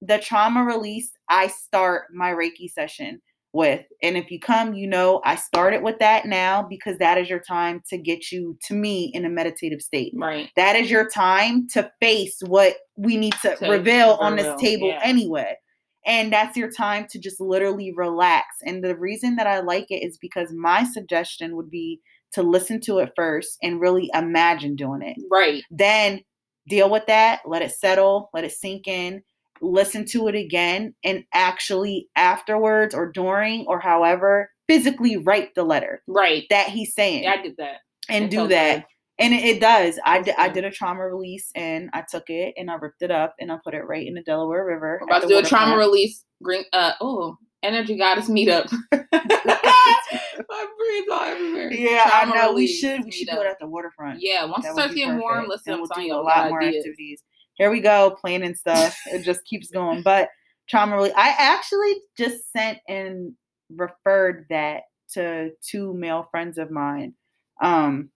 the 0.00 0.18
trauma 0.18 0.64
release, 0.64 1.12
I 1.28 1.48
start 1.48 2.14
my 2.14 2.30
Reiki 2.30 2.70
session. 2.70 3.20
With. 3.52 3.84
And 4.02 4.16
if 4.16 4.30
you 4.30 4.40
come, 4.40 4.74
you 4.74 4.86
know, 4.86 5.20
I 5.24 5.36
started 5.36 5.82
with 5.82 5.98
that 5.98 6.26
now 6.26 6.62
because 6.62 6.98
that 6.98 7.18
is 7.18 7.28
your 7.28 7.40
time 7.40 7.82
to 7.88 7.98
get 7.98 8.32
you 8.32 8.56
to 8.66 8.74
me 8.74 9.10
in 9.14 9.24
a 9.24 9.28
meditative 9.28 9.82
state. 9.82 10.12
Right. 10.16 10.48
That 10.56 10.76
is 10.76 10.90
your 10.90 11.08
time 11.08 11.66
to 11.72 11.90
face 12.00 12.38
what 12.46 12.76
we 12.96 13.16
need 13.16 13.34
to, 13.42 13.56
To 13.56 13.70
reveal 13.70 14.18
on 14.20 14.36
this 14.36 14.60
table 14.60 14.88
yeah. 14.88 15.00
anyway. 15.02 15.56
And 16.04 16.32
that's 16.32 16.56
your 16.56 16.70
time 16.70 17.06
to 17.10 17.18
just 17.18 17.40
literally 17.40 17.92
relax. 17.94 18.46
And 18.64 18.82
the 18.82 18.96
reason 18.96 19.36
that 19.36 19.46
I 19.46 19.60
like 19.60 19.86
it 19.90 20.04
is 20.04 20.18
because 20.18 20.52
my 20.52 20.84
suggestion 20.84 21.54
would 21.56 21.70
be 21.70 22.00
to 22.32 22.42
listen 22.42 22.80
to 22.80 22.98
it 22.98 23.12
first 23.14 23.58
and 23.62 23.80
really 23.80 24.10
imagine 24.14 24.74
doing 24.74 25.02
it. 25.02 25.16
Right. 25.30 25.62
Then 25.70 26.22
deal 26.68 26.90
with 26.90 27.06
that, 27.06 27.40
let 27.46 27.62
it 27.62 27.72
settle, 27.72 28.30
let 28.32 28.44
it 28.44 28.52
sink 28.52 28.88
in, 28.88 29.22
listen 29.62 30.04
to 30.06 30.28
it 30.28 30.34
again, 30.34 30.94
and 31.04 31.24
actually 31.32 32.08
afterwards 32.16 32.94
or 32.94 33.10
during 33.10 33.64
or 33.68 33.80
however, 33.80 34.50
physically 34.68 35.16
write 35.16 35.54
the 35.54 35.62
letter 35.64 36.02
Right. 36.06 36.44
that 36.50 36.68
he's 36.68 36.94
saying 36.94 37.22
Yeah, 37.24 37.32
I 37.38 37.42
did 37.42 37.56
that. 37.58 37.76
and 38.08 38.30
do 38.30 38.46
that. 38.48 38.86
And 39.18 39.32
it, 39.34 39.44
it 39.44 39.60
does. 39.60 39.98
I 40.04 40.22
did, 40.22 40.34
I 40.38 40.48
did 40.48 40.64
a 40.64 40.70
trauma 40.70 41.06
release 41.06 41.50
and 41.54 41.90
I 41.92 42.02
took 42.10 42.24
it 42.28 42.54
and 42.56 42.70
I 42.70 42.74
ripped 42.74 43.02
it 43.02 43.10
up 43.10 43.34
and 43.38 43.52
I 43.52 43.58
put 43.62 43.74
it 43.74 43.82
right 43.86 44.06
in 44.06 44.14
the 44.14 44.22
Delaware 44.22 44.64
River. 44.64 44.98
We're 45.00 45.06
about 45.06 45.22
to 45.22 45.28
do 45.28 45.38
a 45.38 45.42
trauma 45.42 45.72
waterfront. 45.72 45.92
release. 45.92 46.24
Green. 46.42 46.64
Uh. 46.72 46.92
Oh. 47.00 47.36
Energy 47.62 47.96
goddess 47.96 48.28
meetup. 48.28 48.72
My 48.92 50.66
brain's 50.78 51.08
all 51.10 51.22
everywhere. 51.22 51.72
Yeah, 51.72 52.10
I 52.12 52.24
know. 52.34 52.52
We 52.52 52.66
should 52.66 53.04
we 53.04 53.10
should 53.12 53.28
do 53.28 53.40
it 53.40 53.46
at 53.46 53.58
the 53.60 53.66
waterfront. 53.68 54.18
Yeah. 54.20 54.44
Once 54.46 54.66
it 54.66 54.72
starts 54.72 54.94
getting 54.94 55.18
warm, 55.18 55.44
perfect. 55.46 55.48
listen, 55.50 55.72
And 55.74 55.82
I'm 55.82 55.88
we'll 55.88 56.06
do 56.08 56.14
a 56.14 56.16
lot 56.22 56.42
good 56.44 56.48
more 56.50 56.62
ideas. 56.62 56.76
activities. 56.84 57.22
Here 57.62 57.70
we 57.70 57.78
go, 57.78 58.16
planning 58.20 58.56
stuff. 58.56 58.98
it 59.06 59.22
just 59.22 59.44
keeps 59.44 59.70
going. 59.70 60.02
But 60.02 60.30
trauma 60.68 60.96
really 60.96 61.12
I 61.12 61.32
actually 61.38 61.94
just 62.18 62.50
sent 62.52 62.78
and 62.88 63.34
referred 63.70 64.46
that 64.50 64.82
to 65.12 65.50
two 65.64 65.94
male 65.94 66.26
friends 66.28 66.58
of 66.58 66.72
mine. 66.72 67.14
Um 67.62 68.10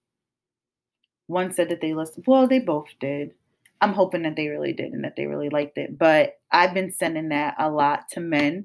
one 1.29 1.53
said 1.53 1.69
that 1.69 1.81
they 1.81 1.95
listened. 1.95 2.25
Well, 2.27 2.49
they 2.49 2.59
both 2.59 2.89
did. 2.99 3.35
I'm 3.81 3.93
hoping 3.93 4.23
that 4.23 4.35
they 4.35 4.49
really 4.49 4.73
did 4.73 4.93
and 4.93 5.05
that 5.05 5.15
they 5.15 5.27
really 5.27 5.51
liked 5.51 5.79
it. 5.79 5.97
But 5.97 6.39
I've 6.51 6.75
been 6.75 6.91
sending 6.91 7.29
that 7.29 7.55
a 7.57 7.71
lot 7.71 8.09
to 8.15 8.21
men 8.21 8.65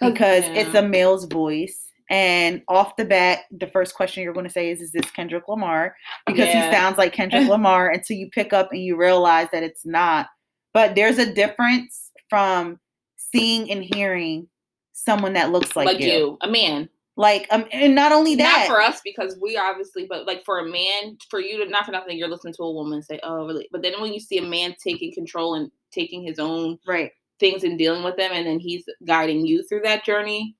because 0.00 0.44
it's 0.46 0.74
a 0.74 0.80
male's 0.80 1.26
voice. 1.26 1.87
And 2.10 2.62
off 2.68 2.96
the 2.96 3.04
bat, 3.04 3.40
the 3.50 3.66
first 3.66 3.94
question 3.94 4.22
you're 4.22 4.32
going 4.32 4.46
to 4.46 4.52
say 4.52 4.70
is, 4.70 4.80
"Is 4.80 4.92
this 4.92 5.10
Kendrick 5.10 5.46
Lamar?" 5.48 5.94
Because 6.26 6.48
Yeah. 6.48 6.70
he 6.70 6.74
sounds 6.76 6.96
like 6.98 7.12
Kendrick 7.12 7.46
Lamar 7.48 7.90
until 7.90 8.16
you 8.16 8.30
pick 8.30 8.52
up 8.52 8.72
and 8.72 8.82
you 8.82 8.96
realize 8.96 9.48
that 9.52 9.62
it's 9.62 9.84
not. 9.84 10.26
But 10.72 10.94
there's 10.94 11.18
a 11.18 11.32
difference 11.32 12.10
from 12.30 12.78
seeing 13.16 13.70
and 13.70 13.82
hearing 13.82 14.48
someone 14.92 15.34
that 15.34 15.52
looks 15.52 15.76
like, 15.76 15.86
like, 15.86 16.00
you. 16.00 16.08
you. 16.08 16.38
a 16.40 16.48
man. 16.48 16.88
Like, 17.16 17.48
um, 17.50 17.64
and 17.72 17.96
not 17.96 18.12
only 18.12 18.36
that, 18.36 18.66
Not 18.68 18.68
for 18.68 18.80
us 18.80 19.00
because 19.04 19.36
we 19.42 19.56
obviously, 19.56 20.06
but 20.08 20.24
like 20.24 20.44
for 20.44 20.60
a 20.60 20.64
man, 20.64 21.18
for 21.28 21.40
you 21.40 21.62
to 21.62 21.68
not 21.68 21.84
for 21.84 21.90
nothing, 21.90 22.16
you're 22.16 22.28
listening 22.28 22.54
to 22.54 22.62
a 22.62 22.72
woman 22.72 23.02
say, 23.02 23.18
"Oh, 23.24 23.44
really?" 23.44 23.68
But 23.72 23.82
then 23.82 24.00
when 24.00 24.12
you 24.12 24.20
see 24.20 24.38
a 24.38 24.42
man 24.42 24.76
taking 24.82 25.12
control 25.12 25.54
and 25.54 25.68
taking 25.90 26.22
his 26.22 26.38
own 26.38 26.78
right? 26.86 27.10
things 27.40 27.64
and 27.64 27.76
dealing 27.76 28.04
with 28.04 28.16
them, 28.16 28.30
and 28.32 28.46
then 28.46 28.60
he's 28.60 28.84
guiding 29.04 29.44
you 29.44 29.64
through 29.64 29.80
that 29.80 30.04
journey. 30.04 30.54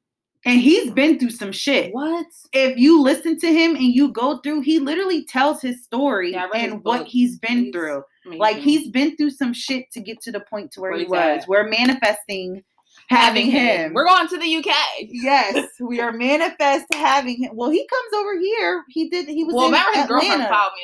And 0.44 0.60
he's 0.60 0.90
been 0.92 1.18
through 1.18 1.30
some 1.30 1.52
shit. 1.52 1.92
What? 1.92 2.26
If 2.52 2.78
you 2.78 3.02
listen 3.02 3.38
to 3.40 3.52
him 3.52 3.74
and 3.74 3.84
you 3.84 4.12
go 4.12 4.38
through, 4.38 4.60
he 4.60 4.78
literally 4.78 5.24
tells 5.24 5.60
his 5.60 5.82
story 5.84 6.32
Yeah, 6.32 6.46
read 6.52 6.62
his 6.62 6.72
and 6.72 6.84
what 6.84 7.06
he's 7.06 7.38
been 7.38 7.64
He's 7.64 7.72
through. 7.72 8.02
Like 8.24 8.58
he's 8.58 8.90
been 8.90 9.16
through 9.16 9.30
some 9.30 9.52
shit 9.52 9.90
to 9.92 10.00
get 10.00 10.20
to 10.22 10.32
the 10.32 10.40
point 10.40 10.70
to 10.72 10.80
where, 10.80 10.90
Where 10.92 11.00
he 11.00 11.06
was. 11.06 11.18
at. 11.42 11.48
We're 11.48 11.68
manifesting 11.68 12.62
having 13.08 13.50
him. 13.50 13.94
We're 13.94 14.04
going 14.06 14.28
to 14.28 14.36
the 14.36 14.56
UK. 14.56 14.74
yes, 15.08 15.66
we 15.80 15.98
are 16.00 16.12
manifest 16.12 16.84
having 16.94 17.42
him. 17.42 17.52
Well, 17.54 17.70
he 17.70 17.86
comes 17.88 18.12
over 18.14 18.38
here. 18.38 18.84
He 18.88 19.08
did. 19.08 19.28
He 19.28 19.44
was 19.44 19.54
Well, 19.54 19.66
in 19.66 19.72
remember 19.72 19.98
his 19.98 20.06
girlfriend 20.06 20.42
followed 20.42 20.72
me 20.76 20.82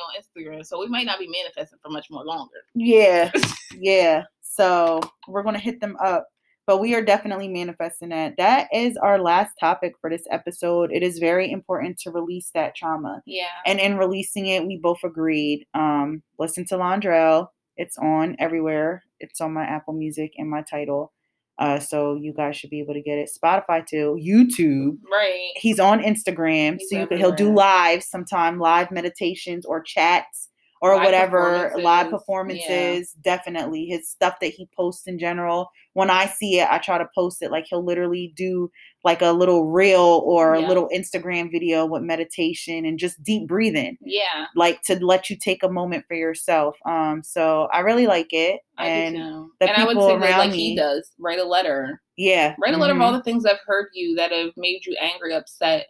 on 0.49 0.55
Instagram, 0.57 0.65
so 0.67 0.81
we 0.81 0.87
might 0.89 1.05
not 1.07 1.19
be 1.19 1.29
manifesting 1.29 1.79
for 1.83 1.91
much 1.91 2.11
more 2.11 2.25
longer. 2.25 2.57
Yeah, 2.75 3.31
yeah. 3.79 4.25
So 4.41 5.01
we're 5.29 5.43
gonna 5.43 5.59
hit 5.59 5.81
them 5.81 5.97
up. 6.03 6.27
But 6.67 6.81
we 6.81 6.95
are 6.95 7.05
definitely 7.05 7.49
manifesting 7.49 8.09
that. 8.09 8.35
That 8.39 8.69
is 8.73 8.97
our 8.97 9.19
last 9.21 9.55
topic 9.61 9.95
for 10.01 10.09
this 10.09 10.27
episode. 10.31 10.91
It 10.93 11.03
is 11.03 11.19
very 11.19 11.51
important 11.51 11.99
to 12.01 12.11
release 12.11 12.51
that 12.55 12.75
trauma. 12.75 13.23
Yeah. 13.27 13.49
And 13.67 13.79
in 13.79 13.99
releasing 13.99 14.47
it, 14.47 14.67
we 14.67 14.79
both 14.79 15.05
agreed. 15.05 15.67
Um, 15.75 16.23
listen 16.39 16.65
to 16.67 16.77
Londrelle. 16.77 17.49
It's 17.77 17.99
on 17.99 18.37
everywhere. 18.39 19.03
It's 19.21 19.41
on 19.41 19.53
my 19.53 19.65
Apple 19.65 19.95
Music 19.95 20.33
and 20.39 20.49
my 20.49 20.63
Tidal. 20.63 21.13
Uh, 21.59 21.79
so 21.79 22.17
you 22.17 22.33
guys 22.33 22.57
should 22.57 22.71
be 22.71 22.81
able 22.81 22.95
to 22.95 23.03
get 23.03 23.19
it. 23.19 23.31
Spotify 23.31 23.87
too, 23.87 24.19
YouTube. 24.21 24.99
right. 25.11 25.51
He's 25.57 25.79
on 25.79 26.01
Instagram, 26.01 26.79
He's 26.79 26.91
so 26.91 26.99
you 26.99 27.07
could 27.07 27.19
he'll 27.19 27.31
do 27.31 27.55
lives 27.55 28.07
sometime, 28.07 28.59
live 28.59 28.91
meditations 28.91 29.65
or 29.65 29.81
chats 29.81 30.49
or 30.85 30.97
Live 30.97 31.05
whatever, 31.07 31.73
live 31.77 32.11
performances, 32.11 32.67
performances. 32.67 33.13
Definitely 33.23 33.87
his 33.87 34.11
stuff 34.11 34.35
that 34.43 34.49
he 34.53 34.69
posts 34.77 35.07
in 35.07 35.19
general. 35.19 35.71
When 35.95 36.11
I 36.11 36.27
see 36.27 36.59
it, 36.61 36.69
I 36.71 36.77
try 36.77 36.99
to 36.99 37.09
post 37.15 37.41
it. 37.41 37.51
Like 37.51 37.65
he'll 37.71 37.83
literally 37.85 38.35
do 38.37 38.71
like 39.03 39.23
a 39.23 39.31
little 39.33 39.65
reel 39.71 40.23
or 40.27 40.57
Yeah. 40.57 40.67
a 40.67 40.69
little 40.69 40.91
Instagram 40.95 41.51
video 41.51 41.87
with 41.87 42.03
meditation 42.03 42.85
and 42.85 42.99
just 42.99 43.23
deep 43.23 43.49
breathing, 43.49 43.97
Yeah. 44.03 44.47
like 44.57 44.83
to 44.83 45.03
let 45.03 45.31
you 45.31 45.37
take 45.39 45.63
a 45.63 45.71
moment 45.71 46.05
for 46.07 46.17
yourself. 46.17 46.77
Um, 46.85 47.23
so 47.23 47.69
I 47.73 47.79
really 47.81 48.07
like 48.07 48.33
it, 48.33 48.61
I 48.77 48.87
and 48.87 49.17
the 49.17 49.49
and 49.69 49.71
I 49.71 49.85
would 49.85 49.93
people 49.95 50.09
say 50.09 50.19
that 50.19 50.23
around 50.31 50.39
like 50.39 50.51
me- 50.51 50.71
he 50.71 50.77
does. 50.77 51.11
Write 51.19 51.39
a 51.39 51.45
letter. 51.45 52.03
yeah, 52.19 52.55
Write 52.63 52.75
a 52.75 52.77
letter 52.77 52.93
of 52.95 53.01
all 53.01 53.13
mhm, 53.13 53.17
the 53.19 53.23
things 53.23 53.47
i've 53.47 53.59
heard 53.67 53.87
you 53.95 54.15
that 54.17 54.33
have 54.33 54.51
made 54.59 54.85
you 54.85 54.95
angry, 55.01 55.33
upset. 55.33 55.87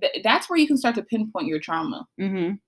Th- 0.00 0.22
that's 0.24 0.50
where 0.50 0.58
you 0.58 0.66
can 0.66 0.76
start 0.76 0.94
to 0.96 1.02
pinpoint 1.02 1.46
your 1.46 1.60
trauma. 1.60 2.04
mhm. 2.20 2.58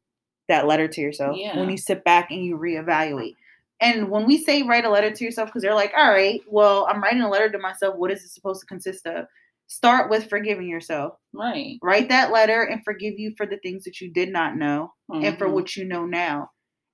That 0.50 0.66
letter 0.66 0.86
to 0.86 1.00
yourself 1.00 1.36
when 1.56 1.70
you 1.70 1.78
sit 1.78 2.04
back 2.04 2.30
and 2.30 2.44
you 2.44 2.58
reevaluate. 2.58 3.36
And 3.80 4.10
when 4.10 4.26
we 4.26 4.36
say 4.36 4.62
write 4.62 4.84
a 4.84 4.90
letter 4.90 5.10
to 5.10 5.24
yourself, 5.24 5.48
because 5.48 5.62
they're 5.62 5.74
like, 5.74 5.92
all 5.96 6.10
right, 6.10 6.42
well, 6.46 6.86
I'm 6.90 7.02
writing 7.02 7.22
a 7.22 7.30
letter 7.30 7.50
to 7.50 7.58
myself. 7.58 7.96
What 7.96 8.10
is 8.10 8.22
it 8.22 8.28
supposed 8.28 8.60
to 8.60 8.66
consist 8.66 9.06
of? 9.06 9.24
Start 9.68 10.10
with 10.10 10.28
forgiving 10.28 10.68
yourself. 10.68 11.14
Right. 11.32 11.78
Write 11.82 12.10
that 12.10 12.30
letter 12.30 12.62
and 12.64 12.84
forgive 12.84 13.18
you 13.18 13.32
for 13.38 13.46
the 13.46 13.56
things 13.58 13.84
that 13.84 14.00
you 14.00 14.12
did 14.12 14.30
not 14.30 14.56
know 14.56 14.92
and 15.10 15.38
for 15.38 15.46
Mhm. 15.46 15.52
what 15.52 15.76
you 15.76 15.84
know 15.86 16.04
now. 16.04 16.50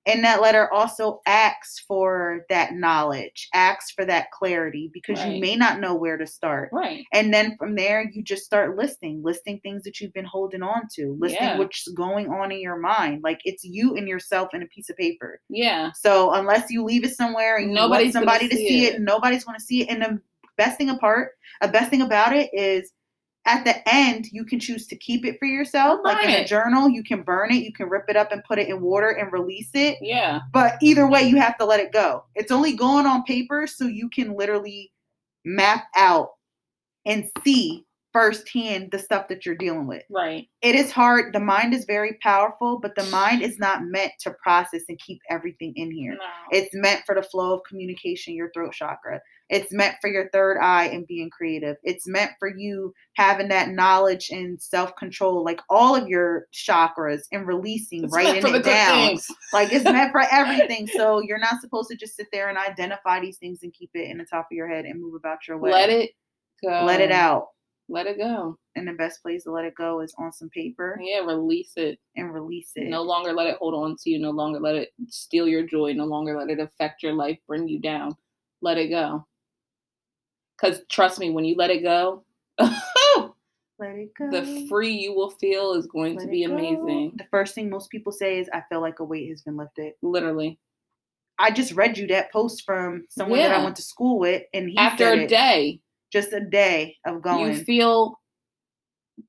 And 0.06 0.22
that 0.24 0.40
letter 0.40 0.72
also 0.72 1.20
asks 1.26 1.80
for 1.80 2.44
that 2.48 2.74
knowledge, 2.74 3.48
asks 3.54 3.90
for 3.90 4.04
that 4.04 4.30
clarity 4.30 4.90
because 4.94 5.22
you 5.24 5.40
may 5.40 5.56
not 5.56 5.80
know 5.80 5.94
where 5.96 6.16
to 6.16 6.26
start. 6.26 6.68
Right. 6.72 7.04
And 7.12 7.34
then 7.34 7.56
from 7.58 7.74
there, 7.74 8.08
you 8.12 8.22
just 8.22 8.44
start 8.44 8.76
listing, 8.76 9.20
listing 9.24 9.58
things 9.60 9.82
that 9.82 10.00
you've 10.00 10.12
been 10.12 10.24
holding 10.24 10.62
on 10.62 10.82
to, 10.94 11.16
listing 11.18 11.42
Yeah. 11.42 11.58
what's 11.58 11.88
going 11.88 12.28
on 12.28 12.52
in 12.52 12.60
your 12.60 12.78
mind. 12.78 13.22
Like 13.24 13.40
it's 13.44 13.64
you 13.64 13.96
and 13.96 14.06
yourself 14.06 14.54
in 14.54 14.62
a 14.62 14.66
piece 14.66 14.88
of 14.90 14.96
paper. 14.96 15.40
Yeah. 15.48 15.90
So 15.92 16.32
unless 16.34 16.70
you 16.70 16.84
leave 16.84 17.04
it 17.04 17.16
somewhere 17.16 17.56
and 17.56 17.70
you 17.70 17.74
Nobody's 17.74 18.12
somebody 18.12 18.48
to 18.48 18.56
see 18.56 18.68
see 18.68 18.86
it. 18.86 18.94
it, 18.94 19.00
nobody's 19.00 19.44
going 19.44 19.58
to 19.58 19.64
see 19.64 19.82
it. 19.82 19.88
And 19.88 20.02
the 20.02 20.20
best 20.56 20.78
thing 20.78 20.90
apart, 20.90 21.32
a 21.60 21.68
best 21.68 21.90
thing 21.90 22.02
about 22.02 22.34
it 22.34 22.48
is 22.52 22.92
at 23.46 23.64
the 23.64 23.88
end, 23.88 24.26
you 24.32 24.44
can 24.44 24.58
choose 24.58 24.86
to 24.88 24.96
keep 24.96 25.24
it 25.24 25.38
for 25.38 25.46
yourself. 25.46 26.00
Like 26.02 26.24
in 26.24 26.30
a 26.30 26.44
journal, 26.44 26.88
you 26.88 27.02
can 27.02 27.22
burn 27.22 27.52
it, 27.52 27.64
you 27.64 27.72
can 27.72 27.88
rip 27.88 28.04
it 28.08 28.16
up 28.16 28.32
and 28.32 28.42
put 28.44 28.58
it 28.58 28.68
in 28.68 28.80
water 28.80 29.10
and 29.10 29.32
release 29.32 29.70
it. 29.72 29.98
Yeah. 30.02 30.40
But 30.52 30.74
either 30.82 31.08
way, 31.08 31.22
you 31.22 31.36
have 31.36 31.56
to 31.58 31.64
let 31.64 31.80
it 31.80 31.92
go. 31.92 32.24
It's 32.34 32.52
only 32.52 32.74
going 32.74 33.06
on 33.06 33.22
paper 33.22 33.66
so 33.66 33.86
you 33.86 34.10
can 34.10 34.36
literally 34.36 34.92
map 35.44 35.84
out 35.96 36.30
and 37.06 37.30
see 37.44 37.85
firsthand 38.16 38.90
the 38.92 38.98
stuff 38.98 39.28
that 39.28 39.44
you're 39.44 39.54
dealing 39.56 39.86
with. 39.86 40.02
Right. 40.10 40.48
It 40.62 40.74
is 40.74 40.90
hard. 40.90 41.34
The 41.34 41.40
mind 41.40 41.74
is 41.74 41.84
very 41.84 42.14
powerful, 42.22 42.78
but 42.80 42.94
the 42.94 43.04
mind 43.04 43.42
is 43.42 43.58
not 43.58 43.82
meant 43.84 44.12
to 44.20 44.30
process 44.42 44.82
and 44.88 44.98
keep 44.98 45.20
everything 45.28 45.74
in 45.76 45.90
here. 45.90 46.12
No. 46.12 46.18
It's 46.50 46.74
meant 46.74 47.02
for 47.04 47.14
the 47.14 47.22
flow 47.22 47.52
of 47.52 47.60
communication, 47.68 48.34
your 48.34 48.50
throat 48.52 48.72
chakra. 48.72 49.20
It's 49.50 49.70
meant 49.70 49.96
for 50.00 50.08
your 50.08 50.30
third 50.30 50.58
eye 50.58 50.86
and 50.86 51.06
being 51.06 51.28
creative. 51.30 51.76
It's 51.84 52.08
meant 52.08 52.32
for 52.38 52.48
you 52.48 52.94
having 53.16 53.48
that 53.48 53.68
knowledge 53.68 54.30
and 54.30 54.60
self 54.60 54.96
control, 54.96 55.44
like 55.44 55.60
all 55.68 55.94
of 55.94 56.08
your 56.08 56.46
chakras 56.54 57.20
and 57.32 57.46
releasing, 57.46 58.04
It's 58.04 58.14
writing 58.14 58.32
meant 58.32 58.46
for 58.46 58.50
the 58.52 58.58
it 58.60 58.64
down. 58.64 59.08
things. 59.08 59.26
Like 59.52 59.72
it's 59.72 59.84
meant 59.84 60.10
for 60.10 60.22
everything. 60.32 60.86
So 60.88 61.20
you're 61.20 61.38
not 61.38 61.60
supposed 61.60 61.90
to 61.90 61.96
just 61.96 62.16
sit 62.16 62.28
there 62.32 62.48
and 62.48 62.56
identify 62.56 63.20
these 63.20 63.36
things 63.36 63.60
and 63.62 63.72
keep 63.74 63.90
it 63.94 64.10
in 64.10 64.16
the 64.18 64.24
top 64.24 64.46
of 64.50 64.56
your 64.56 64.68
head 64.68 64.86
and 64.86 65.00
move 65.00 65.14
about 65.14 65.46
your 65.46 65.58
way. 65.58 65.70
Let 65.70 65.90
it 65.90 66.10
go. 66.64 66.84
let 66.84 67.00
it 67.00 67.12
out. 67.12 67.48
Let 67.88 68.06
it 68.06 68.18
go. 68.18 68.58
And 68.74 68.88
the 68.88 68.92
best 68.92 69.22
place 69.22 69.44
to 69.44 69.52
let 69.52 69.64
it 69.64 69.74
go 69.76 70.00
is 70.00 70.14
on 70.18 70.32
some 70.32 70.48
paper 70.50 70.98
Yeah. 71.00 71.20
Release 71.20 71.72
it. 71.76 71.98
and 72.16 72.32
release 72.34 72.72
it. 72.74 72.88
No 72.88 73.02
longer 73.02 73.32
let 73.32 73.46
it 73.46 73.56
hold 73.58 73.74
on 73.74 73.96
to 74.02 74.10
you. 74.10 74.18
No 74.18 74.30
longer 74.30 74.58
let 74.58 74.74
it 74.74 74.92
steal 75.08 75.46
your 75.46 75.62
joy. 75.62 75.92
No 75.92 76.04
longer 76.04 76.36
let 76.36 76.50
it 76.50 76.58
affect 76.60 77.02
your 77.02 77.12
life, 77.12 77.38
bring 77.46 77.68
you 77.68 77.78
down. 77.78 78.16
Let 78.60 78.78
it 78.78 78.88
go. 78.88 79.24
Because 80.56 80.80
trust 80.90 81.18
me, 81.20 81.30
when 81.30 81.44
you 81.44 81.54
let 81.56 81.70
it 81.70 81.82
go, 81.82 82.24
Let 83.78 83.94
it 83.96 84.12
go. 84.18 84.30
the 84.30 84.66
free 84.68 84.92
you 84.92 85.12
will 85.14 85.30
feel 85.30 85.74
is 85.74 85.86
going 85.86 86.16
Let 86.16 86.24
to 86.24 86.30
be 86.30 86.44
amazing. 86.44 87.12
The 87.16 87.26
first 87.30 87.54
thing 87.54 87.68
most 87.68 87.90
people 87.90 88.10
say 88.10 88.38
is, 88.38 88.48
I 88.52 88.62
feel 88.70 88.80
like 88.80 89.00
a 89.00 89.04
weight 89.04 89.28
has 89.28 89.42
been 89.42 89.56
lifted. 89.56 89.92
Literally. 90.02 90.58
I 91.38 91.50
just 91.50 91.72
read 91.72 91.98
you 91.98 92.06
that 92.06 92.32
post 92.32 92.64
from 92.64 93.04
someone 93.10 93.38
that 93.40 93.52
I 93.52 93.62
went 93.62 93.76
to 93.76 93.82
school 93.82 94.18
with, 94.18 94.44
and 94.54 94.70
he 94.70 94.78
After 94.78 95.12
a 95.12 95.26
day. 95.26 95.80
Just 96.16 96.32
a 96.32 96.40
day 96.40 96.96
of 97.04 97.20
going. 97.20 97.52
You 97.52 97.64
feel 97.64 98.18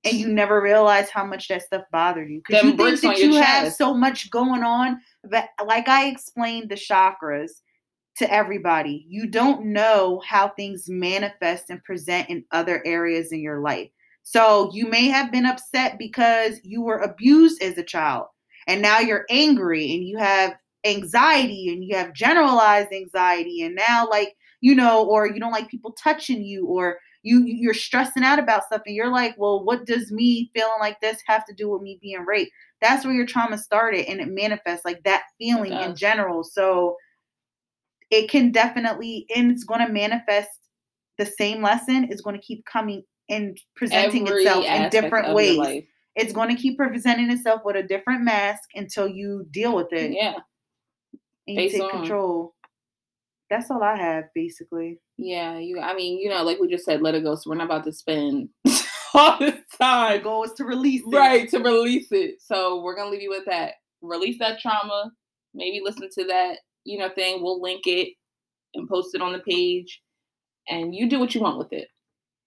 and 0.03 0.17
you 0.17 0.27
never 0.27 0.61
realize 0.61 1.09
how 1.09 1.25
much 1.25 1.47
that 1.47 1.63
stuff 1.63 1.83
bothered 1.91 2.29
you 2.29 2.41
because 2.45 2.63
you 2.63 2.75
think 2.75 3.01
that 3.01 3.17
you 3.19 3.35
have 3.35 3.65
chest. 3.65 3.77
so 3.77 3.93
much 3.93 4.29
going 4.29 4.61
on 4.61 4.99
that 5.23 5.49
like 5.65 5.88
i 5.88 6.07
explained 6.07 6.69
the 6.69 6.75
chakras 6.75 7.51
to 8.17 8.29
everybody 8.31 9.05
you 9.07 9.27
don't 9.27 9.65
know 9.65 10.21
how 10.27 10.49
things 10.49 10.89
manifest 10.89 11.69
and 11.69 11.81
present 11.85 12.29
in 12.29 12.43
other 12.51 12.83
areas 12.85 13.31
in 13.31 13.39
your 13.39 13.61
life 13.61 13.89
so 14.23 14.69
you 14.73 14.89
may 14.89 15.07
have 15.07 15.31
been 15.31 15.45
upset 15.45 15.97
because 15.97 16.59
you 16.63 16.81
were 16.81 16.97
abused 16.97 17.63
as 17.63 17.77
a 17.77 17.83
child 17.83 18.25
and 18.67 18.81
now 18.81 18.99
you're 18.99 19.25
angry 19.29 19.95
and 19.95 20.05
you 20.05 20.17
have 20.17 20.53
anxiety 20.83 21.69
and 21.71 21.81
you 21.81 21.95
have 21.95 22.13
generalized 22.13 22.91
anxiety 22.91 23.61
and 23.61 23.73
now 23.73 24.05
like 24.09 24.35
you 24.61 24.75
know 24.75 25.05
or 25.05 25.27
you 25.27 25.39
don't 25.39 25.51
like 25.51 25.69
people 25.69 25.91
touching 25.93 26.43
you 26.43 26.65
or 26.65 26.97
you 27.23 27.43
you're 27.45 27.73
stressing 27.73 28.23
out 28.23 28.39
about 28.39 28.63
stuff 28.65 28.81
and 28.85 28.95
you're 28.95 29.11
like 29.11 29.35
well 29.37 29.63
what 29.63 29.85
does 29.85 30.11
me 30.11 30.49
feeling 30.53 30.79
like 30.79 30.99
this 31.01 31.21
have 31.27 31.45
to 31.45 31.53
do 31.53 31.69
with 31.69 31.81
me 31.81 31.99
being 32.01 32.25
raped? 32.25 32.51
That's 32.81 33.05
where 33.05 33.13
your 33.13 33.25
trauma 33.25 33.57
started 33.57 34.05
and 34.05 34.19
it 34.19 34.29
manifests 34.29 34.85
like 34.85 35.03
that 35.03 35.23
feeling 35.37 35.73
in 35.73 35.95
general. 35.95 36.43
So 36.43 36.95
it 38.11 38.29
can 38.29 38.51
definitely 38.51 39.25
and 39.35 39.51
it's 39.51 39.63
going 39.63 39.85
to 39.85 39.91
manifest 39.91 40.49
the 41.17 41.25
same 41.25 41.61
lesson 41.61 42.05
is 42.11 42.21
going 42.21 42.39
to 42.39 42.45
keep 42.45 42.63
coming 42.65 43.03
and 43.29 43.59
presenting 43.75 44.27
Every 44.27 44.43
itself 44.43 44.65
in 44.65 44.89
different 44.89 45.33
ways. 45.33 45.83
it's 46.15 46.33
going 46.33 46.55
to 46.55 46.61
keep 46.61 46.77
presenting 46.77 47.29
itself 47.29 47.61
with 47.65 47.75
a 47.75 47.83
different 47.83 48.23
mask 48.23 48.61
until 48.75 49.07
you 49.07 49.45
deal 49.51 49.75
with 49.75 49.91
it. 49.91 50.11
Yeah. 50.11 50.35
And 51.47 51.61
you 51.61 51.69
take 51.69 51.81
on. 51.81 51.89
control 51.91 52.55
that's 53.49 53.71
all 53.71 53.83
I 53.83 53.95
have 53.95 54.25
basically. 54.35 54.99
Yeah, 55.17 55.57
you. 55.57 55.79
I 55.79 55.95
mean, 55.95 56.19
you 56.19 56.29
know, 56.29 56.43
like 56.43 56.59
we 56.59 56.67
just 56.67 56.85
said, 56.85 57.01
let 57.01 57.15
it 57.15 57.23
go. 57.23 57.35
So 57.35 57.49
we're 57.49 57.55
not 57.55 57.65
about 57.65 57.83
to 57.85 57.93
spend 57.93 58.49
all 59.13 59.37
this 59.39 59.59
time. 59.79 60.17
The 60.17 60.23
goal 60.23 60.43
is 60.43 60.53
to 60.53 60.65
release 60.65 61.01
it. 61.01 61.15
Right, 61.15 61.49
to 61.49 61.59
release 61.59 62.11
it. 62.11 62.41
So 62.41 62.81
we're 62.81 62.95
gonna 62.95 63.09
leave 63.09 63.21
you 63.21 63.29
with 63.29 63.45
that. 63.45 63.75
Release 64.01 64.39
that 64.39 64.59
trauma. 64.59 65.11
Maybe 65.53 65.81
listen 65.83 66.09
to 66.09 66.25
that, 66.25 66.57
you 66.83 66.99
know, 66.99 67.09
thing. 67.09 67.41
We'll 67.41 67.61
link 67.61 67.87
it 67.87 68.09
and 68.75 68.87
post 68.87 69.15
it 69.15 69.21
on 69.21 69.33
the 69.33 69.39
page, 69.39 70.01
and 70.69 70.93
you 70.93 71.09
do 71.09 71.19
what 71.19 71.33
you 71.33 71.41
want 71.41 71.57
with 71.57 71.73
it. 71.73 71.87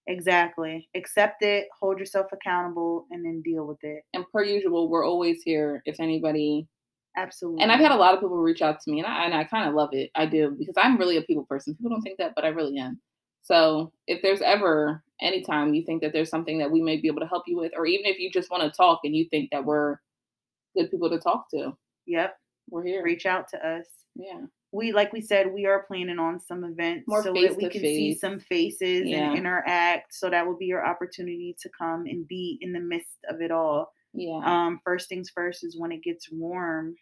Exactly. 0.07 0.89
Accept 0.95 1.43
it, 1.43 1.67
hold 1.79 1.99
yourself 1.99 2.27
accountable, 2.33 3.05
and 3.11 3.23
then 3.25 3.41
deal 3.41 3.65
with 3.65 3.77
it. 3.83 4.03
And 4.13 4.25
per 4.31 4.43
usual, 4.43 4.89
we're 4.89 5.05
always 5.05 5.41
here 5.43 5.81
if 5.85 5.99
anybody 5.99 6.67
Absolutely. 7.17 7.61
And 7.61 7.71
I've 7.71 7.79
had 7.79 7.91
a 7.91 7.97
lot 7.97 8.13
of 8.13 8.21
people 8.21 8.37
reach 8.37 8.61
out 8.61 8.79
to 8.81 8.91
me, 8.91 8.99
and 8.99 9.07
I 9.07 9.25
and 9.25 9.33
I 9.33 9.43
kind 9.43 9.67
of 9.67 9.75
love 9.75 9.89
it. 9.91 10.11
I 10.15 10.25
do 10.25 10.55
because 10.57 10.75
I'm 10.77 10.97
really 10.97 11.17
a 11.17 11.21
people 11.21 11.45
person. 11.45 11.75
People 11.75 11.91
don't 11.91 12.01
think 12.01 12.17
that, 12.19 12.33
but 12.35 12.45
I 12.45 12.49
really 12.49 12.77
am. 12.77 12.99
So 13.43 13.91
if 14.07 14.21
there's 14.21 14.41
ever 14.41 15.03
any 15.21 15.41
time 15.41 15.73
you 15.73 15.83
think 15.83 16.01
that 16.01 16.13
there's 16.13 16.29
something 16.29 16.59
that 16.59 16.71
we 16.71 16.81
may 16.81 16.97
be 16.97 17.07
able 17.07 17.19
to 17.21 17.27
help 17.27 17.43
you 17.47 17.57
with, 17.57 17.73
or 17.75 17.85
even 17.85 18.05
if 18.05 18.19
you 18.19 18.31
just 18.31 18.49
want 18.49 18.63
to 18.63 18.75
talk 18.75 19.01
and 19.03 19.15
you 19.15 19.27
think 19.29 19.49
that 19.51 19.65
we're 19.65 19.97
good 20.75 20.89
people 20.89 21.09
to 21.09 21.19
talk 21.19 21.49
to, 21.51 21.75
yep, 22.05 22.37
we're 22.69 22.83
here. 22.83 23.03
Reach 23.03 23.25
out 23.25 23.49
to 23.49 23.57
us. 23.57 23.85
Yeah. 24.15 24.41
We 24.71 24.93
like 24.93 25.11
we 25.11 25.19
said, 25.19 25.53
we 25.53 25.65
are 25.65 25.83
planning 25.83 26.17
on 26.17 26.39
some 26.39 26.63
events 26.63 27.05
More 27.07 27.21
so 27.21 27.33
that 27.33 27.57
we 27.57 27.67
can 27.67 27.81
face. 27.81 27.97
see 27.97 28.15
some 28.15 28.39
faces 28.39 29.03
yeah. 29.05 29.29
and 29.29 29.37
interact. 29.37 30.13
So 30.13 30.29
that 30.29 30.47
will 30.47 30.57
be 30.57 30.67
your 30.67 30.85
opportunity 30.85 31.57
to 31.61 31.69
come 31.77 32.05
and 32.05 32.25
be 32.25 32.57
in 32.61 32.71
the 32.71 32.79
midst 32.79 33.17
of 33.29 33.41
it 33.41 33.51
all. 33.51 33.91
Yeah. 34.13 34.41
Um, 34.43 34.79
first 34.83 35.09
things 35.09 35.29
first 35.33 35.63
is 35.63 35.77
when 35.77 35.91
it 35.91 36.03
gets 36.03 36.31
warm, 36.31 36.95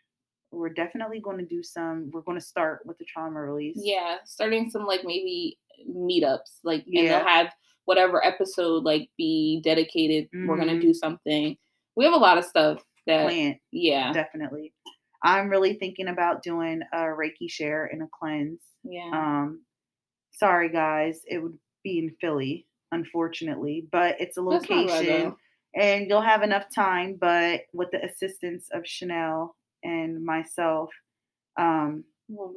we're 0.52 0.70
definitely 0.70 1.20
going 1.20 1.38
to 1.38 1.46
do 1.46 1.62
some. 1.64 2.10
We're 2.12 2.22
going 2.22 2.40
to 2.40 2.46
start 2.46 2.82
with 2.86 2.98
the 2.98 3.06
trauma 3.06 3.42
release. 3.42 3.78
Yeah, 3.80 4.18
starting 4.26 4.70
some 4.70 4.86
like 4.86 5.02
maybe 5.04 5.58
meetups, 5.90 6.60
like 6.64 6.84
yeah. 6.88 7.02
and 7.02 7.10
they'll 7.10 7.28
have 7.28 7.52
whatever 7.86 8.26
episode 8.26 8.84
like 8.84 9.10
be 9.18 9.62
dedicated. 9.64 10.26
Mm-hmm. 10.26 10.48
We're 10.48 10.58
gonna 10.58 10.74
mm-hmm. 10.74 10.82
do 10.82 10.94
something. 10.94 11.58
We 11.96 12.06
have 12.06 12.14
a 12.14 12.18
lot 12.18 12.38
of 12.38 12.46
stuff 12.46 12.84
that 13.08 13.26
Planned. 13.26 13.58
yeah, 13.72 14.12
definitely. 14.14 14.74
I'm 15.24 15.50
really 15.50 15.74
thinking 15.74 16.08
about 16.08 16.44
doing 16.44 16.82
a 16.94 16.98
Reiki 16.98 17.50
share 17.50 17.86
and 17.86 18.04
a 18.04 18.08
cleanse. 18.18 18.62
Yeah. 18.84 19.10
Um, 19.12 19.64
sorry 20.32 20.70
guys, 20.70 21.22
it 21.28 21.40
would 21.40 21.58
be 21.84 22.00
in 22.00 22.16
Philly, 22.22 22.68
unfortunately, 22.92 23.88
but 23.92 24.16
it's 24.20 24.38
a 24.38 24.42
location 24.42 25.36
and 25.76 26.08
you'll 26.08 26.22
have 26.22 26.44
enough 26.44 26.66
time. 26.74 27.18
But 27.20 27.62
with 27.74 27.92
the 27.92 28.04
assistance 28.04 28.68
of 28.74 28.84
Chanele 28.84 29.50
and 29.84 30.24
myself, 30.24 30.90
um, 31.58 32.04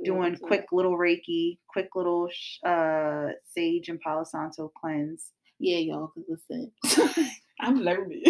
doing 0.05 0.37
quick 0.37 0.67
that. 0.71 0.77
little 0.77 0.97
Reiki, 0.97 1.59
quick 1.69 1.91
little 1.95 2.29
uh, 2.65 3.29
sage 3.49 3.89
and 3.89 4.01
Palo 4.01 4.25
Santo 4.25 4.73
cleanse. 4.79 5.31
Yeah, 5.59 5.79
y'all, 5.79 6.09
cause 6.09 6.25
listen, 6.29 6.73
I'm 7.61 7.81
learning. 7.81 8.23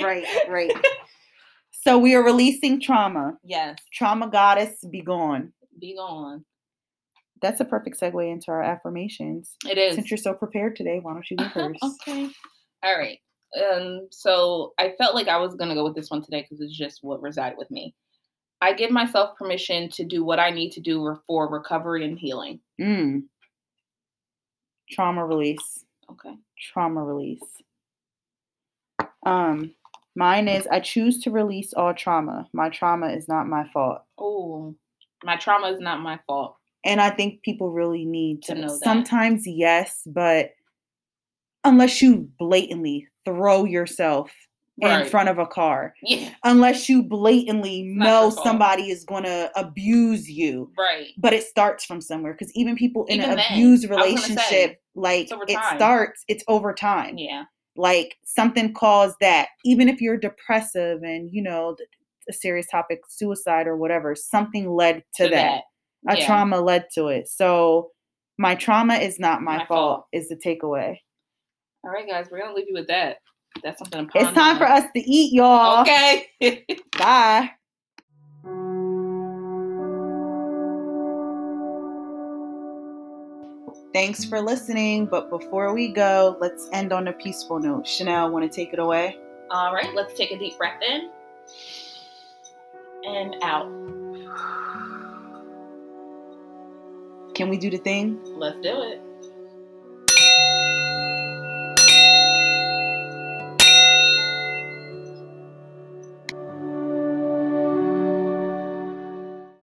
right, 0.00 0.26
right. 0.48 0.72
So 1.84 1.96
we 1.96 2.14
are 2.14 2.24
releasing 2.24 2.80
trauma. 2.80 3.38
Yes. 3.44 3.78
Trauma 3.94 4.28
goddess, 4.28 4.84
be 4.90 5.00
gone. 5.00 5.52
Be 5.80 5.94
gone. 5.94 6.44
That's 7.40 7.60
a 7.60 7.64
perfect 7.64 8.00
segue 8.00 8.30
into 8.32 8.50
our 8.50 8.62
affirmations. 8.62 9.54
It 9.64 9.78
is. 9.78 9.94
Since 9.94 10.10
you're 10.10 10.18
so 10.18 10.34
prepared 10.34 10.74
today, 10.74 10.98
why 11.00 11.14
don't 11.14 11.30
you 11.30 11.36
go 11.36 11.48
first? 11.48 11.78
okay. 12.02 12.28
All 12.82 12.98
right. 12.98 13.18
Um, 13.56 14.08
so 14.10 14.74
I 14.78 14.94
felt 14.98 15.14
like 15.14 15.28
I 15.28 15.38
was 15.38 15.54
gonna 15.54 15.74
go 15.74 15.84
with 15.84 15.94
this 15.94 16.10
one 16.10 16.22
today 16.22 16.42
because 16.42 16.60
it's 16.60 16.76
just 16.76 17.02
what 17.02 17.22
resided 17.22 17.58
with 17.58 17.70
me. 17.70 17.94
I 18.60 18.72
give 18.72 18.90
myself 18.90 19.36
permission 19.36 19.88
to 19.90 20.04
do 20.04 20.24
what 20.24 20.40
I 20.40 20.50
need 20.50 20.72
to 20.72 20.80
do 20.80 21.16
for 21.26 21.48
recovery 21.48 22.04
and 22.04 22.18
healing. 22.18 22.60
Mm. 22.80 23.24
Trauma 24.90 25.24
release. 25.24 25.84
Okay. 26.10 26.34
Trauma 26.58 27.04
release. 27.04 27.42
Um, 29.24 29.74
mine 30.16 30.48
is 30.48 30.66
I 30.66 30.80
choose 30.80 31.20
to 31.22 31.30
release 31.30 31.72
all 31.72 31.94
trauma. 31.94 32.48
My 32.52 32.68
trauma 32.68 33.08
is 33.08 33.28
not 33.28 33.46
my 33.46 33.68
fault. 33.72 34.02
Oh, 34.18 34.74
my 35.22 35.36
trauma 35.36 35.68
is 35.68 35.80
not 35.80 36.00
my 36.00 36.18
fault. 36.26 36.56
And 36.84 37.00
I 37.00 37.10
think 37.10 37.42
people 37.42 37.70
really 37.70 38.04
need 38.04 38.42
to, 38.44 38.54
to 38.54 38.60
know 38.60 38.68
that. 38.68 38.84
Sometimes, 38.84 39.46
yes, 39.46 40.02
but 40.06 40.52
unless 41.64 42.00
you 42.00 42.28
blatantly 42.38 43.08
throw 43.28 43.64
yourself 43.64 44.32
right. 44.82 45.02
in 45.02 45.08
front 45.08 45.28
of 45.28 45.38
a 45.38 45.46
car. 45.46 45.94
Yeah. 46.02 46.30
Unless 46.44 46.88
you 46.88 47.02
blatantly 47.02 47.82
know 47.82 48.30
somebody 48.30 48.90
is 48.90 49.04
going 49.04 49.24
to 49.24 49.50
abuse 49.56 50.28
you. 50.28 50.70
Right. 50.78 51.08
But 51.18 51.32
it 51.32 51.44
starts 51.44 51.84
from 51.84 52.00
somewhere 52.00 52.32
because 52.32 52.54
even 52.54 52.76
people 52.76 53.04
in 53.06 53.18
even 53.18 53.32
an 53.32 53.40
abused 53.50 53.88
relationship, 53.88 54.38
say, 54.48 54.78
like 54.94 55.28
it 55.30 55.58
starts, 55.76 56.24
it's 56.28 56.44
over 56.48 56.72
time. 56.72 57.18
Yeah. 57.18 57.44
Like 57.76 58.16
something 58.24 58.74
caused 58.74 59.16
that. 59.20 59.48
Even 59.64 59.88
if 59.88 60.00
you're 60.00 60.16
depressive 60.16 61.02
and, 61.02 61.30
you 61.32 61.42
know, 61.42 61.76
a 62.28 62.32
serious 62.32 62.66
topic, 62.66 63.00
suicide 63.08 63.66
or 63.66 63.76
whatever, 63.76 64.14
something 64.14 64.70
led 64.70 65.04
to, 65.16 65.24
to 65.24 65.30
that. 65.30 65.62
that. 66.04 66.18
A 66.22 66.26
trauma 66.26 66.60
led 66.60 66.86
to 66.94 67.08
it. 67.08 67.28
So 67.28 67.90
my 68.38 68.54
trauma 68.54 68.94
is 68.94 69.18
not 69.18 69.42
my, 69.42 69.58
my 69.58 69.66
fault, 69.66 69.68
fault, 69.68 70.06
is 70.12 70.28
the 70.28 70.36
takeaway. 70.36 70.96
All 71.84 71.90
right, 71.90 72.06
guys, 72.06 72.26
we're 72.30 72.38
going 72.38 72.50
to 72.50 72.56
leave 72.56 72.68
you 72.68 72.74
with 72.74 72.88
that. 72.88 73.18
That's 73.62 73.78
something. 73.78 74.08
It's 74.14 74.32
time 74.32 74.58
for 74.58 74.66
us 74.66 74.84
to 74.94 75.00
eat, 75.00 75.32
y'all. 75.32 75.82
Okay. 75.82 76.28
Bye. 76.98 77.50
Thanks 83.92 84.24
for 84.24 84.40
listening. 84.40 85.06
But 85.06 85.30
before 85.30 85.74
we 85.74 85.88
go, 85.88 86.36
let's 86.40 86.68
end 86.72 86.92
on 86.92 87.08
a 87.08 87.12
peaceful 87.12 87.58
note. 87.58 87.84
Chanele, 87.84 88.30
want 88.30 88.50
to 88.50 88.54
take 88.54 88.72
it 88.72 88.78
away? 88.78 89.18
All 89.50 89.72
right, 89.72 89.94
let's 89.94 90.14
take 90.14 90.30
a 90.30 90.38
deep 90.38 90.56
breath 90.58 90.80
in 90.82 91.10
and 93.04 93.34
out. 93.42 93.66
Can 97.34 97.48
we 97.48 97.56
do 97.56 97.70
the 97.70 97.78
thing? 97.78 98.20
Let's 98.36 98.60
do 98.60 98.82
it. 98.82 99.00